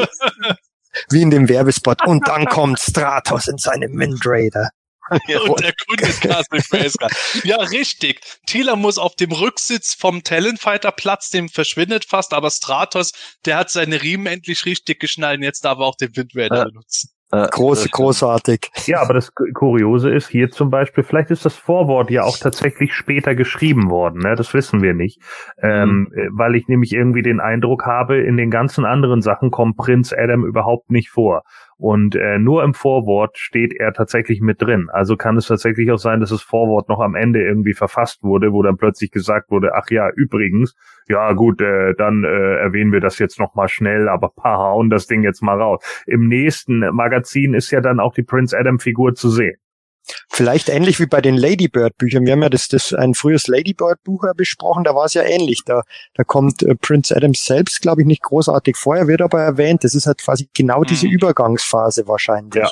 wie 1.09 1.21
in 1.21 1.29
dem 1.29 1.49
Werbespot. 1.49 2.07
Und 2.07 2.25
dann 2.29 2.45
kommt 2.45 2.79
Stratos 2.79 3.49
in 3.49 3.57
seinem 3.57 3.99
Wind 3.99 4.21
Raider. 4.25 4.69
Und 5.47 5.61
der 5.61 5.73
Kunde 5.87 6.07
ist 6.07 6.21
Grassfish 6.21 6.95
Ja, 7.43 7.57
richtig. 7.57 8.21
Tila 8.47 8.75
muss 8.75 8.97
auf 8.97 9.15
dem 9.15 9.31
Rücksitz 9.31 9.93
vom 9.93 10.23
Talonfighter 10.23 10.91
Platz, 10.91 11.29
dem 11.29 11.49
verschwindet 11.49 12.05
fast, 12.05 12.33
aber 12.33 12.49
Stratos, 12.51 13.11
der 13.45 13.57
hat 13.57 13.69
seine 13.69 14.01
Riemen 14.01 14.27
endlich 14.27 14.65
richtig 14.65 14.99
geschnallt 14.99 15.37
und 15.37 15.43
jetzt 15.43 15.65
darf 15.65 15.79
er 15.79 15.85
auch 15.85 15.95
den 15.95 16.15
Windräder 16.15 16.57
ja. 16.57 16.63
benutzen. 16.65 17.09
Groß, 17.33 17.89
großartig. 17.89 18.69
Ja, 18.85 19.01
aber 19.01 19.15
das 19.15 19.33
Kuriose 19.33 20.11
ist 20.11 20.29
hier 20.29 20.51
zum 20.51 20.69
Beispiel, 20.69 21.03
vielleicht 21.03 21.31
ist 21.31 21.45
das 21.45 21.55
Vorwort 21.55 22.11
ja 22.11 22.23
auch 22.23 22.37
tatsächlich 22.37 22.93
später 22.93 23.33
geschrieben 23.33 23.89
worden, 23.89 24.19
ne? 24.19 24.35
das 24.35 24.53
wissen 24.53 24.83
wir 24.83 24.93
nicht, 24.93 25.19
ähm, 25.57 26.09
mhm. 26.11 26.29
weil 26.37 26.55
ich 26.55 26.67
nämlich 26.67 26.93
irgendwie 26.93 27.23
den 27.23 27.39
Eindruck 27.39 27.87
habe, 27.87 28.17
in 28.17 28.37
den 28.37 28.51
ganzen 28.51 28.85
anderen 28.85 29.23
Sachen 29.23 29.49
kommt 29.49 29.77
Prinz 29.77 30.13
Adam 30.13 30.45
überhaupt 30.45 30.91
nicht 30.91 31.09
vor. 31.09 31.41
Und 31.77 32.15
äh, 32.15 32.39
nur 32.39 32.63
im 32.63 32.73
Vorwort 32.73 33.37
steht 33.37 33.73
er 33.73 33.93
tatsächlich 33.93 34.41
mit 34.41 34.61
drin. 34.61 34.89
Also 34.91 35.17
kann 35.17 35.37
es 35.37 35.47
tatsächlich 35.47 35.91
auch 35.91 35.97
sein, 35.97 36.19
dass 36.19 36.29
das 36.29 36.41
Vorwort 36.41 36.89
noch 36.89 36.99
am 36.99 37.15
Ende 37.15 37.43
irgendwie 37.43 37.73
verfasst 37.73 38.23
wurde, 38.23 38.53
wo 38.53 38.61
dann 38.61 38.77
plötzlich 38.77 39.11
gesagt 39.11 39.51
wurde, 39.51 39.75
ach 39.75 39.89
ja, 39.89 40.09
übrigens, 40.15 40.75
ja 41.07 41.33
gut, 41.33 41.61
äh, 41.61 41.93
dann 41.95 42.23
äh, 42.23 42.55
erwähnen 42.57 42.91
wir 42.91 43.01
das 43.01 43.19
jetzt 43.19 43.39
noch 43.39 43.55
mal 43.55 43.67
schnell, 43.67 44.07
aber 44.07 44.29
paar 44.29 44.57
hauen 44.73 44.89
das 44.89 45.07
Ding 45.07 45.23
jetzt 45.23 45.41
mal 45.41 45.59
raus. 45.61 45.83
Im 46.05 46.27
nächsten 46.27 46.79
Magazin 46.79 47.53
ist 47.53 47.71
ja 47.71 47.81
dann 47.81 47.99
auch 47.99 48.13
die 48.13 48.23
Prince 48.23 48.57
Adam 48.57 48.79
Figur 48.79 49.15
zu 49.15 49.29
sehen. 49.29 49.57
Vielleicht 50.29 50.69
ähnlich 50.69 50.99
wie 50.99 51.05
bei 51.05 51.21
den 51.21 51.37
Ladybird-Büchern. 51.37 52.25
Wir 52.25 52.33
haben 52.33 52.43
ja 52.43 52.49
das, 52.49 52.67
das 52.67 52.93
ein 52.93 53.13
frühes 53.13 53.47
Ladybird-Buch 53.47 54.25
besprochen, 54.35 54.83
da 54.83 54.95
war 54.95 55.05
es 55.05 55.13
ja 55.13 55.23
ähnlich. 55.23 55.61
Da, 55.65 55.83
da 56.13 56.23
kommt 56.23 56.63
äh, 56.63 56.75
Prince 56.75 57.15
Adams 57.15 57.45
selbst, 57.45 57.81
glaube 57.81 58.01
ich, 58.01 58.07
nicht 58.07 58.21
großartig 58.21 58.75
vorher, 58.77 59.07
wird 59.07 59.21
aber 59.21 59.41
erwähnt. 59.41 59.83
Das 59.83 59.95
ist 59.95 60.05
halt 60.05 60.21
quasi 60.21 60.49
genau 60.53 60.83
diese 60.83 61.07
mhm. 61.07 61.13
Übergangsphase 61.13 62.07
wahrscheinlich. 62.07 62.55
Ja. 62.55 62.71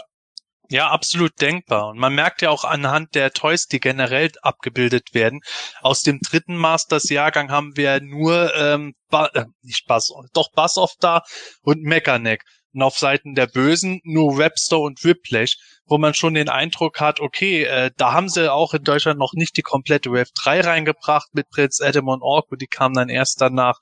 Ja, 0.71 0.89
absolut 0.89 1.41
denkbar. 1.41 1.89
Und 1.89 1.97
man 1.97 2.15
merkt 2.15 2.41
ja 2.41 2.49
auch 2.49 2.63
anhand 2.63 3.13
der 3.13 3.33
Toys, 3.33 3.67
die 3.67 3.81
generell 3.81 4.31
abgebildet 4.41 5.13
werden. 5.13 5.41
Aus 5.81 6.01
dem 6.01 6.19
dritten 6.21 6.55
Masters-Jahrgang 6.55 7.51
haben 7.51 7.75
wir 7.75 7.99
nur 7.99 8.55
ähm, 8.55 8.93
ba 9.09 9.29
äh, 9.33 9.45
nicht 9.63 9.85
Buzz, 9.85 10.13
doch 10.31 10.49
Buzz-Off 10.53 10.93
da 11.01 11.23
und 11.61 11.83
Mechaneck 11.83 12.45
und 12.73 12.83
auf 12.83 12.97
Seiten 12.97 13.35
der 13.35 13.47
Bösen 13.47 13.99
nur 14.05 14.37
Webster 14.37 14.79
und 14.79 15.03
Whiplash, 15.03 15.57
wo 15.87 15.97
man 15.97 16.13
schon 16.13 16.35
den 16.35 16.47
Eindruck 16.47 17.01
hat, 17.01 17.19
okay, 17.19 17.63
äh, 17.63 17.91
da 17.97 18.13
haben 18.13 18.29
sie 18.29 18.49
auch 18.49 18.73
in 18.73 18.85
Deutschland 18.85 19.19
noch 19.19 19.33
nicht 19.33 19.57
die 19.57 19.63
komplette 19.63 20.09
Wave 20.09 20.31
3 20.41 20.61
reingebracht 20.61 21.33
mit 21.33 21.49
Prinz 21.49 21.81
Adam 21.81 22.07
und 22.07 22.21
Ork 22.21 22.49
und 22.49 22.61
die 22.61 22.67
kamen 22.67 22.95
dann 22.95 23.09
erst 23.09 23.41
danach. 23.41 23.77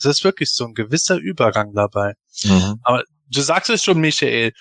Das 0.00 0.10
ist 0.10 0.24
wirklich 0.24 0.50
so 0.52 0.64
ein 0.64 0.74
gewisser 0.74 1.18
Übergang 1.18 1.72
dabei. 1.72 2.14
Mhm. 2.42 2.80
Aber 2.82 3.04
du 3.28 3.40
sagst 3.40 3.70
es 3.70 3.84
schon, 3.84 4.00
Michael, 4.00 4.52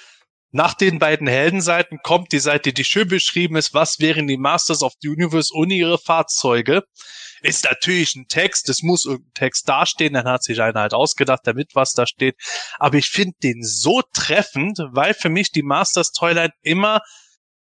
Nach 0.54 0.74
den 0.74 1.00
beiden 1.00 1.28
Heldenseiten 1.28 2.00
kommt 2.04 2.34
die 2.34 2.40
Seite, 2.40 2.74
die 2.74 2.84
schön 2.84 3.08
beschrieben 3.08 3.56
ist, 3.56 3.74
was 3.74 4.00
wären 4.00 4.28
die 4.28 4.38
Masters 4.38 4.84
of 4.84 4.94
the 5.00 5.08
Universe 5.08 5.54
ohne 5.56 5.76
ihre 5.76 5.98
Fahrzeuge. 5.98 6.84
Ist 7.42 7.64
natürlich 7.64 8.16
ein 8.16 8.28
Text, 8.28 8.68
es 8.68 8.84
muss 8.84 9.06
irgendein 9.06 9.34
Text 9.34 9.70
dastehen, 9.70 10.14
dann 10.14 10.28
hat 10.28 10.44
sich 10.44 10.62
einer 10.62 10.82
halt 10.82 10.94
ausgedacht, 10.94 11.42
damit 11.46 11.72
was 11.74 11.94
da 11.94 12.06
steht. 12.06 12.36
Aber 12.80 12.98
ich 12.98 13.08
finde 13.08 13.36
den 13.42 13.64
so 13.64 14.02
treffend, 14.14 14.80
weil 14.92 15.14
für 15.14 15.30
mich 15.30 15.52
die 15.52 15.64
Masters 15.64 16.12
Toyline 16.12 16.54
immer 16.62 17.02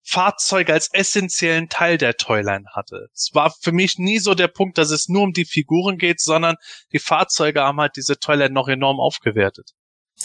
Fahrzeuge 0.04 0.74
als 0.74 0.90
essentiellen 0.92 1.70
Teil 1.70 2.00
der 2.00 2.16
Toyline 2.16 2.66
hatte. 2.74 3.10
Es 3.14 3.30
war 3.34 3.54
für 3.62 3.72
mich 3.72 4.00
nie 4.00 4.18
so 4.18 4.34
der 4.34 4.48
Punkt, 4.48 4.80
dass 4.80 4.90
es 4.90 5.08
nur 5.08 5.22
um 5.22 5.34
die 5.34 5.46
Figuren 5.46 6.00
geht, 6.00 6.20
sondern 6.20 6.56
die 6.92 7.00
Fahrzeuge 7.00 7.62
haben 7.62 7.80
halt 7.80 7.96
diese 7.96 8.18
Toyline 8.18 8.54
noch 8.54 8.68
enorm 8.68 9.00
aufgewertet. 9.00 9.74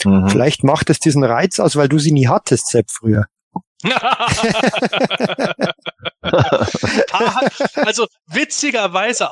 Mhm. 0.05 0.29
Vielleicht 0.29 0.65
macht 0.65 0.91
es 0.91 0.99
diesen 0.99 1.25
Reiz 1.25 1.61
aus, 1.61 1.77
weil 1.77 1.89
du 1.89 1.99
sie 1.99 2.13
nie 2.13 2.29
hattest, 2.29 2.69
Sepp, 2.69 2.91
früher. 2.91 3.27
also 7.75 8.07
witzigerweise, 8.27 9.29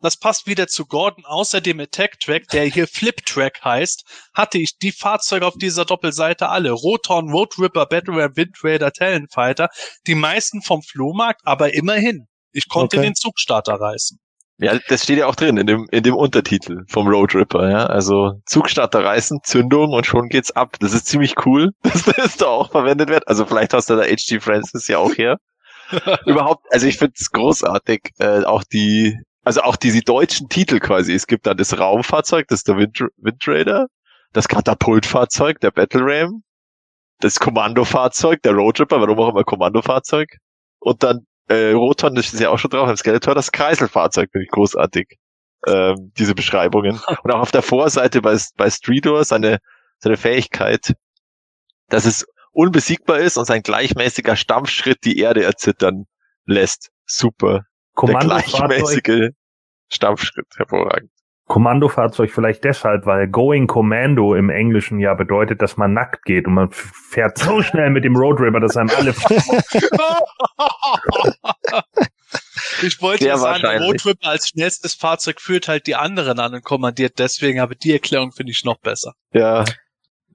das 0.00 0.18
passt 0.18 0.46
wieder 0.46 0.66
zu 0.66 0.84
Gordon, 0.84 1.24
außer 1.24 1.62
dem 1.62 1.80
Attack 1.80 2.20
Track, 2.20 2.48
der 2.48 2.66
hier 2.66 2.86
Flip 2.86 3.16
Track 3.24 3.64
heißt, 3.64 4.04
hatte 4.34 4.58
ich 4.58 4.76
die 4.78 4.92
Fahrzeuge 4.92 5.46
auf 5.46 5.54
dieser 5.56 5.86
Doppelseite 5.86 6.50
alle. 6.50 6.72
Rotorn, 6.72 7.30
Road 7.30 7.58
Ripper, 7.58 7.86
Battle 7.86 8.22
Ram, 8.22 8.36
Wind 8.36 8.58
Raider, 8.62 8.92
Talonfighter, 8.92 9.70
die 10.06 10.14
meisten 10.14 10.60
vom 10.60 10.82
Flohmarkt, 10.82 11.40
aber 11.44 11.72
immerhin. 11.72 12.26
Ich 12.52 12.68
konnte 12.68 12.98
okay. 12.98 13.06
den 13.06 13.14
Zugstarter 13.14 13.80
reißen. 13.80 14.18
Ja, 14.58 14.78
das 14.88 15.02
steht 15.02 15.18
ja 15.18 15.26
auch 15.26 15.34
drin 15.34 15.56
in 15.56 15.66
dem, 15.66 15.88
in 15.90 16.04
dem 16.04 16.14
Untertitel 16.14 16.84
vom 16.88 17.08
Road 17.08 17.34
Ripper, 17.34 17.68
ja. 17.68 17.86
Also 17.86 18.40
Zugstarter 18.46 19.04
reißen, 19.04 19.40
Zündung 19.42 19.90
und 19.92 20.06
schon 20.06 20.28
geht's 20.28 20.52
ab. 20.52 20.76
Das 20.78 20.92
ist 20.92 21.06
ziemlich 21.06 21.34
cool, 21.44 21.70
dass 21.82 22.04
das 22.04 22.36
da 22.36 22.46
auch 22.46 22.70
verwendet 22.70 23.08
wird. 23.08 23.26
Also 23.26 23.46
vielleicht 23.46 23.74
hast 23.74 23.90
du 23.90 23.96
da 23.96 24.02
H.G. 24.02 24.38
Francis 24.40 24.86
ja 24.86 24.98
auch 24.98 25.14
her. 25.16 25.38
Überhaupt, 26.26 26.64
also 26.70 26.86
ich 26.86 26.98
finde 26.98 27.14
es 27.18 27.30
großartig, 27.30 28.12
äh, 28.18 28.44
auch 28.44 28.62
die, 28.64 29.18
also 29.42 29.62
auch 29.62 29.76
diese 29.76 30.00
deutschen 30.00 30.48
Titel 30.48 30.78
quasi. 30.78 31.12
Es 31.12 31.26
gibt 31.26 31.46
dann 31.46 31.56
das 31.56 31.76
Raumfahrzeug, 31.78 32.46
das 32.48 32.60
ist 32.60 32.68
der 32.68 32.76
Wind, 32.78 33.00
Wind 33.16 33.42
Raider, 33.46 33.88
das 34.32 34.48
Katapultfahrzeug, 34.48 35.60
der 35.60 35.72
Battle 35.72 36.02
Ram, 36.04 36.42
das 37.20 37.40
Kommandofahrzeug, 37.40 38.40
der 38.42 38.52
Road 38.52 38.80
Ripper, 38.80 39.00
warum 39.00 39.18
auch 39.18 39.28
immer 39.30 39.44
Kommandofahrzeug, 39.44 40.28
und 40.78 41.02
dann 41.02 41.26
äh, 41.48 41.72
Roton, 41.72 42.14
das 42.14 42.32
ist 42.32 42.40
ja 42.40 42.50
auch 42.50 42.58
schon 42.58 42.70
drauf, 42.70 42.88
im 42.88 42.96
Skeletor, 42.96 43.34
das 43.34 43.52
Kreiselfahrzeug, 43.52 44.30
finde 44.30 44.44
ich 44.44 44.50
großartig. 44.50 45.18
Ähm, 45.66 46.12
diese 46.18 46.34
Beschreibungen. 46.34 47.00
Und 47.22 47.32
auch 47.32 47.40
auf 47.40 47.50
der 47.50 47.62
Vorseite 47.62 48.20
bei, 48.20 48.38
bei 48.56 48.70
Streetor 48.70 49.24
seine, 49.24 49.58
seine 49.98 50.16
Fähigkeit, 50.16 50.94
dass 51.88 52.04
es 52.04 52.26
unbesiegbar 52.52 53.18
ist 53.18 53.36
und 53.36 53.46
sein 53.46 53.62
gleichmäßiger 53.62 54.36
Stampfschritt 54.36 55.04
die 55.04 55.18
Erde 55.18 55.42
erzittern 55.42 56.04
lässt. 56.46 56.90
Super. 57.04 57.62
Der 58.00 58.14
gleichmäßige 58.16 59.30
Stampfschritt, 59.90 60.46
hervorragend. 60.56 61.10
Kommandofahrzeug 61.46 62.30
vielleicht 62.32 62.64
deshalb, 62.64 63.04
weil 63.04 63.28
Going 63.28 63.66
Commando 63.66 64.34
im 64.34 64.48
Englischen 64.48 64.98
ja 64.98 65.12
bedeutet, 65.14 65.60
dass 65.60 65.76
man 65.76 65.92
nackt 65.92 66.24
geht 66.24 66.46
und 66.46 66.54
man 66.54 66.70
fährt 66.70 67.36
so 67.36 67.60
schnell 67.62 67.90
mit 67.90 68.04
dem 68.04 68.16
Road 68.16 68.40
River, 68.40 68.60
dass 68.60 68.78
einem 68.78 68.88
alle. 68.96 69.10
ich 72.82 73.02
wollte 73.02 73.26
ja 73.26 73.36
sagen, 73.36 73.60
der 73.60 73.82
Road 73.82 74.06
River 74.06 74.28
als 74.28 74.48
schnellstes 74.48 74.94
Fahrzeug 74.94 75.38
führt 75.40 75.68
halt 75.68 75.86
die 75.86 75.96
anderen 75.96 76.38
an 76.38 76.54
und 76.54 76.64
kommandiert 76.64 77.18
deswegen, 77.18 77.60
aber 77.60 77.74
die 77.74 77.92
Erklärung 77.92 78.32
finde 78.32 78.52
ich 78.52 78.64
noch 78.64 78.78
besser. 78.78 79.12
Ja. 79.32 79.66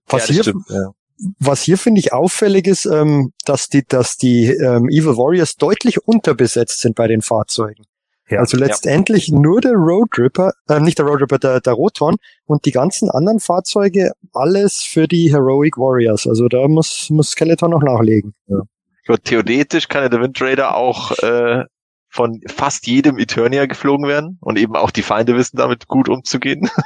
Was 0.05 0.28
ja, 0.28 0.34
hier, 0.36 0.43
stimmt, 0.43 0.66
ja. 0.70 0.91
Was 1.39 1.64
hier 1.64 1.80
finde 1.80 1.99
ich 1.99 2.14
auffällig 2.14 2.68
ist, 2.68 2.86
ähm, 2.86 3.34
dass 3.45 3.68
die, 3.68 3.84
dass 3.84 4.16
die 4.16 4.45
ähm, 4.45 4.88
Evil 4.89 5.18
Warriors 5.18 5.55
deutlich 5.55 6.07
unterbesetzt 6.07 6.82
sind 6.82 6.95
bei 6.95 7.07
den 7.07 7.22
Fahrzeugen. 7.22 7.86
Ja, 8.30 8.39
also 8.39 8.57
letztendlich 8.57 9.30
ja. 9.30 9.39
nur 9.39 9.59
der 9.59 9.73
Road 9.73 10.17
Ripper, 10.17 10.51
äh, 10.67 10.80
nicht 10.80 10.99
der 10.99 11.05
Road 11.05 11.21
Ripper, 11.21 11.39
der, 11.39 11.61
der 11.61 11.73
Rotorn 11.73 12.17
und 12.45 12.65
die 12.65 12.71
ganzen 12.71 13.09
anderen 13.09 13.39
Fahrzeuge, 13.39 14.11
alles 14.34 14.84
für 14.88 15.07
die 15.07 15.32
Heroic 15.32 15.77
Warriors. 15.77 16.27
Also 16.27 16.47
da 16.47 16.67
muss, 16.67 17.09
muss 17.09 17.32
Skeletor 17.32 17.69
noch 17.69 17.82
nachlegen. 17.82 18.36
Ja. 18.47 18.61
Gut, 19.07 19.23
theoretisch 19.23 19.88
kann 19.88 20.03
ja 20.03 20.09
der 20.09 20.21
Wind 20.21 20.39
Raider 20.39 20.75
auch 20.75 21.17
äh, 21.23 21.65
von 22.09 22.41
fast 22.47 22.86
jedem 22.86 23.17
Eternia 23.17 23.65
geflogen 23.65 24.07
werden 24.07 24.38
und 24.41 24.57
eben 24.57 24.75
auch 24.75 24.91
die 24.91 25.01
Feinde 25.01 25.36
wissen 25.36 25.57
damit 25.57 25.88
gut 25.88 26.09
umzugehen. 26.09 26.69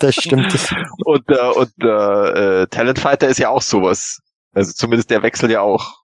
Das 0.00 0.14
stimmt. 0.14 0.56
und 1.06 1.28
äh, 1.28 1.50
und 1.56 1.72
äh, 1.82 2.68
Talent 2.68 3.00
Fighter 3.00 3.26
ist 3.26 3.38
ja 3.38 3.48
auch 3.48 3.62
sowas. 3.62 4.20
Also 4.52 4.72
zumindest 4.72 5.10
der 5.10 5.24
wechselt 5.24 5.50
ja 5.50 5.60
auch 5.60 5.97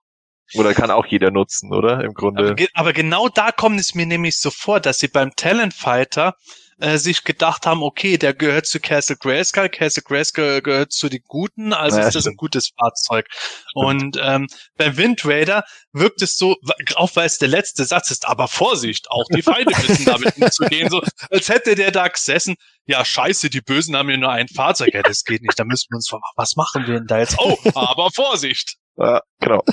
oder 0.53 0.73
kann 0.73 0.91
auch 0.91 1.05
jeder 1.05 1.31
nutzen, 1.31 1.73
oder? 1.73 2.03
Im 2.03 2.13
Grunde. 2.13 2.51
Aber, 2.51 2.65
aber, 2.73 2.93
genau 2.93 3.29
da 3.29 3.51
kommt 3.51 3.79
es 3.79 3.95
mir 3.95 4.05
nämlich 4.05 4.39
so 4.39 4.51
vor, 4.51 4.79
dass 4.79 4.99
sie 4.99 5.07
beim 5.07 5.35
Talent 5.35 5.73
Fighter 5.73 6.35
äh, 6.79 6.97
sich 6.97 7.23
gedacht 7.23 7.65
haben, 7.65 7.83
okay, 7.83 8.17
der 8.17 8.33
gehört 8.33 8.65
zu 8.65 8.79
Castle 8.79 9.15
Grayskull, 9.15 9.69
Castle 9.69 10.03
Grayskull 10.03 10.61
gehört 10.61 10.91
zu 10.91 11.09
den 11.09 11.21
Guten, 11.25 11.73
also 11.73 11.97
ja, 11.97 12.07
ist 12.07 12.15
das 12.15 12.23
stimmt. 12.23 12.33
ein 12.33 12.37
gutes 12.37 12.71
Fahrzeug. 12.77 13.27
Und 13.73 14.17
ähm, 14.21 14.47
beim 14.77 14.97
Wind 14.97 15.25
Raider 15.25 15.63
wirkt 15.93 16.21
es 16.21 16.37
so, 16.37 16.57
auch 16.95 17.15
weil 17.15 17.27
es 17.27 17.37
der 17.37 17.47
letzte 17.47 17.85
Satz 17.85 18.11
ist, 18.11 18.27
aber 18.27 18.47
Vorsicht, 18.47 19.09
auch 19.09 19.25
die 19.33 19.41
Feinde 19.41 19.73
wissen 19.87 20.05
damit 20.05 20.37
umzugehen, 20.41 20.89
so 20.89 21.01
als 21.29 21.49
hätte 21.49 21.75
der 21.75 21.91
da 21.91 22.07
gesessen, 22.07 22.55
ja 22.85 23.05
scheiße, 23.05 23.49
die 23.49 23.61
Bösen 23.61 23.95
haben 23.95 24.09
ja 24.09 24.17
nur 24.17 24.31
ein 24.31 24.47
Fahrzeug, 24.49 24.93
ja 24.93 25.01
das 25.01 25.23
geht 25.23 25.41
nicht, 25.41 25.57
da 25.57 25.63
müssen 25.63 25.87
wir 25.91 25.95
uns, 25.95 26.11
was 26.35 26.55
machen 26.55 26.85
wir 26.85 26.95
denn 26.95 27.07
da 27.07 27.19
jetzt? 27.19 27.37
Oh, 27.39 27.57
aber 27.73 28.11
Vorsicht! 28.11 28.75
Ja, 28.97 29.21
genau. 29.39 29.63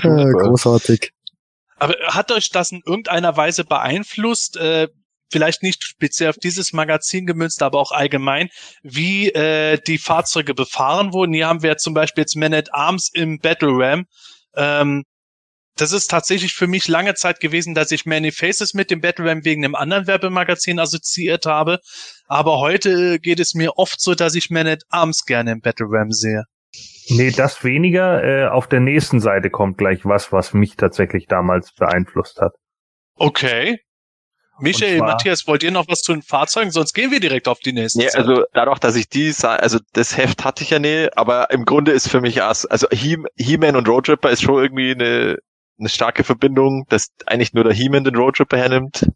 Großartig. 0.00 1.12
Aber 1.78 1.94
hat 2.06 2.30
euch 2.30 2.50
das 2.50 2.72
in 2.72 2.82
irgendeiner 2.86 3.36
Weise 3.36 3.64
beeinflusst? 3.64 4.56
Äh, 4.56 4.88
vielleicht 5.32 5.62
nicht 5.62 5.82
speziell 5.82 6.30
auf 6.30 6.36
dieses 6.36 6.72
Magazin 6.72 7.26
gemünzt, 7.26 7.62
aber 7.62 7.80
auch 7.80 7.90
allgemein, 7.90 8.50
wie 8.82 9.30
äh, 9.30 9.80
die 9.84 9.98
Fahrzeuge 9.98 10.54
befahren 10.54 11.12
wurden. 11.12 11.32
Hier 11.32 11.48
haben 11.48 11.62
wir 11.62 11.76
zum 11.78 11.94
Beispiel 11.94 12.22
jetzt 12.22 12.36
Man 12.36 12.54
at 12.54 12.72
Arms 12.72 13.10
im 13.12 13.38
Battle 13.38 13.70
Ram. 13.72 14.04
Ähm, 14.54 15.04
das 15.76 15.92
ist 15.92 16.10
tatsächlich 16.10 16.52
für 16.52 16.66
mich 16.66 16.86
lange 16.86 17.14
Zeit 17.14 17.40
gewesen, 17.40 17.74
dass 17.74 17.90
ich 17.90 18.04
Many 18.04 18.30
Faces 18.30 18.74
mit 18.74 18.90
dem 18.90 19.00
Battle 19.00 19.28
Ram 19.28 19.44
wegen 19.44 19.64
einem 19.64 19.74
anderen 19.74 20.06
Werbemagazin 20.06 20.78
assoziiert 20.78 21.46
habe. 21.46 21.80
Aber 22.26 22.58
heute 22.58 23.18
geht 23.18 23.40
es 23.40 23.54
mir 23.54 23.78
oft 23.78 24.00
so, 24.00 24.14
dass 24.14 24.34
ich 24.34 24.50
Man 24.50 24.66
at 24.66 24.82
Arms 24.90 25.24
gerne 25.24 25.52
im 25.52 25.60
Battle 25.60 25.86
Ram 25.88 26.12
sehe. 26.12 26.44
Nee, 27.08 27.30
das 27.30 27.64
weniger. 27.64 28.22
Äh, 28.22 28.48
auf 28.48 28.68
der 28.68 28.80
nächsten 28.80 29.20
Seite 29.20 29.50
kommt 29.50 29.78
gleich 29.78 30.04
was, 30.04 30.32
was 30.32 30.54
mich 30.54 30.76
tatsächlich 30.76 31.26
damals 31.26 31.72
beeinflusst 31.72 32.40
hat. 32.40 32.52
Okay. 33.16 33.78
Michael, 34.58 34.98
zwar, 34.98 35.08
Matthias, 35.08 35.46
wollt 35.46 35.62
ihr 35.62 35.72
noch 35.72 35.88
was 35.88 36.02
zu 36.02 36.12
den 36.12 36.22
Fahrzeugen? 36.22 36.70
Sonst 36.70 36.92
gehen 36.92 37.10
wir 37.10 37.20
direkt 37.20 37.48
auf 37.48 37.58
die 37.58 37.72
nächste. 37.72 37.98
Nee, 37.98 38.08
Seite. 38.08 38.18
also 38.18 38.44
dadurch, 38.52 38.78
dass 38.78 38.94
ich 38.96 39.08
die, 39.08 39.32
also 39.42 39.78
das 39.92 40.16
Heft 40.16 40.44
hatte 40.44 40.62
ich 40.62 40.70
ja 40.70 40.78
nie, 40.78 41.08
aber 41.16 41.50
im 41.50 41.64
Grunde 41.64 41.92
ist 41.92 42.08
für 42.08 42.20
mich 42.20 42.42
also 42.42 42.86
He-Man 42.90 43.76
und 43.76 43.88
Road 43.88 44.06
Tripper 44.06 44.30
ist 44.30 44.42
schon 44.42 44.62
irgendwie 44.62 44.92
eine, 44.92 45.38
eine 45.78 45.88
starke 45.88 46.22
Verbindung, 46.22 46.84
dass 46.88 47.08
eigentlich 47.26 47.54
nur 47.54 47.64
der 47.64 47.72
He-Man 47.72 48.04
den 48.04 48.14
Road 48.14 48.36
Tripper 48.36 48.58
hernimmt 48.58 49.08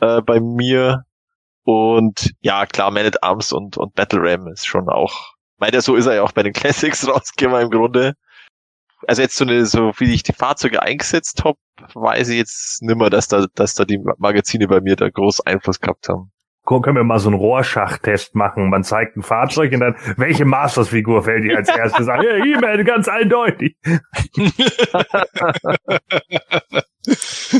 äh, 0.00 0.20
bei 0.22 0.40
mir. 0.40 1.04
Und 1.62 2.32
ja, 2.40 2.66
klar, 2.66 2.90
Man 2.90 3.06
at 3.06 3.22
Arms 3.22 3.52
und, 3.52 3.76
und 3.76 3.94
Battle 3.94 4.20
Ram 4.22 4.48
ist 4.48 4.66
schon 4.66 4.88
auch 4.88 5.34
Meint 5.58 5.82
so 5.82 5.96
ist 5.96 6.06
er 6.06 6.14
ja 6.16 6.22
auch 6.22 6.32
bei 6.32 6.42
den 6.42 6.52
Classics 6.54 7.06
rausgekommen 7.06 7.62
im 7.62 7.70
Grunde. 7.70 8.14
Also 9.06 9.22
jetzt 9.22 9.36
so 9.36 9.44
eine, 9.44 9.64
so 9.66 9.92
wie 9.98 10.12
ich 10.12 10.24
die 10.24 10.32
Fahrzeuge 10.32 10.82
eingesetzt 10.82 11.44
habe, 11.44 11.58
weiß 11.94 12.30
ich 12.30 12.38
jetzt 12.38 12.82
nimmer, 12.82 13.10
dass 13.10 13.28
da, 13.28 13.46
dass 13.54 13.74
da 13.74 13.84
die 13.84 14.00
Magazine 14.18 14.66
bei 14.66 14.80
mir 14.80 14.96
da 14.96 15.08
groß 15.08 15.46
Einfluss 15.46 15.78
gehabt 15.80 16.08
haben. 16.08 16.32
Können 16.66 16.96
wir 16.96 17.04
mal 17.04 17.18
so 17.18 17.30
einen 17.30 17.38
Rohrschachtest 17.38 18.34
machen? 18.34 18.68
Man 18.68 18.84
zeigt 18.84 19.16
ein 19.16 19.22
Fahrzeug 19.22 19.72
und 19.72 19.80
dann, 19.80 19.96
welche 20.18 20.44
Masters-Figur 20.44 21.22
fällt 21.22 21.44
dir 21.44 21.56
als 21.56 21.68
erstes 21.70 22.08
an? 22.08 22.22
Ja, 22.22 22.36
E-Mail, 22.44 22.84
ganz 22.84 23.08
eindeutig. 23.08 23.74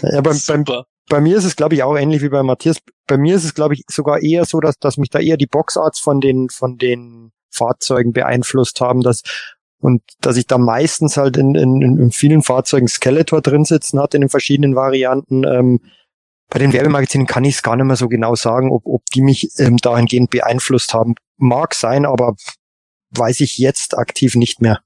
ja, 0.03 0.20
beim, 0.20 0.36
beim, 0.46 0.64
bei 1.09 1.20
mir 1.22 1.38
ist 1.38 1.44
es, 1.46 1.57
glaube 1.57 1.74
ich, 1.74 1.82
auch 1.82 1.96
ähnlich 1.96 2.20
wie 2.20 2.28
bei 2.28 2.42
Matthias. 2.42 2.80
Bei 3.07 3.16
mir 3.16 3.36
ist 3.36 3.44
es, 3.44 3.55
glaube 3.55 3.72
ich, 3.74 3.84
sogar 3.88 4.20
eher 4.20 4.44
so, 4.44 4.61
dass, 4.61 4.78
dass 4.78 4.99
mich 4.99 5.09
da 5.09 5.20
eher 5.20 5.38
die 5.38 5.46
Boxarts 5.46 6.01
von 6.01 6.20
den, 6.20 6.51
von 6.51 6.76
den 6.76 7.33
Fahrzeugen 7.50 8.12
beeinflusst 8.12 8.80
haben, 8.80 9.03
dass 9.03 9.22
und 9.80 10.03
dass 10.20 10.37
ich 10.37 10.46
da 10.46 10.58
meistens 10.58 11.16
halt 11.16 11.37
in, 11.37 11.54
in, 11.54 11.83
in 11.83 12.11
vielen 12.11 12.42
Fahrzeugen 12.42 12.88
Skeletor 12.88 13.41
drin 13.41 13.64
sitzen 13.64 14.00
hatte 14.00 14.16
in 14.16 14.22
den 14.22 14.30
verschiedenen 14.30 14.75
Varianten. 14.75 15.45
Ähm, 15.45 15.80
bei 16.49 16.58
den 16.58 16.72
Werbemagazinen 16.72 17.26
kann 17.26 17.45
ich 17.45 17.57
es 17.57 17.62
gar 17.62 17.76
nicht 17.76 17.84
mehr 17.84 17.96
so 17.96 18.08
genau 18.08 18.34
sagen, 18.34 18.72
ob, 18.72 18.87
ob 18.87 19.04
die 19.14 19.22
mich 19.22 19.50
ähm, 19.58 19.76
dahingehend 19.76 20.30
beeinflusst 20.30 20.95
haben. 20.95 21.14
Mag 21.37 21.75
sein, 21.75 22.07
aber 22.07 22.34
weiß 23.11 23.41
ich 23.41 23.58
jetzt 23.58 23.96
aktiv 23.96 24.34
nicht 24.34 24.61
mehr. 24.61 24.80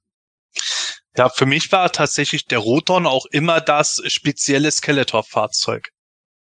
Ja, 1.17 1.29
für 1.29 1.45
mich 1.45 1.71
war 1.71 1.91
tatsächlich 1.91 2.45
der 2.45 2.59
Roton 2.59 3.07
auch 3.07 3.25
immer 3.27 3.61
das 3.61 4.01
spezielle 4.07 4.71
Skeletor-Fahrzeug. 4.71 5.89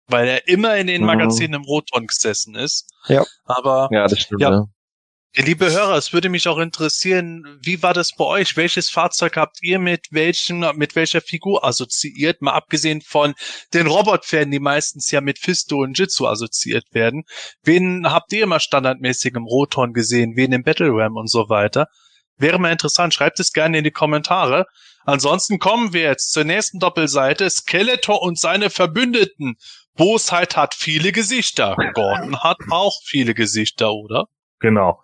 Weil 0.07 0.29
er 0.29 0.49
immer 0.49 0.77
in 0.77 0.87
den 0.87 1.03
mhm. 1.03 1.07
Magazinen 1.07 1.51
mhm. 1.51 1.57
im 1.57 1.63
Roton 1.65 2.07
gesessen 2.07 2.55
ist. 2.55 2.89
Ja. 3.09 3.27
Aber 3.45 3.89
ja, 3.93 4.07
das 4.07 4.21
stimmt, 4.21 4.41
ja. 4.41 4.51
ja 4.51 4.57
Ja, 4.57 4.69
liebe 5.35 5.71
Hörer, 5.71 5.97
es 5.97 6.13
würde 6.13 6.29
mich 6.29 6.49
auch 6.49 6.59
interessieren, 6.59 7.59
wie 7.63 7.83
war 7.83 7.95
das 7.95 8.15
bei 8.17 8.25
euch? 8.25 8.57
Welches 8.57 8.91
Fahrzeug 8.91 9.37
habt 9.37 9.59
ihr 9.63 9.79
mit 9.79 10.07
welchem, 10.11 10.65
mit 10.77 10.97
welcher 10.97 11.21
Figur 11.21 11.65
assoziiert? 11.65 12.43
Mal 12.43 12.53
abgesehen 12.53 13.01
von 13.03 13.35
den 13.75 13.87
Robotpferden, 13.87 14.51
die 14.51 14.61
meistens 14.61 15.11
ja 15.11 15.21
mit 15.21 15.39
Fisto 15.39 15.79
und 15.83 15.99
Jitsu 15.99 16.27
assoziiert 16.27 16.87
werden. 16.93 17.25
Wen 17.63 18.11
habt 18.11 18.33
ihr 18.33 18.43
immer 18.43 18.61
standardmäßig 18.61 19.35
im 19.35 19.45
Roton 19.45 19.93
gesehen? 19.93 20.37
Wen 20.37 20.53
im 20.53 20.63
Battle 20.63 20.91
Ram 20.91 21.17
und 21.17 21.31
so 21.31 21.49
weiter? 21.49 21.87
Wäre 22.37 22.59
mal 22.59 22.73
interessant. 22.73 23.15
Schreibt 23.15 23.41
es 23.41 23.53
gerne 23.53 23.79
in 23.79 23.85
die 23.85 23.91
Kommentare. 23.91 24.67
Ansonsten 25.05 25.59
kommen 25.59 25.93
wir 25.93 26.03
jetzt 26.03 26.33
zur 26.33 26.45
nächsten 26.45 26.79
Doppelseite. 26.79 27.51
Skeletor 27.51 28.23
und 28.23 28.39
seine 28.39 28.71
Verbündeten. 28.71 29.57
Bosheit 29.95 30.57
hat 30.57 30.75
viele 30.75 31.11
Gesichter. 31.11 31.77
Gordon 31.95 32.41
hat 32.41 32.59
auch 32.71 32.95
viele 33.05 33.35
Gesichter, 33.35 33.93
oder? 33.93 34.27
Genau. 34.61 35.03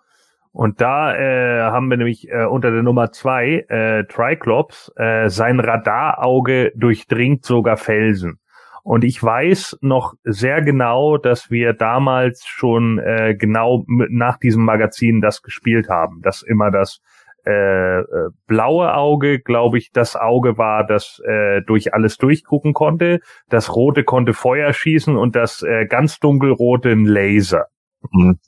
Und 0.55 0.79
da 0.79 1.13
äh, 1.13 1.63
haben 1.63 1.89
wir 1.89 1.97
nämlich 1.97 2.29
äh, 2.29 2.45
unter 2.45 2.71
der 2.71 2.81
Nummer 2.81 3.11
zwei 3.11 3.65
äh, 3.67 4.05
Triclops, 4.05 4.89
äh, 4.95 5.27
sein 5.27 5.59
Radarauge 5.59 6.71
durchdringt 6.77 7.43
sogar 7.43 7.75
Felsen. 7.75 8.39
Und 8.81 9.03
ich 9.03 9.21
weiß 9.21 9.79
noch 9.81 10.13
sehr 10.23 10.61
genau, 10.61 11.17
dass 11.17 11.51
wir 11.51 11.73
damals 11.73 12.45
schon 12.45 12.99
äh, 12.99 13.35
genau 13.37 13.83
nach 13.87 14.37
diesem 14.37 14.63
Magazin 14.63 15.19
das 15.19 15.41
gespielt 15.41 15.89
haben, 15.89 16.21
dass 16.21 16.41
immer 16.41 16.71
das 16.71 17.01
äh, 17.45 17.99
äh, 17.99 18.05
blaue 18.47 18.93
Auge, 18.93 19.41
glaube 19.41 19.77
ich, 19.77 19.91
das 19.91 20.15
Auge 20.15 20.57
war, 20.57 20.85
das 20.85 21.21
äh, 21.27 21.63
durch 21.63 21.93
alles 21.93 22.15
durchgucken 22.15 22.71
konnte. 22.71 23.19
Das 23.49 23.75
rote 23.75 24.05
konnte 24.05 24.33
Feuer 24.33 24.71
schießen 24.71 25.17
und 25.17 25.35
das 25.35 25.63
äh, 25.63 25.85
ganz 25.85 26.19
dunkelrote 26.19 26.91
ein 26.91 27.03
Laser. 27.03 27.65
Mhm. 28.09 28.39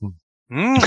Hm. 0.49 0.81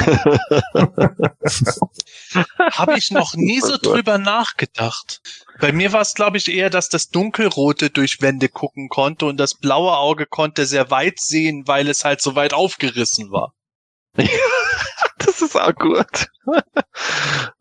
Habe 2.72 2.96
ich 2.96 3.10
noch 3.10 3.34
nie 3.34 3.60
so 3.60 3.76
drüber 3.76 4.16
nachgedacht. 4.16 5.20
Bei 5.60 5.70
mir 5.72 5.92
war 5.92 6.00
es, 6.00 6.14
glaube 6.14 6.38
ich, 6.38 6.48
eher, 6.48 6.70
dass 6.70 6.88
das 6.88 7.10
Dunkelrote 7.10 7.90
durch 7.90 8.22
Wände 8.22 8.48
gucken 8.48 8.88
konnte 8.88 9.26
und 9.26 9.36
das 9.36 9.54
blaue 9.54 9.96
Auge 9.96 10.24
konnte 10.26 10.64
sehr 10.64 10.90
weit 10.90 11.20
sehen, 11.20 11.64
weil 11.66 11.88
es 11.88 12.04
halt 12.04 12.22
so 12.22 12.34
weit 12.34 12.54
aufgerissen 12.54 13.30
war. 13.30 13.52
das 15.18 15.42
ist 15.42 15.56
auch 15.56 15.74
gut. 15.74 16.28
oh, 16.46 16.52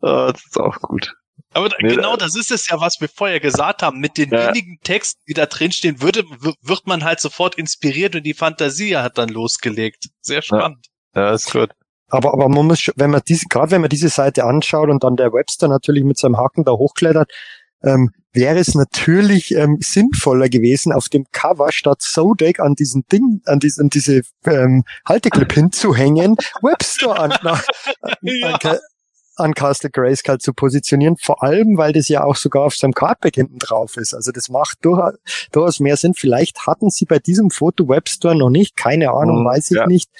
das 0.00 0.44
ist 0.46 0.58
auch 0.58 0.80
gut. 0.80 1.14
Aber 1.52 1.68
nee, 1.80 1.96
genau 1.96 2.16
das 2.16 2.36
ist 2.36 2.50
es 2.50 2.68
ja, 2.68 2.80
was 2.80 3.00
wir 3.00 3.08
vorher 3.08 3.40
gesagt 3.40 3.82
haben. 3.82 3.98
Mit 3.98 4.16
den 4.16 4.30
ja. 4.30 4.48
wenigen 4.48 4.78
Texten, 4.82 5.20
die 5.28 5.34
da 5.34 5.46
drinstehen, 5.46 6.00
würde, 6.00 6.24
wird 6.24 6.86
man 6.86 7.04
halt 7.04 7.20
sofort 7.20 7.56
inspiriert 7.56 8.14
und 8.14 8.22
die 8.22 8.34
Fantasie 8.34 8.96
hat 8.96 9.18
dann 9.18 9.28
losgelegt. 9.28 10.10
Sehr 10.20 10.42
spannend. 10.42 10.86
Ja, 11.14 11.22
ja 11.22 11.34
ist 11.34 11.50
gut. 11.50 11.70
Aber, 12.10 12.32
aber 12.32 12.48
man 12.48 12.66
muss, 12.66 12.90
wenn 12.96 13.10
man 13.10 13.22
diese, 13.26 13.46
gerade 13.48 13.70
wenn 13.72 13.80
man 13.80 13.90
diese 13.90 14.08
Seite 14.08 14.44
anschaut 14.44 14.90
und 14.90 15.04
dann 15.04 15.16
der 15.16 15.32
Webster 15.32 15.68
natürlich 15.68 16.04
mit 16.04 16.18
seinem 16.18 16.36
Haken 16.36 16.64
da 16.64 16.72
hochklettert, 16.72 17.30
ähm, 17.82 18.10
wäre 18.32 18.58
es 18.58 18.74
natürlich 18.74 19.54
ähm, 19.54 19.78
sinnvoller 19.80 20.48
gewesen, 20.48 20.92
auf 20.92 21.08
dem 21.08 21.24
Cover 21.32 21.72
statt 21.72 22.02
Sodec 22.02 22.60
an 22.60 22.74
diesen 22.74 23.04
Ding, 23.10 23.40
an, 23.46 23.58
diese, 23.58 23.80
an 23.80 23.88
diese 23.88 24.22
ähm, 24.44 24.84
Halteclip 25.08 25.52
hinzuhängen, 25.52 26.36
Webster 26.62 27.18
an, 27.18 27.30
nach, 27.42 27.64
ja. 28.22 28.54
an, 28.62 28.78
an 29.40 29.54
Castle 29.54 29.90
Grayskull 29.90 30.38
zu 30.38 30.52
positionieren, 30.52 31.16
vor 31.16 31.42
allem, 31.42 31.76
weil 31.76 31.92
das 31.92 32.08
ja 32.08 32.22
auch 32.24 32.36
sogar 32.36 32.64
auf 32.64 32.74
seinem 32.74 32.92
Cardback 32.92 33.34
hinten 33.34 33.58
drauf 33.58 33.96
ist. 33.96 34.14
Also 34.14 34.32
das 34.32 34.48
macht 34.48 34.78
durchaus, 34.82 35.14
durchaus 35.52 35.80
mehr 35.80 35.96
Sinn. 35.96 36.14
Vielleicht 36.14 36.66
hatten 36.66 36.90
sie 36.90 37.04
bei 37.04 37.18
diesem 37.18 37.50
Foto 37.50 37.88
Webstore 37.88 38.36
noch 38.36 38.50
nicht, 38.50 38.76
keine 38.76 39.10
Ahnung, 39.10 39.42
mhm, 39.42 39.46
weiß 39.46 39.70
ich 39.70 39.76
ja. 39.78 39.86
nicht. 39.86 40.10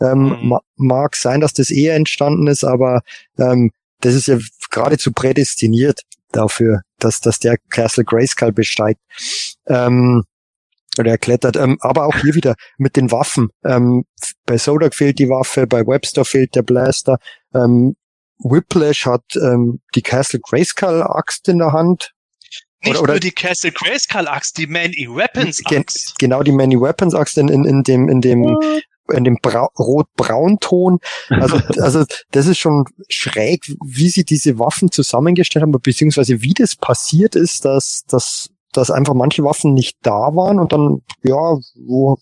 Ähm, 0.00 0.36
mhm. 0.40 0.58
Mag 0.76 1.16
sein, 1.16 1.40
dass 1.40 1.52
das 1.52 1.70
eher 1.70 1.96
entstanden 1.96 2.46
ist, 2.46 2.64
aber 2.64 3.02
ähm, 3.38 3.72
das 4.00 4.14
ist 4.14 4.28
ja 4.28 4.38
geradezu 4.70 5.12
prädestiniert 5.12 6.02
dafür, 6.30 6.82
dass, 6.98 7.20
dass 7.20 7.38
der 7.38 7.56
Castle 7.68 8.04
Grayskull 8.04 8.52
besteigt. 8.52 9.00
Ähm, 9.66 10.24
oder 10.98 11.12
er 11.12 11.18
klettert. 11.18 11.56
Ähm, 11.56 11.78
aber 11.80 12.06
auch 12.06 12.16
hier 12.16 12.34
wieder 12.34 12.54
mit 12.76 12.96
den 12.96 13.10
Waffen. 13.10 13.50
Ähm, 13.64 14.04
bei 14.46 14.58
Sodak 14.58 14.94
fehlt 14.94 15.18
die 15.18 15.28
Waffe, 15.28 15.66
bei 15.66 15.86
Webster 15.86 16.24
fehlt 16.24 16.54
der 16.54 16.62
Blaster. 16.62 17.18
Ähm, 17.54 17.96
Whiplash 18.38 19.06
hat 19.06 19.24
ähm, 19.36 19.80
die 19.94 20.02
Castle 20.02 20.40
Grayskull 20.40 21.02
Axt 21.02 21.48
in 21.48 21.58
der 21.58 21.72
Hand. 21.72 22.12
Nicht 22.82 22.92
oder, 22.92 23.02
oder 23.02 23.12
nur 23.14 23.20
die 23.20 23.32
Castle 23.32 23.72
Grayskull 23.72 24.28
Axt, 24.28 24.56
die 24.58 24.66
Many 24.66 25.08
Weapons 25.10 25.60
Axt. 25.66 26.18
Gen 26.18 26.28
genau, 26.28 26.42
die 26.42 26.52
Many 26.52 26.80
Weapons 26.80 27.14
Axt 27.14 27.36
in, 27.38 27.48
in, 27.48 27.64
in 27.64 27.82
dem, 27.82 28.08
in 28.08 28.20
dem, 28.20 28.56
in 29.12 29.24
dem 29.24 29.38
rot-braun-Ton. 29.78 30.98
Also, 31.28 31.56
also, 31.80 32.04
das 32.30 32.46
ist 32.46 32.58
schon 32.58 32.84
schräg, 33.08 33.64
wie 33.84 34.08
sie 34.08 34.24
diese 34.24 34.58
Waffen 34.58 34.92
zusammengestellt 34.92 35.62
haben, 35.62 35.72
beziehungsweise 35.72 36.42
wie 36.42 36.54
das 36.54 36.76
passiert 36.76 37.34
ist, 37.34 37.64
dass, 37.64 38.04
dass, 38.06 38.50
dass 38.72 38.90
einfach 38.90 39.14
manche 39.14 39.42
Waffen 39.42 39.74
nicht 39.74 39.96
da 40.02 40.34
waren 40.34 40.60
und 40.60 40.72
dann, 40.72 41.02
ja, 41.24 41.56
wo, 41.74 42.18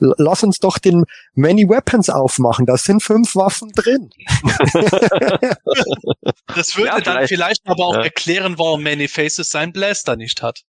lass 0.00 0.42
uns 0.42 0.58
doch 0.58 0.78
den 0.78 1.04
Many 1.34 1.68
Weapons 1.68 2.10
aufmachen. 2.10 2.66
Da 2.66 2.76
sind 2.76 3.02
fünf 3.02 3.36
Waffen 3.36 3.70
drin. 3.74 4.10
das 6.54 6.76
würde 6.76 6.88
ja, 6.88 7.00
dann 7.00 7.28
vielleicht 7.28 7.62
aber 7.66 7.86
auch 7.86 7.96
ja. 7.96 8.02
erklären, 8.02 8.58
warum 8.58 8.82
Many 8.82 9.08
Faces 9.08 9.50
seinen 9.50 9.72
Blaster 9.72 10.16
nicht 10.16 10.42
hat. 10.42 10.62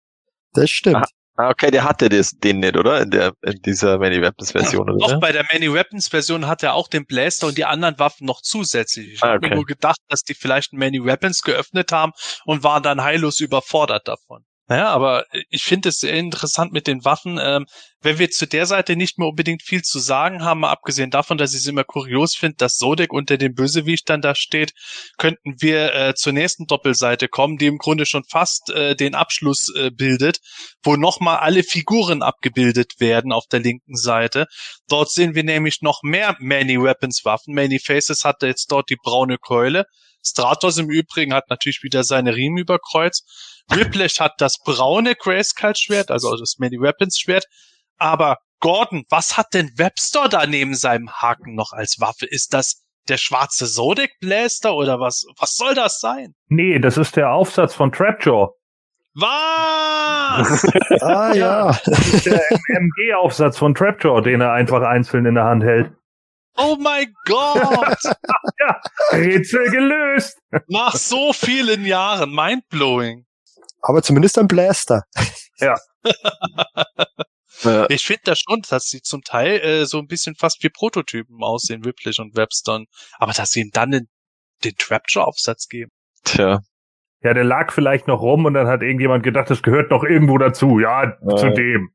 Das 0.53 0.69
stimmt. 0.69 1.07
Ah, 1.37 1.49
okay, 1.49 1.71
der 1.71 1.85
hatte 1.85 2.09
das, 2.09 2.31
den 2.31 2.59
nicht, 2.59 2.75
oder? 2.75 3.01
In 3.01 3.09
der 3.09 3.33
in 3.41 3.61
dieser 3.65 3.97
Many 3.97 4.21
Weapons 4.21 4.51
Version, 4.51 4.87
ja, 4.87 4.93
oder? 4.93 5.13
Doch, 5.13 5.19
bei 5.21 5.31
der 5.31 5.45
Many 5.51 5.73
Weapons 5.73 6.09
Version 6.09 6.45
hat 6.45 6.61
er 6.61 6.73
auch 6.73 6.87
den 6.87 7.05
Blaster 7.05 7.47
und 7.47 7.57
die 7.57 7.65
anderen 7.65 7.97
Waffen 7.99 8.27
noch 8.27 8.41
zusätzlich. 8.41 9.13
Ich 9.13 9.23
ah, 9.23 9.27
okay. 9.27 9.35
habe 9.35 9.49
mir 9.49 9.55
nur 9.55 9.65
gedacht, 9.65 9.99
dass 10.09 10.23
die 10.23 10.33
vielleicht 10.33 10.73
Many 10.73 11.03
Weapons 11.03 11.41
geöffnet 11.41 11.91
haben 11.91 12.11
und 12.45 12.63
waren 12.63 12.83
dann 12.83 13.01
heillos 13.01 13.39
überfordert 13.39 14.07
davon. 14.07 14.43
Naja, 14.71 14.87
aber 14.87 15.25
ich 15.49 15.63
finde 15.63 15.89
es 15.89 15.99
sehr 15.99 16.13
interessant 16.13 16.71
mit 16.71 16.87
den 16.87 17.03
Waffen. 17.03 17.37
Ähm, 17.43 17.65
wenn 17.99 18.19
wir 18.19 18.31
zu 18.31 18.47
der 18.47 18.65
Seite 18.65 18.95
nicht 18.95 19.19
mehr 19.19 19.27
unbedingt 19.27 19.63
viel 19.63 19.81
zu 19.81 19.99
sagen 19.99 20.45
haben, 20.45 20.61
mal 20.61 20.69
abgesehen 20.69 21.11
davon, 21.11 21.37
dass 21.37 21.53
ich 21.53 21.59
es 21.59 21.67
immer 21.67 21.83
kurios 21.83 22.35
finde, 22.35 22.55
dass 22.55 22.77
Sodek 22.77 23.11
unter 23.11 23.35
dem 23.35 23.53
Bösewicht 23.53 24.09
dann 24.09 24.21
da 24.21 24.33
steht, 24.33 24.71
könnten 25.17 25.55
wir 25.59 25.93
äh, 25.93 26.13
zur 26.15 26.31
nächsten 26.31 26.67
Doppelseite 26.67 27.27
kommen, 27.27 27.57
die 27.57 27.65
im 27.65 27.79
Grunde 27.79 28.05
schon 28.05 28.23
fast 28.23 28.69
äh, 28.69 28.95
den 28.95 29.13
Abschluss 29.13 29.67
äh, 29.75 29.91
bildet, 29.91 30.37
wo 30.83 30.95
nochmal 30.95 31.39
alle 31.39 31.63
Figuren 31.63 32.21
abgebildet 32.21 32.93
werden 32.99 33.33
auf 33.33 33.47
der 33.51 33.59
linken 33.59 33.97
Seite. 33.97 34.45
Dort 34.87 35.11
sehen 35.11 35.35
wir 35.35 35.43
nämlich 35.43 35.79
noch 35.81 35.99
mehr 36.01 36.37
Many 36.39 36.81
Weapons 36.81 37.25
Waffen. 37.25 37.53
Many 37.55 37.77
Faces 37.77 38.23
hat 38.23 38.41
jetzt 38.41 38.71
dort 38.71 38.89
die 38.89 38.97
braune 39.03 39.37
Keule. 39.37 39.83
Stratos 40.23 40.77
im 40.77 40.89
Übrigen 40.89 41.33
hat 41.33 41.49
natürlich 41.49 41.83
wieder 41.83 42.03
seine 42.03 42.35
Riemen 42.35 42.57
überkreuzt. 42.57 43.63
Whiplash 43.69 44.19
hat 44.19 44.33
das 44.39 44.57
braune 44.59 45.15
Grayskull-Schwert, 45.15 46.11
also 46.11 46.35
das 46.37 46.55
Many 46.59 46.79
Weapons-Schwert. 46.79 47.45
Aber 47.97 48.37
Gordon, 48.59 49.03
was 49.09 49.37
hat 49.37 49.53
denn 49.53 49.71
Webster 49.77 50.29
da 50.29 50.45
neben 50.45 50.75
seinem 50.75 51.09
Haken 51.11 51.55
noch 51.55 51.73
als 51.73 51.99
Waffe? 51.99 52.25
Ist 52.27 52.53
das 52.53 52.83
der 53.07 53.17
schwarze 53.17 53.65
Zodiac 53.65 54.11
Blaster 54.19 54.75
oder 54.75 54.99
was? 54.99 55.25
Was 55.37 55.55
soll 55.55 55.73
das 55.73 55.99
sein? 55.99 56.35
Nee, 56.47 56.79
das 56.79 56.97
ist 56.97 57.15
der 57.15 57.31
Aufsatz 57.31 57.73
von 57.73 57.91
Trapjaw. 57.91 58.49
Was? 59.13 60.63
ah 61.01 61.33
ja. 61.33 61.77
Das 61.85 62.13
ist 62.13 62.25
der 62.25 62.41
MG-Aufsatz 62.67 63.57
von 63.57 63.73
Trapjaw, 63.73 64.21
den 64.21 64.41
er 64.41 64.53
einfach 64.53 64.81
einzeln 64.83 65.25
in 65.25 65.35
der 65.35 65.43
Hand 65.43 65.63
hält. 65.63 65.91
Oh 66.57 66.77
mein 66.79 67.13
Gott! 67.25 68.03
ja, 68.59 68.81
Rätsel 69.11 69.69
gelöst. 69.69 70.37
Nach 70.67 70.95
so 70.95 71.33
vielen 71.33 71.85
Jahren, 71.85 72.33
mindblowing. 72.33 73.25
Aber 73.81 74.03
zumindest 74.03 74.37
ein 74.37 74.47
Blaster. 74.47 75.03
Ja. 75.59 75.75
ich 77.89 78.05
finde 78.05 78.21
das 78.25 78.39
schon, 78.39 78.61
dass 78.69 78.85
sie 78.85 79.01
zum 79.01 79.23
Teil 79.23 79.59
äh, 79.59 79.85
so 79.85 79.99
ein 79.99 80.07
bisschen 80.07 80.35
fast 80.35 80.63
wie 80.63 80.69
Prototypen 80.69 81.43
aussehen, 81.43 81.85
Whiplash 81.85 82.19
und 82.19 82.35
Webster. 82.35 82.83
Aber 83.17 83.33
dass 83.33 83.51
sie 83.51 83.61
ihm 83.61 83.71
dann 83.73 83.91
den, 83.91 84.07
den 84.63 84.75
Trapture-Aufsatz 84.77 85.67
geben. 85.67 85.91
Tja. 86.23 86.61
Ja, 87.23 87.33
der 87.35 87.43
lag 87.43 87.71
vielleicht 87.71 88.07
noch 88.07 88.21
rum 88.21 88.45
und 88.45 88.55
dann 88.55 88.67
hat 88.67 88.81
irgendjemand 88.81 89.23
gedacht, 89.23 89.49
das 89.49 89.61
gehört 89.61 89.91
noch 89.91 90.03
irgendwo 90.03 90.37
dazu. 90.39 90.79
Ja, 90.79 91.03
äh. 91.03 91.35
zu 91.35 91.51
dem. 91.51 91.91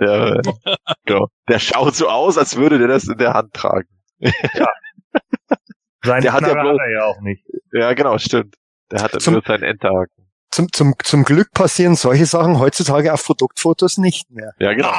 Der, 0.00 0.40
genau. 1.04 1.28
der 1.48 1.58
schaut 1.58 1.94
so 1.94 2.08
aus, 2.08 2.38
als 2.38 2.56
würde 2.56 2.78
der 2.78 2.88
das 2.88 3.04
in 3.04 3.18
der 3.18 3.32
Hand 3.32 3.54
tragen. 3.54 3.88
Ja. 4.18 4.66
Seinen 6.02 6.22
der 6.22 6.32
hat 6.32 6.42
ja, 6.42 6.52
bloß, 6.52 6.78
hat 6.78 6.86
er 6.86 6.92
ja 6.92 7.04
auch 7.04 7.20
nicht. 7.20 7.44
Ja, 7.72 7.92
genau, 7.94 8.18
stimmt. 8.18 8.54
Der 8.90 9.02
hat 9.02 9.12
ja 9.12 9.30
nur 9.30 9.42
seinen 9.46 9.62
Enterhaken. 9.62 10.24
Zum, 10.50 10.70
zum, 10.72 10.94
zum 11.02 11.24
Glück 11.24 11.50
passieren 11.52 11.96
solche 11.96 12.26
Sachen 12.26 12.60
heutzutage 12.60 13.12
auf 13.12 13.24
Produktfotos 13.24 13.98
nicht 13.98 14.30
mehr. 14.30 14.52
Ja, 14.60 14.72
genau. 14.74 14.92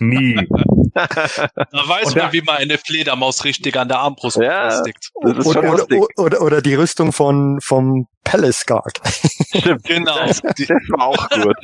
Nie. 0.00 0.48
Da 0.94 1.88
weiß 1.88 2.08
Und 2.08 2.16
man, 2.16 2.32
wie 2.32 2.42
man 2.42 2.56
eine 2.56 2.78
Fledermaus 2.78 3.44
richtig 3.44 3.76
an 3.76 3.88
der 3.88 3.98
Armbrust 4.00 4.38
ja, 4.38 4.66
befestigt. 4.66 5.10
Oder, 5.14 5.46
oder, 5.46 5.86
oder, 6.16 6.42
oder, 6.42 6.62
die 6.62 6.74
Rüstung 6.74 7.12
von, 7.12 7.60
vom 7.60 8.06
Palace 8.24 8.66
Guard. 8.66 9.00
Stimmt, 9.54 9.84
genau. 9.84 10.26
Das, 10.26 10.40
das 10.40 10.68
war 10.68 11.06
auch 11.06 11.28
gut. 11.30 11.56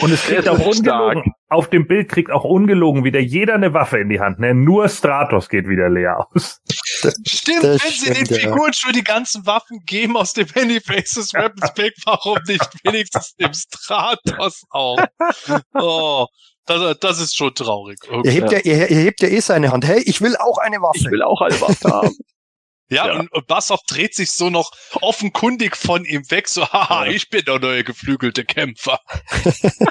Und 0.00 0.12
es 0.12 0.22
kriegt 0.24 0.48
auch 0.48 0.58
ist 0.58 0.78
stark. 0.78 1.16
ungelogen, 1.16 1.32
auf 1.48 1.70
dem 1.70 1.86
Bild 1.86 2.08
kriegt 2.10 2.30
auch 2.30 2.44
ungelogen 2.44 3.04
wieder 3.04 3.20
jeder 3.20 3.54
eine 3.54 3.72
Waffe 3.72 3.98
in 3.98 4.08
die 4.08 4.20
Hand. 4.20 4.38
Ne? 4.38 4.54
Nur 4.54 4.88
Stratos 4.88 5.48
geht 5.48 5.68
wieder 5.68 5.88
leer 5.88 6.26
aus. 6.32 6.60
Stimmt, 7.26 7.64
Das 7.64 7.82
wenn 7.84 7.90
sie 7.92 8.06
den 8.12 8.26
stimmt, 8.26 8.30
ja. 8.30 8.36
Figuren 8.50 8.72
schon 8.72 8.92
die 8.92 9.04
ganzen 9.04 9.46
Waffen 9.46 9.80
geben 9.86 10.16
aus 10.16 10.32
dem 10.32 10.46
Many 10.54 10.80
Faces 10.80 11.32
Weapons 11.32 11.72
Pack, 11.74 11.92
warum 12.04 12.38
nicht 12.46 12.68
wenigstens 12.84 13.34
dem 13.36 13.52
Stratos 13.54 14.62
auch? 14.70 14.98
Oh, 15.74 16.26
das, 16.66 16.98
das 16.98 17.20
ist 17.20 17.36
schon 17.36 17.54
traurig. 17.54 17.98
Er 18.10 18.18
Okay. 18.18 18.30
hebt 18.32 18.52
ja, 18.52 18.58
er, 18.58 18.90
er 18.90 19.00
hebt 19.02 19.22
ja 19.22 19.28
eh 19.28 19.40
seine 19.40 19.70
Hand. 19.72 19.86
Hey, 19.86 20.02
ich 20.04 20.20
will 20.20 20.36
auch 20.36 20.58
eine 20.58 20.76
Waffe. 20.82 20.98
Ich 20.98 21.10
will 21.10 21.22
auch 21.22 21.40
eine 21.40 21.60
Waffe 21.60 21.88
haben. 21.88 22.16
Ja, 22.88 23.06
Ja. 23.08 23.18
Und, 23.20 23.32
und 23.32 23.46
Bassoff 23.46 23.80
dreht 23.88 24.14
sich 24.14 24.30
so 24.30 24.48
noch 24.50 24.70
offenkundig 25.00 25.76
von 25.76 26.04
ihm 26.04 26.30
weg, 26.30 26.48
so, 26.48 26.66
haha, 26.68 27.06
Ja. 27.06 27.12
ich 27.12 27.28
bin 27.30 27.44
der 27.44 27.58
neue 27.58 27.84
geflügelte 27.84 28.44
Kämpfer. 28.44 29.00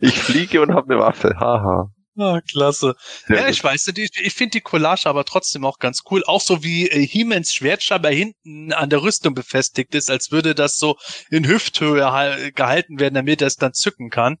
Ich 0.00 0.14
fliege 0.18 0.60
und 0.62 0.72
habe 0.74 0.94
eine 0.94 1.02
Waffe. 1.02 1.34
Haha. 1.38 1.90
Ah, 2.18 2.40
klasse. 2.50 2.94
Sehr 3.26 3.36
ja, 3.36 3.42
gut. 3.42 3.50
ich 3.52 3.62
weiß 3.62 3.86
nicht, 3.88 3.98
ich, 3.98 4.24
ich 4.26 4.32
finde 4.32 4.52
die 4.52 4.60
Collage 4.62 5.06
aber 5.06 5.24
trotzdem 5.26 5.66
auch 5.66 5.78
ganz 5.78 6.02
cool. 6.10 6.22
Auch 6.24 6.40
so 6.40 6.62
wie 6.62 6.88
äh, 6.88 7.06
He-Mans 7.06 7.52
Schwertscheiber 7.52 8.08
hinten 8.08 8.72
an 8.72 8.88
der 8.88 9.02
Rüstung 9.02 9.34
befestigt 9.34 9.94
ist, 9.94 10.10
als 10.10 10.30
würde 10.30 10.54
das 10.54 10.76
so 10.78 10.96
in 11.30 11.46
Hüfthöhe 11.46 12.10
hal- 12.12 12.52
gehalten 12.52 12.98
werden, 13.00 13.14
damit 13.14 13.42
er 13.42 13.48
es 13.48 13.56
dann 13.56 13.74
zücken 13.74 14.08
kann. 14.08 14.36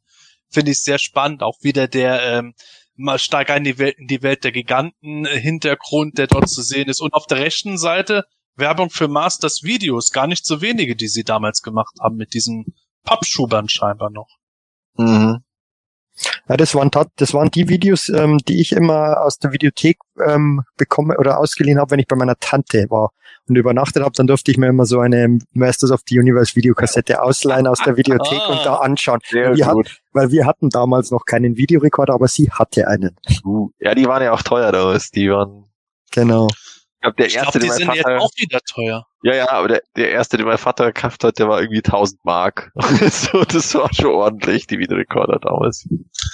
Finde 0.48 0.70
ich 0.72 0.80
sehr 0.80 0.98
spannend. 0.98 1.42
Auch 1.42 1.58
wieder 1.60 1.86
der 1.86 2.22
ähm, 2.22 2.54
mal 2.96 3.18
stark 3.18 3.50
in 3.50 3.64
die 3.64 3.78
Welt, 3.78 3.98
in 3.98 4.06
die 4.06 4.22
Welt 4.22 4.44
der 4.44 4.52
Giganten 4.52 5.26
äh, 5.26 5.38
Hintergrund, 5.38 6.18
der 6.18 6.26
dort 6.26 6.48
zu 6.48 6.62
sehen 6.62 6.88
ist. 6.88 7.00
Und 7.00 7.14
auf 7.14 7.26
der 7.26 7.38
rechten 7.38 7.78
Seite 7.78 8.24
Werbung 8.56 8.90
für 8.90 9.08
Masters 9.08 9.62
Videos. 9.62 10.10
Gar 10.10 10.26
nicht 10.26 10.46
so 10.46 10.60
wenige, 10.60 10.96
die 10.96 11.08
sie 11.08 11.24
damals 11.24 11.62
gemacht 11.62 11.94
haben 12.00 12.16
mit 12.16 12.34
diesen 12.34 12.74
Pappschubern 13.04 13.68
scheinbar 13.68 14.10
noch. 14.10 14.28
Mhm. 14.94 15.44
Ja, 16.48 16.56
das 16.56 16.74
waren, 16.74 16.90
tat- 16.90 17.10
das 17.16 17.34
waren 17.34 17.50
die 17.50 17.68
Videos, 17.68 18.08
ähm, 18.08 18.38
die 18.38 18.60
ich 18.60 18.72
immer 18.72 19.20
aus 19.22 19.38
der 19.38 19.52
Videothek 19.52 19.98
ähm, 20.24 20.62
bekomme 20.76 21.16
oder 21.18 21.38
ausgeliehen 21.38 21.78
habe, 21.78 21.90
wenn 21.90 21.98
ich 21.98 22.06
bei 22.06 22.16
meiner 22.16 22.36
Tante 22.38 22.86
war 22.88 23.10
und 23.48 23.56
übernachtet 23.56 24.02
habe. 24.02 24.12
Dann 24.16 24.26
durfte 24.26 24.50
ich 24.50 24.56
mir 24.56 24.68
immer 24.68 24.86
so 24.86 25.00
eine 25.00 25.38
Masters 25.52 25.90
of 25.90 26.00
the 26.08 26.18
Universe 26.18 26.56
Videokassette 26.56 27.20
ausleihen 27.22 27.66
aus 27.66 27.80
der 27.84 27.96
Videothek 27.96 28.40
Ah. 28.40 28.52
und 28.52 28.64
da 28.64 28.74
anschauen. 28.76 29.18
Sehr 29.28 29.54
Wir 29.54 29.66
gut. 29.66 29.98
Weil 30.12 30.30
wir 30.30 30.46
hatten 30.46 30.70
damals 30.70 31.10
noch 31.10 31.24
keinen 31.26 31.56
Videorekorder, 31.56 32.14
aber 32.14 32.28
sie 32.28 32.50
hatte 32.50 32.88
einen. 32.88 33.16
Ja, 33.80 33.94
die 33.94 34.06
waren 34.06 34.22
ja 34.22 34.32
auch 34.32 34.42
teuer 34.42 34.72
damals. 34.72 35.10
Die 35.10 35.30
waren, 35.30 35.64
Genau. 36.12 36.46
ich 36.48 37.00
glaube, 37.02 37.16
der 37.16 37.26
Ich 37.26 37.36
erste, 37.36 37.58
glaube, 37.58 37.58
die 37.58 37.66
den 37.66 37.86
sind 37.88 37.94
jetzt 37.94 38.06
auch 38.06 38.30
wieder 38.38 38.60
teuer. 38.68 39.06
Ja, 39.26 39.34
ja, 39.34 39.50
aber 39.50 39.66
der, 39.66 39.82
der 39.96 40.10
erste, 40.12 40.36
den 40.36 40.46
mein 40.46 40.56
Vater 40.56 40.92
gekauft 40.92 41.24
hat, 41.24 41.40
der 41.40 41.48
war 41.48 41.60
irgendwie 41.60 41.82
1000 41.84 42.24
Mark. 42.24 42.70
so, 43.10 43.42
das 43.42 43.74
war 43.74 43.92
schon 43.92 44.12
ordentlich, 44.12 44.68
die 44.68 44.78
Videorekorder 44.78 45.40
damals. 45.40 45.84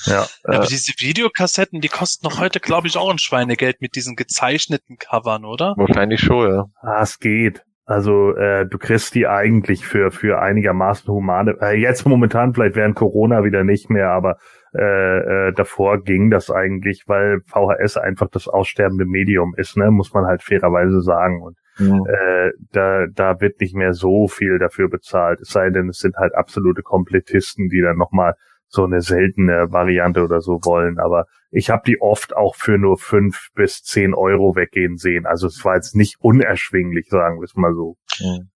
Ja. 0.04 0.12
Ja, 0.12 0.26
Äh, 0.44 0.56
aber 0.56 0.66
diese 0.66 0.92
Videokassetten, 0.98 1.80
die 1.80 1.88
kosten 1.88 2.26
noch 2.26 2.38
heute, 2.38 2.60
glaube 2.60 2.88
ich, 2.88 2.98
auch 2.98 3.10
ein 3.10 3.16
Schweinegeld 3.16 3.80
mit 3.80 3.96
diesen 3.96 4.14
gezeichneten 4.14 4.98
Covern, 4.98 5.46
oder? 5.46 5.74
wahrscheinlich 5.78 6.20
schon, 6.20 6.50
ja. 6.50 6.66
Ah, 6.82 7.00
es 7.00 7.18
geht. 7.18 7.62
Also 7.86 8.36
äh, 8.36 8.66
du 8.66 8.76
kriegst 8.78 9.14
die 9.14 9.26
eigentlich 9.26 9.84
für 9.84 10.12
für 10.12 10.40
einigermaßen 10.40 11.12
humane. 11.12 11.56
Äh, 11.60 11.80
jetzt 11.80 12.06
momentan 12.06 12.54
vielleicht 12.54 12.76
während 12.76 12.94
Corona 12.94 13.42
wieder 13.42 13.64
nicht 13.64 13.90
mehr, 13.90 14.10
aber 14.10 14.36
äh, 14.74 15.48
äh, 15.48 15.52
davor 15.52 16.02
ging 16.02 16.30
das 16.30 16.50
eigentlich, 16.50 17.04
weil 17.06 17.40
VHS 17.46 17.96
einfach 17.96 18.28
das 18.30 18.48
aussterbende 18.48 19.04
Medium 19.04 19.54
ist, 19.56 19.76
ne, 19.76 19.90
muss 19.90 20.12
man 20.14 20.26
halt 20.26 20.42
fairerweise 20.42 21.02
sagen. 21.02 21.42
Und 21.42 21.56
äh, 21.78 22.50
da 22.72 23.06
da 23.06 23.40
wird 23.40 23.60
nicht 23.60 23.74
mehr 23.74 23.94
so 23.94 24.28
viel 24.28 24.58
dafür 24.58 24.88
bezahlt. 24.88 25.40
Es 25.40 25.50
sei 25.50 25.70
denn, 25.70 25.88
es 25.88 25.98
sind 25.98 26.16
halt 26.16 26.34
absolute 26.34 26.82
Komplettisten, 26.82 27.68
die 27.68 27.80
dann 27.80 27.96
nochmal 27.96 28.34
so 28.72 28.84
eine 28.84 29.02
seltene 29.02 29.70
Variante 29.70 30.22
oder 30.22 30.40
so 30.40 30.60
wollen. 30.64 30.98
Aber 30.98 31.26
ich 31.50 31.68
habe 31.68 31.82
die 31.86 32.00
oft 32.00 32.34
auch 32.34 32.56
für 32.56 32.78
nur 32.78 32.96
fünf 32.96 33.48
bis 33.54 33.82
zehn 33.82 34.14
Euro 34.14 34.56
weggehen 34.56 34.96
sehen. 34.96 35.26
Also 35.26 35.46
es 35.46 35.62
war 35.62 35.74
jetzt 35.74 35.94
nicht 35.94 36.16
unerschwinglich, 36.20 37.08
sagen 37.10 37.38
wir 37.38 37.44
es 37.44 37.54
mal 37.54 37.74
so. 37.74 37.96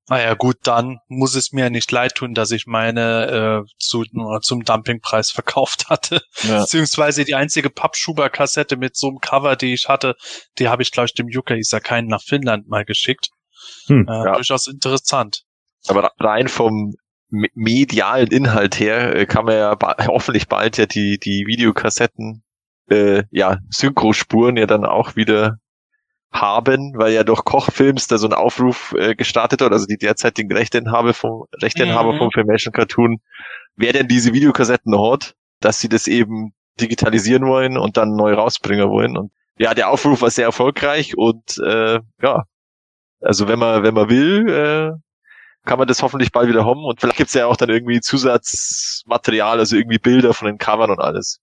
Naja, 0.08 0.32
gut, 0.32 0.56
dann 0.62 1.00
muss 1.08 1.34
es 1.34 1.52
mir 1.52 1.68
nicht 1.68 1.92
leid 1.92 2.14
tun, 2.14 2.32
dass 2.32 2.50
ich 2.50 2.66
meine 2.66 3.64
äh, 3.66 3.70
zu, 3.78 4.04
zum 4.40 4.64
Dumpingpreis 4.64 5.30
verkauft 5.32 5.90
hatte. 5.90 6.22
Ja. 6.44 6.60
Beziehungsweise 6.60 7.26
die 7.26 7.34
einzige 7.34 7.68
Pappschuber-Kassette 7.68 8.78
mit 8.78 8.96
so 8.96 9.08
einem 9.08 9.18
Cover, 9.18 9.54
die 9.54 9.74
ich 9.74 9.88
hatte, 9.88 10.14
die 10.58 10.70
habe 10.70 10.82
ich, 10.82 10.92
glaube 10.92 11.06
ich, 11.06 11.14
dem 11.14 11.28
Yuka 11.28 11.54
Isakainen 11.54 12.08
nach 12.08 12.22
Finnland 12.22 12.68
mal 12.68 12.86
geschickt. 12.86 13.28
Hm, 13.88 14.06
äh, 14.08 14.12
ja. 14.12 14.32
Durchaus 14.32 14.66
interessant. 14.66 15.42
Aber 15.88 16.10
rein 16.18 16.48
vom 16.48 16.94
medialen 17.30 18.28
Inhalt 18.28 18.78
her 18.78 19.14
äh, 19.16 19.26
kann 19.26 19.44
man 19.44 19.56
ja 19.56 19.74
ba 19.74 19.96
hoffentlich 20.06 20.48
bald 20.48 20.78
ja 20.78 20.86
die, 20.86 21.18
die 21.18 21.46
Videokassetten, 21.46 22.42
äh, 22.90 23.24
ja, 23.30 23.58
Synchrospuren 23.70 24.56
ja 24.56 24.66
dann 24.66 24.84
auch 24.84 25.16
wieder 25.16 25.58
haben, 26.32 26.92
weil 26.96 27.12
ja 27.12 27.24
durch 27.24 27.44
Kochfilms 27.44 28.08
da 28.08 28.18
so 28.18 28.28
ein 28.28 28.34
Aufruf 28.34 28.94
äh, 28.98 29.14
gestartet 29.14 29.60
wird, 29.60 29.72
also 29.72 29.86
die 29.86 29.96
derzeitigen 29.96 30.52
Rechteinhaber 30.52 31.14
vom, 31.14 31.46
Rechteinhaber 31.62 32.12
Mhm. 32.12 32.18
vom 32.18 32.30
Filmation 32.30 32.72
Cartoon, 32.72 33.18
wer 33.76 33.92
denn 33.92 34.08
diese 34.08 34.32
Videokassetten 34.32 34.94
hat, 35.00 35.34
dass 35.60 35.80
sie 35.80 35.88
das 35.88 36.06
eben 36.06 36.52
digitalisieren 36.80 37.46
wollen 37.46 37.78
und 37.78 37.96
dann 37.96 38.14
neu 38.16 38.34
rausbringen 38.34 38.90
wollen. 38.90 39.16
Und 39.16 39.32
ja, 39.58 39.72
der 39.72 39.88
Aufruf 39.88 40.20
war 40.20 40.30
sehr 40.30 40.44
erfolgreich 40.44 41.16
und 41.16 41.58
äh, 41.64 42.00
ja, 42.22 42.44
also 43.20 43.48
wenn 43.48 43.58
man, 43.58 43.82
wenn 43.82 43.94
man 43.94 44.10
will, 44.10 44.48
äh, 44.48 44.92
kann 45.66 45.78
man 45.78 45.88
das 45.88 46.02
hoffentlich 46.02 46.32
bald 46.32 46.48
wieder 46.48 46.64
haben. 46.64 46.84
Und 46.84 47.00
vielleicht 47.00 47.18
gibt's 47.18 47.34
ja 47.34 47.46
auch 47.46 47.56
dann 47.56 47.68
irgendwie 47.68 48.00
Zusatzmaterial, 48.00 49.58
also 49.58 49.76
irgendwie 49.76 49.98
Bilder 49.98 50.32
von 50.32 50.46
den 50.46 50.58
Covern 50.58 50.90
und 50.90 51.00
alles. 51.00 51.40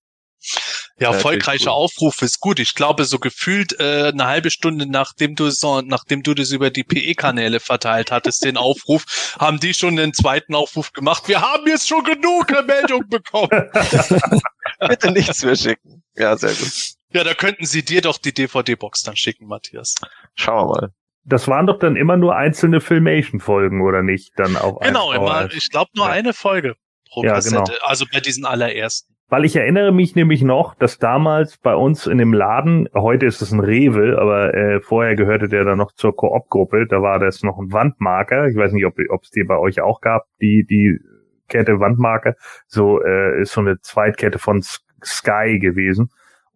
Ja, 0.98 1.10
Ja, 1.10 1.14
erfolgreicher 1.14 1.72
Aufruf 1.72 2.22
ist 2.22 2.40
gut. 2.40 2.60
Ich 2.60 2.76
glaube, 2.76 3.06
so 3.06 3.18
gefühlt 3.20 3.80
äh, 3.80 4.10
eine 4.10 4.26
halbe 4.26 4.50
Stunde 4.50 4.86
nachdem 4.86 5.36
du 5.36 5.50
so, 5.50 5.82
nachdem 5.82 6.24
du 6.24 6.34
das 6.34 6.52
über 6.52 6.70
die 6.70 6.84
PE-Kanäle 6.84 7.60
verteilt 7.60 8.12
hattest, 8.12 8.44
den 8.44 8.58
Aufruf, 8.58 9.36
haben 9.40 9.60
die 9.60 9.74
schon 9.74 9.96
den 9.96 10.14
zweiten 10.14 10.54
Aufruf 10.54 10.92
gemacht. 10.92 11.28
Wir 11.28 11.42
haben 11.42 11.66
jetzt 11.68 11.88
schon 11.88 12.04
genug 12.04 12.50
Meldung 12.66 13.08
bekommen. 13.08 13.70
Bitte 14.88 15.12
nichts 15.12 15.44
mehr 15.44 15.56
schicken. 15.56 16.04
Ja, 16.16 16.38
sehr 16.38 16.54
gut. 16.54 16.94
Ja, 17.14 17.24
da 17.24 17.34
könnten 17.34 17.66
sie 17.66 17.86
dir 17.86 18.02
doch 18.02 18.18
die 18.18 18.34
DVD-Box 18.34 19.04
dann 19.04 19.16
schicken, 19.16 19.48
Matthias. 19.48 19.96
Schauen 20.36 20.68
wir 20.68 20.82
mal. 20.82 20.94
Das 21.26 21.48
waren 21.48 21.68
doch 21.68 21.80
dann 21.80 21.96
immer 21.96 22.18
nur 22.18 22.36
einzelne 22.36 22.82
Filmation-Folgen, 22.82 23.82
oder 23.82 24.04
nicht? 24.04 24.34
Dann 24.38 24.58
auf 24.58 24.80
Genau, 24.82 25.14
immer, 25.14 25.50
ich 25.54 25.70
glaube 25.70 25.92
nur 25.96 26.08
Ja. 26.08 26.12
eine 26.12 26.34
Folge 26.34 26.76
pro 27.10 27.24
Ja, 27.24 27.34
Kassette. 27.36 27.56
genau. 27.72 27.86
Also 27.88 28.06
bei 28.12 28.20
diesen 28.20 28.46
allerersten. 28.46 29.14
Weil 29.30 29.46
ich 29.46 29.56
erinnere 29.56 29.92
mich 29.92 30.16
nämlich 30.16 30.44
noch, 30.44 30.76
dass 30.76 31.00
damals 31.00 31.58
bei 31.58 31.74
uns 31.76 32.06
in 32.08 32.18
dem 32.20 32.34
Laden, 32.34 32.88
heute 32.94 33.26
ist 33.26 33.42
es 33.42 33.52
ein 33.52 33.62
Rewe, 33.62 34.20
aber 34.20 34.54
äh, 34.54 34.82
vorher 34.82 35.16
gehörte 35.16 35.48
der 35.48 35.64
dann 35.64 35.78
noch 35.78 35.94
zur 35.94 36.16
Koop-Gruppe, 36.16 36.86
da 36.88 37.02
war 37.02 37.18
das 37.20 37.42
noch 37.42 37.58
ein 37.58 37.72
Wandmarker. 37.72 38.48
Ich 38.48 38.56
weiß 38.56 38.74
nicht, 38.74 38.86
ob 38.86 39.24
es 39.24 39.32
die 39.32 39.44
bei 39.44 39.58
euch 39.58 39.82
auch 39.82 40.02
gab, 40.02 40.26
die, 40.42 40.66
die 40.70 41.00
Kette 41.48 41.80
Wandmarker. 41.80 42.36
So 42.68 43.02
äh, 43.02 43.42
ist 43.42 43.54
so 43.54 43.62
eine 43.62 43.80
Zweitkette 43.80 44.38
von 44.40 44.62
Sky 45.04 45.58
gewesen. 45.60 46.12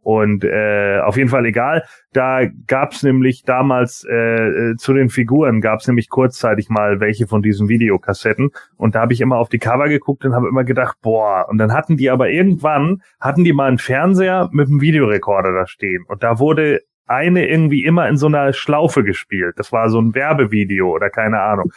Und 0.08 0.46
äh, 0.46 1.02
auf 1.04 1.18
jeden 1.18 1.28
Fall 1.28 1.46
egal. 1.46 1.84
Da 2.14 2.46
gab's 2.66 3.04
nämlich 3.04 3.44
damals 3.44 4.08
äh, 4.10 4.14
äh, 4.14 4.76
zu 4.78 4.94
den 4.94 5.10
Figuren 5.10 5.60
gab's 5.60 5.86
nämlich 5.86 6.08
kurzzeitig 6.08 6.70
mal 6.70 7.02
welche 7.02 7.28
von 7.28 7.42
diesen 7.42 7.68
Videokassetten. 7.68 8.52
Und 8.78 8.96
da 8.96 9.02
habe 9.02 9.12
ich 9.12 9.20
immer 9.20 9.36
auf 9.36 9.50
die 9.50 9.60
Cover 9.60 9.90
geguckt 9.90 10.24
und 10.24 10.34
habe 10.34 10.48
immer 10.48 10.64
gedacht, 10.64 10.96
boah. 11.02 11.46
Und 11.50 11.58
dann 11.58 11.74
hatten 11.74 11.98
die 11.98 12.10
aber 12.10 12.30
irgendwann 12.30 13.02
hatten 13.20 13.44
die 13.44 13.52
mal 13.52 13.68
einen 13.68 13.80
Fernseher 13.80 14.48
mit 14.54 14.70
einem 14.70 14.80
Videorekorder 14.80 15.52
da 15.52 15.68
stehen. 15.68 16.06
Und 16.08 16.24
da 16.24 16.40
wurde 16.40 16.84
eine 17.06 17.46
irgendwie 17.46 17.84
immer 17.84 18.08
in 18.08 18.16
so 18.16 18.28
einer 18.28 18.54
Schlaufe 18.54 19.04
gespielt. 19.04 19.56
Das 19.58 19.74
war 19.74 19.90
so 19.90 20.00
ein 20.00 20.16
Werbevideo 20.16 20.90
oder 20.90 21.10
keine 21.10 21.42
Ahnung. 21.42 21.74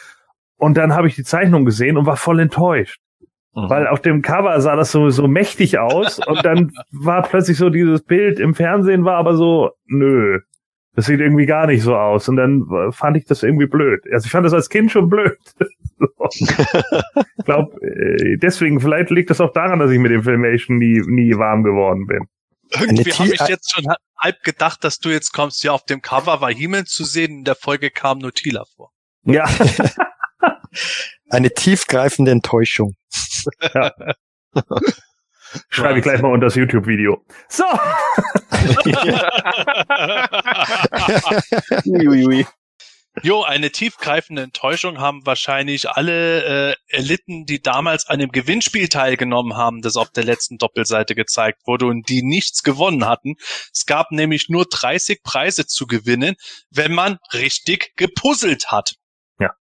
Und 0.56 0.76
dann 0.76 0.94
habe 0.94 1.08
ich 1.08 1.16
die 1.16 1.24
Zeichnung 1.24 1.64
gesehen 1.64 1.96
und 1.96 2.06
war 2.06 2.16
voll 2.16 2.38
enttäuscht. 2.38 3.00
Mhm. 3.54 3.68
Weil 3.68 3.86
auf 3.88 4.00
dem 4.00 4.22
Cover 4.22 4.60
sah 4.60 4.76
das 4.76 4.92
so, 4.92 5.10
so 5.10 5.26
mächtig 5.26 5.78
aus 5.78 6.18
und 6.24 6.44
dann 6.44 6.72
war 6.92 7.22
plötzlich 7.22 7.56
so 7.56 7.70
dieses 7.70 8.02
Bild 8.02 8.38
im 8.38 8.54
Fernsehen 8.54 9.04
war 9.04 9.16
aber 9.16 9.34
so, 9.36 9.70
nö, 9.86 10.40
das 10.94 11.06
sieht 11.06 11.20
irgendwie 11.20 11.46
gar 11.46 11.66
nicht 11.66 11.82
so 11.82 11.96
aus. 11.96 12.28
Und 12.28 12.36
dann 12.36 12.66
äh, 12.70 12.92
fand 12.92 13.16
ich 13.16 13.24
das 13.24 13.42
irgendwie 13.42 13.66
blöd. 13.66 14.02
Also 14.12 14.26
ich 14.26 14.30
fand 14.30 14.44
das 14.46 14.52
als 14.52 14.68
Kind 14.68 14.90
schon 14.90 15.08
blöd. 15.08 15.38
So. 16.02 16.08
ich 16.32 17.44
glaube, 17.44 17.76
deswegen, 18.40 18.80
vielleicht 18.80 19.10
liegt 19.10 19.28
das 19.28 19.38
auch 19.42 19.52
daran, 19.52 19.80
dass 19.80 19.90
ich 19.90 19.98
mit 19.98 20.10
dem 20.10 20.22
Filmation 20.22 20.78
nie, 20.78 21.02
nie 21.06 21.36
warm 21.36 21.62
geworden 21.62 22.06
bin. 22.06 22.26
Irgendwie 22.70 23.12
habe 23.12 23.34
ich 23.34 23.48
jetzt 23.48 23.74
schon 23.74 23.84
halb 24.16 24.42
gedacht, 24.42 24.82
dass 24.82 24.98
du 24.98 25.10
jetzt 25.10 25.32
kommst. 25.34 25.62
Ja, 25.62 25.72
auf 25.72 25.84
dem 25.84 26.00
Cover 26.00 26.40
war 26.40 26.50
Himmel 26.50 26.84
zu 26.84 27.04
sehen, 27.04 27.40
in 27.40 27.44
der 27.44 27.54
Folge 27.54 27.90
kam 27.90 28.16
nur 28.16 28.32
Tila 28.32 28.64
vor. 28.74 28.92
Ja, 29.26 29.44
Eine 31.30 31.50
tiefgreifende 31.50 32.30
Enttäuschung. 32.30 32.94
Schreibe 35.68 35.98
ich 35.98 36.04
gleich 36.04 36.20
mal 36.22 36.32
unter 36.32 36.46
das 36.46 36.54
YouTube-Video. 36.54 37.24
So, 37.48 37.64
Uiuiui. 41.86 42.46
Jo, 43.22 43.42
eine 43.42 43.70
tiefgreifende 43.72 44.42
Enttäuschung 44.42 45.00
haben 45.00 45.26
wahrscheinlich 45.26 45.90
alle 45.90 46.70
äh, 46.70 46.76
erlitten, 46.86 47.44
die 47.44 47.60
damals 47.60 48.06
an 48.06 48.20
dem 48.20 48.30
Gewinnspiel 48.30 48.88
teilgenommen 48.88 49.56
haben, 49.56 49.82
das 49.82 49.96
auf 49.96 50.10
der 50.10 50.24
letzten 50.24 50.58
Doppelseite 50.58 51.16
gezeigt 51.16 51.58
wurde 51.66 51.86
und 51.86 52.08
die 52.08 52.22
nichts 52.22 52.62
gewonnen 52.62 53.06
hatten. 53.06 53.34
Es 53.74 53.84
gab 53.84 54.12
nämlich 54.12 54.48
nur 54.48 54.64
30 54.64 55.22
Preise 55.24 55.66
zu 55.66 55.86
gewinnen, 55.86 56.36
wenn 56.70 56.92
man 56.92 57.18
richtig 57.32 57.92
gepuzzelt 57.96 58.68
hat. 58.68 58.94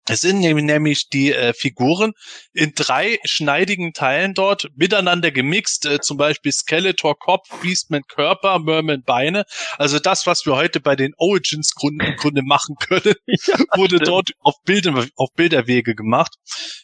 Es 0.07 0.21
sind 0.21 0.39
nämlich 0.39 1.09
die 1.09 1.33
äh, 1.33 1.53
Figuren 1.53 2.13
in 2.53 2.73
drei 2.75 3.17
schneidigen 3.23 3.93
Teilen 3.93 4.35
dort 4.35 4.69
miteinander 4.75 5.31
gemixt, 5.31 5.85
äh, 5.85 5.99
zum 5.99 6.17
Beispiel 6.17 6.51
Skeletor 6.51 7.17
Kopf, 7.17 7.49
Beastman 7.61 8.03
Körper, 8.07 8.59
Merman 8.59 9.01
Beine. 9.03 9.45
Also 9.77 9.97
das, 9.97 10.27
was 10.27 10.45
wir 10.45 10.55
heute 10.55 10.79
bei 10.79 10.95
den 10.95 11.13
Origins 11.17 11.73
Gründen 11.73 12.15
Grunde 12.17 12.43
machen 12.43 12.75
können, 12.75 13.15
ja, 13.25 13.55
wurde 13.75 13.95
stimmt. 13.95 14.07
dort 14.07 14.31
auf, 14.41 14.55
Bilder, 14.63 15.07
auf 15.15 15.29
Bilderwege 15.33 15.95
gemacht. 15.95 16.35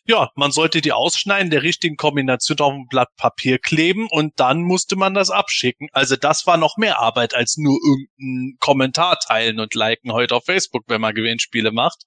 Ja, 0.05 0.31
man 0.35 0.51
sollte 0.51 0.81
die 0.81 0.91
ausschneiden, 0.91 1.51
der 1.51 1.61
richtigen 1.61 1.97
Kombination 1.97 2.59
auf 2.59 2.73
ein 2.73 2.87
Blatt 2.89 3.15
Papier 3.17 3.59
kleben 3.59 4.07
und 4.09 4.39
dann 4.39 4.63
musste 4.63 4.95
man 4.95 5.13
das 5.13 5.29
abschicken. 5.29 5.89
Also 5.91 6.15
das 6.15 6.47
war 6.47 6.57
noch 6.57 6.77
mehr 6.77 6.99
Arbeit 6.99 7.35
als 7.35 7.57
nur 7.57 7.77
irgendeinen 7.85 8.57
Kommentar 8.59 9.19
teilen 9.19 9.59
und 9.59 9.75
liken 9.75 10.11
heute 10.11 10.35
auf 10.35 10.45
Facebook, 10.45 10.85
wenn 10.87 11.01
man 11.01 11.13
Gewinnspiele 11.13 11.71
macht. 11.71 12.03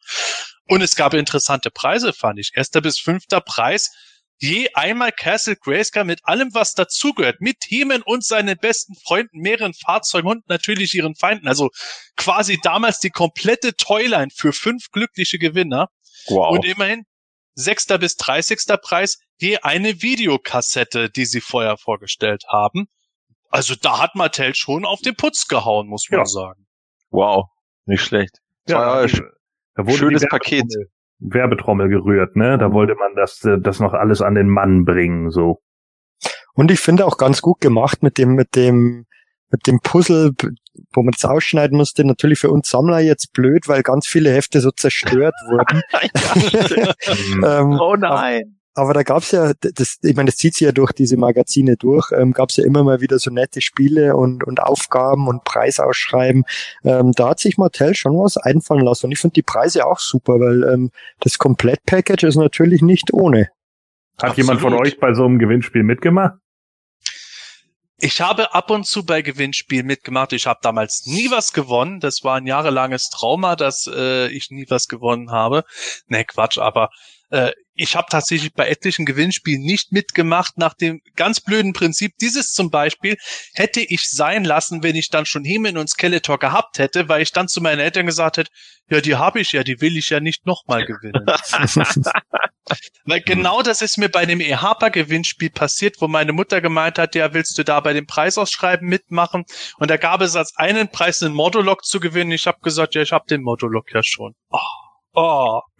Und 0.66 0.82
es 0.82 0.96
gab 0.96 1.14
interessante 1.14 1.70
Preise, 1.70 2.12
fand 2.12 2.38
ich. 2.38 2.52
Erster 2.54 2.80
bis 2.80 2.98
fünfter 2.98 3.40
Preis. 3.40 3.92
Je 4.38 4.68
einmal 4.74 5.12
Castle 5.12 5.56
Grayskull 5.56 6.04
mit 6.04 6.20
allem, 6.24 6.52
was 6.54 6.74
dazugehört, 6.74 7.40
mit 7.40 7.60
Themen 7.60 8.02
und 8.02 8.24
seinen 8.24 8.58
besten 8.58 8.94
Freunden, 8.96 9.38
mehreren 9.38 9.74
Fahrzeugen 9.74 10.28
und 10.28 10.48
natürlich 10.48 10.92
ihren 10.94 11.14
Feinden. 11.14 11.46
Also 11.46 11.70
quasi 12.16 12.58
damals 12.60 12.98
die 12.98 13.10
komplette 13.10 13.76
Toyline 13.76 14.30
für 14.34 14.52
fünf 14.52 14.90
glückliche 14.90 15.38
Gewinner. 15.38 15.88
Wow. 16.26 16.50
Und 16.50 16.64
immerhin 16.64 17.04
sechster 17.54 17.98
bis 17.98 18.16
dreißigster 18.16 18.76
Preis 18.76 19.18
je 19.36 19.58
eine 19.58 20.02
Videokassette, 20.02 21.10
die 21.10 21.26
sie 21.26 21.40
vorher 21.40 21.76
vorgestellt 21.76 22.44
haben. 22.48 22.86
Also 23.50 23.76
da 23.76 24.00
hat 24.00 24.16
Mattel 24.16 24.54
schon 24.56 24.84
auf 24.84 25.00
den 25.00 25.14
Putz 25.14 25.46
gehauen, 25.46 25.86
muss 25.86 26.08
man 26.10 26.20
ja. 26.20 26.26
sagen. 26.26 26.66
Wow, 27.10 27.46
nicht 27.84 28.02
schlecht. 28.02 28.38
Ja, 28.66 29.06
da 29.74 29.84
wurde 29.84 29.96
Schönes 29.96 30.26
Paket. 30.28 30.64
Werbetrommel 31.18 31.88
gerührt, 31.88 32.36
ne? 32.36 32.58
Da 32.58 32.72
wollte 32.72 32.94
man 32.96 33.14
das, 33.14 33.44
äh, 33.44 33.58
das 33.58 33.80
noch 33.80 33.94
alles 33.94 34.20
an 34.20 34.34
den 34.34 34.48
Mann 34.48 34.84
bringen, 34.84 35.30
so. 35.30 35.60
Und 36.54 36.70
ich 36.70 36.80
finde 36.80 37.06
auch 37.06 37.18
ganz 37.18 37.40
gut 37.42 37.60
gemacht 37.60 38.02
mit 38.02 38.18
dem, 38.18 38.34
mit 38.34 38.54
dem, 38.54 39.06
mit 39.50 39.66
dem 39.66 39.80
Puzzle, 39.80 40.32
wo 40.92 41.02
man 41.02 41.12
das 41.12 41.24
ausschneiden 41.24 41.76
musste. 41.76 42.04
Natürlich 42.04 42.38
für 42.38 42.50
uns 42.50 42.68
Sammler 42.68 43.00
jetzt 43.00 43.32
blöd, 43.32 43.68
weil 43.68 43.82
ganz 43.82 44.06
viele 44.06 44.30
Hefte 44.30 44.60
so 44.60 44.70
zerstört 44.70 45.34
wurden. 45.48 45.82
ähm, 47.44 47.78
oh 47.80 47.96
nein. 47.96 48.58
Aber 48.74 48.92
da 48.92 49.04
gab's 49.04 49.30
ja, 49.30 49.52
das, 49.60 49.98
ich 50.02 50.16
meine, 50.16 50.26
das 50.26 50.36
zieht 50.36 50.54
sich 50.54 50.66
ja 50.66 50.72
durch 50.72 50.92
diese 50.92 51.16
Magazine 51.16 51.76
durch, 51.76 52.10
ähm, 52.10 52.32
gab's 52.32 52.56
ja 52.56 52.64
immer 52.64 52.82
mal 52.82 53.00
wieder 53.00 53.20
so 53.20 53.30
nette 53.30 53.60
Spiele 53.60 54.16
und, 54.16 54.42
und 54.42 54.60
Aufgaben 54.60 55.28
und 55.28 55.44
Preisausschreiben. 55.44 56.44
Ähm, 56.82 57.12
da 57.12 57.30
hat 57.30 57.38
sich 57.38 57.56
Mattel 57.56 57.94
schon 57.94 58.18
was 58.18 58.36
einfallen 58.36 58.84
lassen. 58.84 59.06
Und 59.06 59.12
ich 59.12 59.20
finde 59.20 59.34
die 59.34 59.42
Preise 59.42 59.86
auch 59.86 60.00
super, 60.00 60.40
weil 60.40 60.64
ähm, 60.64 60.90
das 61.20 61.38
Komplettpackage 61.38 62.24
ist 62.24 62.36
natürlich 62.36 62.82
nicht 62.82 63.12
ohne. 63.12 63.48
Hat 64.18 64.30
Absolut. 64.30 64.36
jemand 64.38 64.60
von 64.60 64.74
euch 64.74 64.98
bei 64.98 65.14
so 65.14 65.24
einem 65.24 65.38
Gewinnspiel 65.38 65.84
mitgemacht? 65.84 66.34
Ich 67.98 68.20
habe 68.20 68.54
ab 68.54 68.70
und 68.70 68.86
zu 68.86 69.06
bei 69.06 69.22
Gewinnspielen 69.22 69.86
mitgemacht. 69.86 70.32
Ich 70.32 70.46
habe 70.46 70.58
damals 70.62 71.06
nie 71.06 71.30
was 71.30 71.52
gewonnen. 71.52 72.00
Das 72.00 72.24
war 72.24 72.36
ein 72.36 72.46
jahrelanges 72.46 73.08
Trauma, 73.08 73.54
dass 73.54 73.88
äh, 73.92 74.28
ich 74.28 74.50
nie 74.50 74.66
was 74.68 74.88
gewonnen 74.88 75.30
habe. 75.30 75.64
Ne, 76.08 76.24
Quatsch, 76.24 76.58
aber 76.58 76.90
äh, 77.30 77.52
ich 77.74 77.96
habe 77.96 78.06
tatsächlich 78.08 78.52
bei 78.54 78.68
etlichen 78.68 79.04
Gewinnspielen 79.04 79.62
nicht 79.62 79.92
mitgemacht 79.92 80.58
nach 80.58 80.74
dem 80.74 81.00
ganz 81.16 81.40
blöden 81.40 81.72
Prinzip. 81.72 82.12
Dieses 82.20 82.52
zum 82.52 82.70
Beispiel 82.70 83.16
hätte 83.54 83.80
ich 83.80 84.08
sein 84.08 84.44
lassen, 84.44 84.82
wenn 84.82 84.94
ich 84.94 85.10
dann 85.10 85.26
schon 85.26 85.44
Hemen 85.44 85.76
und 85.76 85.90
Skeletor 85.90 86.38
gehabt 86.38 86.78
hätte, 86.78 87.08
weil 87.08 87.22
ich 87.22 87.32
dann 87.32 87.48
zu 87.48 87.60
meinen 87.60 87.80
Eltern 87.80 88.06
gesagt 88.06 88.36
hätte, 88.36 88.50
ja, 88.90 89.00
die 89.00 89.16
habe 89.16 89.40
ich 89.40 89.52
ja, 89.52 89.64
die 89.64 89.80
will 89.80 89.96
ich 89.96 90.10
ja 90.10 90.20
nicht 90.20 90.46
nochmal 90.46 90.84
gewinnen. 90.84 91.26
weil 93.04 93.20
genau 93.20 93.62
das 93.62 93.82
ist 93.82 93.96
mir 93.96 94.08
bei 94.08 94.26
dem 94.26 94.40
EHPA-Gewinnspiel 94.40 95.50
passiert, 95.50 95.96
wo 96.00 96.06
meine 96.06 96.32
Mutter 96.32 96.60
gemeint 96.60 96.98
hat, 96.98 97.14
ja, 97.14 97.32
willst 97.34 97.58
du 97.58 97.64
da 97.64 97.80
bei 97.80 97.92
dem 97.92 98.06
Preisausschreiben 98.06 98.88
mitmachen? 98.88 99.44
Und 99.78 99.90
da 99.90 99.96
gab 99.96 100.20
es 100.20 100.36
als 100.36 100.54
einen 100.56 100.90
Preis 100.90 101.22
einen 101.22 101.34
Modulok 101.34 101.84
zu 101.84 101.98
gewinnen. 101.98 102.30
Ich 102.30 102.46
habe 102.46 102.58
gesagt, 102.62 102.94
ja, 102.94 103.02
ich 103.02 103.12
habe 103.12 103.24
den 103.28 103.42
Modulok 103.42 103.92
ja 103.92 104.02
schon. 104.02 104.34
Oh. 104.50 104.83
Oh. 105.14 105.60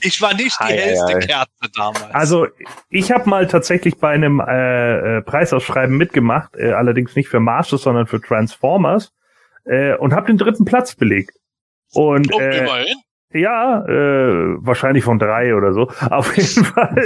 ich 0.00 0.22
war 0.22 0.34
nicht 0.34 0.58
die 0.60 0.72
hellste 0.72 1.18
Kerze 1.18 1.70
damals. 1.76 2.14
Also 2.14 2.46
ich 2.88 3.12
habe 3.12 3.28
mal 3.28 3.46
tatsächlich 3.46 3.98
bei 3.98 4.10
einem 4.10 4.40
äh, 4.40 5.18
äh, 5.18 5.22
Preisausschreiben 5.22 5.96
mitgemacht, 5.96 6.56
äh, 6.56 6.72
allerdings 6.72 7.14
nicht 7.16 7.28
für 7.28 7.40
Masters, 7.40 7.82
sondern 7.82 8.06
für 8.06 8.20
Transformers 8.20 9.12
äh, 9.66 9.94
und 9.96 10.14
habe 10.14 10.26
den 10.26 10.38
dritten 10.38 10.64
Platz 10.64 10.94
belegt. 10.94 11.36
Und 11.92 12.32
oh, 12.32 12.40
äh, 12.40 12.58
immerhin. 12.58 12.96
Ja, 13.32 13.84
äh, 13.84 14.56
wahrscheinlich 14.58 15.04
von 15.04 15.18
drei 15.18 15.54
oder 15.54 15.72
so. 15.72 15.90
Auf 16.10 16.36
jeden 16.36 16.64
Fall. 16.64 16.96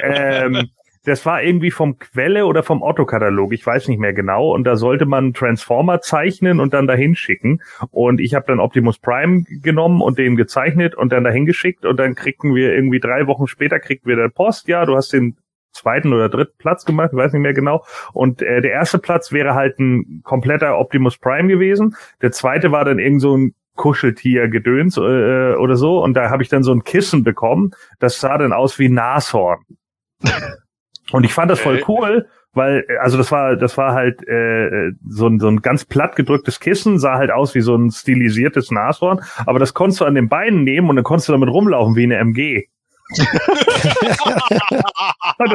Äh, 0.00 0.44
ähm, 0.46 0.70
das 1.04 1.24
war 1.26 1.42
irgendwie 1.42 1.70
vom 1.70 1.98
Quelle 1.98 2.46
oder 2.46 2.62
vom 2.62 2.82
Otto-Katalog, 2.82 3.52
ich 3.52 3.64
weiß 3.64 3.88
nicht 3.88 4.00
mehr 4.00 4.12
genau. 4.12 4.52
Und 4.52 4.64
da 4.64 4.76
sollte 4.76 5.06
man 5.06 5.34
Transformer 5.34 6.00
zeichnen 6.00 6.60
und 6.60 6.74
dann 6.74 6.86
dahin 6.86 7.14
schicken. 7.14 7.60
Und 7.90 8.20
ich 8.20 8.34
habe 8.34 8.46
dann 8.48 8.58
Optimus 8.58 8.98
Prime 8.98 9.44
genommen 9.62 10.00
und 10.00 10.18
den 10.18 10.36
gezeichnet 10.36 10.94
und 10.94 11.12
dann 11.12 11.24
dahin 11.24 11.46
geschickt. 11.46 11.84
Und 11.84 11.98
dann 11.98 12.14
kriegten 12.14 12.54
wir 12.54 12.74
irgendwie 12.74 13.00
drei 13.00 13.26
Wochen 13.26 13.46
später 13.46 13.78
kriegten 13.78 14.08
wir 14.08 14.16
dann 14.16 14.32
Post, 14.32 14.68
ja, 14.68 14.86
du 14.86 14.96
hast 14.96 15.12
den 15.12 15.36
zweiten 15.72 16.12
oder 16.12 16.28
dritten 16.28 16.56
Platz 16.58 16.84
gemacht, 16.84 17.10
ich 17.12 17.18
weiß 17.18 17.32
nicht 17.32 17.42
mehr 17.42 17.52
genau. 17.52 17.84
Und 18.12 18.40
äh, 18.40 18.60
der 18.62 18.70
erste 18.70 18.98
Platz 18.98 19.32
wäre 19.32 19.54
halt 19.54 19.78
ein 19.78 20.22
kompletter 20.24 20.78
Optimus 20.78 21.18
Prime 21.18 21.48
gewesen. 21.48 21.96
Der 22.22 22.32
zweite 22.32 22.72
war 22.72 22.84
dann 22.84 22.98
irgend 22.98 23.20
so 23.20 23.36
ein 23.36 23.54
Kuscheltier-Gedöns 23.76 24.96
äh, 24.96 25.54
oder 25.56 25.76
so. 25.76 26.02
Und 26.02 26.14
da 26.14 26.30
habe 26.30 26.42
ich 26.42 26.48
dann 26.48 26.62
so 26.62 26.72
ein 26.72 26.84
Kissen 26.84 27.24
bekommen. 27.24 27.72
Das 27.98 28.20
sah 28.20 28.38
dann 28.38 28.52
aus 28.52 28.78
wie 28.78 28.88
Nashorn. 28.88 29.64
Und 31.14 31.22
ich 31.22 31.32
fand 31.32 31.48
das 31.48 31.60
voll 31.60 31.80
cool, 31.86 32.28
weil, 32.54 32.84
also 33.00 33.16
das 33.16 33.30
war, 33.30 33.54
das 33.54 33.78
war 33.78 33.94
halt 33.94 34.26
äh, 34.26 34.90
so, 35.08 35.28
ein, 35.28 35.38
so 35.38 35.46
ein 35.46 35.62
ganz 35.62 35.84
platt 35.84 36.16
gedrücktes 36.16 36.58
Kissen, 36.58 36.98
sah 36.98 37.14
halt 37.18 37.30
aus 37.30 37.54
wie 37.54 37.60
so 37.60 37.76
ein 37.76 37.92
stilisiertes 37.92 38.72
Nashorn, 38.72 39.22
aber 39.46 39.60
das 39.60 39.74
konntest 39.74 40.00
du 40.00 40.06
an 40.06 40.16
den 40.16 40.28
Beinen 40.28 40.64
nehmen 40.64 40.90
und 40.90 40.96
dann 40.96 41.04
konntest 41.04 41.28
du 41.28 41.32
damit 41.32 41.50
rumlaufen 41.50 41.94
wie 41.94 42.02
eine 42.02 42.16
MG. 42.16 42.64
das 43.16 43.20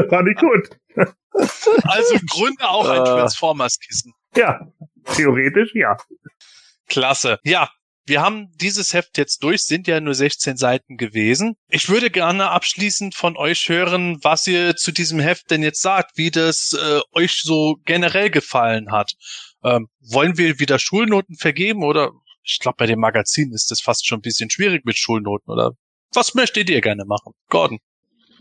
fand 0.09 0.29
ich 0.29 0.37
gut. 0.37 0.69
Also 1.33 2.13
im 2.13 2.25
Grunde 2.27 2.69
auch 2.69 2.87
ein 2.87 3.01
äh. 3.01 3.03
Transformers-Kissen. 3.03 4.13
Ja, 4.37 4.61
theoretisch 5.13 5.75
ja. 5.75 5.97
Klasse. 6.87 7.37
Ja, 7.43 7.67
wir 8.09 8.21
haben 8.21 8.51
dieses 8.55 8.93
Heft 8.93 9.17
jetzt 9.17 9.43
durch, 9.43 9.63
sind 9.63 9.87
ja 9.87 10.01
nur 10.01 10.13
16 10.13 10.57
Seiten 10.57 10.97
gewesen. 10.97 11.55
Ich 11.69 11.89
würde 11.89 12.09
gerne 12.09 12.49
abschließend 12.49 13.15
von 13.15 13.37
euch 13.37 13.69
hören, 13.69 14.17
was 14.23 14.47
ihr 14.47 14.75
zu 14.75 14.91
diesem 14.91 15.19
Heft 15.19 15.51
denn 15.51 15.63
jetzt 15.63 15.81
sagt, 15.81 16.17
wie 16.17 16.31
das 16.31 16.73
äh, 16.73 16.99
euch 17.13 17.41
so 17.41 17.77
generell 17.85 18.29
gefallen 18.29 18.91
hat. 18.91 19.13
Ähm, 19.63 19.87
wollen 20.01 20.37
wir 20.37 20.59
wieder 20.59 20.79
Schulnoten 20.79 21.37
vergeben 21.37 21.83
oder 21.83 22.11
ich 22.43 22.59
glaube, 22.59 22.77
bei 22.77 22.87
dem 22.87 22.99
Magazin 22.99 23.51
ist 23.53 23.69
das 23.69 23.81
fast 23.81 24.07
schon 24.07 24.19
ein 24.19 24.23
bisschen 24.23 24.49
schwierig 24.49 24.85
mit 24.85 24.97
Schulnoten 24.97 25.51
oder 25.51 25.71
was 26.13 26.33
möchtet 26.33 26.69
ihr 26.69 26.81
gerne 26.81 27.05
machen? 27.05 27.33
Gordon. 27.49 27.79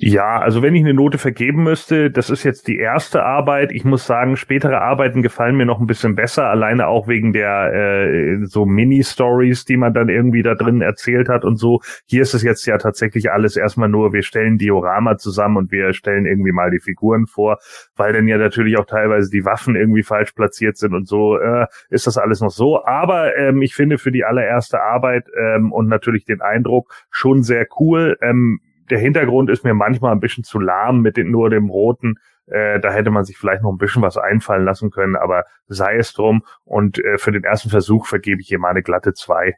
Ja, 0.00 0.38
also 0.38 0.62
wenn 0.62 0.76
ich 0.76 0.84
eine 0.84 0.94
Note 0.94 1.18
vergeben 1.18 1.64
müsste, 1.64 2.08
das 2.08 2.30
ist 2.30 2.44
jetzt 2.44 2.68
die 2.68 2.78
erste 2.78 3.24
Arbeit. 3.24 3.72
Ich 3.72 3.84
muss 3.84 4.06
sagen, 4.06 4.36
spätere 4.36 4.80
Arbeiten 4.80 5.22
gefallen 5.22 5.56
mir 5.56 5.66
noch 5.66 5.80
ein 5.80 5.88
bisschen 5.88 6.14
besser, 6.14 6.44
alleine 6.44 6.86
auch 6.86 7.08
wegen 7.08 7.32
der 7.32 7.72
äh, 7.74 8.44
so 8.44 8.64
Mini-Stories, 8.64 9.64
die 9.64 9.76
man 9.76 9.94
dann 9.94 10.08
irgendwie 10.08 10.44
da 10.44 10.54
drin 10.54 10.82
erzählt 10.82 11.28
hat 11.28 11.44
und 11.44 11.56
so. 11.56 11.80
Hier 12.06 12.22
ist 12.22 12.32
es 12.32 12.44
jetzt 12.44 12.64
ja 12.64 12.78
tatsächlich 12.78 13.32
alles 13.32 13.56
erstmal 13.56 13.88
nur, 13.88 14.12
wir 14.12 14.22
stellen 14.22 14.56
Diorama 14.56 15.16
zusammen 15.16 15.56
und 15.56 15.72
wir 15.72 15.92
stellen 15.92 16.26
irgendwie 16.26 16.52
mal 16.52 16.70
die 16.70 16.78
Figuren 16.78 17.26
vor, 17.26 17.58
weil 17.96 18.12
dann 18.12 18.28
ja 18.28 18.38
natürlich 18.38 18.78
auch 18.78 18.86
teilweise 18.86 19.30
die 19.32 19.44
Waffen 19.44 19.74
irgendwie 19.74 20.04
falsch 20.04 20.30
platziert 20.30 20.76
sind 20.76 20.94
und 20.94 21.08
so 21.08 21.38
äh, 21.38 21.66
ist 21.90 22.06
das 22.06 22.18
alles 22.18 22.40
noch 22.40 22.52
so. 22.52 22.84
Aber 22.84 23.36
ähm, 23.36 23.62
ich 23.62 23.74
finde 23.74 23.98
für 23.98 24.12
die 24.12 24.24
allererste 24.24 24.80
Arbeit 24.80 25.26
ähm, 25.36 25.72
und 25.72 25.88
natürlich 25.88 26.24
den 26.24 26.40
Eindruck 26.40 26.94
schon 27.10 27.42
sehr 27.42 27.66
cool. 27.80 28.16
Ähm, 28.22 28.60
der 28.90 28.98
Hintergrund 28.98 29.50
ist 29.50 29.64
mir 29.64 29.74
manchmal 29.74 30.12
ein 30.12 30.20
bisschen 30.20 30.44
zu 30.44 30.58
lahm 30.58 31.00
mit 31.00 31.16
den, 31.16 31.30
nur 31.30 31.50
dem 31.50 31.70
roten. 31.70 32.16
Äh, 32.46 32.80
da 32.80 32.90
hätte 32.90 33.10
man 33.10 33.24
sich 33.24 33.36
vielleicht 33.36 33.62
noch 33.62 33.70
ein 33.70 33.78
bisschen 33.78 34.02
was 34.02 34.16
einfallen 34.16 34.64
lassen 34.64 34.90
können, 34.90 35.16
aber 35.16 35.44
sei 35.66 35.96
es 35.96 36.12
drum. 36.12 36.44
Und 36.64 36.98
äh, 36.98 37.18
für 37.18 37.32
den 37.32 37.44
ersten 37.44 37.70
Versuch 37.70 38.06
vergebe 38.06 38.40
ich 38.40 38.48
hier 38.48 38.58
mal 38.58 38.70
eine 38.70 38.82
glatte 38.82 39.12
zwei. 39.12 39.54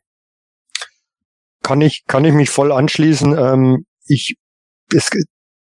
Kann 1.63 1.81
ich, 1.81 2.05
kann 2.07 2.25
ich 2.25 2.35
mich 2.35 2.51
voll 2.51 2.73
anschließen. 2.73 3.37
Ähm, 3.39 3.87
ich, 4.07 4.37
es, 4.93 5.11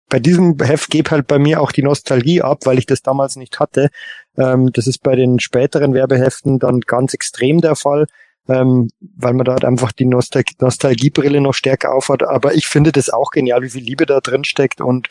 bei 0.08 0.20
diesem 0.20 0.56
Heft 0.60 0.90
geht 0.90 1.10
halt 1.10 1.26
bei 1.26 1.38
mir 1.38 1.60
auch 1.60 1.72
die 1.72 1.82
Nostalgie 1.82 2.42
ab, 2.42 2.60
weil 2.64 2.78
ich 2.78 2.86
das 2.86 3.02
damals 3.02 3.36
nicht 3.36 3.58
hatte. 3.58 3.88
Ähm, 4.36 4.70
das 4.72 4.86
ist 4.86 5.02
bei 5.02 5.16
den 5.16 5.40
späteren 5.40 5.94
Werbeheften 5.94 6.58
dann 6.58 6.80
ganz 6.80 7.12
extrem 7.12 7.60
der 7.60 7.74
Fall. 7.74 8.06
Ähm, 8.48 8.90
weil 9.00 9.34
man 9.34 9.44
da 9.44 9.52
halt 9.52 9.64
einfach 9.64 9.92
die 9.92 10.04
Nostal 10.04 10.44
Nostalgiebrille 10.60 11.40
noch 11.40 11.54
stärker 11.54 11.94
aufhat. 11.94 12.22
Aber 12.22 12.54
ich 12.54 12.66
finde 12.66 12.92
das 12.92 13.10
auch 13.10 13.30
genial, 13.30 13.62
wie 13.62 13.70
viel 13.70 13.82
Liebe 13.82 14.06
da 14.06 14.20
drin 14.20 14.44
steckt 14.44 14.80
und 14.80 15.08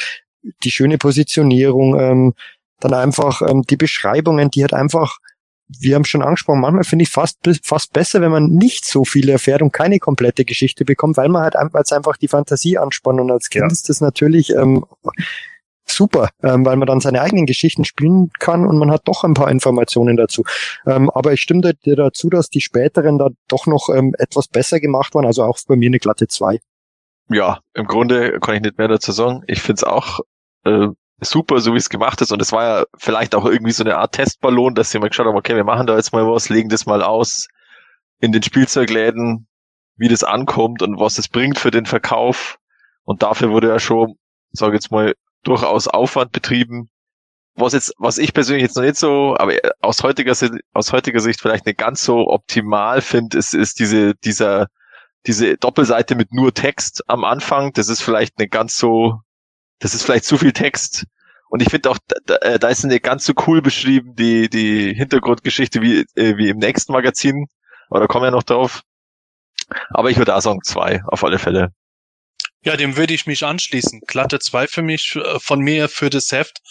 die 0.63 0.71
schöne 0.71 0.97
Positionierung, 0.97 1.99
ähm, 1.99 2.33
dann 2.79 2.93
einfach 2.93 3.41
ähm, 3.41 3.63
die 3.63 3.77
Beschreibungen, 3.77 4.51
die 4.51 4.63
hat 4.63 4.73
einfach 4.73 5.19
wir 5.67 5.95
haben 5.95 6.05
schon 6.05 6.21
angesprochen, 6.21 6.61
manchmal 6.61 6.83
finde 6.83 7.03
ich 7.03 7.09
fast, 7.09 7.39
fast 7.63 7.91
besser, 7.91 8.21
wenn 8.21 8.31
man 8.31 8.47
nicht 8.47 8.85
so 8.85 9.03
viel 9.03 9.29
erfährt 9.29 9.61
und 9.61 9.71
keine 9.71 9.99
komplette 9.99 10.45
Geschichte 10.45 10.85
bekommt, 10.85 11.17
weil 11.17 11.29
man 11.29 11.41
halt 11.41 11.55
als 11.55 11.91
einfach 11.91 12.17
die 12.17 12.27
Fantasie 12.27 12.77
anspannt 12.77 13.19
und 13.19 13.31
als 13.31 13.49
Kind 13.49 13.63
ja. 13.63 13.71
ist 13.71 13.89
das 13.89 14.01
natürlich 14.01 14.51
ähm, 14.51 14.85
super, 15.95 16.29
ähm, 16.43 16.65
weil 16.65 16.75
man 16.75 16.87
dann 16.87 16.99
seine 16.99 17.21
eigenen 17.21 17.45
Geschichten 17.45 17.85
spielen 17.85 18.29
kann 18.39 18.65
und 18.65 18.77
man 18.77 18.91
hat 18.91 19.07
doch 19.07 19.23
ein 19.23 19.33
paar 19.33 19.49
Informationen 19.49 20.17
dazu. 20.17 20.43
Ähm, 20.85 21.09
aber 21.09 21.33
ich 21.33 21.41
stimme 21.41 21.73
dir 21.73 21.95
dazu, 21.95 22.29
dass 22.29 22.49
die 22.49 22.61
späteren 22.61 23.17
da 23.17 23.29
doch 23.47 23.65
noch 23.67 23.89
ähm, 23.89 24.13
etwas 24.17 24.47
besser 24.47 24.79
gemacht 24.79 25.15
waren, 25.15 25.25
also 25.25 25.43
auch 25.43 25.57
bei 25.67 25.75
mir 25.75 25.87
eine 25.87 25.99
glatte 25.99 26.27
2. 26.27 26.59
Ja, 27.29 27.59
im 27.73 27.87
Grunde 27.87 28.39
kann 28.39 28.55
ich 28.55 28.61
nicht 28.61 28.77
mehr 28.77 28.87
dazu 28.87 29.11
sagen. 29.11 29.41
Ich 29.47 29.61
finde 29.61 29.79
es 29.79 29.83
auch 29.83 30.19
äh, 30.63 30.87
super, 31.21 31.59
so 31.59 31.73
wie 31.73 31.77
es 31.77 31.89
gemacht 31.89 32.21
ist. 32.21 32.31
Und 32.31 32.41
es 32.41 32.51
war 32.51 32.63
ja 32.63 32.85
vielleicht 32.97 33.35
auch 33.35 33.45
irgendwie 33.45 33.71
so 33.71 33.83
eine 33.83 33.97
Art 33.97 34.13
Testballon, 34.13 34.75
dass 34.75 34.93
mal 34.93 35.09
geschaut 35.09 35.25
haben, 35.25 35.37
okay, 35.37 35.55
wir 35.55 35.63
machen 35.63 35.87
da 35.87 35.95
jetzt 35.95 36.13
mal 36.13 36.27
was, 36.27 36.49
legen 36.49 36.69
das 36.69 36.85
mal 36.85 37.01
aus 37.01 37.47
in 38.19 38.31
den 38.31 38.43
Spielzeugläden, 38.43 39.47
wie 39.97 40.07
das 40.07 40.23
ankommt 40.23 40.81
und 40.81 40.99
was 40.99 41.17
es 41.17 41.27
bringt 41.27 41.57
für 41.57 41.71
den 41.71 41.85
Verkauf. 41.85 42.57
Und 43.03 43.23
dafür 43.23 43.49
wurde 43.49 43.69
ja 43.69 43.79
schon, 43.79 44.15
sage 44.51 44.75
jetzt 44.75 44.91
mal, 44.91 45.13
durchaus 45.47 45.87
Aufwand 45.87 46.31
betrieben. 46.31 46.89
Was 47.55 47.73
jetzt, 47.73 47.93
was 47.97 48.17
ich 48.17 48.33
persönlich 48.33 48.63
jetzt 48.63 48.75
noch 48.75 48.83
nicht 48.83 48.97
so, 48.97 49.35
aber 49.37 49.53
aus 49.81 50.03
heutiger 50.03 50.35
Sicht, 50.35 50.53
aus 50.73 50.91
heutiger 50.91 51.21
Sicht 51.21 51.41
vielleicht 51.41 51.65
nicht 51.65 51.77
ganz 51.77 52.03
so 52.03 52.27
optimal 52.27 53.01
finde, 53.01 53.37
ist, 53.37 53.53
ist 53.53 53.79
diese, 53.79 54.13
dieser, 54.15 54.67
diese 55.25 55.55
Doppelseite 55.57 56.15
mit 56.15 56.33
nur 56.33 56.53
Text 56.53 57.03
am 57.07 57.23
Anfang. 57.23 57.71
Das 57.73 57.87
ist 57.87 58.01
vielleicht 58.01 58.39
nicht 58.39 58.51
ganz 58.51 58.77
so 58.77 59.21
das 59.79 59.93
ist 59.93 60.03
vielleicht 60.03 60.25
zu 60.25 60.37
viel 60.37 60.53
Text. 60.53 61.05
Und 61.49 61.61
ich 61.61 61.69
finde 61.69 61.89
auch, 61.89 61.97
da, 62.25 62.35
äh, 62.37 62.59
da 62.59 62.69
ist 62.69 62.83
nicht 62.83 63.03
ganz 63.03 63.25
so 63.25 63.33
cool 63.47 63.61
beschrieben, 63.61 64.15
die, 64.15 64.49
die 64.49 64.93
Hintergrundgeschichte 64.93 65.81
wie, 65.81 66.05
äh, 66.15 66.37
wie 66.37 66.49
im 66.49 66.57
nächsten 66.57 66.91
Magazin. 66.91 67.47
Aber 67.89 67.99
da 67.99 68.07
kommen 68.07 68.25
wir 68.25 68.31
noch 68.31 68.43
drauf. 68.43 68.81
Aber 69.89 70.09
ich 70.09 70.17
würde 70.17 70.35
auch 70.35 70.41
sagen 70.41 70.61
zwei, 70.63 71.01
auf 71.07 71.23
alle 71.23 71.39
Fälle. 71.39 71.71
Ja, 72.65 72.75
dem 72.75 72.97
würde 72.97 73.13
ich 73.13 73.27
mich 73.27 73.43
anschließen. 73.43 74.01
Glatte 74.07 74.39
zwei 74.39 74.65
für 74.65 74.81
mich, 74.81 75.15
äh, 75.15 75.39
von 75.39 75.59
mir 75.59 75.87
für 75.87 76.09
das 76.09 76.31
Heft. 76.31 76.61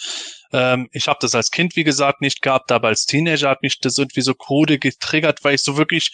Ähm, 0.51 0.89
ich 0.91 1.07
habe 1.07 1.19
das 1.21 1.33
als 1.35 1.51
Kind, 1.51 1.77
wie 1.77 1.85
gesagt, 1.85 2.19
nicht 2.19 2.41
gehabt, 2.41 2.71
aber 2.73 2.89
als 2.89 3.05
Teenager 3.05 3.49
hat 3.49 3.61
mich 3.61 3.79
das 3.79 3.97
irgendwie 3.97 4.21
so 4.21 4.33
krude 4.33 4.77
getriggert, 4.77 5.43
weil 5.43 5.55
ich 5.55 5.63
so 5.63 5.77
wirklich 5.77 6.11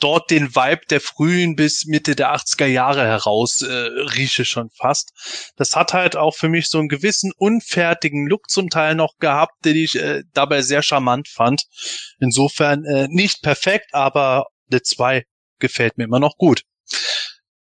dort 0.00 0.30
den 0.30 0.54
Vibe 0.54 0.80
der 0.88 1.02
frühen 1.02 1.56
bis 1.56 1.84
Mitte 1.84 2.16
der 2.16 2.34
80er 2.34 2.66
Jahre 2.66 3.04
heraus 3.04 3.60
äh, 3.60 3.70
rieche 3.70 4.46
schon 4.46 4.70
fast. 4.70 5.10
Das 5.56 5.76
hat 5.76 5.92
halt 5.92 6.16
auch 6.16 6.34
für 6.34 6.48
mich 6.48 6.68
so 6.70 6.78
einen 6.78 6.88
gewissen 6.88 7.32
unfertigen 7.36 8.26
Look 8.28 8.48
zum 8.48 8.70
Teil 8.70 8.94
noch 8.94 9.18
gehabt, 9.18 9.62
den 9.64 9.76
ich 9.76 9.96
äh, 9.96 10.22
dabei 10.32 10.62
sehr 10.62 10.82
charmant 10.82 11.28
fand. 11.28 11.64
Insofern 12.18 12.84
äh, 12.84 13.08
nicht 13.10 13.42
perfekt, 13.42 13.92
aber 13.92 14.46
eine 14.70 14.80
2 14.80 15.24
gefällt 15.58 15.98
mir 15.98 16.04
immer 16.04 16.20
noch 16.20 16.36
gut. 16.38 16.62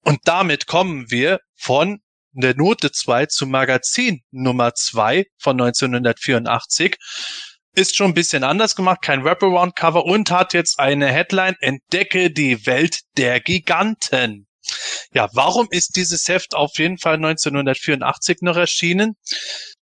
Und 0.05 0.19
damit 0.23 0.67
kommen 0.67 1.09
wir 1.09 1.39
von 1.55 1.99
der 2.31 2.55
Note 2.55 2.91
2 2.91 3.25
zum 3.25 3.49
Magazin 3.49 4.21
Nummer 4.31 4.73
2 4.73 5.25
von 5.39 5.59
1984 5.59 6.95
ist 7.73 7.95
schon 7.95 8.11
ein 8.11 8.13
bisschen 8.13 8.43
anders 8.43 8.75
gemacht, 8.75 9.01
kein 9.01 9.23
Wraparound-Cover 9.23 10.05
und 10.05 10.31
hat 10.31 10.53
jetzt 10.53 10.79
eine 10.79 11.07
Headline, 11.07 11.55
Entdecke 11.59 12.31
die 12.31 12.65
Welt 12.65 12.99
der 13.17 13.39
Giganten. 13.39 14.47
Ja, 15.13 15.27
warum 15.33 15.67
ist 15.71 15.95
dieses 15.95 16.27
Heft 16.27 16.55
auf 16.55 16.77
jeden 16.77 16.97
Fall 16.97 17.15
1984 17.15 18.37
noch 18.41 18.57
erschienen? 18.57 19.15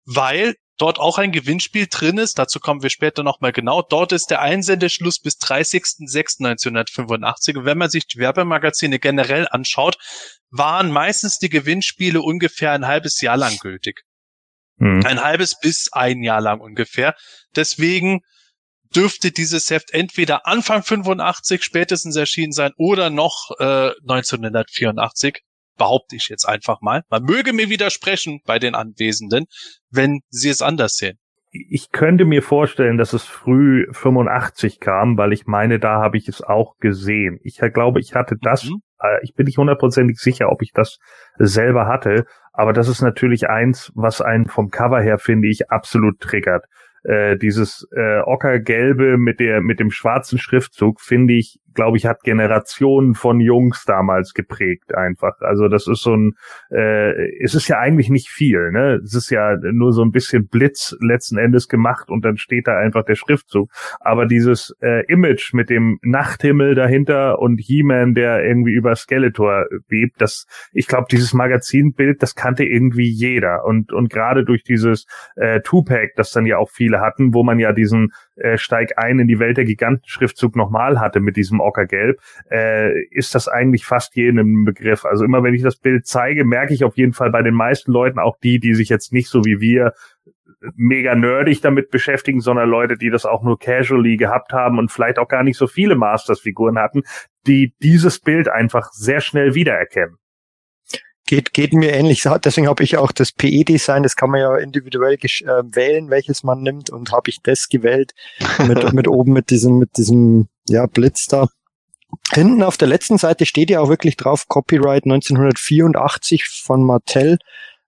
Weil 0.04 0.54
dort 0.78 0.98
auch 0.98 1.18
ein 1.18 1.32
Gewinnspiel 1.32 1.88
drin 1.90 2.16
ist. 2.18 2.38
Dazu 2.38 2.60
kommen 2.60 2.82
wir 2.82 2.90
später 2.90 3.22
nochmal 3.22 3.52
genau. 3.52 3.82
Dort 3.82 4.12
ist 4.12 4.30
der 4.30 4.40
Einsendeschluss 4.40 5.20
bis 5.20 5.38
30.06.1985. 5.38 7.64
Wenn 7.64 7.78
man 7.78 7.90
sich 7.90 8.06
die 8.06 8.18
Werbemagazine 8.18 8.98
generell 8.98 9.46
anschaut, 9.50 9.98
waren 10.50 10.90
meistens 10.90 11.38
die 11.38 11.50
Gewinnspiele 11.50 12.22
ungefähr 12.22 12.72
ein 12.72 12.86
halbes 12.86 13.20
Jahr 13.20 13.36
lang 13.36 13.58
gültig. 13.58 14.04
Mhm. 14.76 15.04
Ein 15.04 15.22
halbes 15.22 15.58
bis 15.60 15.92
ein 15.92 16.22
Jahr 16.22 16.40
lang 16.40 16.60
ungefähr. 16.60 17.14
Deswegen 17.54 18.22
dürfte 18.94 19.32
dieses 19.32 19.70
Heft 19.70 19.90
entweder 19.90 20.46
Anfang 20.46 20.82
85 20.82 21.62
spätestens 21.62 22.16
erschienen 22.16 22.52
sein 22.52 22.72
oder 22.76 23.10
noch 23.10 23.50
äh, 23.58 23.90
1984, 24.02 25.42
behaupte 25.78 26.16
ich 26.16 26.28
jetzt 26.28 26.46
einfach 26.46 26.80
mal. 26.82 27.02
Man 27.08 27.22
möge 27.22 27.52
mir 27.52 27.70
widersprechen 27.70 28.40
bei 28.44 28.58
den 28.58 28.74
Anwesenden, 28.74 29.46
wenn 29.90 30.20
sie 30.28 30.50
es 30.50 30.60
anders 30.60 30.96
sehen. 30.96 31.18
Ich 31.50 31.90
könnte 31.92 32.26
mir 32.26 32.42
vorstellen, 32.42 32.98
dass 32.98 33.14
es 33.14 33.24
früh 33.24 33.86
85 33.92 34.80
kam, 34.80 35.16
weil 35.16 35.32
ich 35.32 35.46
meine, 35.46 35.78
da 35.78 36.00
habe 36.02 36.18
ich 36.18 36.28
es 36.28 36.42
auch 36.42 36.76
gesehen. 36.78 37.38
Ich 37.42 37.58
glaube, 37.72 38.00
ich 38.00 38.14
hatte 38.14 38.36
das, 38.40 38.64
mhm. 38.64 38.82
äh, 39.00 39.18
ich 39.22 39.34
bin 39.34 39.46
nicht 39.46 39.56
hundertprozentig 39.56 40.18
sicher, 40.18 40.50
ob 40.52 40.60
ich 40.60 40.72
das 40.72 40.98
selber 41.38 41.86
hatte, 41.86 42.26
aber 42.52 42.74
das 42.74 42.88
ist 42.88 43.00
natürlich 43.00 43.48
eins, 43.48 43.90
was 43.94 44.20
einen 44.20 44.46
vom 44.46 44.68
Cover 44.68 45.00
her, 45.00 45.18
finde 45.18 45.48
ich, 45.48 45.70
absolut 45.70 46.20
triggert. 46.20 46.66
Äh, 47.04 47.38
dieses 47.38 47.86
äh, 47.96 48.20
Ockergelbe 48.26 49.16
mit 49.16 49.40
der 49.40 49.60
mit 49.60 49.78
dem 49.78 49.90
schwarzen 49.90 50.38
Schriftzug 50.38 51.00
finde 51.00 51.34
ich 51.34 51.60
glaube 51.78 51.96
ich, 51.96 52.06
hat 52.06 52.24
Generationen 52.24 53.14
von 53.14 53.38
Jungs 53.38 53.84
damals 53.84 54.34
geprägt 54.34 54.96
einfach. 54.96 55.40
Also 55.42 55.68
das 55.68 55.86
ist 55.86 56.02
so 56.02 56.12
ein, 56.12 56.32
äh, 56.72 57.12
es 57.40 57.54
ist 57.54 57.68
ja 57.68 57.78
eigentlich 57.78 58.10
nicht 58.10 58.30
viel, 58.30 58.72
ne? 58.72 58.98
Es 59.04 59.14
ist 59.14 59.30
ja 59.30 59.56
nur 59.56 59.92
so 59.92 60.02
ein 60.02 60.10
bisschen 60.10 60.48
Blitz 60.48 60.96
letzten 61.00 61.38
Endes 61.38 61.68
gemacht 61.68 62.10
und 62.10 62.24
dann 62.24 62.36
steht 62.36 62.66
da 62.66 62.76
einfach 62.76 63.04
der 63.04 63.14
Schriftzug. 63.14 63.70
Aber 64.00 64.26
dieses 64.26 64.74
äh, 64.82 65.06
Image 65.06 65.54
mit 65.54 65.70
dem 65.70 66.00
Nachthimmel 66.02 66.74
dahinter 66.74 67.38
und 67.38 67.60
He-Man, 67.60 68.14
der 68.14 68.44
irgendwie 68.44 68.72
über 68.72 68.96
Skeletor 68.96 69.66
bebt, 69.86 70.20
das, 70.20 70.48
ich 70.72 70.88
glaube, 70.88 71.06
dieses 71.08 71.32
Magazinbild, 71.32 72.24
das 72.24 72.34
kannte 72.34 72.64
irgendwie 72.64 73.08
jeder. 73.08 73.64
Und, 73.64 73.92
und 73.92 74.10
gerade 74.10 74.44
durch 74.44 74.64
dieses 74.64 75.06
äh, 75.36 75.60
Two-Pack, 75.60 76.16
das 76.16 76.32
dann 76.32 76.44
ja 76.44 76.58
auch 76.58 76.70
viele 76.70 76.98
hatten, 76.98 77.34
wo 77.34 77.44
man 77.44 77.60
ja 77.60 77.72
diesen 77.72 78.10
äh, 78.40 78.58
Steig 78.58 78.94
ein 78.96 79.18
in 79.18 79.28
die 79.28 79.38
Welt 79.38 79.56
der 79.56 79.64
Giganten-Schriftzug 79.64 80.56
nochmal 80.56 81.00
hatte 81.00 81.20
mit 81.20 81.36
diesem 81.36 81.60
Ockergelb, 81.60 82.20
äh, 82.50 83.02
ist 83.10 83.34
das 83.34 83.48
eigentlich 83.48 83.84
fast 83.84 84.16
jedem 84.16 84.64
Begriff. 84.64 85.04
Also 85.04 85.24
immer 85.24 85.42
wenn 85.42 85.54
ich 85.54 85.62
das 85.62 85.76
Bild 85.76 86.06
zeige, 86.06 86.44
merke 86.44 86.74
ich 86.74 86.84
auf 86.84 86.96
jeden 86.96 87.12
Fall 87.12 87.30
bei 87.30 87.42
den 87.42 87.54
meisten 87.54 87.92
Leuten, 87.92 88.18
auch 88.18 88.38
die, 88.42 88.58
die 88.58 88.74
sich 88.74 88.88
jetzt 88.88 89.12
nicht 89.12 89.28
so 89.28 89.44
wie 89.44 89.60
wir 89.60 89.92
mega 90.74 91.14
nerdig 91.14 91.60
damit 91.60 91.90
beschäftigen, 91.90 92.40
sondern 92.40 92.68
Leute, 92.68 92.96
die 92.96 93.10
das 93.10 93.26
auch 93.26 93.42
nur 93.42 93.58
casually 93.58 94.16
gehabt 94.16 94.52
haben 94.52 94.78
und 94.78 94.90
vielleicht 94.90 95.18
auch 95.18 95.28
gar 95.28 95.42
nicht 95.42 95.56
so 95.56 95.66
viele 95.66 95.94
Masters-Figuren 95.94 96.78
hatten, 96.78 97.02
die 97.46 97.74
dieses 97.82 98.18
Bild 98.20 98.48
einfach 98.48 98.90
sehr 98.92 99.20
schnell 99.20 99.54
wiedererkennen. 99.54 100.16
Geht, 101.28 101.52
geht 101.52 101.74
mir 101.74 101.92
ähnlich. 101.92 102.26
Deswegen 102.42 102.68
habe 102.68 102.82
ich 102.82 102.96
auch 102.96 103.12
das 103.12 103.32
PE-Design, 103.32 104.02
das 104.02 104.16
kann 104.16 104.30
man 104.30 104.40
ja 104.40 104.56
individuell 104.56 105.12
äh, 105.12 105.62
wählen, 105.62 106.08
welches 106.08 106.42
man 106.42 106.62
nimmt 106.62 106.88
und 106.88 107.12
habe 107.12 107.28
ich 107.28 107.42
das 107.42 107.68
gewählt 107.68 108.14
mit, 108.66 108.92
mit 108.94 109.08
oben 109.08 109.34
mit 109.34 109.50
diesem, 109.50 109.76
mit 109.76 109.98
diesem 109.98 110.48
ja, 110.70 110.86
Blitz 110.86 111.26
da. 111.26 111.48
Hinten 112.32 112.62
auf 112.62 112.78
der 112.78 112.88
letzten 112.88 113.18
Seite 113.18 113.44
steht 113.44 113.68
ja 113.68 113.80
auch 113.80 113.90
wirklich 113.90 114.16
drauf 114.16 114.48
Copyright 114.48 115.04
1984 115.04 116.46
von 116.48 116.82
Mattel, 116.82 117.36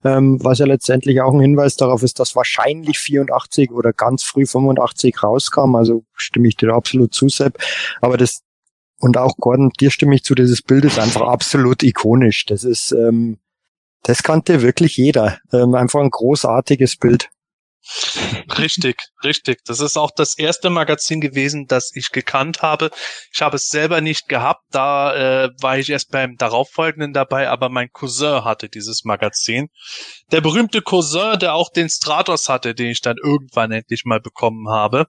ähm, 0.04 0.38
was 0.44 0.58
ja 0.58 0.66
letztendlich 0.66 1.22
auch 1.22 1.32
ein 1.32 1.40
Hinweis 1.40 1.76
darauf 1.76 2.02
ist, 2.02 2.20
dass 2.20 2.36
wahrscheinlich 2.36 2.98
84 2.98 3.70
oder 3.70 3.94
ganz 3.94 4.22
früh 4.22 4.44
85 4.44 5.22
rauskam. 5.22 5.76
Also 5.76 6.04
stimme 6.14 6.46
ich 6.46 6.56
dir 6.56 6.74
absolut 6.74 7.14
zu, 7.14 7.30
Sepp. 7.30 7.56
Aber 8.02 8.18
das 8.18 8.42
und 9.00 9.16
auch 9.16 9.36
Gordon, 9.38 9.70
dir 9.80 9.90
stimme 9.90 10.14
ich 10.14 10.24
zu, 10.24 10.34
dieses 10.34 10.62
Bild 10.62 10.84
ist 10.84 10.98
einfach 10.98 11.22
absolut 11.22 11.82
ikonisch. 11.82 12.44
Das 12.46 12.64
ist, 12.64 12.92
ähm, 12.92 13.38
das 14.02 14.22
kannte 14.22 14.62
wirklich 14.62 14.96
jeder. 14.96 15.38
Ähm, 15.52 15.74
einfach 15.74 16.00
ein 16.00 16.10
großartiges 16.10 16.96
Bild. 16.96 17.30
Richtig, 18.58 18.98
richtig. 19.24 19.64
Das 19.64 19.80
ist 19.80 19.96
auch 19.96 20.10
das 20.10 20.36
erste 20.36 20.68
Magazin 20.68 21.20
gewesen, 21.22 21.66
das 21.66 21.92
ich 21.94 22.10
gekannt 22.10 22.60
habe. 22.60 22.90
Ich 23.32 23.40
habe 23.40 23.56
es 23.56 23.68
selber 23.68 24.02
nicht 24.02 24.28
gehabt, 24.28 24.64
da 24.70 25.44
äh, 25.44 25.50
war 25.62 25.78
ich 25.78 25.88
erst 25.88 26.10
beim 26.10 26.36
darauffolgenden 26.36 27.14
dabei, 27.14 27.48
aber 27.48 27.70
mein 27.70 27.90
Cousin 27.90 28.44
hatte 28.44 28.68
dieses 28.68 29.04
Magazin. 29.04 29.68
Der 30.30 30.42
berühmte 30.42 30.82
Cousin, 30.82 31.38
der 31.38 31.54
auch 31.54 31.70
den 31.70 31.88
Stratos 31.88 32.50
hatte, 32.50 32.74
den 32.74 32.90
ich 32.90 33.00
dann 33.00 33.16
irgendwann 33.16 33.72
endlich 33.72 34.04
mal 34.04 34.20
bekommen 34.20 34.68
habe. 34.68 35.06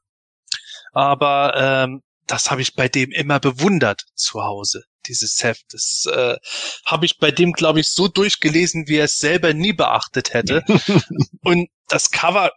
Aber 0.93 1.53
ähm, 1.57 2.01
das 2.31 2.49
habe 2.49 2.61
ich 2.61 2.75
bei 2.75 2.87
dem 2.87 3.11
immer 3.11 3.41
bewundert 3.41 4.03
zu 4.15 4.41
Hause, 4.41 4.85
dieses 5.05 5.43
Heft. 5.43 5.65
Das 5.71 6.05
äh, 6.09 6.37
habe 6.85 7.05
ich 7.05 7.17
bei 7.17 7.29
dem, 7.29 7.51
glaube 7.51 7.81
ich, 7.81 7.89
so 7.89 8.07
durchgelesen, 8.07 8.87
wie 8.87 8.95
er 8.95 9.05
es 9.05 9.17
selber 9.17 9.53
nie 9.53 9.73
beachtet 9.73 10.33
hätte. 10.33 10.63
Und 11.43 11.67
das 11.89 12.09
Cover, 12.09 12.51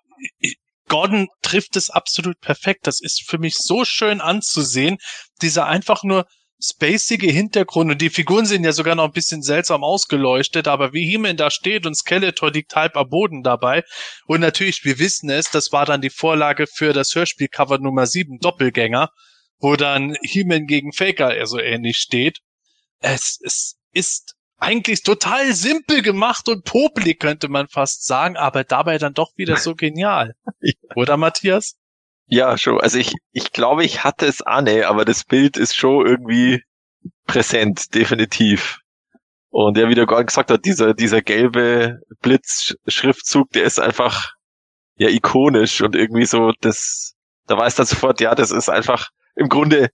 Gordon 0.89 1.27
trifft 1.43 1.75
es 1.75 1.91
absolut 1.91 2.41
perfekt. 2.41 2.87
Das 2.87 3.01
ist 3.01 3.25
für 3.27 3.39
mich 3.39 3.57
so 3.57 3.85
schön 3.85 4.21
anzusehen. 4.21 4.99
Dieser 5.43 5.67
einfach 5.67 6.05
nur 6.05 6.25
spacige 6.63 7.31
Hintergrund 7.31 7.91
und 7.91 8.01
die 8.01 8.11
Figuren 8.11 8.47
sind 8.47 8.63
ja 8.63 8.73
sogar 8.73 8.95
noch 8.95 9.05
ein 9.05 9.13
bisschen 9.13 9.43
seltsam 9.43 9.83
ausgeleuchtet, 9.83 10.69
aber 10.69 10.93
wie 10.93 11.05
He-Man 11.05 11.37
da 11.37 11.51
steht 11.51 11.85
und 11.85 11.97
Skeletor 11.97 12.53
liegt 12.53 12.77
halb 12.77 12.97
am 12.97 13.09
Boden 13.11 13.43
dabei 13.43 13.83
und 14.27 14.41
natürlich, 14.41 14.85
wir 14.85 14.99
wissen 15.01 15.29
es, 15.29 15.51
das 15.51 15.73
war 15.73 15.85
dann 15.85 16.01
die 16.01 16.11
Vorlage 16.11 16.67
für 16.67 16.93
das 16.93 17.15
Hörspielcover 17.15 17.79
Nummer 17.79 18.07
7 18.07 18.39
Doppelgänger, 18.39 19.11
wo 19.59 19.77
dann 19.77 20.17
He-Man 20.23 20.67
gegen 20.67 20.93
Faker 20.93 21.35
eher 21.35 21.47
so 21.47 21.59
ähnlich 21.59 21.97
steht. 21.97 22.39
Es, 23.01 23.39
es 23.43 23.77
ist 23.93 24.35
eigentlich 24.59 25.03
total 25.03 25.53
simpel 25.55 26.03
gemacht 26.03 26.49
und 26.49 26.65
popelig, 26.65 27.21
könnte 27.21 27.49
man 27.49 27.69
fast 27.69 28.07
sagen, 28.07 28.37
aber 28.37 28.65
dabei 28.65 28.99
dann 28.99 29.15
doch 29.15 29.33
wieder 29.37 29.57
so 29.57 29.75
genial. 29.77 30.35
Oder 30.95 31.17
Matthias? 31.17 31.77
Ja, 32.27 32.57
schon. 32.57 32.81
Also 32.81 32.99
ich, 32.99 33.13
ich 33.33 33.53
glaube, 33.53 33.85
ich 33.85 34.05
hatte 34.05 34.27
es 34.27 34.41
Anne, 34.43 34.87
aber 34.87 35.05
das 35.05 35.25
Bild 35.25 35.57
ist 35.57 35.77
schon 35.77 36.07
irgendwie 36.07 36.63
präsent, 37.27 37.95
definitiv. 37.95 38.81
Und 39.51 39.79
ja, 39.79 39.89
wie 39.89 39.95
der 39.95 40.07
gerade 40.07 40.25
gesagt 40.25 40.51
hat, 40.51 40.65
dieser, 40.65 40.95
dieser 40.95 41.23
gelbe 41.23 42.01
Blitzschriftzug, 42.23 43.51
der 43.51 43.65
ist 43.65 43.79
einfach 43.79 44.33
ja 44.97 45.09
ikonisch 45.09 45.81
und 45.83 45.95
irgendwie 45.95 46.27
so, 46.27 46.53
das, 46.61 47.15
da 47.47 47.57
weiß 47.57 47.77
dann 47.77 47.87
sofort, 47.87 48.21
ja, 48.21 48.35
das 48.35 48.51
ist 48.51 48.69
einfach 48.69 49.11
im 49.37 49.49
Grunde 49.49 49.89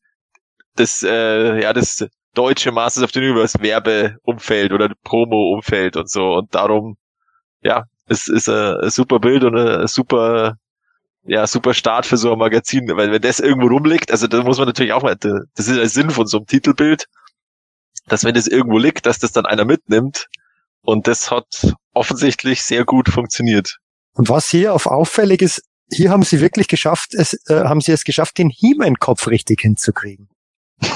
das, 0.76 1.02
äh, 1.02 1.60
ja, 1.62 1.72
das 1.72 2.06
deutsche 2.34 2.72
Masters 2.72 3.04
of 3.04 3.10
the 3.12 3.20
Universe 3.20 3.58
Werbeumfeld 3.60 4.72
oder 4.72 4.92
Promo-Umfeld 5.04 5.96
und 5.96 6.08
so. 6.10 6.34
Und 6.34 6.54
darum, 6.54 6.96
ja, 7.62 7.84
es 8.06 8.28
ist 8.28 8.48
ein, 8.48 8.76
ein 8.76 8.90
super 8.90 9.18
Bild 9.18 9.44
und 9.44 9.56
ein 9.56 9.86
super 9.86 10.56
ja, 11.24 11.46
super 11.46 11.74
Start 11.74 12.06
für 12.06 12.16
so 12.16 12.32
ein 12.32 12.38
Magazin, 12.38 12.88
weil 12.88 13.12
wenn 13.12 13.22
das 13.22 13.40
irgendwo 13.40 13.68
rumliegt, 13.68 14.10
also 14.10 14.26
da 14.26 14.42
muss 14.42 14.58
man 14.58 14.66
natürlich 14.66 14.92
auch 14.92 15.02
mal, 15.02 15.16
das 15.16 15.68
ist 15.68 15.76
der 15.76 15.88
Sinn 15.88 16.10
von 16.10 16.26
so 16.26 16.38
einem 16.38 16.46
Titelbild, 16.46 17.06
dass 18.08 18.24
wenn 18.24 18.34
das 18.34 18.46
irgendwo 18.46 18.78
liegt, 18.78 19.06
dass 19.06 19.18
das 19.18 19.32
dann 19.32 19.46
einer 19.46 19.64
mitnimmt 19.64 20.26
und 20.82 21.06
das 21.06 21.30
hat 21.30 21.74
offensichtlich 21.92 22.62
sehr 22.62 22.84
gut 22.84 23.08
funktioniert. 23.08 23.76
Und 24.14 24.28
was 24.28 24.48
hier 24.48 24.74
auf 24.74 24.86
auffällig 24.86 25.42
ist, 25.42 25.62
hier 25.92 26.10
haben 26.10 26.22
sie 26.22 26.40
wirklich 26.40 26.68
geschafft, 26.68 27.14
es, 27.14 27.34
äh, 27.48 27.64
haben 27.64 27.80
sie 27.80 27.92
es 27.92 28.04
geschafft, 28.04 28.38
den 28.38 28.50
He-Man-Kopf 28.50 29.26
richtig 29.28 29.60
hinzukriegen. 29.60 30.28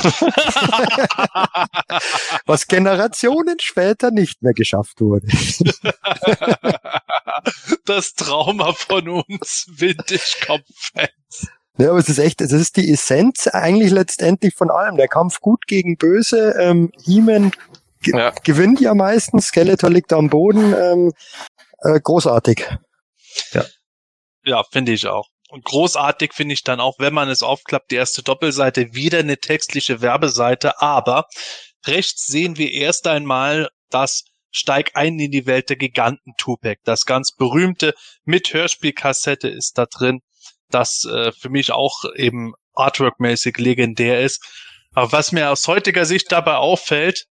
Was 2.47 2.67
Generationen 2.67 3.57
später 3.61 4.11
nicht 4.11 4.43
mehr 4.43 4.55
geschafft 4.55 5.01
wurde. 5.01 5.27
das 7.85 8.15
Trauma 8.15 8.73
von 8.73 9.09
uns 9.09 9.67
Vintage-Kopf-Fans. 9.71 11.49
Ja, 11.77 11.91
aber 11.91 11.99
es 11.99 12.09
ist 12.09 12.19
echt, 12.19 12.41
es 12.41 12.53
ist 12.53 12.77
die 12.77 12.91
Essenz 12.91 13.49
eigentlich 13.49 13.91
letztendlich 13.91 14.55
von 14.55 14.71
allem. 14.71 14.97
Der 14.97 15.09
Kampf 15.09 15.41
gut 15.41 15.67
gegen 15.67 15.97
böse, 15.97 16.55
ähm, 16.59 16.93
He-Man 17.03 17.51
ja. 18.05 18.31
gewinnt 18.43 18.81
ja 18.81 18.95
meistens, 18.95 19.49
Skeletor 19.49 19.91
liegt 19.91 20.13
am 20.13 20.31
Boden, 20.31 20.73
ähm, 20.73 21.13
äh, 21.83 22.01
großartig. 22.01 22.65
Ja, 23.53 23.65
ja 24.45 24.63
finde 24.71 24.93
ich 24.93 25.07
auch. 25.07 25.29
Und 25.51 25.65
großartig 25.65 26.33
finde 26.33 26.55
ich 26.55 26.63
dann 26.63 26.81
auch, 26.81 26.95
wenn 26.99 27.15
man 27.15 27.29
es 27.29 27.43
aufklappt, 27.43 27.91
die 27.91 27.97
erste 27.97 28.23
Doppelseite, 28.23 28.95
wieder 28.95 29.21
eine 29.21 29.39
textliche 29.39 30.01
Werbeseite, 30.01 30.81
aber 30.81 31.27
rechts 31.87 32.27
sehen 32.27 32.57
wir 32.57 32.73
erst 32.73 33.07
einmal 33.07 33.69
das 33.91 34.25
Steig 34.51 34.93
ein 34.95 35.19
in 35.19 35.31
die 35.31 35.47
Welt 35.47 35.69
der 35.69 35.77
Giganten 35.77 36.33
Tupac. 36.39 36.81
Das 36.85 37.05
ganz 37.05 37.33
berühmte 37.33 37.95
mit 38.25 38.53
Hörspielkassette 38.53 39.49
ist 39.49 39.79
da 39.79 39.87
drin, 39.87 40.21
das 40.71 41.05
äh, 41.05 41.33
für 41.33 41.51
mich 41.51 41.73
auch 41.73 42.05
eben 42.17 42.55
artworkmäßig 42.75 43.59
legendär 43.59 44.23
ist. 44.23 44.45
Aber 44.93 45.13
was 45.13 45.33
mir 45.33 45.51
aus 45.51 45.67
heutiger 45.67 46.07
Sicht 46.07 46.31
dabei 46.31 46.57
auffällt, 46.57 47.27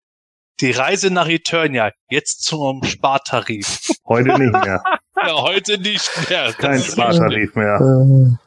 die 0.61 0.73
Reise 0.73 1.11
nach 1.11 1.29
Eternia, 1.29 1.93
jetzt 2.11 2.43
zum 2.43 2.83
Spartarif. 2.85 3.81
Heute 4.07 4.39
nicht 4.39 4.53
mehr. 4.53 4.83
Ja, 5.27 5.43
heute 5.43 5.79
nicht 5.79 6.11
mehr. 6.29 6.53
Kein 6.59 6.81
Spartarif 6.81 7.55
mehr. 7.55 8.39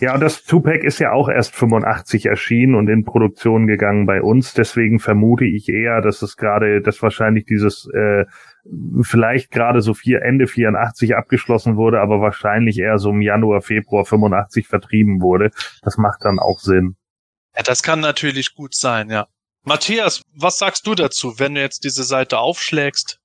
Ja, 0.00 0.14
und 0.14 0.20
das 0.20 0.44
Tupac 0.44 0.82
ist 0.82 0.98
ja 0.98 1.12
auch 1.12 1.28
erst 1.28 1.54
85 1.54 2.24
erschienen 2.24 2.74
und 2.74 2.88
in 2.88 3.04
Produktion 3.04 3.66
gegangen 3.66 4.06
bei 4.06 4.22
uns. 4.22 4.54
Deswegen 4.54 4.98
vermute 4.98 5.44
ich 5.44 5.68
eher, 5.68 6.00
dass 6.00 6.22
es 6.22 6.38
gerade, 6.38 6.80
dass 6.80 7.02
wahrscheinlich 7.02 7.44
dieses 7.44 7.86
äh, 7.92 8.24
vielleicht 9.02 9.50
gerade 9.50 9.82
so 9.82 9.92
vier, 9.92 10.22
Ende 10.22 10.46
84 10.46 11.16
abgeschlossen 11.16 11.76
wurde, 11.76 12.00
aber 12.00 12.22
wahrscheinlich 12.22 12.78
eher 12.78 12.96
so 12.96 13.10
im 13.10 13.20
Januar, 13.20 13.60
Februar 13.60 14.06
85 14.06 14.66
vertrieben 14.68 15.20
wurde. 15.20 15.50
Das 15.82 15.98
macht 15.98 16.24
dann 16.24 16.38
auch 16.38 16.60
Sinn. 16.60 16.96
Ja, 17.54 17.62
das 17.62 17.82
kann 17.82 18.00
natürlich 18.00 18.54
gut 18.54 18.74
sein, 18.74 19.10
ja. 19.10 19.26
Matthias, 19.64 20.22
was 20.34 20.58
sagst 20.58 20.86
du 20.86 20.94
dazu, 20.94 21.38
wenn 21.38 21.54
du 21.54 21.60
jetzt 21.60 21.84
diese 21.84 22.04
Seite 22.04 22.38
aufschlägst? 22.38 23.19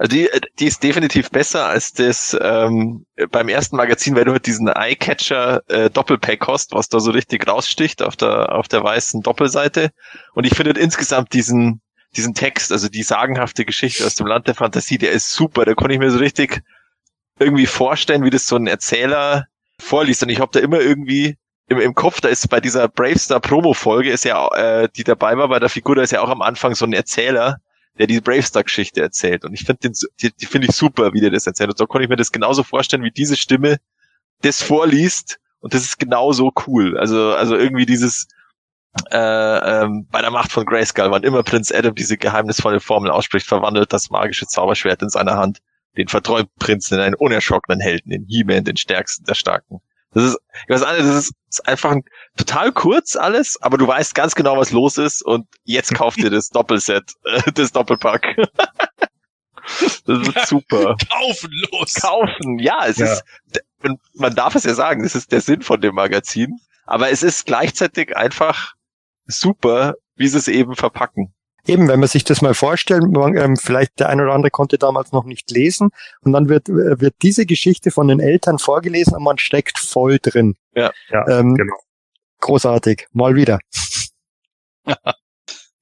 Also 0.00 0.16
die, 0.16 0.30
die 0.58 0.64
ist 0.64 0.82
definitiv 0.82 1.30
besser 1.30 1.66
als 1.66 1.92
das 1.92 2.34
ähm, 2.40 3.04
beim 3.30 3.50
ersten 3.50 3.76
Magazin, 3.76 4.16
weil 4.16 4.24
du 4.24 4.32
halt 4.32 4.46
diesen 4.46 4.66
Eyecatcher 4.66 5.60
äh, 5.68 5.90
Doppelpack 5.90 6.48
hast, 6.48 6.72
was 6.72 6.88
da 6.88 7.00
so 7.00 7.10
richtig 7.10 7.46
raussticht 7.46 8.02
auf 8.02 8.16
der 8.16 8.54
auf 8.54 8.66
der 8.66 8.82
weißen 8.82 9.20
Doppelseite. 9.20 9.90
Und 10.32 10.46
ich 10.46 10.54
finde 10.54 10.80
insgesamt 10.80 11.34
diesen 11.34 11.82
diesen 12.16 12.32
Text, 12.32 12.72
also 12.72 12.88
die 12.88 13.02
sagenhafte 13.02 13.66
Geschichte 13.66 14.06
aus 14.06 14.14
dem 14.14 14.26
Land 14.26 14.48
der 14.48 14.54
Fantasie, 14.54 14.96
der 14.96 15.12
ist 15.12 15.32
super. 15.32 15.66
Da 15.66 15.74
konnte 15.74 15.92
ich 15.92 16.00
mir 16.00 16.10
so 16.10 16.18
richtig 16.18 16.62
irgendwie 17.38 17.66
vorstellen, 17.66 18.24
wie 18.24 18.30
das 18.30 18.46
so 18.46 18.56
ein 18.56 18.68
Erzähler 18.68 19.48
vorliest. 19.78 20.22
Und 20.22 20.30
ich 20.30 20.40
habe 20.40 20.50
da 20.50 20.60
immer 20.60 20.80
irgendwie 20.80 21.36
im, 21.68 21.78
im 21.78 21.94
Kopf, 21.94 22.22
da 22.22 22.30
ist 22.30 22.48
bei 22.48 22.60
dieser 22.60 22.88
Bravestar 22.88 23.40
Promo-Folge, 23.40 24.10
ist 24.10 24.24
ja, 24.24 24.48
äh, 24.54 24.88
die 24.96 25.04
dabei 25.04 25.36
war 25.36 25.48
bei 25.48 25.58
der 25.58 25.68
Figur, 25.68 25.96
da 25.96 26.00
ist 26.00 26.12
ja 26.12 26.22
auch 26.22 26.30
am 26.30 26.40
Anfang 26.40 26.74
so 26.74 26.86
ein 26.86 26.94
Erzähler, 26.94 27.58
der 28.00 28.06
diese 28.06 28.22
Bravestar-Geschichte 28.22 29.02
erzählt. 29.02 29.44
Und 29.44 29.52
ich 29.52 29.64
finde 29.64 29.80
den, 29.80 29.92
die, 30.22 30.32
die 30.32 30.46
finde 30.46 30.68
ich 30.68 30.74
super, 30.74 31.12
wie 31.12 31.20
der 31.20 31.30
das 31.30 31.46
erzählt. 31.46 31.68
Und 31.68 31.76
so 31.76 31.86
konnte 31.86 32.04
ich 32.04 32.08
mir 32.08 32.16
das 32.16 32.32
genauso 32.32 32.62
vorstellen, 32.62 33.02
wie 33.02 33.10
diese 33.10 33.36
Stimme 33.36 33.76
das 34.40 34.62
vorliest. 34.62 35.38
Und 35.60 35.74
das 35.74 35.82
ist 35.82 35.98
genauso 35.98 36.50
cool. 36.66 36.96
Also, 36.96 37.34
also 37.34 37.56
irgendwie 37.56 37.84
dieses, 37.84 38.26
äh, 39.10 39.18
ähm, 39.18 40.06
bei 40.10 40.22
der 40.22 40.30
Macht 40.30 40.50
von 40.50 40.64
Grayskull, 40.64 41.10
wann 41.10 41.24
immer 41.24 41.42
Prinz 41.42 41.70
Adam 41.70 41.94
diese 41.94 42.16
geheimnisvolle 42.16 42.80
Formel 42.80 43.10
ausspricht, 43.10 43.46
verwandelt 43.46 43.92
das 43.92 44.08
magische 44.08 44.46
Zauberschwert 44.46 45.02
in 45.02 45.10
seiner 45.10 45.36
Hand 45.36 45.58
den 45.98 46.08
verträumten 46.08 46.56
Prinzen 46.58 46.94
in 46.94 47.00
einen 47.00 47.14
unerschrockenen 47.14 47.80
Helden, 47.80 48.10
den 48.10 48.24
He-Man, 48.26 48.64
den 48.64 48.78
stärksten 48.78 49.26
der 49.26 49.34
Starken. 49.34 49.80
Das 50.12 50.24
ist, 50.24 50.38
ich 50.64 50.68
weiß 50.68 50.80
nicht, 50.80 51.00
das 51.00 51.24
ist, 51.24 51.32
ist 51.48 51.68
einfach 51.68 51.92
ein, 51.92 52.02
total 52.36 52.72
kurz 52.72 53.14
alles, 53.16 53.60
aber 53.60 53.78
du 53.78 53.86
weißt 53.86 54.14
ganz 54.14 54.34
genau, 54.34 54.56
was 54.56 54.72
los 54.72 54.98
ist 54.98 55.22
und 55.22 55.46
jetzt 55.64 55.94
kauft 55.94 56.18
ihr 56.18 56.30
das 56.30 56.48
Doppelset, 56.48 57.12
äh, 57.24 57.52
das 57.52 57.70
Doppelpack. 57.72 58.36
das 60.06 60.28
ist 60.28 60.48
super. 60.48 60.96
Kaufen 61.10 61.50
los. 61.70 61.94
Kaufen, 61.94 62.58
ja, 62.58 62.86
es 62.86 62.96
ja. 62.96 63.12
ist, 63.12 63.24
man 64.14 64.34
darf 64.34 64.54
es 64.56 64.64
ja 64.64 64.74
sagen, 64.74 65.02
das 65.04 65.14
ist 65.14 65.30
der 65.30 65.40
Sinn 65.40 65.62
von 65.62 65.80
dem 65.80 65.94
Magazin, 65.94 66.58
aber 66.86 67.10
es 67.10 67.22
ist 67.22 67.46
gleichzeitig 67.46 68.16
einfach 68.16 68.74
super, 69.26 69.94
wie 70.16 70.26
sie 70.26 70.38
es 70.38 70.48
eben 70.48 70.74
verpacken. 70.74 71.32
Eben, 71.66 71.88
wenn 71.88 72.00
man 72.00 72.08
sich 72.08 72.24
das 72.24 72.42
mal 72.42 72.54
vorstellt, 72.54 73.04
man, 73.10 73.36
ähm, 73.36 73.56
vielleicht 73.56 74.00
der 74.00 74.08
ein 74.08 74.20
oder 74.20 74.32
andere 74.32 74.50
konnte 74.50 74.78
damals 74.78 75.12
noch 75.12 75.24
nicht 75.24 75.50
lesen 75.50 75.90
und 76.22 76.32
dann 76.32 76.48
wird, 76.48 76.68
äh, 76.68 77.00
wird 77.00 77.14
diese 77.22 77.46
Geschichte 77.46 77.90
von 77.90 78.08
den 78.08 78.20
Eltern 78.20 78.58
vorgelesen 78.58 79.14
und 79.14 79.22
man 79.22 79.38
steckt 79.38 79.78
voll 79.78 80.18
drin. 80.20 80.56
Ja, 80.74 80.92
ja 81.10 81.28
ähm, 81.28 81.54
genau. 81.54 81.76
Großartig, 82.40 83.08
mal 83.12 83.34
wieder. 83.34 83.58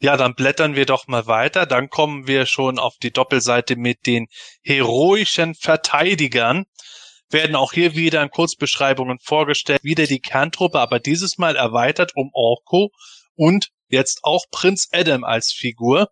Ja, 0.00 0.16
dann 0.16 0.36
blättern 0.36 0.76
wir 0.76 0.86
doch 0.86 1.09
mal 1.09 1.26
weiter. 1.26 1.66
Dann 1.66 1.90
kommen 1.90 2.28
wir 2.28 2.46
schon 2.46 2.78
auf 2.78 2.98
die 2.98 3.10
Doppelseite 3.10 3.74
mit 3.74 4.06
den 4.06 4.28
heroischen 4.62 5.56
Verteidigern. 5.56 6.66
Werden 7.30 7.56
auch 7.56 7.72
hier 7.72 7.96
wieder 7.96 8.22
in 8.22 8.30
Kurzbeschreibungen 8.30 9.18
vorgestellt. 9.18 9.82
Wieder 9.82 10.06
die 10.06 10.20
Kerntruppe, 10.20 10.78
aber 10.78 11.00
dieses 11.00 11.36
Mal 11.36 11.56
erweitert 11.56 12.12
um 12.14 12.30
Orko 12.32 12.92
und 13.34 13.70
jetzt 13.89 14.20
auch 14.23 14.44
Prinz 14.51 14.89
Adam 14.93 15.24
als 15.24 15.52
Figur. 15.52 16.09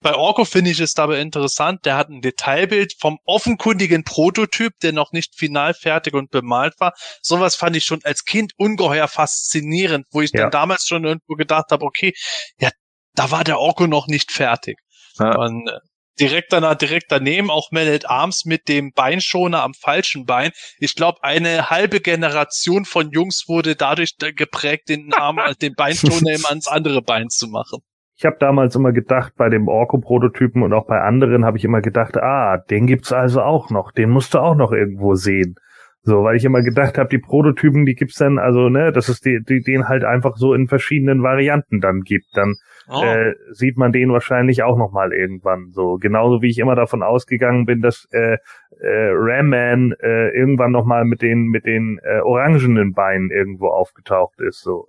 Bei 0.00 0.14
Orko 0.14 0.44
finde 0.44 0.70
ich 0.70 0.78
es 0.78 0.94
dabei 0.94 1.20
interessant, 1.20 1.84
der 1.84 1.96
hat 1.96 2.10
ein 2.10 2.20
Detailbild 2.20 2.94
vom 3.00 3.18
offenkundigen 3.24 4.04
Prototyp, 4.04 4.72
der 4.82 4.92
noch 4.92 5.12
nicht 5.12 5.34
final 5.34 5.74
fertig 5.74 6.14
und 6.14 6.30
bemalt 6.30 6.74
war. 6.78 6.92
Sowas 7.22 7.56
fand 7.56 7.76
ich 7.76 7.84
schon 7.84 8.00
als 8.04 8.24
Kind 8.24 8.52
ungeheuer 8.56 9.08
faszinierend, 9.08 10.06
wo 10.10 10.20
ich 10.20 10.30
ja. 10.32 10.42
dann 10.42 10.50
damals 10.50 10.86
schon 10.86 11.04
irgendwo 11.04 11.34
gedacht 11.34 11.66
habe, 11.70 11.84
okay, 11.84 12.12
ja, 12.60 12.70
da 13.14 13.30
war 13.30 13.42
der 13.42 13.58
Orko 13.58 13.86
noch 13.86 14.06
nicht 14.06 14.30
fertig. 14.30 14.78
Ja. 15.18 15.34
Und 15.38 15.66
äh, 15.68 15.78
direkt 16.20 16.52
danach, 16.52 16.76
direkt 16.76 17.06
daneben 17.10 17.50
auch 17.50 17.70
Man 17.70 17.88
at 17.88 18.08
Arms 18.08 18.44
mit 18.44 18.68
dem 18.68 18.92
Beinschoner 18.92 19.62
am 19.62 19.74
falschen 19.74 20.24
Bein. 20.26 20.50
Ich 20.78 20.94
glaube, 20.94 21.22
eine 21.22 21.70
halbe 21.70 22.00
Generation 22.00 22.84
von 22.84 23.10
Jungs 23.10 23.44
wurde 23.48 23.76
dadurch 23.76 24.16
geprägt, 24.18 24.88
den 24.88 25.12
Arm, 25.12 25.38
den 25.62 25.74
Beinschoner 25.74 26.34
immer 26.34 26.50
ans 26.50 26.68
andere 26.68 27.02
Bein 27.02 27.28
zu 27.28 27.48
machen. 27.48 27.80
Ich 28.18 28.24
habe 28.24 28.36
damals 28.40 28.74
immer 28.74 28.92
gedacht, 28.92 29.34
bei 29.36 29.50
dem 29.50 29.68
Orko-Prototypen 29.68 30.62
und 30.62 30.72
auch 30.72 30.86
bei 30.86 30.98
anderen 31.02 31.44
habe 31.44 31.58
ich 31.58 31.64
immer 31.64 31.82
gedacht, 31.82 32.16
ah, 32.16 32.56
den 32.70 32.86
gibt's 32.86 33.12
also 33.12 33.42
auch 33.42 33.68
noch, 33.68 33.92
den 33.92 34.08
musst 34.08 34.32
du 34.32 34.38
auch 34.38 34.54
noch 34.54 34.72
irgendwo 34.72 35.14
sehen. 35.16 35.56
So, 36.02 36.22
weil 36.22 36.36
ich 36.36 36.44
immer 36.44 36.62
gedacht 36.62 36.98
habe, 36.98 37.08
die 37.10 37.18
Prototypen, 37.18 37.84
die 37.84 37.94
gibt's 37.94 38.14
dann, 38.14 38.38
also, 38.38 38.68
ne, 38.68 38.92
dass 38.92 39.08
es 39.08 39.20
die, 39.20 39.40
die, 39.46 39.60
den 39.60 39.88
halt 39.88 40.04
einfach 40.04 40.36
so 40.36 40.54
in 40.54 40.68
verschiedenen 40.68 41.22
Varianten 41.24 41.80
dann 41.80 42.02
gibt. 42.02 42.28
Dann 42.34 42.54
Oh. 42.88 43.02
äh, 43.02 43.34
sieht 43.50 43.76
man 43.76 43.92
den 43.92 44.12
wahrscheinlich 44.12 44.62
auch 44.62 44.76
noch 44.76 44.92
mal 44.92 45.12
irgendwann 45.12 45.70
so. 45.72 45.98
Genauso 45.98 46.42
wie 46.42 46.50
ich 46.50 46.58
immer 46.58 46.76
davon 46.76 47.02
ausgegangen 47.02 47.66
bin, 47.66 47.82
dass 47.82 48.06
äh, 48.12 48.38
äh, 48.80 49.10
Ram 49.12 49.48
Man 49.48 49.92
äh, 50.00 50.28
irgendwann 50.28 50.72
noch 50.72 50.84
mal 50.84 51.04
mit 51.04 51.22
den 51.22 51.46
mit 51.46 51.66
den 51.66 51.98
äh, 52.02 52.20
orangenen 52.20 52.92
Beinen 52.92 53.30
irgendwo 53.30 53.68
aufgetaucht 53.68 54.40
ist. 54.40 54.60
So 54.60 54.88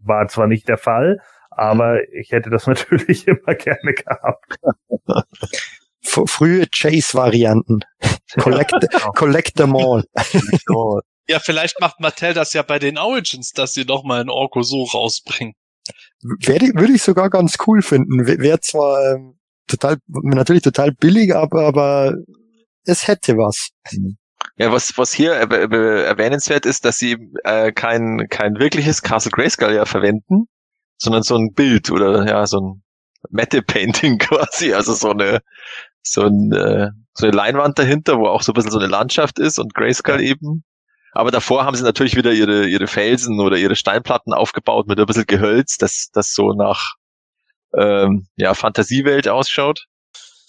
war 0.00 0.28
zwar 0.28 0.46
nicht 0.46 0.68
der 0.68 0.78
Fall, 0.78 1.20
aber 1.50 2.00
ich 2.12 2.32
hätte 2.32 2.50
das 2.50 2.66
natürlich 2.68 3.26
immer 3.26 3.54
gerne 3.54 3.94
gehabt. 3.94 4.56
Frühe 6.04 6.66
Chase-Varianten. 6.66 7.80
Collect, 8.40 8.72
collect 9.14 9.56
them 9.56 9.76
all. 9.76 10.04
Ja, 11.26 11.38
vielleicht 11.38 11.80
macht 11.80 12.00
Mattel 12.00 12.34
das 12.34 12.52
ja 12.52 12.62
bei 12.62 12.78
den 12.78 12.98
Origins, 12.98 13.52
dass 13.52 13.72
sie 13.72 13.84
noch 13.84 14.04
mal 14.04 14.20
ein 14.20 14.28
Orko 14.28 14.62
so 14.62 14.84
rausbringen. 14.84 15.54
Wäre, 16.22 16.70
würde 16.74 16.94
ich 16.94 17.02
sogar 17.02 17.30
ganz 17.30 17.56
cool 17.66 17.82
finden. 17.82 18.26
Wäre 18.26 18.60
zwar 18.60 19.14
ähm, 19.14 19.38
total, 19.66 19.96
natürlich 20.08 20.62
total 20.62 20.92
billig, 20.92 21.34
aber, 21.34 21.66
aber 21.66 22.14
es 22.84 23.06
hätte 23.08 23.36
was. 23.36 23.70
Ja, 24.56 24.70
was, 24.72 24.96
was 24.98 25.12
hier 25.12 25.32
erw- 25.34 25.64
erw- 25.68 26.02
erwähnenswert 26.02 26.64
ist, 26.66 26.84
dass 26.84 26.98
sie 26.98 27.16
äh, 27.44 27.72
kein, 27.72 28.26
kein 28.30 28.58
wirkliches 28.58 29.02
Castle 29.02 29.32
Grayskull 29.32 29.72
ja 29.74 29.84
verwenden, 29.84 30.46
sondern 30.96 31.22
so 31.22 31.36
ein 31.36 31.52
Bild 31.54 31.90
oder 31.90 32.26
ja, 32.26 32.46
so 32.46 32.60
ein 32.60 32.82
Matte-Painting 33.30 34.18
quasi, 34.18 34.72
also 34.72 34.92
so 34.94 35.10
eine, 35.10 35.40
so, 36.02 36.22
ein, 36.22 36.52
äh, 36.52 36.90
so 37.14 37.26
eine 37.26 37.36
Leinwand 37.36 37.78
dahinter, 37.78 38.18
wo 38.18 38.26
auch 38.28 38.42
so 38.42 38.52
ein 38.52 38.54
bisschen 38.54 38.70
so 38.70 38.78
eine 38.78 38.88
Landschaft 38.88 39.38
ist 39.38 39.58
und 39.58 39.74
Grayskull 39.74 40.20
eben. 40.20 40.64
Aber 41.14 41.30
davor 41.30 41.64
haben 41.64 41.76
sie 41.76 41.84
natürlich 41.84 42.16
wieder 42.16 42.32
ihre, 42.32 42.66
ihre 42.66 42.86
Felsen 42.86 43.40
oder 43.40 43.56
ihre 43.56 43.76
Steinplatten 43.76 44.32
aufgebaut 44.34 44.86
mit 44.88 44.98
ein 44.98 45.06
bisschen 45.06 45.26
Gehölz, 45.26 45.76
dass 45.78 46.10
das 46.12 46.32
so 46.34 46.52
nach 46.52 46.94
ähm, 47.76 48.26
ja, 48.36 48.54
Fantasiewelt 48.54 49.28
ausschaut. 49.28 49.86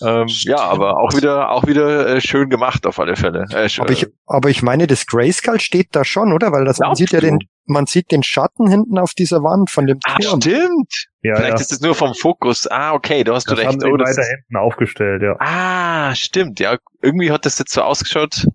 Ähm, 0.01 0.25
ja, 0.27 0.57
aber 0.57 0.99
auch 0.99 1.15
wieder 1.15 1.51
auch 1.51 1.65
wieder 1.67 2.05
äh, 2.15 2.19
schön 2.19 2.49
gemacht 2.49 2.85
auf 2.85 2.99
alle 2.99 3.15
Fälle. 3.15 3.45
Äh, 3.51 3.69
Aber 3.79 3.91
ich, 3.91 4.05
aber 4.25 4.49
ich 4.49 4.61
meine, 4.61 4.87
das 4.87 5.05
Grayskull 5.05 5.61
steht 5.61 5.87
da 5.95 6.03
schon, 6.03 6.33
oder? 6.33 6.51
Weil 6.51 6.65
das, 6.65 6.79
man 6.79 6.95
sieht 6.95 7.11
ja 7.11 7.21
den, 7.21 7.39
man 7.65 7.85
sieht 7.85 8.11
den 8.11 8.21
Schatten 8.21 8.69
hinten 8.69 8.97
auf 8.99 9.13
dieser 9.13 9.41
Wand 9.41 9.69
von 9.69 9.87
dem 9.87 9.99
Ah, 10.03 10.17
Turm. 10.19 10.41
stimmt. 10.41 11.05
Ja, 11.21 11.35
Vielleicht 11.37 11.53
ja. 11.53 11.61
ist 11.61 11.71
es 11.71 11.79
nur 11.79 11.95
vom 11.95 12.13
Fokus. 12.13 12.67
Ah, 12.69 12.91
okay, 12.93 13.23
du 13.23 13.33
hast 13.33 13.45
Das 13.49 13.55
du 13.55 13.61
haben 13.63 13.69
recht. 13.69 13.81
sie 13.83 13.87
Oh, 13.89 13.95
das 13.95 14.17
weiter 14.17 14.27
hinten 14.27 14.57
aufgestellt, 14.57 15.21
ja. 15.21 15.35
ah, 15.39 16.13
stimmt. 16.13 16.59
Ja, 16.59 16.75
irgendwie 17.01 17.31
hat 17.31 17.45
das 17.45 17.57
jetzt 17.57 17.71
so 17.71 17.81
ausgeschaut, 17.81 18.47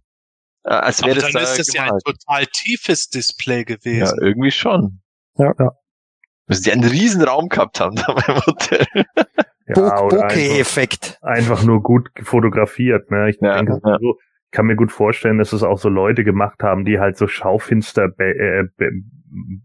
äh, 0.65 0.71
als 0.75 1.03
wäre 1.05 1.15
das 1.17 1.25
dann 1.25 1.33
da 1.33 1.41
ist 1.51 1.59
das 1.59 1.73
ja 1.75 1.83
ein 1.83 1.89
gemalt. 1.89 2.05
total 2.05 2.47
tiefes 2.47 3.09
Display 3.09 3.59
Ja, 3.59 3.65
gewesen. 3.65 4.19
irgendwie 4.23 4.51
schon. 4.51 5.01
Ja. 5.39 5.53
Ja. 5.59 5.71
Müssen 6.47 6.65
die 6.65 6.73
einen 6.73 6.85
riesen 6.85 7.23
Raum 7.23 7.49
gehabt 7.49 7.81
haben 7.81 7.97
da 7.97 8.13
beim 8.13 8.37
Hotel. 8.47 8.87
ja 8.95 9.75
Bo 9.75 9.81
oder 9.83 9.93
einfach, 9.93 10.09
Bokeh-Effekt. 10.29 11.19
einfach 11.23 11.63
nur 11.63 11.83
gut 11.83 12.09
fotografiert. 12.23 13.11
Ne? 13.11 13.31
Ich 13.31 13.39
Ja, 13.41 13.57
denke, 13.57 13.81
ja. 13.85 13.99
so, 14.01 14.19
kann 14.51 14.67
mir 14.67 14.77
gut 14.77 14.93
vorstellen, 14.93 15.39
dass 15.39 15.53
es 15.53 15.63
auch 15.63 15.79
so 15.79 15.89
Leute 15.89 16.25
gemacht 16.25 16.63
haben, 16.63 16.85
die 16.85 16.99
halt 16.99 17.17
so 17.17 17.27
Schaufinster 17.27 18.09
äh, 18.19 18.65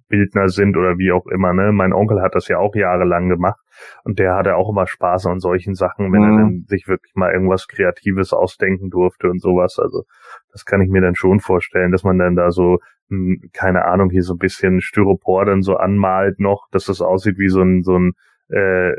Bildner 0.10 0.50
sind 0.50 0.78
oder 0.78 0.98
wie 0.98 1.12
auch 1.12 1.26
immer. 1.28 1.54
Ne? 1.54 1.72
Mein 1.72 1.94
Onkel 1.94 2.22
hat 2.22 2.36
das 2.36 2.48
ja 2.48 2.60
auch 2.60 2.76
jahrelang 2.76 3.30
gemacht 3.30 3.60
und 4.04 4.20
der 4.20 4.36
hatte 4.36 4.56
auch 4.56 4.70
immer 4.70 4.86
Spaß 4.86 5.26
an 5.26 5.40
solchen 5.40 5.74
Sachen, 5.74 6.14
wenn 6.14 6.22
er 6.24 6.32
Mhm. 6.32 6.38
dann 6.38 6.66
sich 6.68 6.88
wirklich 6.88 7.16
mal 7.16 7.32
irgendwas 7.34 7.68
Kreatives 7.68 8.32
ausdenken 8.32 8.90
durfte 8.92 9.28
und 9.30 9.42
sowas. 9.42 9.80
Also 9.80 10.04
das 10.52 10.66
kann 10.66 10.82
ich 10.82 10.90
mir 10.90 11.02
dann 11.02 11.16
schon 11.16 11.40
vorstellen, 11.40 11.92
dass 11.92 12.04
man 12.04 12.20
dann 12.20 12.36
da 12.36 12.52
so 12.52 12.78
hm, 13.10 13.50
keine 13.54 13.86
Ahnung, 13.86 14.10
hier 14.10 14.24
so 14.24 14.34
ein 14.34 14.40
bisschen 14.40 14.82
Styropor 14.82 15.46
dann 15.46 15.62
so 15.62 15.78
anmalt 15.78 16.40
noch, 16.40 16.68
dass 16.72 16.86
das 16.86 17.02
aussieht 17.02 17.38
wie 17.38 17.50
so 17.50 17.62
ein, 17.62 17.84
so 17.84 17.98
ein 17.98 18.14
äh, 18.50 18.94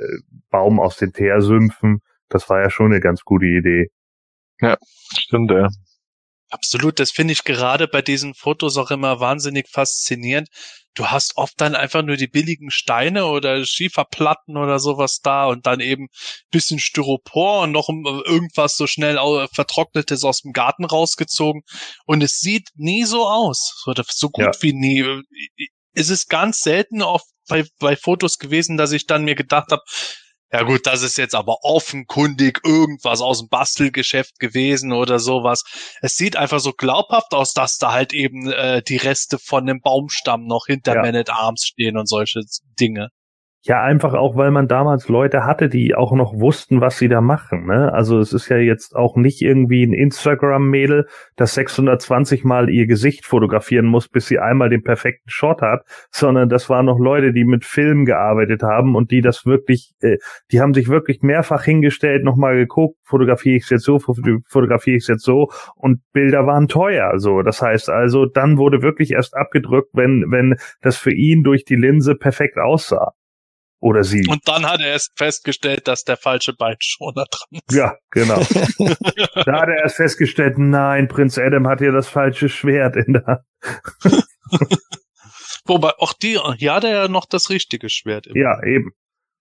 Baum 0.51 0.81
aus 0.81 0.97
den 0.97 1.13
Teersümpfen. 1.13 2.01
Das 2.29 2.49
war 2.51 2.61
ja 2.61 2.71
schon 2.71 2.87
eine 2.87 3.01
ganz 3.01 3.23
gute 3.23 3.47
Idee. 3.47 3.91
Stimmt, 5.19 5.51
ja. 5.51 5.69
Absolut, 6.49 7.01
das 7.01 7.11
finde 7.11 7.33
ich 7.33 7.43
gerade 7.43 7.89
bei 7.89 8.03
diesen 8.03 8.35
Fotos 8.35 8.77
auch 8.77 8.93
immer 8.93 9.19
wahnsinnig 9.19 9.69
faszinierend. 9.69 10.49
Du 10.95 11.09
hast 11.09 11.37
oft 11.37 11.61
dann 11.61 11.75
einfach 11.75 12.03
nur 12.03 12.17
die 12.17 12.29
billigen 12.29 12.71
Steine 12.71 13.27
oder 13.27 13.67
Schieferplatten 13.67 14.57
oder 14.57 14.79
sowas 14.79 15.19
da 15.23 15.47
und 15.47 15.67
dann 15.67 15.81
eben 15.81 16.07
bisschen 16.51 16.79
Styropor 16.79 17.63
und 17.63 17.73
noch 17.73 17.89
irgendwas 17.89 18.77
so 18.77 18.87
schnell 18.87 19.19
au- 19.19 19.47
vertrocknetes 19.53 20.23
aus 20.25 20.43
dem 20.43 20.53
Garten 20.53 20.85
rausgezogen 20.85 21.63
und 22.07 22.23
es 22.23 22.39
sieht 22.39 22.69
nie 22.77 23.05
so 23.05 23.29
aus, 23.29 23.83
so, 23.85 23.93
so 24.09 24.31
gut 24.31 24.45
Ja. 24.45 24.63
wie 24.63 24.73
nie. 24.73 25.05
Es 25.95 26.11
ist 26.11 26.29
ganz 26.29 26.61
selten 26.61 27.03
oft 27.03 27.27
bei, 27.49 27.65
bei 27.81 27.97
Fotos 27.97 28.39
gewesen, 28.39 28.77
dass 28.77 28.93
ich 28.93 29.07
dann 29.07 29.25
mir 29.25 29.35
gedacht 29.35 29.73
habe, 29.73 29.83
ja 30.53 30.63
gut, 30.63 30.87
das 30.87 31.03
ist 31.03 31.19
jetzt 31.19 31.35
aber 31.35 31.59
offenkundig 31.63 32.61
irgendwas 32.65 33.21
aus 33.21 33.41
dem 33.41 33.49
Bastelgeschäft 33.49 34.39
gewesen 34.39 34.93
oder 34.93 35.19
sowas. 35.19 35.65
Es 36.03 36.17
sieht 36.17 36.37
einfach 36.37 36.61
so 36.61 36.73
glaubhaft 36.73 37.33
aus, 37.33 37.53
dass 37.53 37.79
da 37.79 37.93
halt 37.93 38.13
eben 38.13 38.51
äh, 38.51 38.83
die 38.83 38.97
Reste 38.97 39.39
von 39.39 39.67
dem 39.67 39.81
Baumstamm 39.81 40.47
noch 40.47 40.67
hinter 40.67 40.95
Ja. 40.95 41.03
Man 41.03 41.17
at 41.17 41.31
Arms 41.31 41.65
stehen 41.65 41.99
und 41.99 42.09
solche 42.09 42.41
Dinge. 42.79 43.09
Ja, 43.69 43.83
einfach 43.83 44.15
auch, 44.15 44.37
weil 44.37 44.53
man 44.53 44.69
damals 44.69 45.09
Leute 45.09 45.45
hatte, 45.45 45.69
die 45.69 45.97
auch 45.97 46.13
noch 46.13 46.39
wussten, 46.39 46.81
was 46.81 46.99
sie 46.99 47.09
da 47.09 47.21
machen. 47.21 47.67
Ne? 47.67 47.93
Also 47.93 48.21
es 48.21 48.33
ist 48.33 48.49
ja 48.49 48.59
jetzt 48.59 48.95
auch 48.95 49.17
nicht 49.17 49.43
irgendwie 49.43 49.83
ein 49.85 49.93
Instagram-Mädel, 49.93 51.09
das 51.35 51.55
620 51.55 52.45
Mal 52.45 52.71
ihr 52.71 52.87
Gesicht 52.87 53.27
fotografieren 53.27 53.87
muss, 53.87 54.09
bis 54.09 54.27
sie 54.29 54.39
einmal 54.39 54.71
den 54.71 54.85
perfekten 54.85 55.31
Shot 55.31 55.63
hat, 55.63 55.83
sondern 56.13 56.49
das 56.49 56.71
waren 56.71 56.87
noch 56.87 57.01
Leute, 57.01 57.33
die 57.33 57.45
mit 57.45 57.65
Film 57.65 58.05
gearbeitet 58.05 58.63
haben 58.63 58.95
und 58.95 59.11
die 59.11 59.21
das 59.21 59.47
wirklich, 59.47 59.95
äh, 60.01 60.19
die 60.53 60.61
haben 60.61 60.73
sich 60.73 60.87
wirklich 60.89 61.23
mehrfach 61.23 61.65
hingestellt, 61.65 62.23
nochmal 62.23 62.55
geguckt, 62.55 62.97
fotografiere 63.03 63.57
ich 63.57 63.65
es 63.65 63.71
jetzt 63.71 63.85
so, 63.85 63.99
foto- 63.99 64.43
fotografiere 64.47 64.97
ich 64.99 65.03
es 65.03 65.09
jetzt 65.09 65.25
so 65.25 65.51
und 65.75 66.03
Bilder 66.13 66.47
waren 66.47 66.69
teuer. 66.69 67.19
So, 67.19 67.43
das 67.43 67.61
heißt 67.61 67.91
also, 67.91 68.27
dann 68.27 68.59
wurde 68.59 68.83
wirklich 68.83 69.11
erst 69.11 69.37
abgedrückt, 69.37 69.89
wenn 69.93 70.27
wenn 70.31 70.55
das 70.83 70.99
für 70.99 71.13
ihn 71.13 71.43
durch 71.43 71.65
die 71.65 71.75
Linse 71.75 72.15
perfekt 72.15 72.59
aussah. 72.59 73.13
Oder 73.81 74.05
sie. 74.05 74.27
Und 74.29 74.49
dann 74.49 74.67
hat 74.67 74.81
er 74.81 74.89
erst 74.89 75.13
festgestellt, 75.17 75.87
dass 75.87 76.03
der 76.03 76.17
falsche 76.17 76.55
Beinschoner 76.55 77.27
dran 77.31 77.61
ist. 77.67 77.77
Ja, 77.77 77.97
genau. 78.11 78.37
da 79.45 79.61
hat 79.61 79.69
er 79.69 79.83
erst 79.83 79.97
festgestellt, 79.97 80.57
nein, 80.57 81.09
Prinz 81.09 81.39
Adam 81.39 81.69
hat 81.69 81.81
hier 81.81 81.93
das 81.93 82.09
falsche 82.09 82.49
Schwert 82.49 82.97
in 82.97 83.13
der 83.13 83.27
Hand. 83.27 83.43
Wobei, 85.67 85.93
auch 85.99 86.15
die, 86.15 86.39
hier 86.57 86.75
hat 86.75 86.85
er 86.85 86.91
ja 86.91 87.09
noch 87.09 87.27
das 87.27 87.51
richtige 87.51 87.91
Schwert. 87.91 88.27
Im 88.27 88.37
Ja, 88.37 88.63
eben. 88.65 88.93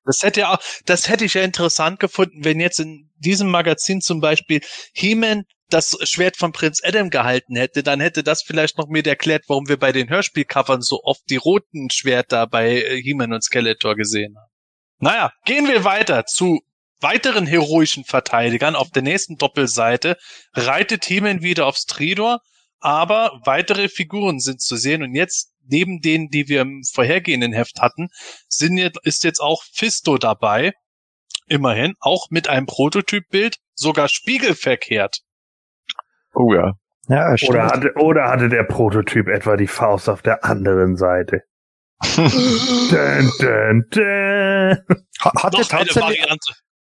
Das 0.05 0.21
hätte 0.21 0.41
ja, 0.41 0.59
das 0.85 1.09
hätte 1.09 1.25
ich 1.25 1.33
ja 1.33 1.41
interessant 1.41 1.99
gefunden, 1.99 2.43
wenn 2.43 2.59
jetzt 2.59 2.79
in 2.79 3.11
diesem 3.15 3.49
Magazin 3.49 4.01
zum 4.01 4.21
Beispiel 4.21 4.61
He-Man 4.93 5.43
das 5.69 5.97
Schwert 6.03 6.37
von 6.37 6.51
Prinz 6.51 6.81
Adam 6.83 7.09
gehalten 7.09 7.55
hätte, 7.55 7.83
dann 7.83 7.99
hätte 7.99 8.23
das 8.23 8.43
vielleicht 8.43 8.77
noch 8.77 8.87
mit 8.87 9.07
erklärt, 9.07 9.45
warum 9.47 9.67
wir 9.67 9.77
bei 9.77 9.91
den 9.91 10.09
Hörspielcovern 10.09 10.81
so 10.81 11.01
oft 11.03 11.23
die 11.29 11.37
roten 11.37 11.89
Schwerter 11.89 12.47
bei 12.47 12.81
äh, 12.81 13.01
He-Man 13.01 13.33
und 13.33 13.43
Skeletor 13.43 13.95
gesehen 13.95 14.35
haben. 14.37 14.51
Naja, 14.99 15.31
gehen 15.45 15.67
wir 15.67 15.83
weiter 15.83 16.25
zu 16.25 16.61
weiteren 17.01 17.45
heroischen 17.45 18.05
Verteidigern. 18.05 18.75
Auf 18.75 18.91
der 18.91 19.01
nächsten 19.01 19.37
Doppelseite 19.37 20.17
reitet 20.53 21.05
He-Man 21.05 21.41
wieder 21.41 21.65
aufs 21.67 21.85
Tridor, 21.85 22.39
aber 22.79 23.41
weitere 23.45 23.89
Figuren 23.89 24.39
sind 24.39 24.61
zu 24.61 24.75
sehen 24.75 25.03
und 25.03 25.15
jetzt 25.15 25.51
neben 25.67 25.99
denen, 26.01 26.29
die 26.29 26.47
wir 26.47 26.61
im 26.61 26.83
vorhergehenden 26.83 27.53
Heft 27.53 27.81
hatten, 27.81 28.09
sind 28.47 28.77
jetzt, 28.77 28.99
ist 29.03 29.23
jetzt 29.23 29.39
auch 29.39 29.63
Fisto 29.73 30.17
dabei. 30.17 30.73
Immerhin, 31.47 31.93
auch 31.99 32.27
mit 32.29 32.47
einem 32.47 32.65
Prototypbild, 32.65 33.57
sogar 33.73 34.07
spiegelverkehrt. 34.07 35.19
Oh 36.35 36.53
ja. 36.53 36.73
Ja, 37.07 37.37
stimmt. 37.37 37.51
Oder 37.51 37.65
hatte, 37.67 37.93
oder 37.97 38.27
hatte 38.29 38.49
der 38.49 38.63
Prototyp 38.63 39.27
etwa 39.27 39.57
die 39.57 39.67
Faust 39.67 40.09
auf 40.09 40.21
der 40.21 40.43
anderen 40.43 40.95
Seite? 40.95 41.41
dun, 42.15 43.31
dun, 43.39 43.85
dun. 43.91 44.77
Ha- 45.23 45.43
hatte, 45.43 45.61
tatsächlich, 45.67 46.25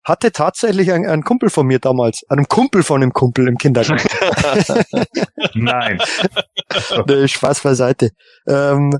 hatte 0.04 0.32
tatsächlich 0.32 0.90
ein, 0.92 1.06
ein 1.06 1.22
Kumpel 1.22 1.50
von 1.50 1.66
mir 1.66 1.78
damals, 1.78 2.22
einem 2.28 2.46
Kumpel 2.48 2.82
von 2.82 3.02
einem 3.02 3.12
Kumpel 3.12 3.46
im 3.46 3.56
Kindergarten. 3.58 4.08
Nein. 5.54 5.98
nee, 7.06 7.28
Spaß 7.28 7.60
beiseite. 7.60 8.10
Ähm, 8.48 8.98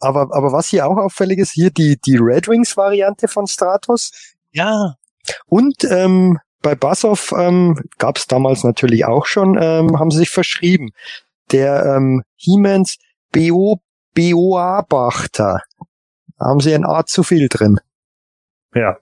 aber, 0.00 0.22
aber 0.32 0.52
was 0.52 0.68
hier 0.68 0.86
auch 0.86 0.96
auffällig 0.96 1.38
ist, 1.38 1.52
hier 1.52 1.70
die, 1.70 1.98
die 2.04 2.16
Red 2.16 2.48
Wings 2.48 2.76
Variante 2.76 3.28
von 3.28 3.46
Stratos. 3.46 4.10
Ja, 4.52 4.94
Und 5.46 5.84
ähm, 5.84 6.38
bei 6.64 6.74
Basov 6.74 7.32
ähm, 7.38 7.78
gab 7.98 8.16
es 8.16 8.26
damals 8.26 8.64
natürlich 8.64 9.04
auch 9.04 9.26
schon, 9.26 9.56
ähm, 9.60 9.98
haben 10.00 10.10
sie 10.10 10.18
sich 10.18 10.30
verschrieben. 10.30 10.90
Der 11.52 11.84
ähm, 11.84 12.24
Hiemens 12.36 12.96
BO 13.30 13.80
BOA-Bachter. 14.14 15.60
Da 16.38 16.44
haben 16.44 16.60
sie 16.60 16.74
ein 16.74 16.86
A 16.86 17.04
zu 17.04 17.22
viel 17.22 17.48
drin. 17.48 17.80
Ja. 18.74 18.96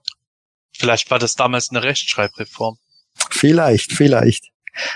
vielleicht 0.75 1.09
war 1.09 1.19
das 1.19 1.33
damals 1.33 1.69
eine 1.69 1.83
Rechtschreibreform. 1.83 2.77
Vielleicht, 3.29 3.91
vielleicht. 3.91 4.49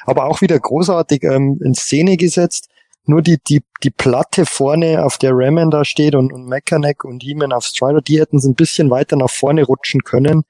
Aber 0.06 0.26
auch 0.26 0.42
wieder 0.42 0.60
großartig 0.60 1.24
ähm, 1.24 1.60
in 1.64 1.74
Szene 1.74 2.18
gesetzt 2.18 2.70
nur 3.08 3.22
die, 3.22 3.38
die, 3.48 3.64
die 3.84 3.90
Platte 3.90 4.46
vorne, 4.46 5.06
auf 5.06 5.18
der 5.18 5.32
Raman 5.34 5.72
da 5.72 5.86
steht 5.86 6.14
und, 6.14 6.34
und 6.34 6.46
Mechaneck 6.48 7.06
und 7.06 7.24
He-Man 7.24 7.54
auf 7.54 7.66
Strider, 7.66 8.02
die 8.02 8.20
hätten 8.20 8.40
sie 8.40 8.50
ein 8.50 8.56
bisschen 8.56 8.90
weiter 8.90 9.16
nach 9.16 9.30
vorne 9.30 9.64
rutschen 9.64 10.04
können. 10.04 10.44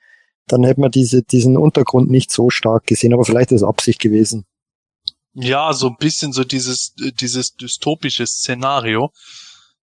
Dann 0.47 0.63
hätte 0.63 0.79
man 0.79 0.91
diese, 0.91 1.23
diesen 1.23 1.57
Untergrund 1.57 2.09
nicht 2.09 2.31
so 2.31 2.49
stark 2.49 2.87
gesehen, 2.87 3.13
aber 3.13 3.25
vielleicht 3.25 3.51
ist 3.51 3.61
es 3.61 3.67
Absicht 3.67 3.99
gewesen. 3.99 4.45
Ja, 5.33 5.73
so 5.73 5.89
ein 5.89 5.97
bisschen 5.99 6.33
so 6.33 6.43
dieses, 6.43 6.93
dieses 6.95 7.55
dystopische 7.55 8.25
Szenario. 8.25 9.11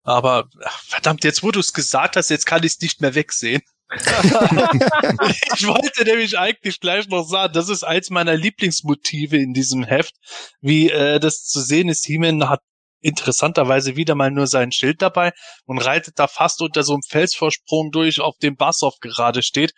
Aber 0.03 0.49
verdammt, 0.87 1.23
jetzt 1.23 1.43
wo 1.43 1.51
du 1.51 1.59
es 1.59 1.73
gesagt 1.73 2.15
hast, 2.15 2.29
jetzt 2.29 2.45
kann 2.45 2.63
ich 2.63 2.73
es 2.73 2.81
nicht 2.81 3.01
mehr 3.01 3.15
wegsehen. 3.15 3.61
ich 3.93 5.67
wollte 5.67 6.03
nämlich 6.03 6.37
eigentlich 6.39 6.79
gleich 6.79 7.07
noch 7.09 7.27
sagen, 7.27 7.53
das 7.53 7.69
ist 7.69 7.83
eins 7.83 8.09
meiner 8.09 8.35
Lieblingsmotive 8.35 9.37
in 9.37 9.53
diesem 9.53 9.83
Heft, 9.83 10.15
wie 10.61 10.89
äh, 10.89 11.19
das 11.19 11.45
zu 11.45 11.61
sehen 11.61 11.89
ist. 11.89 12.07
Heeman 12.07 12.49
hat 12.49 12.61
interessanterweise 13.01 13.95
wieder 13.95 14.15
mal 14.15 14.31
nur 14.31 14.47
sein 14.47 14.71
Schild 14.71 15.01
dabei 15.01 15.31
und 15.65 15.77
reitet 15.77 16.17
da 16.17 16.27
fast 16.27 16.61
unter 16.61 16.83
so 16.83 16.93
einem 16.93 17.03
Felsvorsprung 17.03 17.91
durch, 17.91 18.21
auf 18.21 18.37
dem 18.39 18.55
Bassoff 18.55 18.95
gerade 18.99 19.43
steht. 19.43 19.73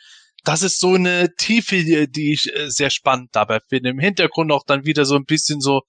Das 0.45 0.61
ist 0.61 0.79
so 0.79 0.93
eine 0.93 1.33
Tiefe, 1.35 2.07
die 2.07 2.33
ich 2.33 2.55
äh, 2.55 2.69
sehr 2.69 2.89
spannend 2.89 3.29
dabei 3.33 3.59
finde. 3.67 3.89
Im 3.89 3.99
Hintergrund 3.99 4.51
auch 4.51 4.63
dann 4.65 4.85
wieder 4.85 5.03
so 5.03 5.15
ein 5.15 5.25
bisschen 5.25 5.59
so, 5.59 5.81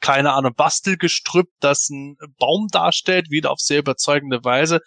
keine 0.00 0.32
Ahnung, 0.32 0.52
Bastelgestrüpp, 0.54 1.48
das 1.60 1.88
ein 1.88 2.16
Baum 2.38 2.68
darstellt, 2.70 3.30
wieder 3.30 3.50
auf 3.50 3.58
sehr 3.58 3.78
überzeugende 3.80 4.44
Weise 4.44 4.80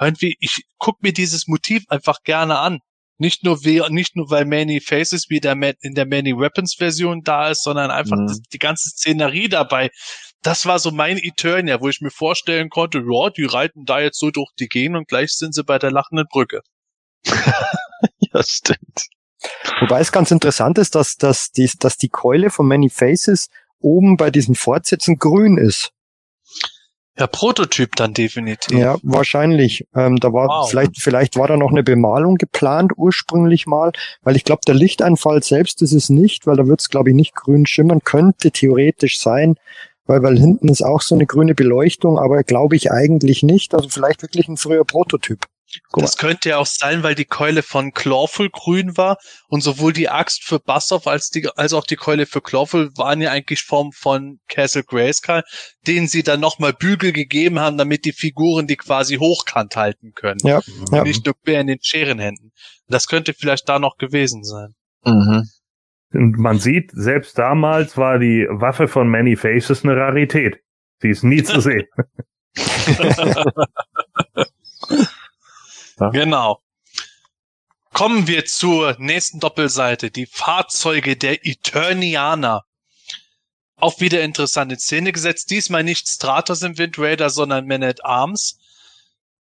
irgendwie, 0.00 0.36
ich 0.40 0.62
guck 0.78 1.02
mir 1.02 1.12
dieses 1.12 1.46
Motiv 1.46 1.84
einfach 1.88 2.22
gerne 2.24 2.58
an. 2.58 2.78
Nicht 3.20 3.42
nur, 3.42 3.64
wie, 3.64 3.82
nicht 3.90 4.14
nur 4.14 4.30
weil 4.30 4.44
Many 4.44 4.80
Faces 4.80 5.26
wie 5.28 5.40
der, 5.40 5.56
in 5.80 5.94
der 5.94 6.06
Many 6.06 6.36
Weapons 6.36 6.74
Version 6.74 7.22
da 7.24 7.50
ist, 7.50 7.64
sondern 7.64 7.90
einfach 7.90 8.16
mhm. 8.16 8.42
die 8.52 8.60
ganze 8.60 8.90
Szenerie 8.90 9.48
dabei. 9.48 9.90
Das 10.42 10.66
war 10.66 10.78
so 10.78 10.92
mein 10.92 11.18
Eternia, 11.18 11.80
wo 11.80 11.88
ich 11.88 12.00
mir 12.00 12.12
vorstellen 12.12 12.70
konnte, 12.70 12.98
ja, 12.98 13.30
die 13.30 13.44
reiten 13.44 13.84
da 13.84 13.98
jetzt 13.98 14.20
so 14.20 14.30
durch 14.30 14.50
die 14.60 14.68
Gegend 14.68 14.96
und 14.96 15.08
gleich 15.08 15.32
sind 15.32 15.52
sie 15.52 15.64
bei 15.64 15.80
der 15.80 15.90
lachenden 15.90 16.26
Brücke. 16.30 16.60
ja, 18.18 18.42
stimmt. 18.42 19.08
Wobei 19.80 20.00
es 20.00 20.12
ganz 20.12 20.30
interessant 20.30 20.78
ist, 20.78 20.94
dass, 20.94 21.16
dass, 21.16 21.50
die, 21.50 21.70
dass 21.78 21.96
die 21.96 22.08
Keule 22.08 22.50
von 22.50 22.66
Many 22.66 22.88
Faces 22.88 23.48
oben 23.80 24.16
bei 24.16 24.30
diesen 24.30 24.54
Fortsätzen 24.54 25.18
grün 25.18 25.56
ist. 25.56 25.92
Ja, 27.18 27.26
Prototyp 27.26 27.96
dann 27.96 28.14
definitiv. 28.14 28.78
Ja, 28.78 28.96
wahrscheinlich. 29.02 29.88
Ähm, 29.94 30.16
da 30.16 30.32
war 30.32 30.46
wow. 30.46 30.70
vielleicht, 30.70 31.00
vielleicht 31.00 31.36
war 31.36 31.48
da 31.48 31.56
noch 31.56 31.70
eine 31.70 31.82
Bemalung 31.82 32.36
geplant 32.36 32.92
ursprünglich 32.96 33.66
mal, 33.66 33.90
weil 34.22 34.36
ich 34.36 34.44
glaube, 34.44 34.60
der 34.66 34.76
Lichteinfall 34.76 35.42
selbst 35.42 35.82
ist 35.82 35.92
es 35.92 36.10
nicht, 36.10 36.46
weil 36.46 36.56
da 36.56 36.68
wird 36.68 36.80
es, 36.80 36.88
glaube 36.88 37.10
ich, 37.10 37.16
nicht 37.16 37.34
grün 37.34 37.66
schimmern, 37.66 38.04
könnte 38.04 38.52
theoretisch 38.52 39.18
sein, 39.18 39.56
weil, 40.06 40.22
weil 40.22 40.38
hinten 40.38 40.68
ist 40.68 40.82
auch 40.82 41.02
so 41.02 41.16
eine 41.16 41.26
grüne 41.26 41.56
Beleuchtung, 41.56 42.20
aber 42.20 42.44
glaube 42.44 42.76
ich 42.76 42.92
eigentlich 42.92 43.42
nicht. 43.42 43.74
Also 43.74 43.88
vielleicht 43.88 44.22
wirklich 44.22 44.46
ein 44.46 44.56
früher 44.56 44.84
Prototyp. 44.84 45.40
Das 45.92 46.16
könnte 46.16 46.50
ja 46.50 46.58
auch 46.58 46.66
sein, 46.66 47.02
weil 47.02 47.14
die 47.14 47.24
Keule 47.24 47.62
von 47.62 47.92
Clawful 47.92 48.48
grün 48.50 48.96
war 48.96 49.18
und 49.48 49.60
sowohl 49.60 49.92
die 49.92 50.08
Axt 50.08 50.42
für 50.42 50.58
Bassoff 50.58 51.06
als, 51.06 51.30
die, 51.30 51.48
als 51.56 51.72
auch 51.72 51.86
die 51.86 51.96
Keule 51.96 52.26
für 52.26 52.40
Clawful 52.40 52.90
waren 52.96 53.20
ja 53.20 53.30
eigentlich 53.30 53.62
Form 53.62 53.92
von 53.92 54.40
Castle 54.48 54.84
Grayskull, 54.84 55.42
denen 55.86 56.06
sie 56.06 56.22
dann 56.22 56.40
nochmal 56.40 56.72
Bügel 56.72 57.12
gegeben 57.12 57.58
haben, 57.58 57.76
damit 57.76 58.04
die 58.04 58.12
Figuren 58.12 58.66
die 58.66 58.76
quasi 58.76 59.16
hochkant 59.16 59.76
halten 59.76 60.12
können. 60.14 60.40
Ja, 60.42 60.60
ja. 60.90 61.02
Nicht 61.02 61.26
nur 61.26 61.34
quer 61.44 61.60
in 61.60 61.66
den 61.66 61.82
Scherenhänden. 61.82 62.52
Das 62.88 63.06
könnte 63.06 63.34
vielleicht 63.34 63.68
da 63.68 63.78
noch 63.78 63.96
gewesen 63.98 64.44
sein. 64.44 64.74
Mhm. 65.04 65.48
Und 66.12 66.38
man 66.38 66.58
sieht, 66.58 66.90
selbst 66.92 67.38
damals 67.38 67.96
war 67.98 68.18
die 68.18 68.46
Waffe 68.48 68.88
von 68.88 69.08
Many 69.08 69.36
Faces 69.36 69.84
eine 69.84 69.96
Rarität. 69.96 70.60
Sie 71.00 71.10
ist 71.10 71.22
nie 71.24 71.42
zu 71.42 71.60
sehen. 71.60 71.86
Ja. 76.00 76.10
Genau. 76.10 76.62
Kommen 77.92 78.26
wir 78.26 78.44
zur 78.44 78.96
nächsten 78.98 79.40
Doppelseite, 79.40 80.10
die 80.10 80.26
Fahrzeuge 80.26 81.16
der 81.16 81.46
Eternianer. 81.46 82.64
Auch 83.76 84.00
wieder 84.00 84.22
interessante 84.22 84.76
Szene 84.76 85.12
gesetzt. 85.12 85.50
Diesmal 85.50 85.84
nicht 85.84 86.08
Stratos 86.08 86.62
im 86.62 86.78
Wind 86.78 86.98
Raider, 86.98 87.30
sondern 87.30 87.66
Men 87.66 87.84
at 87.84 88.04
Arms. 88.04 88.58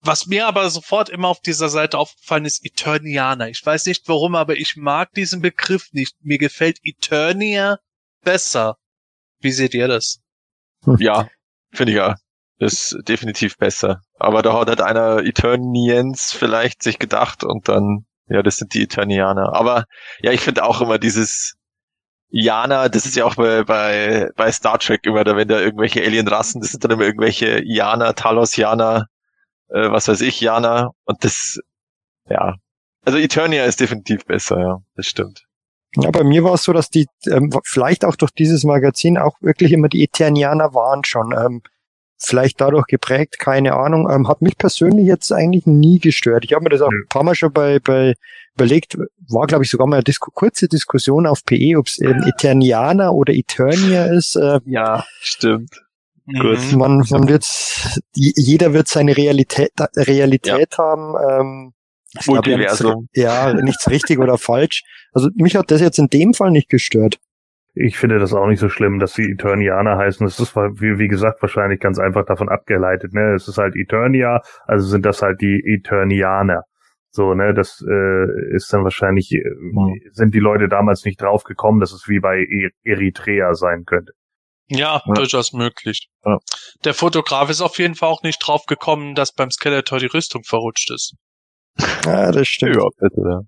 Was 0.03 0.27
mir 0.27 0.47
aber 0.47 0.71
sofort 0.71 1.09
immer 1.09 1.29
auf 1.29 1.41
dieser 1.41 1.69
Seite 1.69 1.99
aufgefallen 1.99 2.45
ist, 2.45 2.65
Eternianer. 2.65 3.49
Ich 3.49 3.65
weiß 3.65 3.87
nicht 3.87 4.09
warum, 4.09 4.35
aber 4.35 4.57
ich 4.57 4.77
mag 4.77 5.13
diesen 5.15 5.41
Begriff 5.41 5.93
nicht. 5.93 6.15
Mir 6.23 6.39
gefällt 6.39 6.79
Eternia 6.83 7.79
besser. 8.23 8.79
Wie 9.41 9.53
seht 9.53 9.75
ihr 9.75 9.89
das? 9.89 10.21
Ja, 10.99 11.29
finde 11.73 11.93
ich 11.93 11.97
ja. 11.97 12.17
Ist 12.59 12.97
definitiv 13.07 13.59
besser. 13.59 14.01
Aber 14.19 14.43
da 14.43 14.59
hat 14.59 14.69
halt 14.69 14.81
einer 14.81 15.19
Eternians 15.19 16.33
vielleicht 16.33 16.83
sich 16.83 16.99
gedacht 16.99 17.45
und 17.45 17.69
dann, 17.69 18.07
ja, 18.29 18.43
das 18.43 18.57
sind 18.57 18.73
die 18.73 18.85
Eternianer. 18.85 19.55
Aber 19.55 19.85
ja, 20.21 20.33
ich 20.33 20.41
finde 20.41 20.65
auch 20.65 20.81
immer 20.81 20.99
dieses 20.99 21.55
Jana, 22.29 22.89
das 22.89 23.07
ist 23.07 23.17
ja 23.17 23.25
auch 23.25 23.35
bei, 23.35 23.63
bei, 23.65 24.31
bei 24.37 24.51
Star 24.51 24.79
Trek 24.79 25.05
immer, 25.05 25.23
da 25.25 25.37
wenn 25.37 25.49
da 25.49 25.61
irgendwelche 25.61 26.03
Alienrassen, 26.03 26.61
das 26.61 26.71
sind 26.71 26.83
dann 26.83 26.93
immer 26.93 27.05
irgendwelche 27.05 27.63
Jana, 27.65 28.15
Talos 28.15 28.57
Jana, 28.57 29.07
äh, 29.69 29.91
was 29.91 30.09
weiß 30.09 30.23
ich, 30.23 30.41
Jana. 30.41 30.91
Und 31.05 31.25
das, 31.25 31.61
ja. 32.29 32.55
Also 33.05 33.19
Eternia 33.19 33.65
ist 33.65 33.81
definitiv 33.81 34.25
besser, 34.25 34.59
ja, 34.59 34.79
das 34.97 35.07
stimmt. 35.07 35.45
Ja, 35.95 36.11
bei 36.11 36.25
mir 36.25 36.43
war 36.43 36.55
es 36.55 36.65
so, 36.65 36.73
dass 36.73 36.91
die 36.91 37.07
ähm, 37.27 37.51
vielleicht 37.65 38.05
auch 38.05 38.17
durch 38.17 38.33
dieses 38.33 38.65
Magazin 38.65 39.17
auch 39.19 39.41
wirklich 39.41 39.73
immer 39.73 39.89
die 39.89 40.03
Eternianer 40.03 40.75
waren 40.75 41.05
schon. 41.05 41.33
Ähm, 41.33 41.63
vielleicht 42.19 42.61
dadurch 42.61 42.87
geprägt, 42.87 43.39
keine 43.39 43.75
Ahnung, 43.75 44.11
ähm, 44.11 44.29
hat 44.29 44.43
mich 44.43 44.57
persönlich 44.57 45.07
jetzt 45.07 45.33
eigentlich 45.33 45.67
nie 45.67 45.99
gestört. 45.99 46.45
Ich 46.45 46.53
habe 46.53 46.65
mir 46.65 46.71
das 46.71 46.81
auch 46.81 46.91
ein 46.91 47.07
paar 47.09 47.23
Mal 47.23 47.35
schon 47.35 47.53
bei, 47.53 47.79
bei 47.79 48.15
überlegt, 48.55 48.97
war 49.29 49.47
glaube 49.47 49.65
ich 49.65 49.71
sogar 49.71 49.87
mal 49.87 49.97
eine 49.97 50.05
Disku 50.05 50.31
kurze 50.33 50.69
Diskussion 50.69 51.27
auf 51.27 51.45
PE, 51.45 51.77
ob 51.79 51.87
es 51.89 52.01
ähm, 52.01 52.23
Eternianer 52.27 53.13
oder 53.13 53.35
Eternia 53.35 54.07
ist. 54.07 54.37
Äh, 54.37 54.61
ja, 54.65 55.05
stimmt. 55.21 55.83
Gut. 56.27 56.73
Man, 56.73 57.05
man 57.09 57.29
wird, 57.29 57.47
jeder 58.15 58.73
wird 58.73 58.89
seine 58.89 59.17
Realität, 59.17 59.71
Realität 59.97 60.75
ja. 60.77 60.79
haben. 60.79 61.15
Ähm, 61.29 61.73
Multiversum. 62.27 63.09
Ja, 63.15 63.53
nichts 63.53 63.89
richtig 63.91 64.19
oder 64.19 64.39
falsch. 64.39 64.83
Also 65.13 65.29
mich 65.35 65.55
hat 65.55 65.71
das 65.71 65.81
jetzt 65.81 65.99
in 65.99 66.09
dem 66.09 66.35
Fall 66.35 66.51
nicht 66.51 66.69
gestört. 66.69 67.19
Ich 67.79 67.99
finde 67.99 68.19
das 68.19 68.33
auch 68.33 68.47
nicht 68.47 68.59
so 68.59 68.71
schlimm, 68.71 68.99
dass 68.99 69.13
sie 69.13 69.31
Eternianer 69.33 69.99
heißen. 69.99 70.27
Es 70.27 70.41
ist, 70.41 70.57
wie, 70.57 70.99
wie 70.99 71.09
gesagt, 71.09 71.43
wahrscheinlich 71.43 71.79
ganz 71.79 71.99
einfach 71.99 72.25
davon 72.25 72.49
abgeleitet. 72.49 73.13
Ne? 73.13 73.35
Es 73.35 73.49
ist 73.49 73.59
halt 73.59 73.77
Eternia, 73.77 74.41
also 74.65 74.87
sind 74.87 75.05
das 75.05 75.21
halt 75.21 75.43
die 75.43 75.63
Eternianer. 75.63 76.63
So, 77.11 77.33
ne, 77.33 77.55
das 77.55 77.83
äh, 77.89 78.55
ist 78.55 78.71
dann 78.73 78.85
wahrscheinlich, 78.85 79.33
äh, 79.33 79.41
sind 80.13 80.35
die 80.35 80.39
Leute 80.39 80.69
damals 80.69 81.05
nicht 81.05 81.21
drauf 81.21 81.45
gekommen, 81.45 81.81
dass 81.81 81.93
es 81.93 82.09
wie 82.09 82.21
bei 82.21 82.41
e 82.41 82.69
Eritrea 82.85 83.55
sein 83.55 83.85
könnte. 83.87 84.13
Ja, 84.69 85.01
ja. 85.05 85.15
durchaus 85.15 85.53
möglich. 85.53 86.09
Ja. 86.25 86.37
Der 86.85 86.93
Fotograf 86.93 87.49
ist 87.49 87.63
auf 87.63 87.79
jeden 87.79 87.95
Fall 87.95 88.11
auch 88.11 88.23
nicht 88.23 88.39
drauf 88.47 88.67
gekommen, 88.67 89.15
dass 89.15 89.33
beim 89.33 89.51
Skeletor 89.51 89.99
die 89.99 90.07
Rüstung 90.07 90.45
verrutscht 90.45 90.91
ist. 90.91 91.15
Ja, 92.05 92.33
das 92.33 92.49
stimmt. 92.49 92.77
Ja, 92.77 92.87
bitte, 92.99 93.47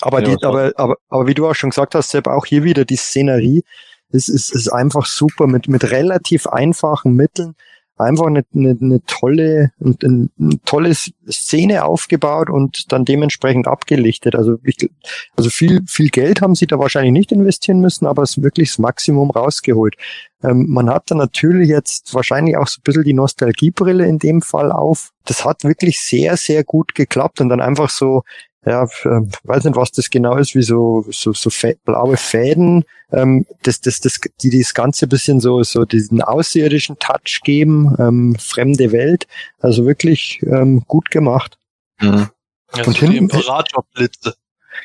ja. 0.00 0.06
Aber, 0.06 0.22
die, 0.22 0.36
aber, 0.42 0.72
aber, 0.76 0.96
aber 1.08 1.26
wie 1.26 1.34
du 1.34 1.48
auch 1.48 1.54
schon 1.54 1.70
gesagt 1.70 1.94
hast, 1.94 2.10
Sepp, 2.10 2.26
auch 2.26 2.46
hier 2.46 2.64
wieder 2.64 2.84
die 2.84 2.96
Szenerie 2.96 3.62
ist, 4.10 4.28
ist, 4.28 4.54
ist 4.54 4.68
einfach 4.68 5.06
super 5.06 5.46
mit, 5.46 5.68
mit 5.68 5.90
relativ 5.90 6.46
einfachen 6.46 7.14
Mitteln. 7.14 7.54
Einfach 7.96 8.26
eine, 8.26 8.44
eine, 8.54 8.78
eine 8.80 9.00
tolle, 9.06 9.72
eine, 9.80 9.96
eine 10.38 10.60
tolle 10.64 10.94
Szene 10.94 11.84
aufgebaut 11.84 12.48
und 12.48 12.92
dann 12.92 13.04
dementsprechend 13.04 13.66
abgelichtet. 13.66 14.36
Also, 14.36 14.58
ich, 14.62 14.88
also 15.34 15.50
viel, 15.50 15.80
viel 15.88 16.08
Geld 16.08 16.40
haben 16.40 16.54
sie 16.54 16.68
da 16.68 16.78
wahrscheinlich 16.78 17.12
nicht 17.12 17.32
investieren 17.32 17.80
müssen, 17.80 18.06
aber 18.06 18.22
es 18.22 18.40
wirklich 18.40 18.68
das 18.68 18.78
Maximum 18.78 19.32
rausgeholt. 19.32 19.96
Ähm, 20.44 20.66
man 20.68 20.88
hat 20.88 21.10
da 21.10 21.16
natürlich 21.16 21.68
jetzt 21.68 22.14
wahrscheinlich 22.14 22.56
auch 22.56 22.68
so 22.68 22.78
ein 22.78 22.84
bisschen 22.84 23.02
die 23.02 23.14
Nostalgiebrille 23.14 24.06
in 24.06 24.20
dem 24.20 24.42
Fall 24.42 24.70
auf. 24.70 25.10
Das 25.24 25.44
hat 25.44 25.64
wirklich 25.64 25.98
sehr, 25.98 26.36
sehr 26.36 26.62
gut 26.62 26.94
geklappt 26.94 27.40
und 27.40 27.48
dann 27.48 27.60
einfach 27.60 27.90
so 27.90 28.22
ja, 28.66 28.86
ähm, 29.04 29.30
weiß 29.44 29.64
nicht, 29.64 29.76
was 29.76 29.92
das 29.92 30.10
genau 30.10 30.36
ist, 30.36 30.54
wie 30.54 30.62
so, 30.62 31.04
so, 31.10 31.32
so 31.32 31.50
blaue 31.84 32.16
Fäden, 32.16 32.84
ähm, 33.12 33.46
das, 33.62 33.80
das, 33.80 34.00
das, 34.00 34.20
die 34.42 34.58
das 34.58 34.74
Ganze 34.74 35.06
bisschen 35.06 35.40
so, 35.40 35.62
so 35.62 35.84
diesen 35.84 36.22
außerirdischen 36.22 36.98
Touch 36.98 37.40
geben, 37.44 37.94
ähm, 37.98 38.36
fremde 38.38 38.92
Welt. 38.92 39.26
Also 39.60 39.86
wirklich 39.86 40.40
ähm, 40.42 40.82
gut 40.86 41.10
gemacht. 41.10 41.58
Mhm. 42.00 42.28
Ja, 42.74 42.84
und 42.84 42.94
so 42.94 43.00
hinten, 43.00 43.16
Imperatorblitze. 43.16 44.34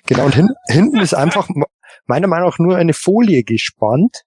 Genau, 0.05 0.25
und 0.25 0.35
hin, 0.35 0.49
hinten 0.67 0.99
ist 0.99 1.13
einfach 1.13 1.49
meiner 2.05 2.27
Meinung 2.27 2.49
nach 2.49 2.59
nur 2.59 2.77
eine 2.77 2.93
Folie 2.93 3.43
gespannt. 3.43 4.23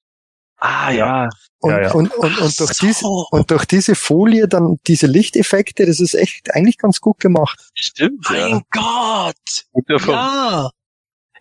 Ah 0.59 0.91
ja. 0.91 1.28
Und, 1.59 1.70
ja, 1.70 1.83
ja. 1.83 1.93
und, 1.93 2.15
und, 2.15 2.39
und, 2.39 2.61
durch 2.61 2.73
so. 2.73 2.87
diese, 2.87 3.07
und 3.07 3.51
durch 3.51 3.65
diese 3.66 3.95
Folie 3.95 4.49
dann 4.49 4.78
diese 4.87 5.07
Lichteffekte, 5.07 5.87
das 5.87 6.01
ist 6.01 6.15
echt 6.15 6.55
eigentlich 6.55 6.78
ganz 6.78 7.01
gut 7.01 7.19
gemacht. 7.20 7.61
Stimmt. 7.74 8.27
Mein 8.31 8.51
ja. 8.51 8.61
Gott! 8.70 10.07
Ja. 10.07 10.70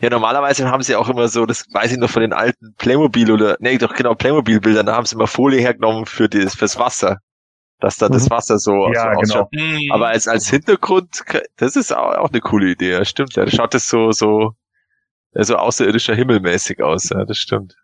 Ja, 0.02 0.10
normalerweise 0.10 0.70
haben 0.70 0.84
sie 0.84 0.96
auch 0.96 1.08
immer 1.08 1.30
so, 1.30 1.46
das 1.46 1.66
weiß 1.72 1.94
ich 1.94 1.98
noch 1.98 2.10
von 2.10 2.22
den 2.22 2.34
alten 2.34 2.76
Playmobil 2.78 3.32
oder, 3.32 3.56
nee, 3.62 3.78
doch 3.78 3.94
genau, 3.94 4.14
Playmobil-Bildern, 4.14 4.86
da 4.86 4.96
haben 4.96 5.06
sie 5.06 5.16
immer 5.16 5.28
Folie 5.28 5.62
hergenommen 5.62 6.06
für 6.06 6.28
das, 6.28 6.56
fürs 6.56 6.78
Wasser. 6.78 7.20
Dass 7.80 7.98
da 7.98 8.10
das 8.10 8.26
Mhm. 8.26 8.30
Wasser 8.32 8.58
so, 8.60 8.92
Ja, 8.94 9.04
so 9.04 9.10
genau. 9.10 9.20
ausschaut. 9.20 9.50
Hm. 9.54 9.92
Aber 9.92 10.08
als, 10.08 10.28
als 10.28 10.50
Hintergrund, 10.50 11.24
das 11.58 11.76
ist 11.76 11.94
auch, 11.96 12.16
auch 12.16 12.30
eine 12.30 12.42
coole 12.42 12.72
Idee, 12.72 12.92
ja, 12.92 13.06
stimmt, 13.06 13.36
ja. 13.36 13.46
Da 13.46 13.52
schaut 13.52 13.74
das 13.74 13.88
so, 13.88 14.12
so, 14.12 14.52
so 15.34 15.56
außerirdischer 15.56 16.16
Himmelmäßig 16.16 16.82
aus, 16.84 17.10
ja, 17.10 17.24
das 17.24 17.38
stimmt. 17.38 17.76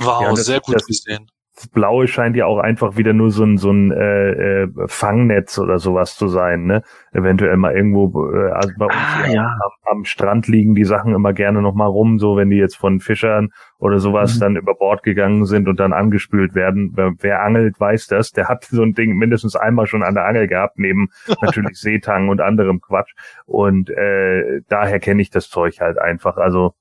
Wow, 0.00 0.22
Ja, 0.22 0.36
sehr 0.36 0.60
gut 0.60 0.74
das- 0.76 0.86
gesehen. 0.86 1.26
Das 1.60 1.66
Blaue 1.66 2.06
scheint 2.06 2.36
ja 2.36 2.46
auch 2.46 2.58
einfach 2.60 2.96
wieder 2.96 3.12
nur 3.12 3.32
so 3.32 3.42
ein, 3.42 3.58
so 3.58 3.72
ein 3.72 3.90
äh, 3.90 4.62
äh, 4.62 4.68
Fangnetz 4.86 5.58
oder 5.58 5.80
sowas 5.80 6.14
zu 6.14 6.28
sein, 6.28 6.66
ne? 6.66 6.84
Eventuell 7.10 7.56
mal 7.56 7.74
irgendwo, 7.74 8.30
äh, 8.32 8.52
also 8.52 8.70
bei 8.78 8.84
uns 8.84 8.94
Ah, 8.94 9.26
ja. 9.28 9.42
am, 9.42 9.96
am 9.98 10.04
Strand 10.04 10.46
liegen 10.46 10.76
die 10.76 10.84
Sachen 10.84 11.16
immer 11.16 11.32
gerne 11.32 11.60
noch 11.60 11.74
mal 11.74 11.86
rum, 11.86 12.20
so 12.20 12.36
wenn 12.36 12.48
die 12.48 12.58
jetzt 12.58 12.76
von 12.76 13.00
Fischern 13.00 13.48
oder 13.80 13.98
sowas 13.98 14.36
Mhm. 14.36 14.40
dann 14.40 14.56
über 14.56 14.76
Bord 14.76 15.02
gegangen 15.02 15.46
sind 15.46 15.66
und 15.66 15.80
dann 15.80 15.92
angespült 15.92 16.54
werden. 16.54 16.92
Wer, 16.94 17.14
wer 17.18 17.42
angelt, 17.42 17.80
weiß 17.80 18.06
das. 18.06 18.30
Der 18.30 18.46
hat 18.46 18.62
so 18.62 18.82
ein 18.84 18.94
Ding 18.94 19.16
mindestens 19.16 19.56
einmal 19.56 19.88
schon 19.88 20.04
an 20.04 20.14
der 20.14 20.26
Angel 20.26 20.46
gehabt, 20.46 20.78
neben 20.78 21.08
natürlich 21.42 21.80
Seetang 21.80 22.28
und 22.28 22.40
anderem 22.40 22.80
Quatsch. 22.80 23.10
Und 23.46 23.90
äh, 23.90 24.60
daher 24.68 25.00
kenne 25.00 25.22
ich 25.22 25.30
das 25.30 25.48
Zeug 25.48 25.80
halt 25.80 25.98
einfach. 25.98 26.36
Also 26.36 26.74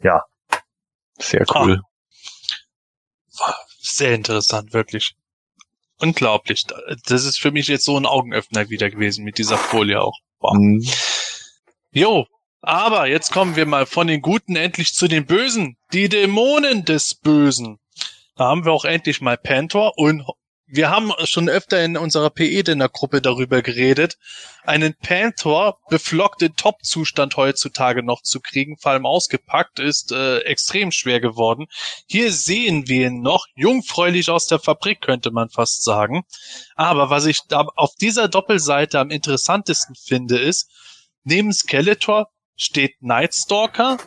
ja, 0.00 0.22
Sehr 1.18 1.44
cool. 1.56 1.80
Sehr 3.80 4.14
interessant, 4.14 4.72
wirklich. 4.72 5.14
Unglaublich. 5.98 6.64
Das 7.06 7.24
ist 7.24 7.38
für 7.38 7.52
mich 7.52 7.68
jetzt 7.68 7.84
so 7.84 7.96
ein 7.96 8.06
Augenöffner 8.06 8.68
wieder 8.70 8.90
gewesen 8.90 9.24
mit 9.24 9.38
dieser 9.38 9.58
Folie 9.58 10.02
auch. 10.02 10.18
Wow. 10.40 10.54
Mhm. 10.54 10.84
Jo, 11.92 12.26
aber 12.60 13.06
jetzt 13.06 13.32
kommen 13.32 13.56
wir 13.56 13.66
mal 13.66 13.86
von 13.86 14.06
den 14.06 14.22
Guten 14.22 14.56
endlich 14.56 14.94
zu 14.94 15.08
den 15.08 15.26
Bösen. 15.26 15.76
Die 15.92 16.08
Dämonen 16.08 16.84
des 16.84 17.14
Bösen. 17.14 17.78
Da 18.36 18.44
haben 18.46 18.64
wir 18.64 18.72
auch 18.72 18.84
endlich 18.84 19.20
mal 19.20 19.36
Pantor 19.36 19.98
und 19.98 20.24
wir 20.74 20.88
haben 20.88 21.12
schon 21.24 21.50
öfter 21.50 21.84
in 21.84 21.98
unserer 21.98 22.30
PE-Dinner-Gruppe 22.30 23.20
darüber 23.20 23.60
geredet, 23.60 24.16
einen 24.64 24.94
Pantor 24.94 25.78
beflockt 25.90 26.40
in 26.40 26.56
Top-Zustand 26.56 27.36
heutzutage 27.36 28.02
noch 28.02 28.22
zu 28.22 28.40
kriegen, 28.40 28.78
vor 28.78 28.92
allem 28.92 29.04
ausgepackt, 29.04 29.80
ist 29.80 30.12
äh, 30.12 30.38
extrem 30.38 30.90
schwer 30.90 31.20
geworden. 31.20 31.66
Hier 32.06 32.32
sehen 32.32 32.88
wir 32.88 33.08
ihn 33.08 33.20
noch, 33.20 33.44
jungfräulich 33.54 34.30
aus 34.30 34.46
der 34.46 34.60
Fabrik, 34.60 35.02
könnte 35.02 35.30
man 35.30 35.50
fast 35.50 35.84
sagen. 35.84 36.22
Aber 36.74 37.10
was 37.10 37.26
ich 37.26 37.42
da 37.48 37.66
auf 37.76 37.94
dieser 38.00 38.28
Doppelseite 38.28 38.98
am 38.98 39.10
interessantesten 39.10 39.94
finde, 39.94 40.38
ist, 40.38 40.70
neben 41.22 41.52
Skeletor 41.52 42.28
steht 42.56 42.94
Nightstalker, 43.02 43.98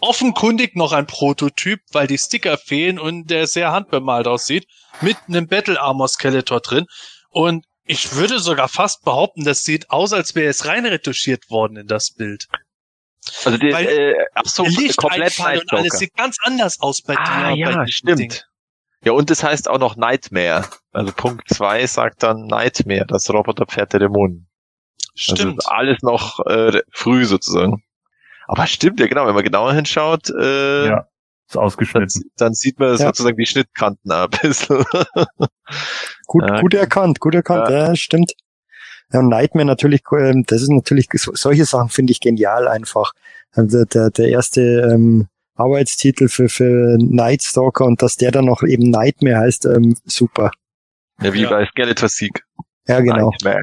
offenkundig 0.00 0.76
noch 0.76 0.92
ein 0.92 1.06
Prototyp, 1.06 1.80
weil 1.92 2.06
die 2.06 2.18
Sticker 2.18 2.58
fehlen 2.58 2.98
und 2.98 3.30
der 3.30 3.46
sehr 3.46 3.72
handbemalt 3.72 4.26
aussieht, 4.26 4.66
mit 5.00 5.16
einem 5.28 5.46
Battle 5.46 5.80
Armor 5.80 6.08
Skeletor 6.08 6.60
drin. 6.60 6.86
Und 7.30 7.64
ich 7.84 8.14
würde 8.14 8.38
sogar 8.38 8.68
fast 8.68 9.04
behaupten, 9.04 9.44
das 9.44 9.62
sieht 9.64 9.90
aus, 9.90 10.12
als 10.12 10.34
wäre 10.34 10.48
es 10.48 10.66
rein 10.66 10.86
retuschiert 10.86 11.50
worden 11.50 11.76
in 11.76 11.86
das 11.86 12.12
Bild. 12.12 12.46
Also 13.44 13.58
die, 13.58 13.72
Weil 13.72 13.86
äh, 13.86 14.14
ach 14.34 14.44
so, 14.46 14.64
Licht 14.64 14.96
komplett 14.98 15.38
und 15.38 15.72
alles 15.72 15.98
sieht 15.98 16.14
ganz 16.14 16.36
anders 16.42 16.80
aus 16.80 17.02
bei 17.02 17.16
Ah, 17.16 17.52
dir. 17.54 17.58
ja, 17.58 17.76
bei 17.76 17.86
stimmt. 17.86 18.18
Ding. 18.18 18.32
Ja, 19.04 19.12
und 19.12 19.28
das 19.30 19.42
heißt 19.44 19.68
auch 19.68 19.78
noch 19.78 19.96
Nightmare. 19.96 20.66
Also 20.92 21.12
Punkt 21.12 21.48
zwei 21.52 21.86
sagt 21.86 22.22
dann 22.22 22.46
Nightmare, 22.46 23.06
das 23.06 23.28
Roboterpferd 23.30 23.92
der 23.92 24.00
Dämonen. 24.00 24.48
Also 25.28 25.36
Stimmt. 25.36 25.62
alles 25.68 25.98
noch 26.02 26.40
äh, 26.46 26.80
früh 26.90 27.24
sozusagen. 27.24 27.83
Aber 28.46 28.66
stimmt, 28.66 29.00
ja 29.00 29.06
genau, 29.06 29.26
wenn 29.26 29.34
man 29.34 29.44
genauer 29.44 29.72
hinschaut, 29.74 30.30
äh, 30.30 30.86
Ja, 30.88 30.98
ist 31.46 31.54
dann, 31.56 31.62
ausgeschnitten. 31.62 32.22
dann 32.36 32.54
sieht 32.54 32.78
man 32.78 32.90
Ja. 32.90 32.96
sozusagen 32.98 33.36
die 33.36 33.46
Schnittkanten 33.46 34.10
ein 34.10 34.28
bisschen. 34.30 34.84
Gut, 36.26 36.42
Ja, 36.48 36.60
gut 36.60 36.74
erkannt, 36.74 37.20
gut 37.20 37.34
erkannt, 37.34 37.68
ja, 37.70 37.94
stimmt. 37.96 38.32
Ja, 39.12 39.20
und 39.20 39.28
Nightmare 39.28 39.66
natürlich, 39.66 40.02
ähm, 40.18 40.44
das 40.46 40.62
ist 40.62 40.70
natürlich, 40.70 41.08
so- 41.12 41.34
solche 41.34 41.64
Sachen 41.66 41.90
finde 41.90 42.12
ich 42.12 42.20
genial 42.20 42.66
einfach. 42.68 43.12
Also 43.52 43.84
der, 43.84 44.10
der 44.10 44.28
erste 44.28 44.60
ähm, 44.92 45.28
Arbeitstitel 45.56 46.28
für, 46.28 46.48
für 46.48 46.96
Nightstalker 46.98 47.84
und 47.84 48.02
dass 48.02 48.16
der 48.16 48.30
dann 48.32 48.46
noch 48.46 48.62
eben 48.62 48.90
Nightmare 48.90 49.36
heißt, 49.38 49.66
ähm, 49.66 49.96
super. 50.04 50.50
ja, 51.20 51.32
wie 51.34 51.42
Ja. 51.42 51.50
bei 51.50 51.66
Skeletor 51.66 52.08
Sieg. 52.08 52.42
Ja, 52.88 53.00
genau. 53.00 53.30
Nightmare. 53.30 53.62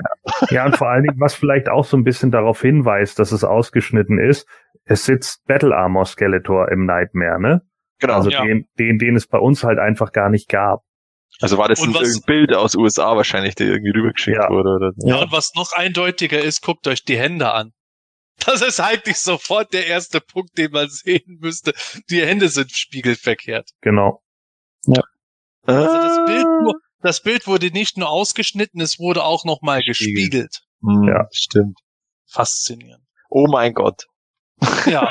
Ja, 0.52 0.66
und 0.66 0.78
vor 0.78 0.90
allen 0.90 1.04
Dingen, 1.04 1.20
was 1.20 1.34
vielleicht 1.34 1.68
auch 1.68 1.86
so 1.86 1.98
ein 1.98 2.04
bisschen 2.04 2.32
darauf 2.32 2.62
hinweist, 2.62 3.20
dass 3.20 3.32
es 3.32 3.44
ausgeschnitten 3.44 4.20
ist, 4.20 4.48
es 4.86 5.06
sitzt 5.06 5.44
Battle 5.46 5.76
Armor 5.76 6.06
Skeletor 6.06 6.72
im 6.72 6.86
Nightmare, 6.86 7.40
ne? 7.40 7.62
Genau. 8.00 8.14
Also 8.16 8.30
Also, 8.30 8.40
Ja. 8.40 8.46
den, 8.46 8.66
den, 8.80 8.98
den 8.98 9.16
es 9.16 9.28
bei 9.28 9.38
uns 9.38 9.64
halt 9.64 9.80
einfach 9.80 10.12
gar 10.12 10.30
nicht 10.30 10.50
gab. 10.50 10.82
war 11.42 11.70
das 11.70 11.80
Und 11.80 11.90
ein, 11.90 11.94
was- 11.96 12.02
irgendein 12.10 12.26
Bild 12.26 12.54
aus 12.56 12.76
USA 12.76 13.16
wahrscheinlich, 13.16 13.56
der 13.56 13.68
irgendwie 13.68 13.92
rübergeschickt 13.98 14.38
Ja. 14.38 14.50
wurde. 14.50 14.70
Oder? 14.70 14.92
Ja, 14.98 15.16
Ja. 15.18 15.24
und 15.24 15.32
was 15.32 15.54
noch 15.56 15.72
eindeutiger 15.74 16.40
ist, 16.42 16.62
guckt 16.62 16.88
euch 16.88 17.04
die 17.04 17.18
Hände 17.18 17.52
an. 17.54 17.72
Das 18.48 18.62
ist 18.64 18.80
eigentlich 18.80 19.18
sofort 19.18 19.72
der 19.72 19.86
erste 19.86 20.20
Punkt, 20.20 20.58
den 20.58 20.72
man 20.72 20.90
sehen 20.90 21.38
müsste. 21.42 21.74
Die 22.10 22.22
Hände 22.26 22.50
sind 22.50 22.72
spiegelverkehrt. 22.72 23.70
Genau. 23.82 24.24
Also 25.64 25.84
das 25.94 26.18
Ah. 26.18 26.26
Bild, 26.26 26.76
das 27.02 27.22
Bild 27.22 27.46
wurde 27.48 27.68
nicht 27.72 27.98
nur 27.98 28.10
ausgeschnitten, 28.10 28.82
es 28.82 28.98
wurde 29.00 29.24
auch 29.24 29.46
nochmal 29.46 29.82
gespiegelt. 29.84 30.62
Hm, 30.82 31.04
Ja. 31.08 31.28
Stimmt. 31.32 31.78
Faszinierend. 32.32 33.04
Oh 33.30 33.46
mein 33.48 33.74
Gott. 33.74 34.06
Ja, 34.86 35.10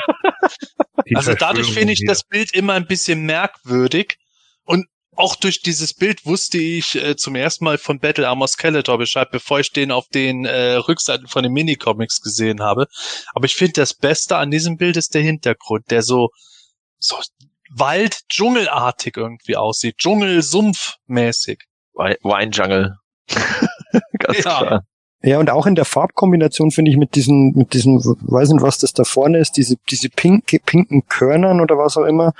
also 1.15 1.33
dadurch 1.33 1.71
finde 1.73 1.93
ich 1.93 2.03
das 2.05 2.23
Bild 2.23 2.53
immer 2.53 2.73
ein 2.73 2.87
bisschen 2.87 3.25
merkwürdig. 3.25 4.17
Und 4.63 4.85
auch 5.15 5.35
durch 5.35 5.61
dieses 5.61 5.93
Bild 5.93 6.25
wusste 6.25 6.57
ich 6.57 6.95
äh, 6.95 7.15
zum 7.17 7.35
ersten 7.35 7.65
Mal 7.65 7.77
von 7.77 7.99
Battle 7.99 8.27
Armor 8.27 8.47
Skeletor 8.47 8.97
Bescheid, 8.97 9.29
bevor 9.31 9.59
ich 9.59 9.71
den 9.71 9.91
auf 9.91 10.07
den 10.07 10.45
äh, 10.45 10.73
Rückseiten 10.75 11.27
von 11.27 11.43
den 11.43 11.51
Minicomics 11.51 12.21
gesehen 12.21 12.61
habe. 12.61 12.87
Aber 13.33 13.45
ich 13.45 13.55
finde, 13.55 13.73
das 13.73 13.93
Beste 13.93 14.37
an 14.37 14.51
diesem 14.51 14.77
Bild 14.77 14.95
ist 14.97 15.13
der 15.13 15.21
Hintergrund, 15.21 15.91
der 15.91 16.01
so, 16.01 16.29
so 16.97 17.17
Wald-Dschungelartig 17.75 19.17
irgendwie 19.17 19.57
aussieht. 19.57 19.97
Dschungel-Sumpf-mäßig. 19.97 21.59
Wi- 21.93 22.17
Wine 22.23 22.51
Jungle. 22.51 22.95
Ganz 24.19 24.37
Ja. 24.37 24.41
klar. 24.43 24.81
Ja, 25.23 25.39
und 25.39 25.49
auch 25.51 25.67
in 25.67 25.75
der 25.75 25.85
Farbkombination 25.85 26.71
finde 26.71 26.89
ich 26.89 26.97
mit 26.97 27.15
diesen, 27.15 27.53
mit 27.55 27.73
diesen, 27.73 27.97
weiß 28.03 28.49
nicht, 28.49 28.63
was 28.63 28.79
das 28.79 28.93
da 28.93 29.03
vorne 29.03 29.37
ist, 29.37 29.51
diese, 29.51 29.75
diese 29.89 30.09
pinke, 30.09 30.59
pinken 30.59 31.05
Körnern 31.07 31.61
oder 31.61 31.77
was 31.77 31.95
auch 31.95 32.05
immer, 32.05 32.33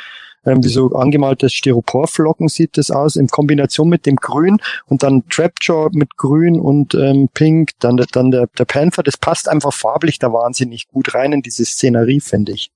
ähm, 0.46 0.64
wie 0.64 0.70
so 0.70 0.92
angemalte 0.96 1.50
Styroporflocken 1.50 2.48
sieht 2.48 2.78
das 2.78 2.90
aus, 2.90 3.16
in 3.16 3.28
Kombination 3.28 3.88
mit 3.88 4.08
dem 4.08 4.16
Grün 4.16 4.58
und 4.88 5.04
dann 5.04 5.24
Trapjaw 5.30 5.90
mit 5.92 6.18
Grün 6.18 6.60
und 6.60 6.96
ähm, 6.96 7.30
Pink, 7.34 7.72
dann, 7.80 7.98
der- 7.98 8.08
dann 8.12 8.32
der, 8.32 8.48
der 8.58 8.66
Panther, 8.66 9.04
das 9.04 9.18
passt 9.18 9.48
einfach 9.48 9.74
farblich 9.74 10.18
da 10.18 10.34
wahnsinnig 10.34 10.88
gut 10.88 11.14
rein 11.14 11.34
in 11.34 11.42
diese 11.44 11.64
Szenerie, 11.66 12.20
finde 12.20 12.54
ich. 12.54 12.72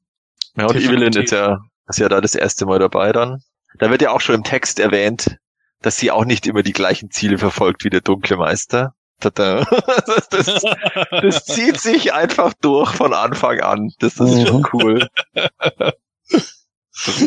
Ja, 0.55 0.67
und. 0.67 0.75
Evelyn 0.75 1.13
ist 1.13 1.31
ja, 1.31 1.61
ist 1.89 1.99
ja 1.99 2.09
da 2.09 2.21
das 2.21 2.35
erste 2.35 2.67
Mal 2.67 2.77
dabei 2.79 3.11
dann. 3.11 3.41
Da 3.79 3.89
wird 3.89 4.01
ja 4.03 4.11
auch 4.11 4.21
schon 4.21 4.35
im 4.35 4.43
Text 4.43 4.79
erwähnt, 4.79 5.37
dass 5.81 5.97
sie 5.97 6.11
auch 6.11 6.25
nicht 6.25 6.47
immer 6.47 6.61
die 6.63 6.71
gleichen 6.73 7.11
Ziele 7.11 7.37
verfolgt 7.37 7.83
wie 7.83 7.89
der 7.89 8.01
dunkle 8.01 8.37
Meister. 8.37 8.93
Tada. 9.19 9.65
Das, 10.05 10.29
das, 10.29 10.63
das 11.09 11.45
zieht 11.45 11.79
sich 11.79 12.13
einfach 12.13 12.53
durch 12.61 12.91
von 12.91 13.13
Anfang 13.13 13.59
an. 13.61 13.89
Das, 13.99 14.19
ist 14.19 14.47
schon 14.47 14.61
Mhm. 14.61 14.67
cool. 14.73 15.07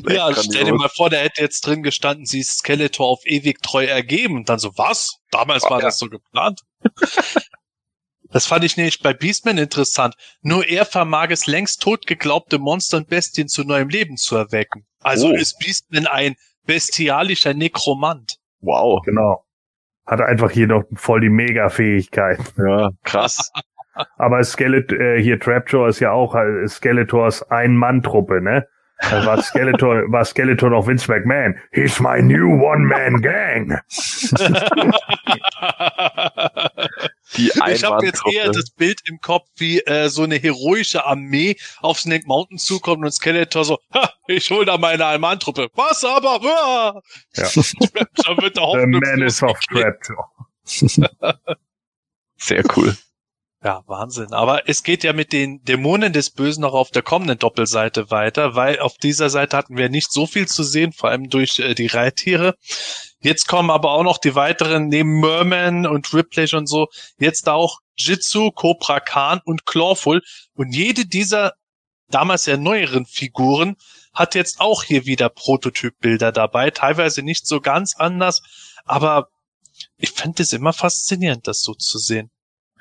Ja, 0.08 0.32
stell 0.34 0.64
dir 0.64 0.74
mal 0.74 0.88
vor, 0.88 1.10
der 1.10 1.20
hätte 1.20 1.42
jetzt 1.42 1.66
drin 1.66 1.82
gestanden, 1.82 2.24
sie 2.24 2.40
ist 2.40 2.58
Skeletor 2.58 3.06
auf 3.06 3.20
ewig 3.26 3.62
treu 3.62 3.84
ergeben. 3.84 4.36
Und 4.36 4.48
dann 4.48 4.58
so, 4.58 4.72
was? 4.76 5.18
Damals 5.30 5.64
war 5.64 5.78
Ja. 5.80 5.86
das 5.86 5.98
so 5.98 6.08
geplant? 6.08 6.60
das 8.30 8.46
fand 8.46 8.64
ich 8.64 8.76
nämlich 8.76 9.00
bei 9.00 9.12
Beastman 9.12 9.58
interessant. 9.58 10.14
Nur 10.40 10.66
er 10.66 10.84
vermag 10.86 11.28
es 11.30 11.46
längst 11.46 11.82
tot 11.82 12.06
geglaubte 12.06 12.58
Monster 12.58 12.96
und 12.98 13.08
Bestien 13.08 13.48
zu 13.48 13.64
neuem 13.64 13.88
Leben 13.88 14.16
zu 14.16 14.36
erwecken. 14.36 14.86
Also 15.00 15.28
Oh. 15.28 15.32
ist 15.32 15.58
Beastman 15.58 16.06
ein 16.06 16.36
bestialischer 16.64 17.54
Nekromant. 17.54 18.36
Wow. 18.60 19.02
Genau. 19.04 19.44
Hat 20.08 20.22
einfach 20.22 20.50
hier 20.50 20.66
noch 20.66 20.84
voll 20.94 21.20
die 21.20 21.28
Mega-Fähigkeit. 21.28 22.38
Ja, 22.56 22.90
krass. 23.04 23.52
Aber 24.16 24.42
Skelet 24.42 24.90
äh, 24.92 25.20
hier 25.22 25.38
Trapjaw 25.38 25.88
ist 25.88 26.00
ja 26.00 26.12
auch 26.12 26.34
äh, 26.34 26.66
Skeletors 26.66 27.48
Ein-Mann-Truppe, 27.50 28.40
ne? 28.40 28.66
Da 29.00 29.24
war 29.24 29.42
Skeletor, 29.42 30.10
war 30.10 30.24
Skeletor 30.24 30.70
noch 30.70 30.86
Vince 30.86 31.10
McMahon. 31.10 31.54
He's 31.72 32.00
my 32.00 32.20
new 32.20 32.60
One-Man-Gang. 32.60 33.80
Ich 37.36 37.84
habe 37.84 38.06
jetzt 38.06 38.22
eher 38.32 38.50
das 38.50 38.70
Bild 38.70 39.00
im 39.06 39.20
Kopf, 39.20 39.46
wie 39.56 39.80
äh, 39.80 40.08
so 40.08 40.24
eine 40.24 40.36
heroische 40.36 41.04
Armee 41.04 41.56
auf 41.80 42.00
Snake 42.00 42.24
Mountain 42.26 42.58
zukommt 42.58 43.04
und 43.04 43.12
Skeletor 43.12 43.64
so, 43.64 43.78
ha, 43.94 44.10
ich 44.26 44.50
hol 44.50 44.64
da 44.64 44.78
meine 44.78 45.04
Alman-Truppe. 45.04 45.68
Was 45.74 46.04
aber? 46.04 46.40
Ah! 46.42 47.00
Ja. 47.36 47.44
da 47.44 48.36
wird 48.42 48.56
der 48.56 48.62
The 48.62 48.68
Hoffnungslos 48.68 49.00
Menace 49.00 49.42
of. 49.42 49.60
Trapjaw. 49.70 50.24
Sehr 52.36 52.64
cool. 52.76 52.96
Ja, 53.64 53.82
Wahnsinn. 53.86 54.32
Aber 54.32 54.68
es 54.68 54.84
geht 54.84 55.02
ja 55.02 55.12
mit 55.12 55.32
den 55.32 55.62
Dämonen 55.64 56.12
des 56.12 56.30
Bösen 56.30 56.60
noch 56.60 56.74
auf 56.74 56.90
der 56.92 57.02
kommenden 57.02 57.40
Doppelseite 57.40 58.08
weiter, 58.10 58.54
weil 58.54 58.78
auf 58.78 58.98
dieser 58.98 59.30
Seite 59.30 59.56
hatten 59.56 59.76
wir 59.76 59.88
nicht 59.88 60.12
so 60.12 60.26
viel 60.26 60.46
zu 60.46 60.62
sehen, 60.62 60.92
vor 60.92 61.10
allem 61.10 61.28
durch 61.28 61.58
äh, 61.58 61.74
die 61.74 61.88
Reittiere. 61.88 62.54
Jetzt 63.20 63.48
kommen 63.48 63.70
aber 63.70 63.90
auch 63.90 64.04
noch 64.04 64.18
die 64.18 64.36
weiteren, 64.36 64.86
neben 64.86 65.18
Merman 65.18 65.86
und 65.86 66.14
Ripley 66.14 66.54
und 66.54 66.68
so, 66.68 66.86
jetzt 67.18 67.48
auch 67.48 67.80
Jitsu, 67.96 68.52
Cobra 68.52 69.00
Khan 69.00 69.40
und 69.44 69.66
Clawful. 69.66 70.22
Und 70.54 70.72
jede 70.72 71.04
dieser 71.04 71.54
damals 72.10 72.46
ja 72.46 72.56
neueren 72.56 73.06
Figuren 73.06 73.74
hat 74.14 74.36
jetzt 74.36 74.60
auch 74.60 74.84
hier 74.84 75.04
wieder 75.04 75.28
Prototypbilder 75.28 76.30
dabei, 76.30 76.70
teilweise 76.70 77.22
nicht 77.22 77.46
so 77.46 77.60
ganz 77.60 77.96
anders, 77.96 78.40
aber 78.84 79.28
ich 79.96 80.10
fand 80.10 80.38
es 80.40 80.52
immer 80.52 80.72
faszinierend, 80.72 81.46
das 81.48 81.60
so 81.62 81.74
zu 81.74 81.98
sehen. 81.98 82.30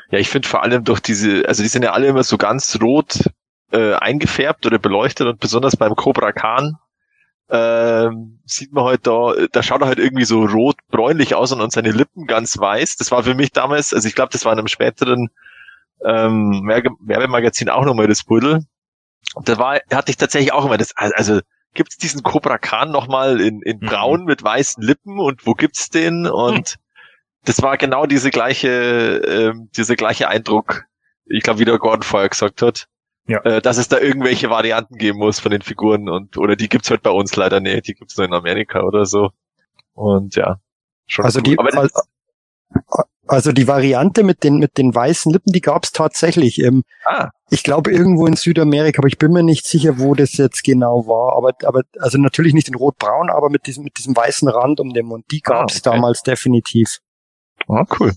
Ja, 0.10 0.20
ich 0.20 0.30
finde 0.30 0.48
vor 0.48 0.64
allem 0.64 0.84
durch 0.84 1.00
diese, 1.00 1.48
also 1.48 1.64
die 1.64 1.70
sind 1.70 1.84
ja 1.84 1.92
alle 1.92 2.08
immer 2.08 2.24
so 2.24 2.38
ganz 2.38 2.80
rot 2.82 3.30
äh, 3.72 3.94
eingefärbt 3.94 4.66
oder 4.66 4.80
beleuchtet 4.80 5.28
und 5.28 5.40
besonders 5.40 5.76
beim 5.76 5.96
Cobra 5.96 6.32
Khan 6.32 6.78
ähm, 7.50 8.40
sieht 8.46 8.74
man 8.74 8.86
halt 8.86 9.08
da, 9.08 9.34
da 9.52 9.64
schaut 9.64 9.82
er 9.82 9.88
halt 9.88 10.00
irgendwie 10.00 10.26
so 10.26 10.44
rot-bräunlich 10.44 11.36
aus 11.36 11.52
und, 11.52 11.62
und 11.62 11.72
seine 11.72 11.92
Lippen 11.92 12.28
ganz 12.28 12.58
weiß. 12.58 12.98
Das 12.98 13.12
war 13.12 13.24
für 13.24 13.36
mich 13.36 13.52
damals, 13.52 13.94
also 13.94 14.08
ich 14.08 14.16
glaube, 14.16 14.32
das 14.34 14.44
war 14.44 14.52
in 14.52 14.60
einem 14.60 14.68
späteren 14.68 15.30
ähm, 16.04 16.64
Werbemagazin 16.68 17.70
auch 17.70 17.86
nochmal 17.86 18.08
das 18.08 18.24
Buddel. 18.24 18.66
Und 19.34 19.50
da 19.50 19.58
war, 19.58 19.80
hatte 19.92 20.12
ich 20.12 20.18
tatsächlich 20.18 20.54
auch 20.54 20.66
immer 20.66 20.78
das, 20.78 20.94
also 20.96 21.40
gibt's 21.74 21.98
diesen 21.98 22.24
Cobra 22.24 22.58
Khan 22.58 22.92
nochmal 22.92 23.40
in, 23.40 23.62
in 23.62 23.78
mhm. 23.78 23.86
braun 23.86 24.24
mit 24.26 24.44
weißen 24.44 24.84
Lippen 24.84 25.20
und 25.20 25.46
wo 25.46 25.54
gibt's 25.54 25.90
den? 25.90 26.28
Und 26.28 26.76
das 27.46 27.62
war 27.62 27.78
genau 27.78 28.06
diese 28.06 28.30
gleiche, 28.30 28.70
äh, 28.70 29.54
dieser 29.76 29.96
gleiche 29.96 30.28
Eindruck, 30.28 30.86
ich 31.26 31.44
glaube, 31.44 31.60
wie 31.60 31.66
der 31.66 31.78
Gordon 31.78 32.04
vorher 32.04 32.30
gesagt 32.30 32.62
hat. 32.62 32.88
Ja. 33.28 33.42
Äh, 33.42 33.62
dass 33.62 33.78
es 33.78 33.90
da 33.90 34.00
irgendwelche 34.00 34.50
Varianten 34.50 34.96
geben 34.96 35.20
muss 35.20 35.40
von 35.40 35.52
den 35.52 35.62
Figuren 35.62 36.08
und 36.08 36.38
oder 36.38 36.56
die 36.56 36.70
gibt's 36.70 36.90
halt 36.90 37.04
bei 37.04 37.10
uns 37.10 37.36
leider 37.36 37.60
nicht, 37.60 37.88
die 37.88 37.94
gibt's 37.94 38.16
nur 38.16 38.26
in 38.26 38.34
Amerika 38.34 38.84
oder 38.84 39.06
so. 39.06 39.32
Und 39.94 40.36
ja. 40.36 40.62
Schon 41.08 41.26
also 41.26 41.40
cool. 41.40 41.44
die 41.44 41.60
also, 41.60 42.02
also 43.28 43.52
die 43.52 43.68
Variante 43.68 44.24
mit 44.24 44.46
den 44.46 44.58
mit 44.60 44.78
den 44.78 44.96
weißen 44.96 45.32
Lippen, 45.32 45.52
die 45.52 45.60
gab's 45.60 45.92
tatsächlich. 45.92 46.60
Ähm, 46.60 46.84
ah. 47.06 47.30
Ich 47.50 47.64
glaube 47.64 47.92
irgendwo 47.92 48.28
in 48.28 48.38
Südamerika, 48.38 49.00
aber 49.00 49.10
ich 49.10 49.18
bin 49.18 49.32
mir 49.32 49.44
nicht 49.44 49.66
sicher, 49.66 50.00
wo 50.00 50.16
das 50.16 50.38
jetzt 50.38 50.64
genau 50.64 51.08
war. 51.08 51.36
Aber 51.36 51.52
aber 51.68 51.82
also 52.00 52.18
natürlich 52.18 52.54
nicht 52.54 52.70
in 52.70 52.76
rot-braun, 52.76 53.30
aber 53.30 53.50
mit 53.50 53.68
diesem 53.68 53.84
mit 53.84 53.98
diesem 53.98 54.16
weißen 54.16 54.48
Rand 54.48 54.80
um 54.80 54.94
den 54.94 55.06
Mund. 55.06 55.26
Die 55.32 55.42
gab's 55.42 55.76
ah, 55.76 55.90
okay. 55.90 55.96
damals 55.96 56.22
definitiv. 56.24 57.00
Ah, 57.68 57.86
cool. 58.00 58.14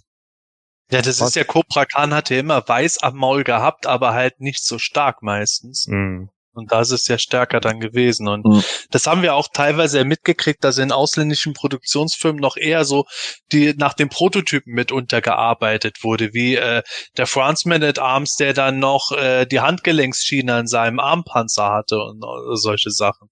Ja, 0.90 1.02
das 1.02 1.20
ist 1.20 1.36
ja 1.36 1.44
Cobra 1.44 1.85
Khan 1.85 2.12
hatte 2.12 2.35
immer 2.35 2.66
weiß 2.66 2.98
am 3.02 3.16
Maul 3.16 3.44
gehabt, 3.44 3.86
aber 3.86 4.12
halt 4.12 4.40
nicht 4.40 4.64
so 4.64 4.78
stark 4.78 5.22
meistens. 5.22 5.86
Mhm. 5.89 6.31
Und 6.52 6.72
da 6.72 6.81
ist 6.81 6.90
es 6.90 7.06
ja 7.06 7.16
stärker 7.16 7.60
dann 7.60 7.78
gewesen. 7.78 8.27
Und 8.27 8.44
mhm. 8.44 8.64
das 8.90 9.06
haben 9.06 9.22
wir 9.22 9.35
auch 9.35 9.48
teilweise 9.52 10.05
mitgekriegt, 10.05 10.64
dass 10.64 10.78
in 10.78 10.90
ausländischen 10.90 11.52
Produktionsfirmen 11.52 12.40
noch 12.40 12.56
eher 12.56 12.85
so 12.85 13.05
die 13.52 13.72
nach 13.74 13.94
dem 13.94 14.09
Prototypen 14.09 14.74
mitunter 14.74 15.20
gearbeitet 15.20 16.02
wurde, 16.02 16.32
wie 16.32 16.56
äh, 16.56 16.82
der 17.16 17.27
Franceman 17.28 17.85
at 17.85 18.01
Arms, 18.01 18.35
der 18.35 18.52
dann 18.52 18.81
noch 18.81 19.12
äh, 19.12 19.47
die 19.47 19.60
Handgelenksschiene 19.60 20.55
an 20.55 20.66
seinem 20.66 20.98
Armpanzer 20.98 21.70
hatte 21.70 21.98
und 22.01 22.20
äh, 22.22 22.56
solche 22.56 22.90
Sachen, 22.90 23.28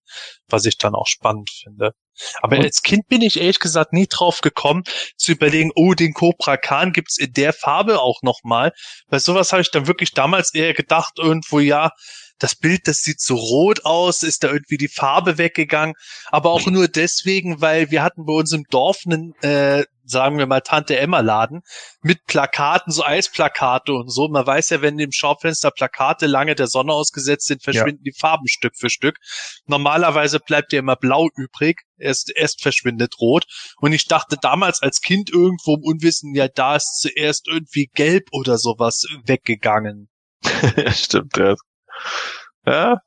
was 0.49 0.65
ich 0.65 0.79
dann 0.79 0.95
auch 0.95 1.09
spannend 1.09 1.51
finde. 1.51 1.93
Aber 2.41 2.57
und? 2.57 2.65
als 2.65 2.83
Kind 2.83 3.09
bin 3.09 3.23
ich 3.23 3.39
ehrlich 3.39 3.61
gesagt 3.61 3.93
nie 3.93 4.07
drauf 4.07 4.41
gekommen, 4.41 4.85
zu 5.17 5.33
überlegen, 5.33 5.71
oh, 5.75 5.95
den 5.95 6.15
Cobra 6.15 6.57
Khan 6.57 6.93
gibt's 6.93 7.19
in 7.19 7.33
der 7.33 7.53
Farbe 7.53 8.01
auch 8.01 8.23
nochmal. 8.23 8.73
Weil 9.09 9.21
sowas 9.21 9.53
habe 9.53 9.63
ich 9.63 9.71
dann 9.71 9.87
wirklich 9.87 10.13
damals 10.13 10.55
eher 10.55 10.75
gedacht, 10.75 11.15
irgendwo, 11.19 11.59
ja, 11.59 11.93
das 12.39 12.55
Bild, 12.55 12.87
das 12.87 13.03
sieht 13.03 13.21
so 13.21 13.35
rot 13.35 13.85
aus, 13.85 14.23
ist 14.23 14.45
da 14.45 14.49
irgendwie 14.49 14.77
die 14.77 14.89
Farbe 14.89 15.39
weggegangen, 15.39 15.95
aber 16.31 16.51
auch 16.51 16.67
nur 16.67 16.89
deswegen, 16.89 17.61
weil 17.61 17.91
wir 17.91 18.03
hatten 18.03 18.25
bei 18.27 18.33
uns 18.33 18.53
im 18.53 18.65
Dorf 18.71 19.01
einen, 19.07 19.35
äh, 19.43 19.85
sagen 20.11 20.39
wir 20.39 20.47
mal, 20.47 20.61
Tante 20.61 20.99
Emma 20.99 21.21
Laden 21.21 21.63
mit 22.03 22.25
Plakaten, 22.27 22.93
so 22.93 23.05
Eisplakate 23.05 23.93
und 23.93 24.11
so. 24.11 24.29
Man 24.29 24.47
weiß 24.47 24.71
ja, 24.71 24.83
wenn 24.83 24.99
im 24.99 25.13
Schaufenster 25.13 25.71
Plakate 25.71 26.27
lange 26.27 26.55
der 26.55 26.67
Sonne 26.67 26.93
ausgesetzt 26.93 27.47
sind, 27.47 27.63
verschwinden 27.63 28.03
ja. 28.05 28.13
die 28.13 28.19
Farben 28.19 28.49
Stück 28.49 28.77
für 28.77 28.91
Stück. 28.91 29.17
Normalerweise 29.67 30.41
bleibt 30.41 30.73
ja 30.73 30.81
immer 30.81 30.97
blau 30.97 31.29
übrig, 31.37 31.83
erst, 31.99 32.33
erst 32.35 32.63
verschwindet 32.63 33.15
rot. 33.21 33.45
Und 33.81 33.93
ich 33.93 34.07
dachte 34.07 34.37
damals 34.41 34.83
als 34.83 35.01
Kind 35.01 35.31
irgendwo 35.31 35.77
im 35.77 35.83
Unwissen, 35.83 36.35
ja, 36.35 36.49
da 36.49 36.77
ist 36.77 37.01
zuerst 37.01 37.49
irgendwie 37.49 37.91
gelb 37.95 38.29
oder 38.33 38.59
sowas 38.59 39.05
weggegangen. 39.25 40.09
ja, 40.77 40.91
stimmt, 40.93 41.37
ja. 41.37 41.55
Ja. 42.67 43.01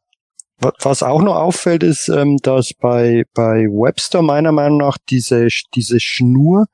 Was 0.61 1.01
auch 1.01 1.23
noch 1.23 1.37
auffällt, 1.37 1.81
ist, 1.81 2.07
ähm, 2.07 2.37
dass 2.43 2.73
bei, 2.75 3.23
bei 3.33 3.65
Webster 3.65 4.21
meiner 4.21 4.51
Meinung 4.51 4.77
nach 4.77 4.99
diese, 5.09 5.47
diese 5.73 5.99
Schnur, 5.99 6.67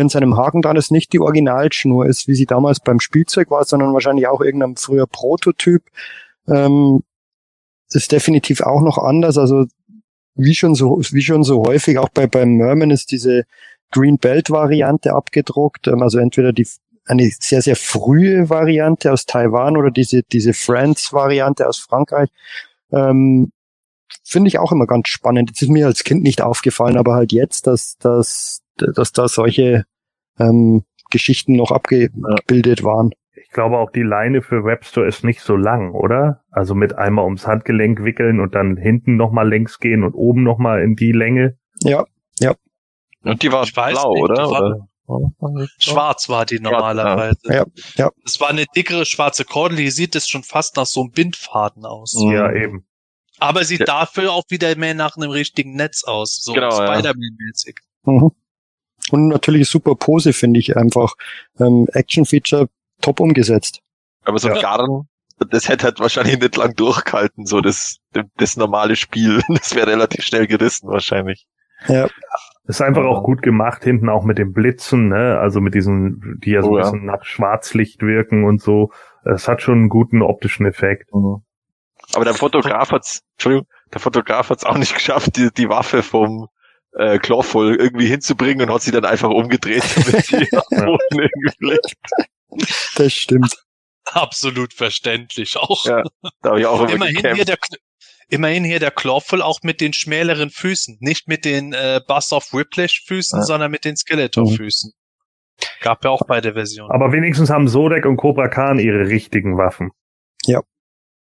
an 0.00 0.08
seinem 0.08 0.36
Haken 0.36 0.62
dran 0.62 0.76
ist, 0.76 0.90
nicht 0.90 1.12
die 1.12 1.20
Originalschnur 1.20 2.06
ist, 2.06 2.28
wie 2.28 2.34
sie 2.34 2.46
damals 2.46 2.80
beim 2.80 3.00
Spielzeug 3.00 3.50
war, 3.50 3.64
sondern 3.64 3.92
wahrscheinlich 3.92 4.26
auch 4.26 4.40
irgendein 4.40 4.76
früher 4.76 5.06
Prototyp. 5.06 5.82
Ähm, 6.48 7.02
ist 7.90 8.12
definitiv 8.12 8.62
auch 8.62 8.80
noch 8.80 8.98
anders. 8.98 9.38
Also 9.38 9.66
wie 10.34 10.54
schon 10.54 10.74
so, 10.74 11.00
wie 11.10 11.22
schon 11.22 11.44
so 11.44 11.64
häufig, 11.64 11.98
auch 11.98 12.08
bei, 12.08 12.26
beim 12.26 12.54
Merman 12.54 12.90
ist 12.90 13.10
diese 13.10 13.44
Green 13.90 14.18
Belt 14.18 14.50
Variante 14.50 15.12
abgedruckt. 15.12 15.88
Ähm, 15.88 16.02
also 16.02 16.18
entweder 16.18 16.52
die 16.52 16.66
eine 17.04 17.28
sehr, 17.38 17.62
sehr 17.62 17.76
frühe 17.76 18.48
Variante 18.48 19.12
aus 19.12 19.26
Taiwan 19.26 19.76
oder 19.76 19.90
diese, 19.90 20.22
diese 20.22 20.54
Friends-Variante 20.54 21.66
aus 21.66 21.78
Frankreich. 21.78 22.30
Ähm, 22.92 23.52
Finde 24.24 24.48
ich 24.48 24.58
auch 24.58 24.72
immer 24.72 24.86
ganz 24.86 25.08
spannend. 25.08 25.50
Das 25.50 25.62
ist 25.62 25.68
mir 25.68 25.86
als 25.86 26.04
Kind 26.04 26.22
nicht 26.22 26.42
aufgefallen, 26.42 26.96
aber 26.96 27.14
halt 27.14 27.32
jetzt, 27.32 27.66
dass, 27.66 27.96
dass, 27.98 28.61
dass 28.76 29.12
da 29.12 29.28
solche 29.28 29.84
ähm, 30.38 30.84
Geschichten 31.10 31.56
noch 31.56 31.70
abgebildet 31.70 32.82
waren. 32.82 33.10
Ich 33.34 33.50
glaube 33.50 33.78
auch 33.78 33.90
die 33.90 34.02
Leine 34.02 34.42
für 34.42 34.64
Webstore 34.64 35.06
ist 35.06 35.24
nicht 35.24 35.40
so 35.40 35.56
lang, 35.56 35.92
oder? 35.92 36.42
Also 36.50 36.74
mit 36.74 36.96
einmal 36.96 37.24
ums 37.24 37.46
Handgelenk 37.46 38.02
wickeln 38.02 38.40
und 38.40 38.54
dann 38.54 38.76
hinten 38.76 39.16
nochmal 39.16 39.48
längs 39.48 39.78
gehen 39.78 40.04
und 40.04 40.14
oben 40.14 40.42
nochmal 40.42 40.82
in 40.82 40.96
die 40.96 41.12
Länge. 41.12 41.58
Ja, 41.82 42.04
ja. 42.40 42.54
Und 43.22 43.42
die 43.42 43.52
war 43.52 43.66
blau, 43.66 44.14
nicht, 44.14 44.22
oder? 44.22 44.88
oder? 45.06 45.66
Schwarz 45.78 46.28
war 46.28 46.46
die 46.46 46.60
normalerweise. 46.60 47.40
Ja, 47.44 47.64
ja. 47.96 48.10
Es 48.24 48.40
war 48.40 48.48
eine 48.48 48.64
dickere 48.74 49.04
schwarze 49.04 49.44
Kordel, 49.44 49.76
die 49.76 49.90
sieht 49.90 50.14
es 50.14 50.28
schon 50.28 50.42
fast 50.42 50.76
nach 50.76 50.86
so 50.86 51.02
einem 51.02 51.10
Bindfaden 51.10 51.84
aus. 51.84 52.16
Ja, 52.18 52.48
mhm. 52.48 52.56
eben. 52.56 52.86
Aber 53.38 53.64
sieht 53.64 53.80
ja. 53.80 53.86
dafür 53.86 54.32
auch 54.32 54.44
wieder 54.48 54.74
mehr 54.76 54.94
nach 54.94 55.16
einem 55.16 55.30
richtigen 55.30 55.74
Netz 55.74 56.04
aus, 56.04 56.40
so 56.42 56.52
genau, 56.52 56.70
Spider-Man-mäßig. 56.70 57.76
Mhm. 58.04 58.30
Und 59.10 59.28
natürlich 59.28 59.68
super 59.68 59.94
Pose, 59.94 60.32
finde 60.32 60.60
ich 60.60 60.76
einfach. 60.76 61.14
Ähm, 61.58 61.86
Action-Feature 61.92 62.68
top 63.00 63.20
umgesetzt. 63.20 63.80
Aber 64.24 64.38
so 64.38 64.48
ein 64.48 64.54
ja. 64.54 64.62
Garn, 64.62 65.08
das 65.50 65.68
hätte 65.68 65.84
halt 65.84 66.00
wahrscheinlich 66.00 66.38
nicht 66.38 66.56
lang 66.56 66.74
durchgehalten, 66.74 67.46
so 67.46 67.60
das, 67.60 67.98
das 68.36 68.56
normale 68.56 68.96
Spiel. 68.96 69.42
Das 69.48 69.74
wäre 69.74 69.88
relativ 69.88 70.24
schnell 70.24 70.46
gerissen 70.46 70.88
wahrscheinlich. 70.88 71.46
Ja. 71.88 72.08
Ist 72.64 72.80
einfach 72.80 73.04
auch 73.04 73.24
gut 73.24 73.42
gemacht, 73.42 73.82
hinten 73.82 74.08
auch 74.08 74.22
mit 74.22 74.38
den 74.38 74.52
Blitzen, 74.52 75.08
ne? 75.08 75.38
Also 75.40 75.60
mit 75.60 75.74
diesen, 75.74 76.38
die 76.44 76.52
ja 76.52 76.62
so 76.62 76.70
oh, 76.70 76.76
ein 76.76 76.82
bisschen 76.82 77.06
ja. 77.06 77.12
nach 77.12 77.24
Schwarzlicht 77.24 78.02
wirken 78.02 78.44
und 78.44 78.62
so. 78.62 78.92
Es 79.24 79.48
hat 79.48 79.62
schon 79.62 79.78
einen 79.78 79.88
guten 79.88 80.22
optischen 80.22 80.64
Effekt. 80.64 81.12
Mhm. 81.12 81.42
Aber 82.14 82.24
der 82.24 82.34
Fotograf 82.34 82.92
hat's, 82.92 83.22
Entschuldigung, 83.34 83.66
der 83.92 84.00
Fotograf 84.00 84.50
hat's 84.50 84.64
auch 84.64 84.76
nicht 84.76 84.94
geschafft, 84.94 85.36
die, 85.36 85.50
die 85.52 85.68
Waffe 85.68 86.02
vom 86.02 86.48
äh, 86.98 87.18
Clawful 87.18 87.76
irgendwie 87.76 88.06
hinzubringen 88.06 88.68
und 88.68 88.74
hat 88.74 88.82
sie 88.82 88.90
dann 88.90 89.04
einfach 89.04 89.30
umgedreht, 89.30 89.84
damit 89.96 90.26
sie 90.26 90.36
irgendwie 90.56 91.52
liegt. 91.60 91.96
Das 92.96 93.12
stimmt. 93.12 93.54
Absolut 94.04 94.74
verständlich 94.74 95.56
auch. 95.56 95.84
Ja, 95.86 96.02
da 96.42 96.50
habe 96.50 96.60
ich 96.60 96.66
auch 96.66 96.80
immer 96.82 97.08
Immerhin 97.08 97.34
hier 97.34 97.44
der, 97.44 97.56
immerhin 98.28 98.64
hier 98.64 98.80
der 98.80 98.90
Clawful 98.90 99.40
auch 99.40 99.60
mit 99.62 99.80
den 99.80 99.92
schmäleren 99.92 100.50
Füßen. 100.50 100.98
Nicht 101.00 101.28
mit 101.28 101.44
den 101.44 101.72
äh, 101.72 102.00
Buzz 102.06 102.32
of 102.32 102.52
Whiplash 102.52 103.04
Füßen, 103.06 103.40
ja. 103.40 103.44
sondern 103.44 103.70
mit 103.70 103.84
den 103.84 103.96
Skeletor 103.96 104.46
Füßen. 104.50 104.92
Gab 105.80 106.04
ja 106.04 106.10
auch 106.10 106.22
beide 106.26 106.54
Versionen. 106.54 106.90
Aber 106.90 107.12
wenigstens 107.12 107.50
haben 107.50 107.68
Sodek 107.68 108.04
und 108.04 108.16
Cobra 108.16 108.48
Khan 108.48 108.78
ihre 108.78 109.08
richtigen 109.08 109.56
Waffen. 109.56 109.92
Ja. 110.44 110.60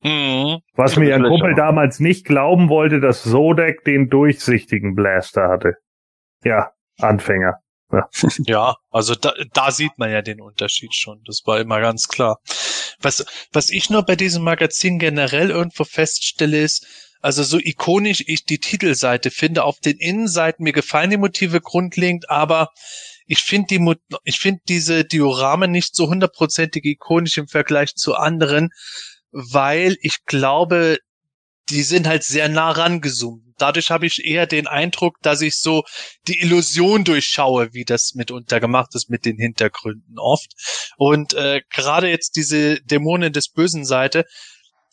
Mhm. 0.06 0.60
Was 0.76 0.98
mir 0.98 1.16
ein 1.16 1.24
Kumpel 1.24 1.54
auch. 1.54 1.58
damals 1.58 2.00
nicht 2.00 2.26
glauben 2.26 2.70
wollte, 2.70 3.00
dass 3.00 3.24
Sodek 3.24 3.84
den 3.86 4.08
durchsichtigen 4.08 4.94
Blaster 4.94 5.50
hatte. 5.50 5.78
Ja, 6.44 6.74
Anfänger. 7.00 7.56
Ja. 7.92 8.08
ja, 8.46 8.76
also 8.92 9.16
da, 9.16 9.34
da 9.54 9.72
sieht 9.72 9.98
man 9.98 10.12
ja 10.12 10.22
den 10.22 10.42
Unterschied 10.42 10.94
schon. 10.94 11.24
Das 11.26 11.42
war 11.46 11.60
immer 11.60 11.82
ganz 11.82 12.08
klar. 12.08 12.38
Was, 13.02 13.26
was 13.52 13.72
ich 13.72 13.90
nur 13.90 14.04
bei 14.04 14.16
diesem 14.16 14.44
Magazin 14.44 15.00
generell 15.00 15.50
irgendwo 15.50 15.86
feststelle, 15.86 16.60
ist, 16.60 16.86
also 17.22 17.42
so 17.42 17.58
ikonisch 17.58 18.24
ich 18.28 18.46
die 18.46 18.60
Titelseite 18.60 19.32
finde, 19.32 19.64
auf 19.64 19.80
den 19.80 19.98
Innenseiten, 19.98 20.64
mir 20.64 20.74
gefallen 20.74 21.10
die 21.10 21.18
Motive 21.18 21.62
grundlegend, 21.62 22.30
aber 22.30 22.70
ich 23.26 23.40
finde 23.40 23.68
die, 23.72 23.96
ich 24.24 24.38
finde 24.38 24.62
diese 24.70 25.04
Dioramen 25.04 25.72
nicht 25.72 25.96
so 25.96 26.10
hundertprozentig 26.10 26.86
ikonisch 26.86 27.40
im 27.40 27.48
Vergleich 27.48 27.96
zu 27.96 28.14
anderen, 28.14 28.70
weil 29.36 29.98
ich 30.00 30.24
glaube, 30.24 30.98
die 31.70 31.84
sind 31.84 32.08
halt 32.08 32.24
sehr 32.24 32.48
nah 32.48 32.72
rangezoomt. 32.72 33.44
Dadurch 33.58 33.92
habe 33.92 34.06
ich 34.06 34.24
eher 34.24 34.48
den 34.48 34.68
Eindruck, 34.68 35.18
dass 35.22 35.42
ich 35.42 35.58
so 35.58 35.84
die 36.28 36.40
Illusion 36.40 37.04
durchschaue, 37.04 37.74
wie 37.74 37.84
das 37.84 38.14
mitunter 38.16 38.60
gemacht 38.60 38.96
ist 38.96 39.10
mit 39.10 39.26
den 39.26 39.38
Hintergründen 39.38 40.18
oft. 40.18 40.52
Und 40.98 41.34
äh, 41.34 41.62
gerade 41.70 42.10
jetzt 42.10 42.38
diese 42.38 42.80
Dämonen 42.82 43.34
des 43.34 43.50
bösen 43.50 43.86
Seite, 43.86 44.26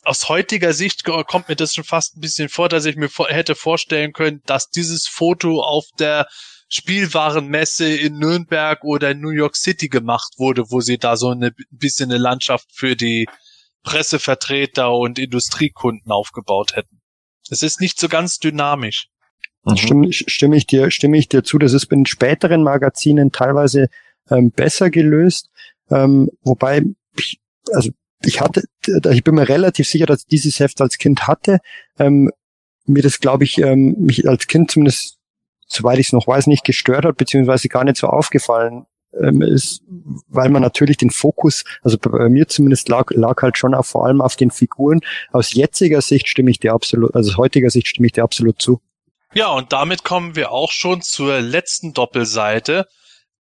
aus 0.03 0.27
heutiger 0.27 0.73
Sicht 0.73 1.05
kommt 1.05 1.47
mir 1.47 1.55
das 1.55 1.73
schon 1.73 1.85
fast 1.85 2.17
ein 2.17 2.21
bisschen 2.21 2.49
vor, 2.49 2.67
dass 2.67 2.83
ich 2.83 2.97
mir 2.97 3.09
vor 3.09 3.29
hätte 3.29 3.55
vorstellen 3.55 4.11
können, 4.11 4.41
dass 4.45 4.69
dieses 4.69 5.07
Foto 5.07 5.61
auf 5.61 5.85
der 5.97 6.27
Spielwarenmesse 6.67 7.87
in 7.95 8.17
Nürnberg 8.17 8.83
oder 8.83 9.11
in 9.11 9.21
New 9.21 9.29
York 9.29 9.55
City 9.55 9.87
gemacht 9.87 10.33
wurde, 10.37 10.69
wo 10.69 10.81
sie 10.81 10.97
da 10.97 11.15
so 11.15 11.29
eine 11.29 11.51
bisschen 11.69 12.11
eine 12.11 12.19
Landschaft 12.19 12.67
für 12.73 12.97
die 12.97 13.27
Pressevertreter 13.83 14.91
und 14.91 15.19
Industriekunden 15.19 16.11
aufgebaut 16.11 16.75
hätten. 16.75 17.01
Es 17.49 17.61
ist 17.61 17.81
nicht 17.81 17.99
so 17.99 18.07
ganz 18.07 18.39
dynamisch. 18.39 19.09
Mhm. 19.63 19.77
Stimme, 19.77 20.13
stimme 20.13 20.57
ich 20.57 20.65
dir, 20.65 20.91
stimme 20.91 21.17
ich 21.17 21.29
dir 21.29 21.43
zu. 21.43 21.57
Das 21.57 21.73
ist 21.73 21.91
in 21.91 22.05
späteren 22.05 22.63
Magazinen 22.63 23.31
teilweise 23.31 23.89
ähm, 24.29 24.51
besser 24.51 24.89
gelöst. 24.89 25.49
Ähm, 25.89 26.29
wobei, 26.41 26.83
ich, 27.17 27.39
also 27.71 27.91
ich 28.21 28.39
hatte, 28.41 28.63
ich 29.11 29.23
bin 29.23 29.35
mir 29.35 29.49
relativ 29.49 29.87
sicher, 29.87 30.05
dass 30.05 30.21
ich 30.21 30.27
dieses 30.27 30.59
Heft 30.59 30.81
als 30.81 30.97
Kind 30.97 31.27
hatte. 31.27 31.59
Ähm, 31.99 32.31
mir 32.85 33.03
das, 33.03 33.19
glaube 33.19 33.43
ich, 33.43 33.59
ähm, 33.59 33.95
mich 33.99 34.27
als 34.27 34.47
Kind 34.47 34.71
zumindest, 34.71 35.17
soweit 35.67 35.99
ich 35.99 36.07
es 36.07 36.13
noch 36.13 36.27
weiß, 36.27 36.47
nicht 36.47 36.63
gestört 36.63 37.05
hat, 37.05 37.17
beziehungsweise 37.17 37.69
gar 37.69 37.83
nicht 37.83 37.97
so 37.97 38.07
aufgefallen 38.07 38.85
ähm, 39.21 39.41
ist, 39.41 39.81
weil 40.27 40.49
man 40.49 40.61
natürlich 40.61 40.97
den 40.97 41.09
Fokus, 41.09 41.63
also 41.81 41.97
bei 41.97 42.29
mir 42.29 42.47
zumindest 42.47 42.89
lag, 42.89 43.11
lag 43.11 43.41
halt 43.41 43.57
schon 43.57 43.73
auch 43.73 43.85
vor 43.85 44.05
allem 44.05 44.21
auf 44.21 44.35
den 44.35 44.51
Figuren. 44.51 45.01
Aus 45.31 45.53
jetziger 45.53 46.01
Sicht 46.01 46.27
stimme 46.27 46.51
ich 46.51 46.59
dir 46.59 46.73
absolut, 46.73 47.15
also 47.15 47.31
aus 47.31 47.37
heutiger 47.37 47.69
Sicht 47.69 47.87
stimme 47.87 48.07
ich 48.07 48.13
dir 48.13 48.23
absolut 48.23 48.61
zu. 48.61 48.81
Ja, 49.33 49.49
und 49.49 49.73
damit 49.73 50.03
kommen 50.03 50.35
wir 50.35 50.51
auch 50.51 50.71
schon 50.71 51.01
zur 51.01 51.41
letzten 51.41 51.93
Doppelseite. 51.93 52.87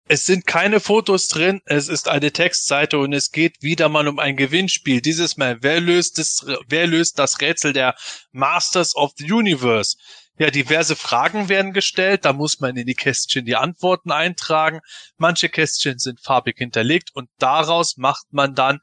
Es 0.09 0.25
sind 0.25 0.45
keine 0.45 0.79
Fotos 0.79 1.27
drin, 1.27 1.61
es 1.65 1.89
ist 1.89 2.07
eine 2.07 2.31
Textseite 2.31 2.97
und 2.97 3.11
es 3.13 3.31
geht 3.31 3.61
wieder 3.61 3.89
mal 3.89 4.07
um 4.07 4.19
ein 4.19 4.37
Gewinnspiel. 4.37 5.01
Dieses 5.01 5.35
Mal, 5.35 5.57
wer 5.61 5.81
löst 5.81 6.17
das, 6.17 6.45
wer 6.67 6.87
löst 6.87 7.19
das 7.19 7.41
Rätsel 7.41 7.73
der 7.73 7.95
Masters 8.31 8.95
of 8.95 9.11
the 9.17 9.31
Universe? 9.31 9.97
Ja, 10.39 10.51
diverse 10.51 10.95
Fragen 10.95 11.49
werden 11.49 11.73
gestellt, 11.73 12.23
da 12.23 12.31
muss 12.31 12.59
man 12.59 12.77
in 12.77 12.85
die 12.85 12.93
Kästchen 12.93 13.45
die 13.45 13.55
Antworten 13.55 14.11
eintragen. 14.11 14.81
Manche 15.17 15.49
Kästchen 15.49 15.97
sind 15.97 16.21
farbig 16.21 16.57
hinterlegt 16.59 17.09
und 17.13 17.29
daraus 17.39 17.97
macht 17.97 18.27
man 18.29 18.53
dann 18.53 18.79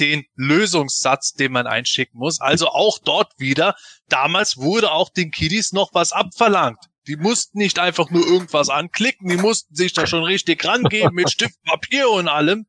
den 0.00 0.24
Lösungssatz, 0.34 1.34
den 1.34 1.52
man 1.52 1.66
einschicken 1.66 2.18
muss. 2.18 2.40
Also 2.40 2.68
auch 2.68 2.98
dort 2.98 3.32
wieder, 3.38 3.76
damals 4.08 4.56
wurde 4.56 4.92
auch 4.92 5.10
den 5.10 5.30
Kiddies 5.30 5.72
noch 5.72 5.90
was 5.92 6.12
abverlangt. 6.12 6.80
Die 7.06 7.16
mussten 7.16 7.58
nicht 7.58 7.78
einfach 7.78 8.10
nur 8.10 8.26
irgendwas 8.26 8.70
anklicken, 8.70 9.28
die 9.28 9.36
mussten 9.36 9.74
sich 9.74 9.92
da 9.92 10.06
schon 10.06 10.24
richtig 10.24 10.64
rangeben 10.64 11.14
mit 11.14 11.30
Stift, 11.30 11.62
Papier 11.64 12.08
und 12.10 12.28
allem. 12.28 12.66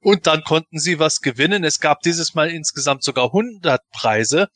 Und 0.00 0.26
dann 0.26 0.44
konnten 0.44 0.78
sie 0.78 0.98
was 0.98 1.22
gewinnen. 1.22 1.64
Es 1.64 1.80
gab 1.80 2.00
dieses 2.02 2.34
Mal 2.34 2.50
insgesamt 2.50 3.02
sogar 3.02 3.26
100 3.26 3.80
Preise. 3.90 4.48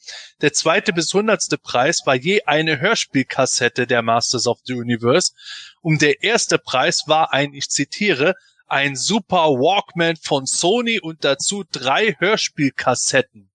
Der 0.42 0.52
zweite 0.52 0.92
bis 0.92 1.12
hundertste 1.14 1.58
Preis 1.58 2.02
war 2.04 2.14
je 2.14 2.42
eine 2.42 2.80
Hörspielkassette 2.80 3.86
der 3.86 4.02
Masters 4.02 4.46
of 4.46 4.58
the 4.64 4.74
Universe. 4.74 5.32
Und 5.80 6.02
der 6.02 6.22
erste 6.22 6.58
Preis 6.58 7.04
war 7.06 7.32
ein, 7.32 7.54
ich 7.54 7.70
zitiere, 7.70 8.34
ein 8.66 8.96
Super 8.96 9.48
Walkman 9.48 10.16
von 10.16 10.44
Sony 10.44 11.00
und 11.00 11.24
dazu 11.24 11.64
drei 11.70 12.14
Hörspielkassetten. 12.18 13.47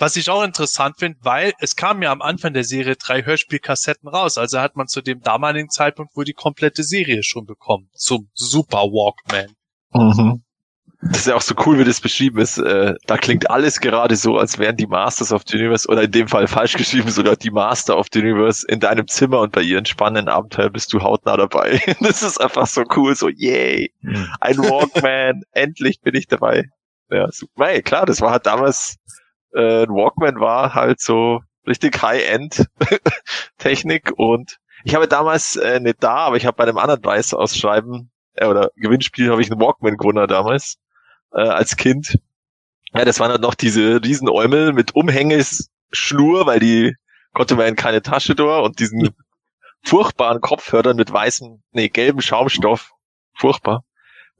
Was 0.00 0.16
ich 0.16 0.30
auch 0.30 0.42
interessant 0.42 0.96
finde, 0.98 1.18
weil 1.20 1.52
es 1.60 1.76
kam 1.76 2.00
ja 2.00 2.10
am 2.10 2.22
Anfang 2.22 2.54
der 2.54 2.64
Serie 2.64 2.96
drei 2.96 3.22
Hörspielkassetten 3.22 4.08
raus. 4.08 4.38
Also 4.38 4.58
hat 4.58 4.74
man 4.74 4.88
zu 4.88 5.02
dem 5.02 5.20
damaligen 5.20 5.68
Zeitpunkt 5.68 6.16
wohl 6.16 6.24
die 6.24 6.32
komplette 6.32 6.84
Serie 6.84 7.22
schon 7.22 7.44
bekommen. 7.44 7.90
Zum 7.92 8.30
Super 8.32 8.78
Walkman. 8.78 9.54
Mhm. 9.92 10.42
Das 11.02 11.18
ist 11.18 11.26
ja 11.26 11.34
auch 11.34 11.42
so 11.42 11.54
cool, 11.66 11.78
wie 11.78 11.84
das 11.84 12.00
beschrieben 12.00 12.38
ist. 12.38 12.56
Äh, 12.56 12.94
da 13.06 13.18
klingt 13.18 13.50
alles 13.50 13.80
gerade 13.80 14.16
so, 14.16 14.38
als 14.38 14.58
wären 14.58 14.76
die 14.76 14.86
Masters 14.86 15.32
of 15.32 15.42
the 15.46 15.58
Universe, 15.58 15.86
oder 15.86 16.04
in 16.04 16.10
dem 16.10 16.28
Fall 16.28 16.46
falsch 16.46 16.74
geschrieben, 16.76 17.10
sogar 17.10 17.36
die 17.36 17.50
Master 17.50 17.98
of 17.98 18.06
the 18.10 18.20
Universe 18.20 18.66
in 18.66 18.80
deinem 18.80 19.06
Zimmer 19.06 19.40
und 19.40 19.52
bei 19.52 19.62
ihren 19.62 19.84
spannenden 19.84 20.28
Abenteuer 20.28 20.70
bist 20.70 20.94
du 20.94 21.02
hautnah 21.02 21.36
dabei. 21.36 21.80
Das 22.00 22.22
ist 22.22 22.40
einfach 22.40 22.66
so 22.66 22.84
cool, 22.96 23.14
so 23.14 23.28
yay, 23.28 23.92
mhm. 24.00 24.28
ein 24.40 24.58
Walkman, 24.58 25.42
endlich 25.52 26.00
bin 26.00 26.14
ich 26.14 26.26
dabei. 26.26 26.68
Ja, 27.10 27.30
super. 27.30 27.66
Hey, 27.66 27.82
klar, 27.82 28.06
das 28.06 28.22
war 28.22 28.30
halt 28.30 28.46
damals 28.46 28.96
äh, 29.54 29.84
ein 29.84 29.90
Walkman 29.90 30.40
war 30.40 30.74
halt 30.74 31.00
so 31.00 31.40
richtig 31.66 32.02
High-End-Technik 32.02 34.12
und 34.16 34.58
ich 34.84 34.94
habe 34.94 35.08
damals 35.08 35.56
äh, 35.56 35.80
nicht 35.80 36.02
da, 36.02 36.16
aber 36.16 36.36
ich 36.36 36.46
habe 36.46 36.56
bei 36.56 36.64
einem 36.64 36.78
anderen 36.78 37.02
Preis 37.02 37.34
ausschreiben 37.34 38.10
äh, 38.34 38.46
oder 38.46 38.70
Gewinnspiel 38.76 39.30
habe 39.30 39.42
ich 39.42 39.50
einen 39.50 39.60
Walkman 39.60 39.96
gewonnen 39.96 40.26
damals 40.26 40.78
äh, 41.32 41.40
als 41.40 41.76
Kind. 41.76 42.18
Ja, 42.92 43.04
das 43.04 43.20
waren 43.20 43.30
dann 43.30 43.40
noch 43.40 43.54
diese 43.54 44.02
riesen 44.02 44.28
Eumel 44.28 44.72
mit 44.72 44.94
Umhängeschnur, 44.94 46.46
weil 46.46 46.60
die 46.60 46.96
konnte 47.32 47.54
man 47.54 47.68
in 47.68 47.76
keine 47.76 48.02
Tasche 48.02 48.34
durch 48.34 48.64
und 48.64 48.80
diesen 48.80 49.10
furchtbaren 49.82 50.40
Kopfhörern 50.40 50.96
mit 50.96 51.12
weißem, 51.12 51.62
nee, 51.72 51.88
gelbem 51.88 52.20
Schaumstoff. 52.20 52.92
Furchtbar. 53.34 53.84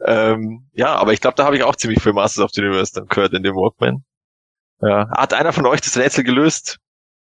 Ähm, 0.04 0.68
ja, 0.72 0.94
aber 0.96 1.12
ich 1.12 1.20
glaube, 1.20 1.36
da 1.36 1.44
habe 1.44 1.56
ich 1.56 1.62
auch 1.62 1.76
ziemlich 1.76 2.02
viel 2.02 2.12
Masters 2.12 2.44
of 2.44 2.50
the 2.52 2.62
Universe 2.62 2.92
dann 2.94 3.06
gehört 3.06 3.34
in 3.34 3.42
dem 3.42 3.54
Walkman. 3.54 4.04
Ja. 4.80 5.08
Hat 5.10 5.34
einer 5.34 5.52
von 5.52 5.66
euch 5.66 5.80
das 5.80 5.96
Rätsel 5.96 6.24
gelöst? 6.24 6.78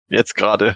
Jetzt 0.08 0.36
gerade. 0.36 0.76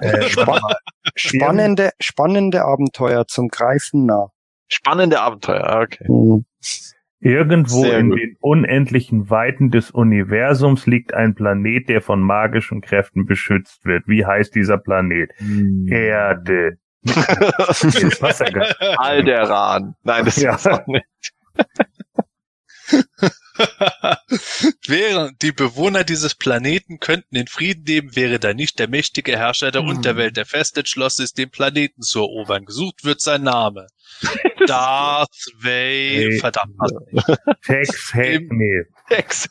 Äh, 0.00 0.28
spannende, 1.16 1.90
spannende 2.00 2.64
Abenteuer 2.64 3.26
zum 3.26 3.48
Greifen 3.48 4.06
nah. 4.06 4.30
Spannende 4.68 5.20
Abenteuer, 5.20 5.64
ah, 5.66 5.82
okay. 5.82 6.06
Mhm. 6.08 6.44
Irgendwo 7.20 7.82
Sehr 7.82 7.98
in 7.98 8.10
gut. 8.10 8.18
den 8.18 8.36
unendlichen 8.40 9.30
Weiten 9.30 9.70
des 9.70 9.92
Universums 9.92 10.86
liegt 10.86 11.14
ein 11.14 11.36
Planet, 11.36 11.88
der 11.88 12.02
von 12.02 12.20
magischen 12.20 12.80
Kräften 12.80 13.26
beschützt 13.26 13.84
wird. 13.84 14.08
Wie 14.08 14.26
heißt 14.26 14.52
dieser 14.56 14.78
Planet? 14.78 15.30
Hm. 15.36 15.86
Erde. 15.88 16.78
Alderan. 18.96 19.94
Nein, 20.02 20.24
das 20.24 20.36
ja. 20.42 20.56
ist 20.56 20.66
auch 20.68 20.84
nicht. 20.88 21.06
Während 24.86 25.42
die 25.42 25.52
Bewohner 25.52 26.04
dieses 26.04 26.34
Planeten 26.34 26.98
könnten 26.98 27.36
in 27.36 27.46
Frieden 27.46 27.84
leben, 27.84 28.16
wäre 28.16 28.38
da 28.38 28.54
nicht 28.54 28.78
der 28.78 28.88
mächtige 28.88 29.36
Herrscher 29.36 29.70
der 29.70 29.82
mhm. 29.82 29.90
Unterwelt, 29.90 30.36
der 30.36 30.46
fest 30.46 30.76
entschlossen 30.78 31.22
ist, 31.22 31.38
den 31.38 31.50
Planeten 31.50 32.02
zu 32.02 32.20
erobern. 32.20 32.64
Gesucht 32.64 33.04
wird 33.04 33.20
sein 33.20 33.42
Name. 33.42 33.86
Darth 34.66 35.30
Vader. 35.58 35.72
Nee. 36.32 36.38
Verdammt. 36.38 36.76
Tex 37.64 38.14
Heck, 38.14 38.50
nee. 38.50 38.82
Tex 39.08 39.48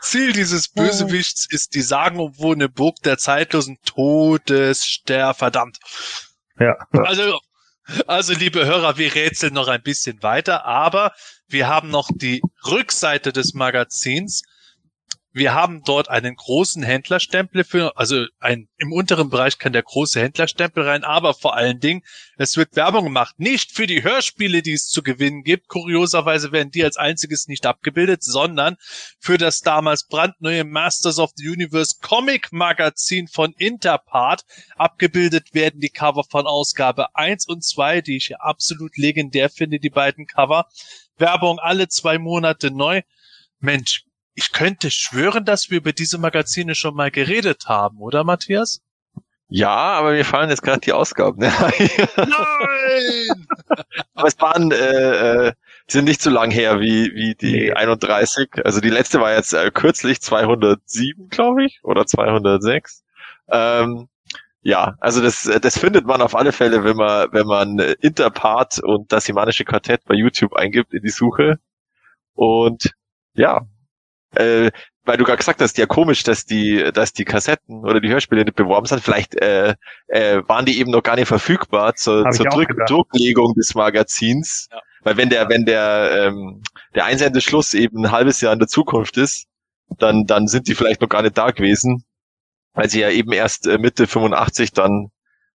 Ziel 0.00 0.32
dieses 0.32 0.68
Bösewichts 0.68 1.46
ist 1.50 1.74
die 1.74 1.82
sagenumwobene 1.82 2.68
Burg 2.68 2.96
der 3.04 3.18
zeitlosen 3.18 3.78
Todesster. 3.84 5.34
Verdammt. 5.34 5.78
Ja. 6.58 6.76
Also 6.92 7.38
also, 8.06 8.32
liebe 8.32 8.64
Hörer, 8.64 8.96
wir 8.98 9.14
rätseln 9.14 9.54
noch 9.54 9.68
ein 9.68 9.82
bisschen 9.82 10.22
weiter, 10.22 10.64
aber 10.64 11.12
wir 11.48 11.68
haben 11.68 11.90
noch 11.90 12.10
die 12.14 12.42
Rückseite 12.64 13.32
des 13.32 13.54
Magazins 13.54 14.42
wir 15.34 15.54
haben 15.54 15.82
dort 15.84 16.10
einen 16.10 16.36
großen 16.36 16.82
Händlerstempel 16.82 17.64
für, 17.64 17.96
also 17.96 18.26
ein, 18.38 18.68
im 18.76 18.92
unteren 18.92 19.30
Bereich 19.30 19.58
kann 19.58 19.72
der 19.72 19.82
große 19.82 20.20
Händlerstempel 20.20 20.84
rein, 20.84 21.04
aber 21.04 21.32
vor 21.32 21.56
allen 21.56 21.80
Dingen, 21.80 22.02
es 22.36 22.56
wird 22.58 22.76
Werbung 22.76 23.04
gemacht, 23.04 23.38
nicht 23.38 23.72
für 23.72 23.86
die 23.86 24.02
Hörspiele, 24.02 24.60
die 24.60 24.74
es 24.74 24.88
zu 24.88 25.02
gewinnen 25.02 25.42
gibt. 25.42 25.68
Kurioserweise 25.68 26.52
werden 26.52 26.70
die 26.70 26.84
als 26.84 26.98
einziges 26.98 27.48
nicht 27.48 27.64
abgebildet, 27.64 28.22
sondern 28.22 28.76
für 29.18 29.38
das 29.38 29.60
damals 29.60 30.06
brandneue 30.06 30.64
Masters 30.64 31.18
of 31.18 31.30
the 31.36 31.48
Universe 31.48 31.96
Comic 32.02 32.52
Magazin 32.52 33.26
von 33.26 33.54
Interpart. 33.56 34.44
Abgebildet 34.76 35.54
werden 35.54 35.80
die 35.80 35.90
Cover 35.90 36.24
von 36.24 36.46
Ausgabe 36.46 37.14
1 37.16 37.48
und 37.48 37.64
2, 37.64 38.02
die 38.02 38.16
ich 38.16 38.36
absolut 38.38 38.98
legendär 38.98 39.48
finde, 39.48 39.80
die 39.80 39.90
beiden 39.90 40.26
Cover. 40.26 40.66
Werbung 41.16 41.58
alle 41.58 41.88
zwei 41.88 42.18
Monate 42.18 42.70
neu. 42.70 43.00
Mensch, 43.60 44.04
ich 44.34 44.52
könnte 44.52 44.90
schwören, 44.90 45.44
dass 45.44 45.70
wir 45.70 45.78
über 45.78 45.92
diese 45.92 46.18
Magazine 46.18 46.74
schon 46.74 46.94
mal 46.94 47.10
geredet 47.10 47.66
haben, 47.66 47.98
oder 47.98 48.24
Matthias? 48.24 48.80
Ja, 49.54 49.68
aber 49.68 50.12
mir 50.12 50.24
fallen 50.24 50.48
jetzt 50.48 50.62
gerade 50.62 50.80
die 50.80 50.94
Ausgaben. 50.94 51.40
Nein! 51.40 51.90
aber 54.14 54.28
es 54.28 54.40
waren, 54.40 54.72
äh, 54.72 55.48
äh, 55.48 55.52
sind 55.86 56.06
nicht 56.06 56.22
so 56.22 56.30
lang 56.30 56.50
her 56.50 56.80
wie, 56.80 57.12
wie 57.14 57.34
die 57.34 57.52
nee. 57.52 57.72
31. 57.72 58.48
Also 58.64 58.80
die 58.80 58.88
letzte 58.88 59.20
war 59.20 59.34
jetzt 59.34 59.52
äh, 59.52 59.70
kürzlich 59.70 60.22
207, 60.22 61.28
glaube 61.28 61.66
ich, 61.66 61.80
oder 61.82 62.06
206. 62.06 63.04
Ähm, 63.50 64.08
ja, 64.62 64.94
also 65.00 65.20
das, 65.20 65.42
das 65.60 65.76
findet 65.76 66.06
man 66.06 66.22
auf 66.22 66.34
alle 66.34 66.52
Fälle, 66.52 66.84
wenn 66.84 66.96
man, 66.96 67.28
wenn 67.32 67.46
man 67.46 67.78
Interpart 67.78 68.78
und 68.78 69.12
das 69.12 69.26
Himanische 69.26 69.66
Quartett 69.66 70.04
bei 70.06 70.14
YouTube 70.14 70.54
eingibt 70.54 70.94
in 70.94 71.02
die 71.02 71.10
Suche. 71.10 71.58
Und 72.32 72.94
ja, 73.34 73.66
äh, 74.36 74.70
weil 75.04 75.16
du 75.16 75.24
gerade 75.24 75.38
gesagt 75.38 75.60
hast, 75.60 75.78
ja 75.78 75.86
komisch, 75.86 76.22
dass 76.22 76.44
die, 76.44 76.90
dass 76.92 77.12
die 77.12 77.24
Kassetten 77.24 77.84
oder 77.84 78.00
die 78.00 78.08
Hörspiele 78.08 78.44
nicht 78.44 78.54
beworben 78.54 78.86
sind. 78.86 79.02
Vielleicht 79.02 79.34
äh, 79.34 79.74
äh, 80.06 80.42
waren 80.46 80.64
die 80.64 80.78
eben 80.78 80.92
noch 80.92 81.02
gar 81.02 81.16
nicht 81.16 81.26
verfügbar 81.26 81.94
zur, 81.96 82.30
zur 82.30 82.46
Druck, 82.46 82.68
Drucklegung 82.86 83.54
des 83.54 83.74
Magazins. 83.74 84.68
Ja. 84.70 84.80
Weil 85.02 85.16
wenn 85.16 85.28
der, 85.28 85.48
wenn 85.48 85.64
der, 85.64 86.28
ähm, 86.28 86.62
der 86.94 87.06
Einsendeschluss 87.06 87.74
eben 87.74 88.04
ein 88.04 88.12
halbes 88.12 88.40
Jahr 88.40 88.52
in 88.52 88.60
der 88.60 88.68
Zukunft 88.68 89.16
ist, 89.16 89.46
dann, 89.98 90.24
dann 90.24 90.46
sind 90.46 90.68
die 90.68 90.74
vielleicht 90.74 91.00
noch 91.00 91.08
gar 91.08 91.22
nicht 91.22 91.36
da 91.36 91.50
gewesen, 91.50 92.04
weil 92.72 92.88
sie 92.88 93.00
ja 93.00 93.10
eben 93.10 93.32
erst 93.32 93.66
äh, 93.66 93.78
Mitte 93.78 94.06
85 94.06 94.72
dann, 94.72 95.08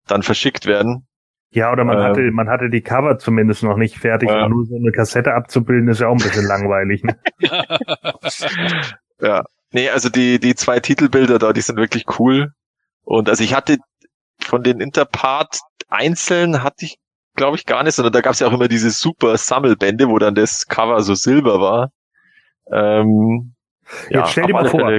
dann 0.07 0.23
verschickt 0.23 0.66
werden. 0.66 1.07
Ja, 1.53 1.70
oder 1.70 1.85
man 1.85 1.99
ähm, 1.99 2.05
hatte, 2.05 2.31
man 2.31 2.49
hatte 2.49 2.70
die 2.70 2.81
Cover 2.81 3.19
zumindest 3.19 3.62
noch 3.62 3.77
nicht 3.77 3.99
fertig, 3.99 4.31
ja. 4.31 4.49
nur 4.49 4.65
so 4.65 4.74
eine 4.74 4.91
Kassette 4.91 5.35
abzubilden, 5.35 5.89
ist 5.89 6.01
ja 6.01 6.09
auch 6.09 6.12
ein 6.12 6.23
bisschen 6.23 6.47
langweilig. 6.47 7.05
Ne? 7.05 7.16
ja. 9.20 9.45
Nee, 9.70 9.91
also 9.91 10.09
die, 10.09 10.39
die 10.39 10.55
zwei 10.55 10.81
Titelbilder 10.81 11.39
da, 11.39 11.53
die 11.53 11.61
sind 11.61 11.77
wirklich 11.77 12.05
cool. 12.19 12.53
Und 13.05 13.29
also 13.29 13.45
ich 13.45 13.55
hatte 13.55 13.77
von 14.41 14.62
den 14.62 14.81
Interpart 14.81 15.59
einzeln 15.89 16.62
hatte 16.62 16.87
ich, 16.87 16.97
glaube 17.37 17.57
ich, 17.57 17.66
gar 17.66 17.83
nicht, 17.83 17.95
sondern 17.95 18.12
da 18.12 18.23
gab 18.23 18.33
es 18.33 18.41
ja 18.41 18.47
auch 18.47 18.53
immer 18.53 18.69
diese 18.69 18.91
super 18.91 19.37
Sammelbände, 19.37 20.09
wo 20.09 20.19
dann 20.19 20.35
das 20.35 20.66
Cover 20.66 21.01
so 21.03 21.15
silber 21.15 21.61
war. 21.61 21.91
Ähm, 22.70 23.55
Jetzt 24.05 24.11
ja, 24.11 24.27
stell 24.27 24.47
dir 24.47 24.55
mal 24.55 24.69
vor, 24.69 24.91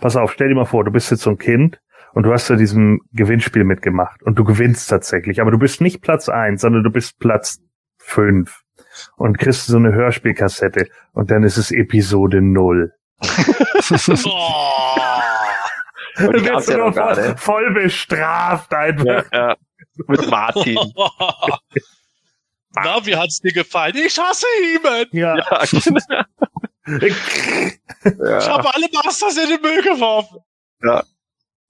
pass 0.00 0.16
auf, 0.16 0.32
stell 0.32 0.48
dir 0.48 0.54
mal 0.54 0.64
vor, 0.64 0.84
du 0.84 0.90
bist 0.90 1.10
jetzt 1.10 1.22
so 1.22 1.30
ein 1.30 1.38
Kind 1.38 1.80
und 2.14 2.24
du 2.24 2.32
hast 2.32 2.48
ja 2.48 2.56
diesem 2.56 3.00
Gewinnspiel 3.12 3.64
mitgemacht 3.64 4.22
und 4.22 4.38
du 4.38 4.44
gewinnst 4.44 4.88
tatsächlich, 4.90 5.40
aber 5.40 5.50
du 5.50 5.58
bist 5.58 5.80
nicht 5.80 6.02
Platz 6.02 6.28
eins, 6.28 6.62
sondern 6.62 6.82
du 6.82 6.90
bist 6.90 7.18
Platz 7.18 7.58
fünf 7.98 8.62
und 9.16 9.38
kriegst 9.38 9.66
so 9.66 9.76
eine 9.76 9.92
Hörspielkassette 9.92 10.88
und 11.12 11.30
dann 11.30 11.42
ist 11.42 11.56
es 11.56 11.70
Episode 11.70 12.42
null. 12.42 12.92
oh. 13.20 14.96
Und 16.20 16.44
wirst 16.44 16.68
du 16.68 16.72
ja 16.72 16.92
voll, 16.92 17.36
voll, 17.36 17.74
bestraft 17.74 18.74
einfach. 18.74 19.24
Ja, 19.32 19.50
ja. 19.50 19.56
Mit 20.06 20.28
Martin. 20.30 20.76
Na, 22.74 23.04
wie 23.06 23.16
hat's 23.16 23.40
dir 23.40 23.52
gefallen? 23.52 23.96
Ich 23.96 24.18
hasse 24.18 24.46
ihn. 24.62 24.80
Ja. 25.12 25.36
ja 25.36 25.62
genau. 25.70 26.22
Ich 28.04 28.48
habe 28.48 28.74
alle 28.74 28.86
Masters 29.04 29.36
in 29.36 29.50
den 29.50 29.60
Müll 29.60 29.82
geworfen. 29.82 30.38
Ja. 30.82 31.04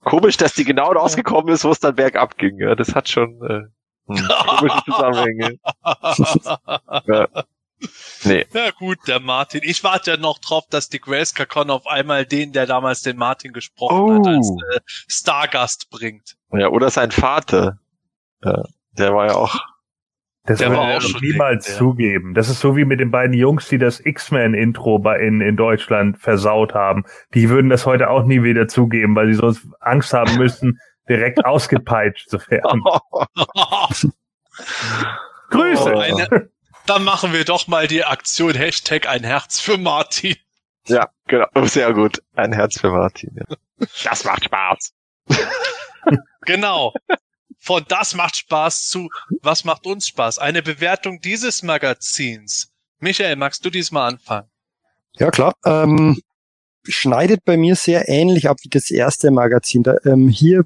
Komisch, 0.03 0.37
dass 0.37 0.53
die 0.53 0.63
genau 0.63 0.91
rausgekommen 0.91 1.53
ist, 1.53 1.63
wo 1.63 1.71
es 1.71 1.79
dann 1.79 1.95
bergab 1.95 2.37
ging. 2.37 2.57
Ja, 2.59 2.75
das 2.75 2.95
hat 2.95 3.09
schon 3.09 3.39
äh, 3.43 3.61
hm, 4.07 4.27
komische 4.47 4.83
Zusammenhänge. 4.85 5.59
ja. 7.07 7.27
Nee. 8.23 8.45
Ja 8.53 8.71
gut, 8.71 8.97
der 9.07 9.19
Martin. 9.19 9.61
Ich 9.63 9.83
warte 9.83 10.11
ja 10.11 10.17
noch 10.17 10.39
drauf, 10.39 10.65
dass 10.69 10.89
die 10.89 10.99
Grace 10.99 11.33
Kakon 11.33 11.69
auf 11.69 11.87
einmal 11.87 12.25
den, 12.25 12.51
der 12.51 12.65
damals 12.65 13.01
den 13.01 13.17
Martin 13.17 13.53
gesprochen 13.53 14.01
oh. 14.01 14.19
hat, 14.19 14.27
als 14.27 14.49
äh, 14.73 14.79
Stargast 15.07 15.89
bringt. 15.89 16.35
Ja, 16.51 16.69
oder 16.69 16.89
sein 16.89 17.11
Vater. 17.11 17.79
Ja, 18.43 18.63
der 18.97 19.13
war 19.13 19.27
ja 19.27 19.35
auch 19.35 19.59
das 20.49 20.57
der 20.57 20.71
würde 20.71 20.81
er 20.81 20.99
niemals 21.21 21.67
dick, 21.67 21.75
zugeben. 21.75 22.33
Das 22.33 22.49
ist 22.49 22.59
so 22.59 22.75
wie 22.75 22.83
mit 22.83 22.99
den 22.99 23.11
beiden 23.11 23.35
Jungs, 23.35 23.67
die 23.67 23.77
das 23.77 24.03
X-Men-Intro 24.03 24.97
bei 24.97 25.19
in, 25.19 25.41
in 25.41 25.55
Deutschland 25.55 26.17
versaut 26.17 26.73
haben. 26.73 27.03
Die 27.35 27.51
würden 27.51 27.69
das 27.69 27.85
heute 27.85 28.09
auch 28.09 28.23
nie 28.23 28.41
wieder 28.41 28.67
zugeben, 28.67 29.15
weil 29.15 29.27
sie 29.27 29.35
sonst 29.35 29.67
Angst 29.79 30.11
haben 30.11 30.37
müssten, 30.37 30.79
direkt 31.07 31.45
ausgepeitscht 31.45 32.31
zu 32.31 32.39
werden. 32.49 32.81
Grüße! 35.51 35.93
Oh, 35.93 35.99
eine, 35.99 36.49
dann 36.87 37.03
machen 37.03 37.31
wir 37.31 37.45
doch 37.45 37.67
mal 37.67 37.85
die 37.85 38.03
Aktion 38.03 38.55
Hashtag 38.55 39.07
ein 39.07 39.23
Herz 39.23 39.59
für 39.59 39.77
Martin. 39.77 40.35
Ja, 40.87 41.09
genau. 41.27 41.45
Sehr 41.61 41.93
gut. 41.93 42.23
Ein 42.35 42.53
Herz 42.53 42.79
für 42.79 42.89
Martin. 42.89 43.35
Ja. 43.35 43.55
Das 44.03 44.25
macht 44.25 44.45
Spaß. 44.45 44.95
genau 46.47 46.91
von 47.59 47.83
das 47.87 48.15
macht 48.15 48.37
Spaß 48.37 48.89
zu 48.89 49.09
was 49.41 49.65
macht 49.65 49.85
uns 49.85 50.07
Spaß. 50.07 50.39
Eine 50.39 50.63
Bewertung 50.63 51.21
dieses 51.21 51.61
Magazins. 51.61 52.71
Michael, 52.99 53.35
magst 53.35 53.63
du 53.63 53.69
diesmal 53.69 54.13
anfangen? 54.13 54.47
Ja, 55.17 55.29
klar. 55.29 55.53
Ähm, 55.65 56.21
schneidet 56.83 57.43
bei 57.45 57.57
mir 57.57 57.75
sehr 57.75 58.07
ähnlich 58.09 58.49
ab 58.49 58.57
wie 58.61 58.69
das 58.69 58.89
erste 58.89 59.31
Magazin. 59.31 59.83
Da, 59.83 59.97
ähm, 60.05 60.29
hier 60.29 60.65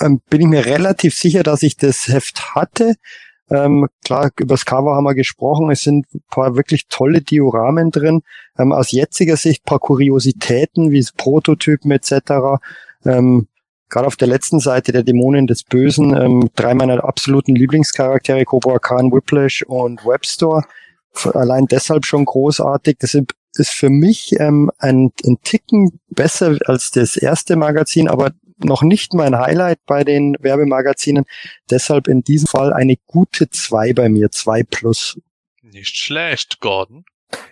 ähm, 0.00 0.20
bin 0.30 0.40
ich 0.40 0.46
mir 0.46 0.66
relativ 0.66 1.14
sicher, 1.14 1.42
dass 1.42 1.62
ich 1.62 1.76
das 1.76 2.08
Heft 2.08 2.54
hatte. 2.54 2.94
Ähm, 3.50 3.88
klar, 4.04 4.30
übers 4.38 4.64
Cover 4.64 4.94
haben 4.94 5.04
wir 5.04 5.14
gesprochen. 5.14 5.70
Es 5.70 5.82
sind 5.82 6.06
ein 6.14 6.22
paar 6.30 6.54
wirklich 6.54 6.86
tolle 6.88 7.22
Dioramen 7.22 7.90
drin. 7.90 8.22
Ähm, 8.58 8.72
aus 8.72 8.92
jetziger 8.92 9.36
Sicht 9.36 9.64
paar 9.64 9.78
Kuriositäten 9.78 10.90
wie 10.90 11.04
Prototypen 11.16 11.90
etc. 11.90 12.60
Ähm, 13.04 13.47
gerade 13.88 14.06
auf 14.06 14.16
der 14.16 14.28
letzten 14.28 14.60
Seite 14.60 14.92
der 14.92 15.02
Dämonen 15.02 15.46
des 15.46 15.64
Bösen, 15.64 16.14
ähm, 16.16 16.50
drei 16.54 16.74
meiner 16.74 17.04
absoluten 17.04 17.54
Lieblingscharaktere, 17.54 18.44
Cobra 18.44 18.78
Khan, 18.78 19.12
Whiplash 19.12 19.62
und 19.62 20.04
Webstore. 20.04 20.62
Allein 21.34 21.66
deshalb 21.66 22.04
schon 22.04 22.24
großartig. 22.24 22.98
Das 23.00 23.14
ist 23.14 23.70
für 23.70 23.90
mich 23.90 24.38
ähm, 24.38 24.70
ein, 24.78 25.12
ein 25.24 25.38
Ticken 25.42 26.00
besser 26.10 26.58
als 26.66 26.90
das 26.90 27.16
erste 27.16 27.56
Magazin, 27.56 28.08
aber 28.08 28.32
noch 28.58 28.82
nicht 28.82 29.14
mein 29.14 29.38
Highlight 29.38 29.78
bei 29.86 30.04
den 30.04 30.36
Werbemagazinen. 30.40 31.24
Deshalb 31.70 32.08
in 32.08 32.22
diesem 32.22 32.48
Fall 32.48 32.72
eine 32.72 32.96
gute 33.06 33.50
zwei 33.50 33.92
bei 33.92 34.08
mir, 34.08 34.30
zwei 34.30 34.62
plus. 34.62 35.20
Nicht 35.62 35.96
schlecht, 35.96 36.60
Gordon. 36.60 37.04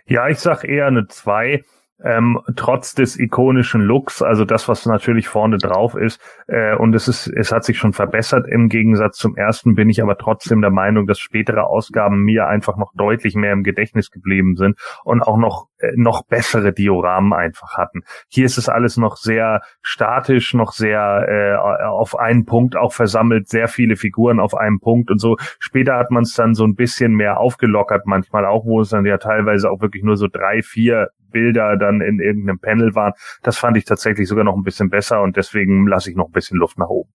Ja, 0.06 0.28
ich 0.28 0.38
sag 0.38 0.64
eher 0.64 0.86
eine 0.86 1.06
zwei 1.08 1.64
ähm, 2.02 2.40
trotz 2.56 2.94
des 2.94 3.18
ikonischen 3.18 3.80
Looks, 3.80 4.22
also 4.22 4.44
das, 4.44 4.68
was 4.68 4.84
natürlich 4.86 5.28
vorne 5.28 5.58
drauf 5.58 5.94
ist. 5.94 6.20
Äh, 6.46 6.76
und 6.76 6.94
es 6.94 7.08
ist, 7.08 7.26
es 7.26 7.52
hat 7.52 7.64
sich 7.64 7.78
schon 7.78 7.92
verbessert 7.92 8.46
im 8.46 8.68
Gegensatz 8.68 9.16
zum 9.16 9.36
ersten, 9.36 9.74
bin 9.74 9.88
ich 9.88 10.02
aber 10.02 10.18
trotzdem 10.18 10.60
der 10.60 10.70
Meinung, 10.70 11.06
dass 11.06 11.18
spätere 11.18 11.64
Ausgaben 11.64 12.22
mir 12.22 12.48
einfach 12.48 12.76
noch 12.76 12.92
deutlich 12.94 13.34
mehr 13.34 13.52
im 13.52 13.62
Gedächtnis 13.62 14.10
geblieben 14.10 14.56
sind 14.56 14.78
und 15.04 15.22
auch 15.22 15.38
noch, 15.38 15.68
äh, 15.78 15.92
noch 15.96 16.26
bessere 16.26 16.72
Dioramen 16.72 17.32
einfach 17.32 17.76
hatten. 17.76 18.02
Hier 18.28 18.44
ist 18.44 18.58
es 18.58 18.68
alles 18.68 18.96
noch 18.98 19.16
sehr 19.16 19.62
statisch, 19.80 20.52
noch 20.52 20.72
sehr 20.72 21.26
äh, 21.28 21.86
auf 21.86 22.18
einen 22.18 22.44
Punkt 22.44 22.76
auch 22.76 22.92
versammelt, 22.92 23.48
sehr 23.48 23.68
viele 23.68 23.96
Figuren 23.96 24.38
auf 24.38 24.54
einem 24.54 24.80
Punkt 24.80 25.10
und 25.10 25.18
so. 25.18 25.36
Später 25.58 25.96
hat 25.96 26.10
man 26.10 26.24
es 26.24 26.34
dann 26.34 26.54
so 26.54 26.64
ein 26.64 26.74
bisschen 26.74 27.14
mehr 27.14 27.40
aufgelockert 27.40 28.06
manchmal 28.06 28.44
auch, 28.44 28.66
wo 28.66 28.82
es 28.82 28.90
dann 28.90 29.06
ja 29.06 29.16
teilweise 29.16 29.70
auch 29.70 29.80
wirklich 29.80 30.02
nur 30.02 30.16
so 30.16 30.28
drei, 30.28 30.60
vier 30.62 31.08
Bilder 31.30 31.76
dann 31.76 32.00
in 32.00 32.20
irgendeinem 32.20 32.58
Panel 32.58 32.94
waren. 32.94 33.12
Das 33.42 33.58
fand 33.58 33.76
ich 33.76 33.84
tatsächlich 33.84 34.28
sogar 34.28 34.44
noch 34.44 34.56
ein 34.56 34.62
bisschen 34.62 34.90
besser 34.90 35.22
und 35.22 35.36
deswegen 35.36 35.86
lasse 35.86 36.10
ich 36.10 36.16
noch 36.16 36.26
ein 36.26 36.32
bisschen 36.32 36.58
Luft 36.58 36.78
nach 36.78 36.88
oben. 36.88 37.12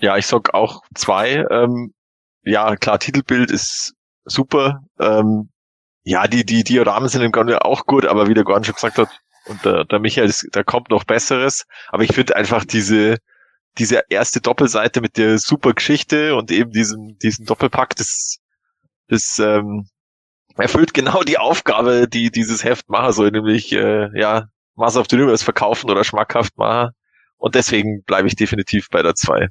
Ja, 0.00 0.16
ich 0.16 0.26
sag 0.26 0.54
auch 0.54 0.82
zwei. 0.94 1.44
Ähm, 1.50 1.92
ja, 2.42 2.76
klar, 2.76 2.98
Titelbild 2.98 3.50
ist 3.50 3.94
super. 4.24 4.82
Ähm, 5.00 5.50
ja, 6.04 6.28
die, 6.28 6.44
die 6.44 6.62
Dioramen 6.62 7.08
sind 7.08 7.22
im 7.22 7.32
Grunde 7.32 7.64
auch 7.64 7.86
gut, 7.86 8.06
aber 8.06 8.28
wie 8.28 8.34
der 8.34 8.44
Gordon 8.44 8.64
schon 8.64 8.74
gesagt 8.74 8.98
hat, 8.98 9.08
und 9.46 9.64
der, 9.64 9.84
der 9.84 9.98
Michael, 9.98 10.32
da 10.52 10.62
kommt 10.62 10.90
noch 10.90 11.04
Besseres. 11.04 11.66
Aber 11.88 12.02
ich 12.02 12.12
finde 12.12 12.36
einfach 12.36 12.64
diese, 12.64 13.18
diese 13.78 14.02
erste 14.08 14.40
Doppelseite 14.40 15.00
mit 15.00 15.16
der 15.16 15.38
super 15.38 15.72
Geschichte 15.72 16.34
und 16.34 16.50
eben 16.50 16.70
diesem, 16.70 17.18
diesen 17.18 17.46
Doppelpack, 17.46 17.94
das, 17.96 18.38
das 19.08 19.38
ähm, 19.38 19.88
erfüllt 20.56 20.94
genau 20.94 21.22
die 21.22 21.38
Aufgabe, 21.38 22.08
die 22.08 22.30
dieses 22.30 22.64
Heft 22.64 22.88
machen 22.88 23.12
soll, 23.12 23.30
nämlich 23.30 23.72
äh, 23.72 24.08
ja, 24.18 24.48
Mass 24.74 24.96
of 24.96 25.06
the 25.10 25.16
Universe 25.16 25.44
verkaufen 25.44 25.90
oder 25.90 26.04
schmackhaft 26.04 26.56
machen. 26.56 26.90
Und 27.36 27.54
deswegen 27.54 28.02
bleibe 28.04 28.28
ich 28.28 28.36
definitiv 28.36 28.88
bei 28.90 29.02
der 29.02 29.14
2. 29.14 29.48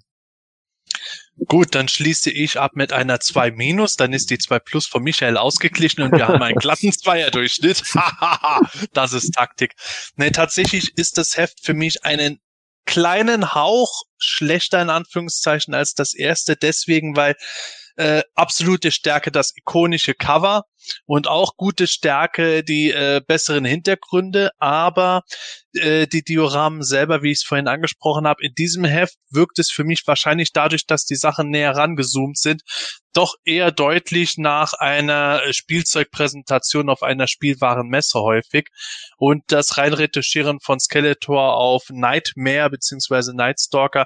Gut, 1.47 1.75
dann 1.75 1.89
schließe 1.89 2.31
ich 2.31 2.59
ab 2.59 2.71
mit 2.75 2.93
einer 2.93 3.19
2 3.19 3.51
minus, 3.51 3.97
dann 3.97 4.13
ist 4.13 4.29
die 4.29 4.37
2 4.37 4.59
plus 4.59 4.87
von 4.87 5.03
Michael 5.03 5.35
ausgeglichen 5.35 6.01
und 6.01 6.13
wir 6.13 6.27
haben 6.27 6.41
einen 6.41 6.57
glatten 6.57 6.91
Zweierdurchschnitt. 6.97 7.83
das 8.93 9.13
ist 9.13 9.33
Taktik. 9.33 9.73
Nee, 10.15 10.31
tatsächlich 10.31 10.97
ist 10.97 11.17
das 11.17 11.35
Heft 11.35 11.59
für 11.61 11.73
mich 11.73 12.05
einen 12.05 12.39
kleinen 12.85 13.53
Hauch 13.53 14.03
schlechter 14.17 14.81
in 14.81 14.89
Anführungszeichen 14.89 15.73
als 15.73 15.93
das 15.93 16.13
erste, 16.13 16.55
deswegen, 16.55 17.15
weil 17.15 17.35
äh, 17.97 18.23
absolute 18.33 18.91
Stärke 18.91 19.31
das 19.31 19.53
ikonische 19.55 20.13
Cover 20.13 20.63
und 21.05 21.27
auch 21.27 21.55
gute 21.57 21.87
Stärke 21.87 22.63
die 22.63 22.91
äh, 22.91 23.21
besseren 23.25 23.65
Hintergründe, 23.65 24.51
aber 24.59 25.23
äh, 25.73 26.07
die 26.07 26.23
Dioramen 26.23 26.83
selber, 26.83 27.23
wie 27.23 27.31
ich 27.31 27.39
es 27.39 27.43
vorhin 27.43 27.67
angesprochen 27.67 28.27
habe, 28.27 28.43
in 28.43 28.53
diesem 28.53 28.85
Heft 28.85 29.15
wirkt 29.29 29.59
es 29.59 29.71
für 29.71 29.83
mich 29.83 30.03
wahrscheinlich 30.05 30.51
dadurch, 30.51 30.85
dass 30.85 31.05
die 31.05 31.15
Sachen 31.15 31.49
näher 31.49 31.75
rangezoomt 31.75 32.37
sind, 32.37 32.61
doch 33.13 33.35
eher 33.45 33.71
deutlich 33.71 34.37
nach 34.37 34.73
einer 34.73 35.41
Spielzeugpräsentation 35.51 36.89
auf 36.89 37.01
einer 37.01 37.27
spielbaren 37.27 37.87
Messe 37.87 38.19
häufig. 38.19 38.67
Und 39.17 39.43
das 39.47 39.77
Reinretuschieren 39.77 40.59
von 40.59 40.79
Skeletor 40.79 41.55
auf 41.55 41.85
Nightmare 41.89 42.69
beziehungsweise 42.69 43.33
Nightstalker 43.35 44.05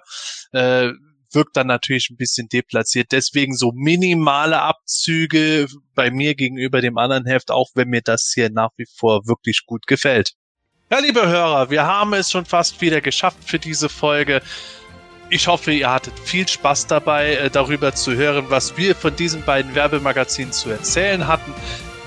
äh, 0.52 0.90
wirkt 1.31 1.57
dann 1.57 1.68
natürlich 1.68 2.10
ein 2.10 2.18
bisschen 2.18 2.47
deplatziert. 2.49 3.11
Deswegen 3.11 3.56
so 3.56 3.72
minimale 3.73 4.61
Abzüge 4.61 5.68
bei 5.95 6.11
mir 6.11 6.35
gegenüber 6.35 6.81
dem 6.81 6.97
anderen 6.97 7.26
Heft, 7.26 7.51
auch 7.51 7.69
wenn 7.76 7.89
mir 7.89 8.01
das 8.01 8.31
hier 8.34 8.49
nach 8.49 8.72
wie 8.77 8.88
vor 8.97 9.27
wirklich 9.27 9.64
gut 9.65 9.88
gefällt. 9.88 10.34
Ja, 10.91 10.99
liebe 10.99 11.27
Hörer, 11.27 11.69
wir 11.69 11.85
haben 11.85 12.14
es 12.14 12.31
schon 12.31 12.45
fast 12.45 12.81
wieder 12.81 12.99
geschafft 12.99 13.38
für 13.45 13.60
diese 13.60 13.89
Folge. 13.89 14.41
Ich 15.30 15.47
hoffe, 15.47 15.72
ihr 15.72 15.91
hattet 15.91 16.18
viel 16.18 16.47
Spaß 16.47 16.88
dabei, 16.88 17.35
äh, 17.35 17.49
darüber 17.51 17.93
zu 17.93 18.15
hören, 18.15 18.45
was 18.49 18.76
wir 18.77 18.95
von 18.95 19.15
diesen 19.15 19.43
beiden 19.43 19.76
Werbemagazinen 19.76 20.51
zu 20.51 20.72
erzählen 20.72 21.27
hatten. 21.27 21.53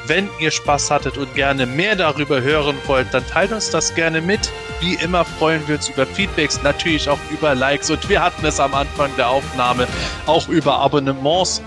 Wenn 0.08 0.28
ihr 0.40 0.50
Spaß 0.50 0.90
hattet 0.90 1.16
und 1.16 1.32
gerne 1.36 1.66
mehr 1.66 1.94
darüber 1.94 2.42
hören 2.42 2.76
wollt, 2.86 3.14
dann 3.14 3.24
teilt 3.24 3.52
uns 3.52 3.70
das 3.70 3.94
gerne 3.94 4.20
mit. 4.20 4.50
Wie 4.82 4.94
immer 4.94 5.24
freuen 5.24 5.66
wir 5.68 5.76
uns 5.76 5.88
über 5.88 6.04
Feedbacks, 6.04 6.60
natürlich 6.64 7.08
auch 7.08 7.18
über 7.30 7.54
Likes 7.54 7.88
und 7.88 8.08
wir 8.08 8.20
hatten 8.20 8.44
es 8.44 8.58
am 8.58 8.74
Anfang 8.74 9.14
der 9.16 9.28
Aufnahme 9.28 9.86
auch 10.26 10.48
über 10.48 10.80
Abonnements. 10.80 11.62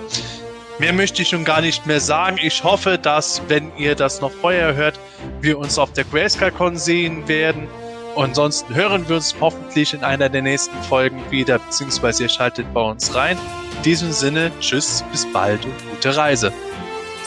Mehr 0.79 0.91
möchte 0.91 1.21
ich 1.21 1.29
schon 1.29 1.45
gar 1.45 1.61
nicht 1.61 1.85
mehr 1.85 2.01
sagen. 2.01 2.37
Ich 2.43 2.61
hoffe, 2.65 2.97
dass, 2.97 3.41
wenn 3.47 3.71
ihr 3.77 3.95
das 3.95 4.19
noch 4.19 4.31
vorher 4.31 4.75
hört, 4.75 4.99
wir 5.39 5.57
uns 5.57 5.79
auf 5.79 5.93
der 5.93 6.03
GrayscaleCon 6.03 6.75
sehen 6.75 7.25
werden. 7.29 7.69
Ansonsten 8.17 8.75
hören 8.75 9.07
wir 9.07 9.15
uns 9.15 9.33
hoffentlich 9.39 9.93
in 9.93 10.03
einer 10.03 10.27
der 10.27 10.41
nächsten 10.41 10.75
Folgen 10.83 11.21
wieder, 11.29 11.59
beziehungsweise 11.59 12.23
ihr 12.23 12.29
schaltet 12.29 12.73
bei 12.73 12.81
uns 12.81 13.15
rein. 13.15 13.37
In 13.77 13.83
diesem 13.83 14.11
Sinne, 14.11 14.51
tschüss, 14.59 15.05
bis 15.13 15.25
bald 15.31 15.63
und 15.63 15.73
gute 15.89 16.17
Reise. 16.17 16.51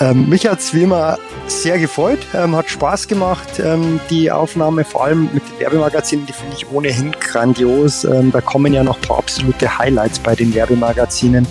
Ähm, 0.00 0.28
mich 0.28 0.46
hat's 0.46 0.72
wie 0.74 0.84
immer 0.84 1.18
sehr 1.48 1.78
gefreut, 1.78 2.20
ähm, 2.32 2.54
hat 2.54 2.70
Spaß 2.70 3.08
gemacht, 3.08 3.58
ähm, 3.58 3.98
die 4.10 4.30
Aufnahme, 4.30 4.84
vor 4.84 5.04
allem 5.04 5.28
mit 5.32 5.42
den 5.48 5.58
Werbemagazinen, 5.58 6.24
die 6.26 6.32
finde 6.32 6.54
ich 6.56 6.70
ohnehin 6.70 7.12
grandios. 7.18 8.04
Ähm, 8.04 8.30
da 8.30 8.40
kommen 8.40 8.72
ja 8.72 8.84
noch 8.84 8.96
ein 8.96 9.02
paar 9.02 9.18
absolute 9.18 9.78
Highlights 9.78 10.20
bei 10.20 10.36
den 10.36 10.54
Werbemagazinen. 10.54 11.46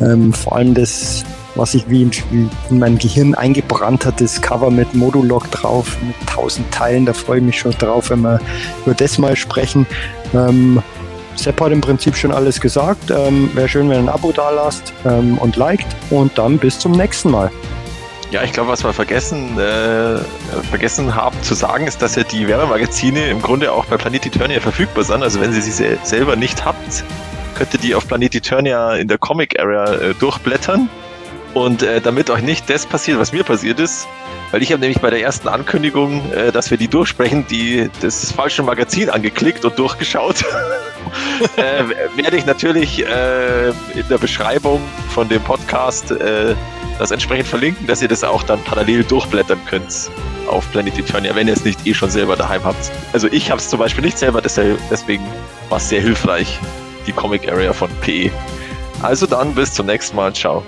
Ähm, 0.00 0.32
vor 0.32 0.56
allem 0.56 0.74
das, 0.74 1.24
was 1.54 1.72
sich 1.72 1.88
wie 1.88 2.02
in, 2.02 2.10
wie 2.30 2.48
in 2.70 2.78
mein 2.80 2.98
Gehirn 2.98 3.34
eingebrannt 3.36 4.06
hat, 4.06 4.20
das 4.20 4.42
Cover 4.42 4.72
mit 4.72 4.92
Modulog 4.94 5.48
drauf, 5.52 5.96
mit 6.02 6.16
tausend 6.28 6.68
Teilen, 6.72 7.06
da 7.06 7.12
freue 7.12 7.38
ich 7.38 7.44
mich 7.44 7.58
schon 7.60 7.72
drauf, 7.72 8.10
wenn 8.10 8.22
wir 8.22 8.40
über 8.84 8.94
das 8.94 9.18
mal 9.18 9.36
sprechen. 9.36 9.86
Ähm, 10.34 10.82
Sepp 11.36 11.60
hat 11.60 11.72
im 11.72 11.80
Prinzip 11.80 12.16
schon 12.16 12.32
alles 12.32 12.60
gesagt. 12.60 13.10
Ähm, 13.10 13.50
Wäre 13.54 13.68
schön, 13.68 13.88
wenn 13.88 13.96
ihr 13.96 14.02
ein 14.02 14.08
Abo 14.08 14.32
da 14.32 14.50
lasst 14.50 14.92
ähm, 15.04 15.38
und 15.38 15.56
liked. 15.56 15.86
Und 16.10 16.36
dann 16.38 16.58
bis 16.58 16.78
zum 16.78 16.92
nächsten 16.92 17.30
Mal. 17.30 17.50
Ja, 18.34 18.42
ich 18.42 18.52
glaube, 18.52 18.68
was 18.68 18.82
wir 18.82 18.92
vergessen, 18.92 19.56
äh, 19.60 20.18
vergessen 20.68 21.14
haben 21.14 21.40
zu 21.44 21.54
sagen, 21.54 21.86
ist, 21.86 22.02
dass 22.02 22.16
ja 22.16 22.24
die 22.24 22.48
Werbemagazine 22.48 23.28
im 23.28 23.40
Grunde 23.40 23.70
auch 23.70 23.84
bei 23.84 23.96
Planet 23.96 24.26
Eternia 24.26 24.58
verfügbar 24.58 25.04
sind. 25.04 25.22
Also 25.22 25.40
wenn 25.40 25.54
ihr 25.54 25.62
sie 25.62 25.70
se 25.70 25.98
selber 26.02 26.34
nicht 26.34 26.64
habt, 26.64 27.04
könnt 27.54 27.72
ihr 27.74 27.78
die 27.78 27.94
auf 27.94 28.08
Planet 28.08 28.34
Eternia 28.34 28.96
in 28.96 29.06
der 29.06 29.18
Comic 29.18 29.60
Area 29.60 29.84
äh, 29.94 30.14
durchblättern. 30.14 30.88
Und 31.52 31.84
äh, 31.84 32.00
damit 32.00 32.28
euch 32.28 32.42
nicht 32.42 32.68
das 32.68 32.86
passiert, 32.86 33.20
was 33.20 33.30
mir 33.30 33.44
passiert 33.44 33.78
ist, 33.78 34.08
weil 34.50 34.64
ich 34.64 34.72
habe 34.72 34.80
nämlich 34.80 35.00
bei 35.00 35.10
der 35.10 35.22
ersten 35.22 35.46
Ankündigung, 35.46 36.32
äh, 36.32 36.50
dass 36.50 36.72
wir 36.72 36.76
die 36.76 36.88
durchsprechen, 36.88 37.46
die 37.46 37.88
das 38.00 38.32
falsche 38.32 38.64
Magazin 38.64 39.10
angeklickt 39.10 39.64
und 39.64 39.78
durchgeschaut. 39.78 40.44
äh, 41.56 41.84
werde 42.20 42.36
ich 42.36 42.46
natürlich 42.46 43.06
äh, 43.06 43.68
in 43.68 44.08
der 44.10 44.18
Beschreibung 44.18 44.82
von 45.10 45.28
dem 45.28 45.40
Podcast 45.40 46.10
äh, 46.10 46.56
das 46.98 47.10
entsprechend 47.10 47.48
verlinken, 47.48 47.86
dass 47.86 48.02
ihr 48.02 48.08
das 48.08 48.24
auch 48.24 48.42
dann 48.42 48.62
parallel 48.64 49.04
durchblättern 49.04 49.58
könnt 49.66 50.10
auf 50.48 50.70
Planet 50.72 50.98
Eternia, 50.98 51.34
wenn 51.34 51.48
ihr 51.48 51.54
es 51.54 51.64
nicht 51.64 51.86
eh 51.86 51.94
schon 51.94 52.10
selber 52.10 52.36
daheim 52.36 52.62
habt. 52.64 52.92
Also 53.12 53.28
ich 53.28 53.50
habe 53.50 53.60
es 53.60 53.68
zum 53.68 53.78
Beispiel 53.78 54.04
nicht 54.04 54.18
selber, 54.18 54.40
deswegen 54.40 55.24
war 55.68 55.78
es 55.78 55.88
sehr 55.88 56.00
hilfreich, 56.00 56.58
die 57.06 57.12
Comic 57.12 57.50
Area 57.50 57.72
von 57.72 57.90
PE. 58.00 58.30
Also 59.02 59.26
dann 59.26 59.54
bis 59.54 59.72
zum 59.72 59.86
nächsten 59.86 60.16
Mal. 60.16 60.32
Ciao. 60.32 60.62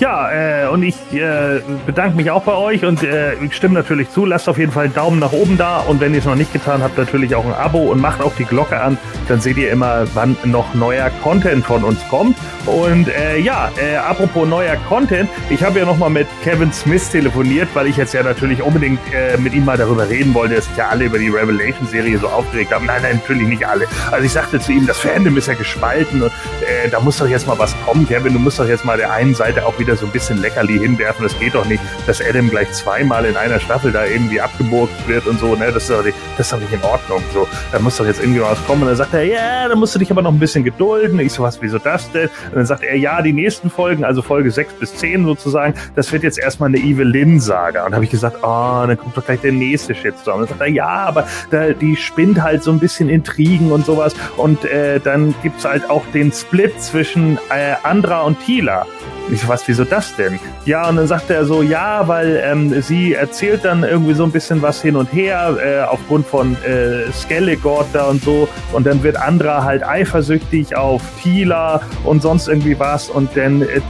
Ja, 0.00 0.30
äh, 0.64 0.66
und 0.68 0.82
ich 0.82 0.96
äh, 1.12 1.60
bedanke 1.84 2.16
mich 2.16 2.30
auch 2.30 2.42
bei 2.44 2.54
euch 2.54 2.86
und 2.86 3.02
äh, 3.02 3.34
stimme 3.50 3.74
natürlich 3.74 4.10
zu. 4.10 4.24
Lasst 4.24 4.48
auf 4.48 4.56
jeden 4.56 4.72
Fall 4.72 4.84
einen 4.84 4.94
Daumen 4.94 5.18
nach 5.18 5.32
oben 5.32 5.58
da 5.58 5.80
und 5.80 6.00
wenn 6.00 6.14
ihr 6.14 6.20
es 6.20 6.24
noch 6.24 6.36
nicht 6.36 6.54
getan 6.54 6.82
habt, 6.82 6.96
natürlich 6.96 7.34
auch 7.34 7.44
ein 7.44 7.52
Abo 7.52 7.80
und 7.80 8.00
macht 8.00 8.22
auch 8.22 8.32
die 8.34 8.46
Glocke 8.46 8.80
an. 8.80 8.96
Dann 9.28 9.42
seht 9.42 9.58
ihr 9.58 9.70
immer, 9.70 10.06
wann 10.14 10.38
noch 10.44 10.72
neuer 10.72 11.10
Content 11.22 11.66
von 11.66 11.84
uns 11.84 12.00
kommt. 12.08 12.38
Und 12.64 13.08
äh, 13.08 13.40
ja, 13.40 13.70
äh, 13.76 13.96
apropos 13.96 14.48
neuer 14.48 14.76
Content, 14.88 15.28
ich 15.50 15.62
habe 15.62 15.80
ja 15.80 15.84
nochmal 15.84 16.08
mit 16.08 16.26
Kevin 16.42 16.72
Smith 16.72 17.10
telefoniert, 17.10 17.68
weil 17.74 17.86
ich 17.86 17.98
jetzt 17.98 18.14
ja 18.14 18.22
natürlich 18.22 18.62
unbedingt 18.62 19.00
äh, 19.12 19.36
mit 19.36 19.52
ihm 19.52 19.66
mal 19.66 19.76
darüber 19.76 20.08
reden 20.08 20.32
wollte, 20.32 20.54
dass 20.54 20.64
sich 20.64 20.78
ja 20.78 20.88
alle 20.88 21.04
über 21.04 21.18
die 21.18 21.28
Revelation-Serie 21.28 22.18
so 22.18 22.28
aufgeregt 22.28 22.72
haben. 22.72 22.86
Nein, 22.86 23.02
nein, 23.02 23.20
natürlich 23.22 23.48
nicht 23.48 23.66
alle. 23.66 23.84
Also 24.10 24.24
ich 24.24 24.32
sagte 24.32 24.60
zu 24.60 24.72
ihm, 24.72 24.86
das 24.86 24.96
Fandom 24.96 25.36
ist 25.36 25.48
ja 25.48 25.54
gespalten 25.54 26.22
und 26.22 26.32
äh, 26.62 26.88
da 26.90 27.00
muss 27.00 27.18
doch 27.18 27.28
jetzt 27.28 27.46
mal 27.46 27.58
was 27.58 27.76
kommen, 27.84 28.08
Kevin. 28.08 28.32
Du 28.32 28.38
musst 28.38 28.58
doch 28.58 28.66
jetzt 28.66 28.86
mal 28.86 28.96
der 28.96 29.12
einen 29.12 29.34
Seite 29.34 29.66
auch 29.66 29.78
wieder 29.78 29.89
so 29.96 30.06
ein 30.06 30.12
bisschen 30.12 30.38
Leckerli 30.38 30.78
hinwerfen. 30.78 31.22
Das 31.22 31.38
geht 31.38 31.54
doch 31.54 31.64
nicht, 31.64 31.82
dass 32.06 32.20
Adam 32.20 32.50
gleich 32.50 32.72
zweimal 32.72 33.24
in 33.24 33.36
einer 33.36 33.60
Staffel 33.60 33.92
da 33.92 34.04
irgendwie 34.04 34.40
abgeburgt 34.40 35.08
wird 35.08 35.26
und 35.26 35.38
so. 35.38 35.54
Ne? 35.54 35.70
Das, 35.72 35.84
ist 35.84 35.90
doch 35.90 36.04
nicht, 36.04 36.16
das 36.36 36.46
ist 36.46 36.52
doch 36.52 36.60
nicht 36.60 36.72
in 36.72 36.82
Ordnung. 36.82 37.22
So, 37.32 37.46
da 37.72 37.78
muss 37.78 37.96
doch 37.96 38.06
jetzt 38.06 38.20
irgendwie 38.20 38.40
was 38.40 38.64
kommen. 38.66 38.82
Und 38.82 38.88
dann 38.88 38.96
sagt 38.96 39.14
er, 39.14 39.24
ja, 39.24 39.68
da 39.68 39.74
musst 39.74 39.94
du 39.94 39.98
dich 39.98 40.10
aber 40.10 40.22
noch 40.22 40.32
ein 40.32 40.38
bisschen 40.38 40.64
gedulden. 40.64 41.18
Ich 41.20 41.32
so, 41.32 41.42
was, 41.42 41.60
wieso 41.62 41.78
das 41.78 42.10
denn? 42.12 42.28
Und 42.48 42.56
dann 42.56 42.66
sagt 42.66 42.82
er, 42.82 42.96
ja, 42.96 43.22
die 43.22 43.32
nächsten 43.32 43.70
Folgen, 43.70 44.04
also 44.04 44.22
Folge 44.22 44.50
6 44.50 44.74
bis 44.74 44.94
10 44.96 45.24
sozusagen, 45.24 45.74
das 45.96 46.12
wird 46.12 46.22
jetzt 46.22 46.38
erstmal 46.38 46.68
eine 46.68 46.78
Evelyn-Saga. 46.78 47.86
Und 47.86 47.94
habe 47.94 48.04
ich 48.04 48.10
gesagt, 48.10 48.38
oh, 48.42 48.84
dann 48.86 48.96
kommt 48.96 49.16
doch 49.16 49.24
gleich 49.24 49.40
der 49.40 49.52
nächste 49.52 49.94
Shitstorm. 49.94 50.40
Und 50.40 50.50
dann 50.50 50.58
sagt 50.58 50.60
er, 50.68 50.74
ja, 50.74 50.88
aber 50.88 51.26
da, 51.50 51.72
die 51.72 51.96
spinnt 51.96 52.42
halt 52.42 52.62
so 52.62 52.70
ein 52.70 52.78
bisschen 52.78 53.08
Intrigen 53.08 53.72
und 53.72 53.86
sowas. 53.86 54.14
Und 54.36 54.64
äh, 54.64 55.00
dann 55.00 55.34
gibt's 55.42 55.64
halt 55.64 55.88
auch 55.88 56.02
den 56.12 56.32
Split 56.32 56.80
zwischen 56.80 57.38
äh, 57.50 57.74
Andra 57.82 58.22
und 58.22 58.38
Tila. 58.40 58.86
Ich 59.30 59.42
so, 59.42 59.48
was, 59.48 59.66
wieso 59.68 59.84
das 59.84 60.14
denn? 60.16 60.40
Ja, 60.64 60.88
und 60.88 60.96
dann 60.96 61.06
sagt 61.06 61.30
er 61.30 61.44
so, 61.44 61.62
ja, 61.62 62.06
weil 62.08 62.42
ähm, 62.44 62.82
sie 62.82 63.14
erzählt 63.14 63.64
dann 63.64 63.84
irgendwie 63.84 64.14
so 64.14 64.24
ein 64.24 64.32
bisschen 64.32 64.60
was 64.60 64.82
hin 64.82 64.96
und 64.96 65.12
her, 65.12 65.56
äh, 65.62 65.80
aufgrund 65.82 66.26
von 66.26 66.56
äh, 66.64 67.10
Skelligord 67.12 67.86
da 67.92 68.06
und 68.06 68.22
so. 68.22 68.48
Und 68.72 68.86
dann 68.86 69.02
wird 69.02 69.16
Andra 69.16 69.64
halt 69.64 69.86
eifersüchtig 69.86 70.76
auf 70.76 71.02
Tila 71.22 71.80
und 72.04 72.22
sonst 72.22 72.48
irgendwie 72.48 72.78
was. 72.78 73.08
Und 73.08 73.36
dann 73.36 73.62
äh, 73.62 73.80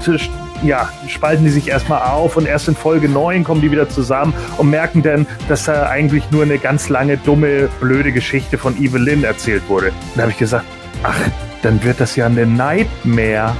ja, 0.62 0.90
spalten 1.08 1.44
die 1.44 1.50
sich 1.50 1.68
erstmal 1.68 2.02
auf 2.02 2.36
und 2.36 2.46
erst 2.46 2.68
in 2.68 2.76
Folge 2.76 3.08
9 3.08 3.44
kommen 3.44 3.60
die 3.60 3.70
wieder 3.70 3.88
zusammen 3.88 4.34
und 4.58 4.68
merken 4.70 5.02
dann, 5.02 5.26
dass 5.48 5.64
da 5.64 5.88
eigentlich 5.88 6.30
nur 6.30 6.42
eine 6.42 6.58
ganz 6.58 6.88
lange, 6.88 7.16
dumme, 7.16 7.68
blöde 7.80 8.12
Geschichte 8.12 8.58
von 8.58 8.76
Evelyn 8.76 9.24
erzählt 9.24 9.62
wurde. 9.68 9.92
Da 10.14 10.22
habe 10.22 10.32
ich 10.32 10.38
gesagt, 10.38 10.66
ach, 11.02 11.16
dann 11.62 11.82
wird 11.82 12.00
das 12.00 12.16
ja 12.16 12.26
eine 12.26 12.46
Nightmare. 12.46 13.54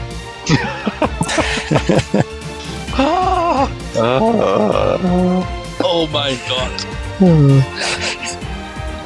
Oh 5.83 6.07
mein 6.13 6.39
Gott. 6.49 6.87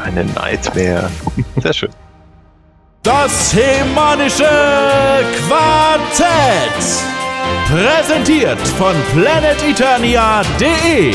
Eine 0.05 0.25
Nightmare. 0.25 1.09
Sehr 1.62 1.73
schön. 1.73 1.91
Das 3.03 3.55
Hemanische 3.55 4.49
Quartett. 5.49 6.85
Präsentiert 7.69 8.61
von 8.79 8.95
planeteternia.de. 9.15 11.15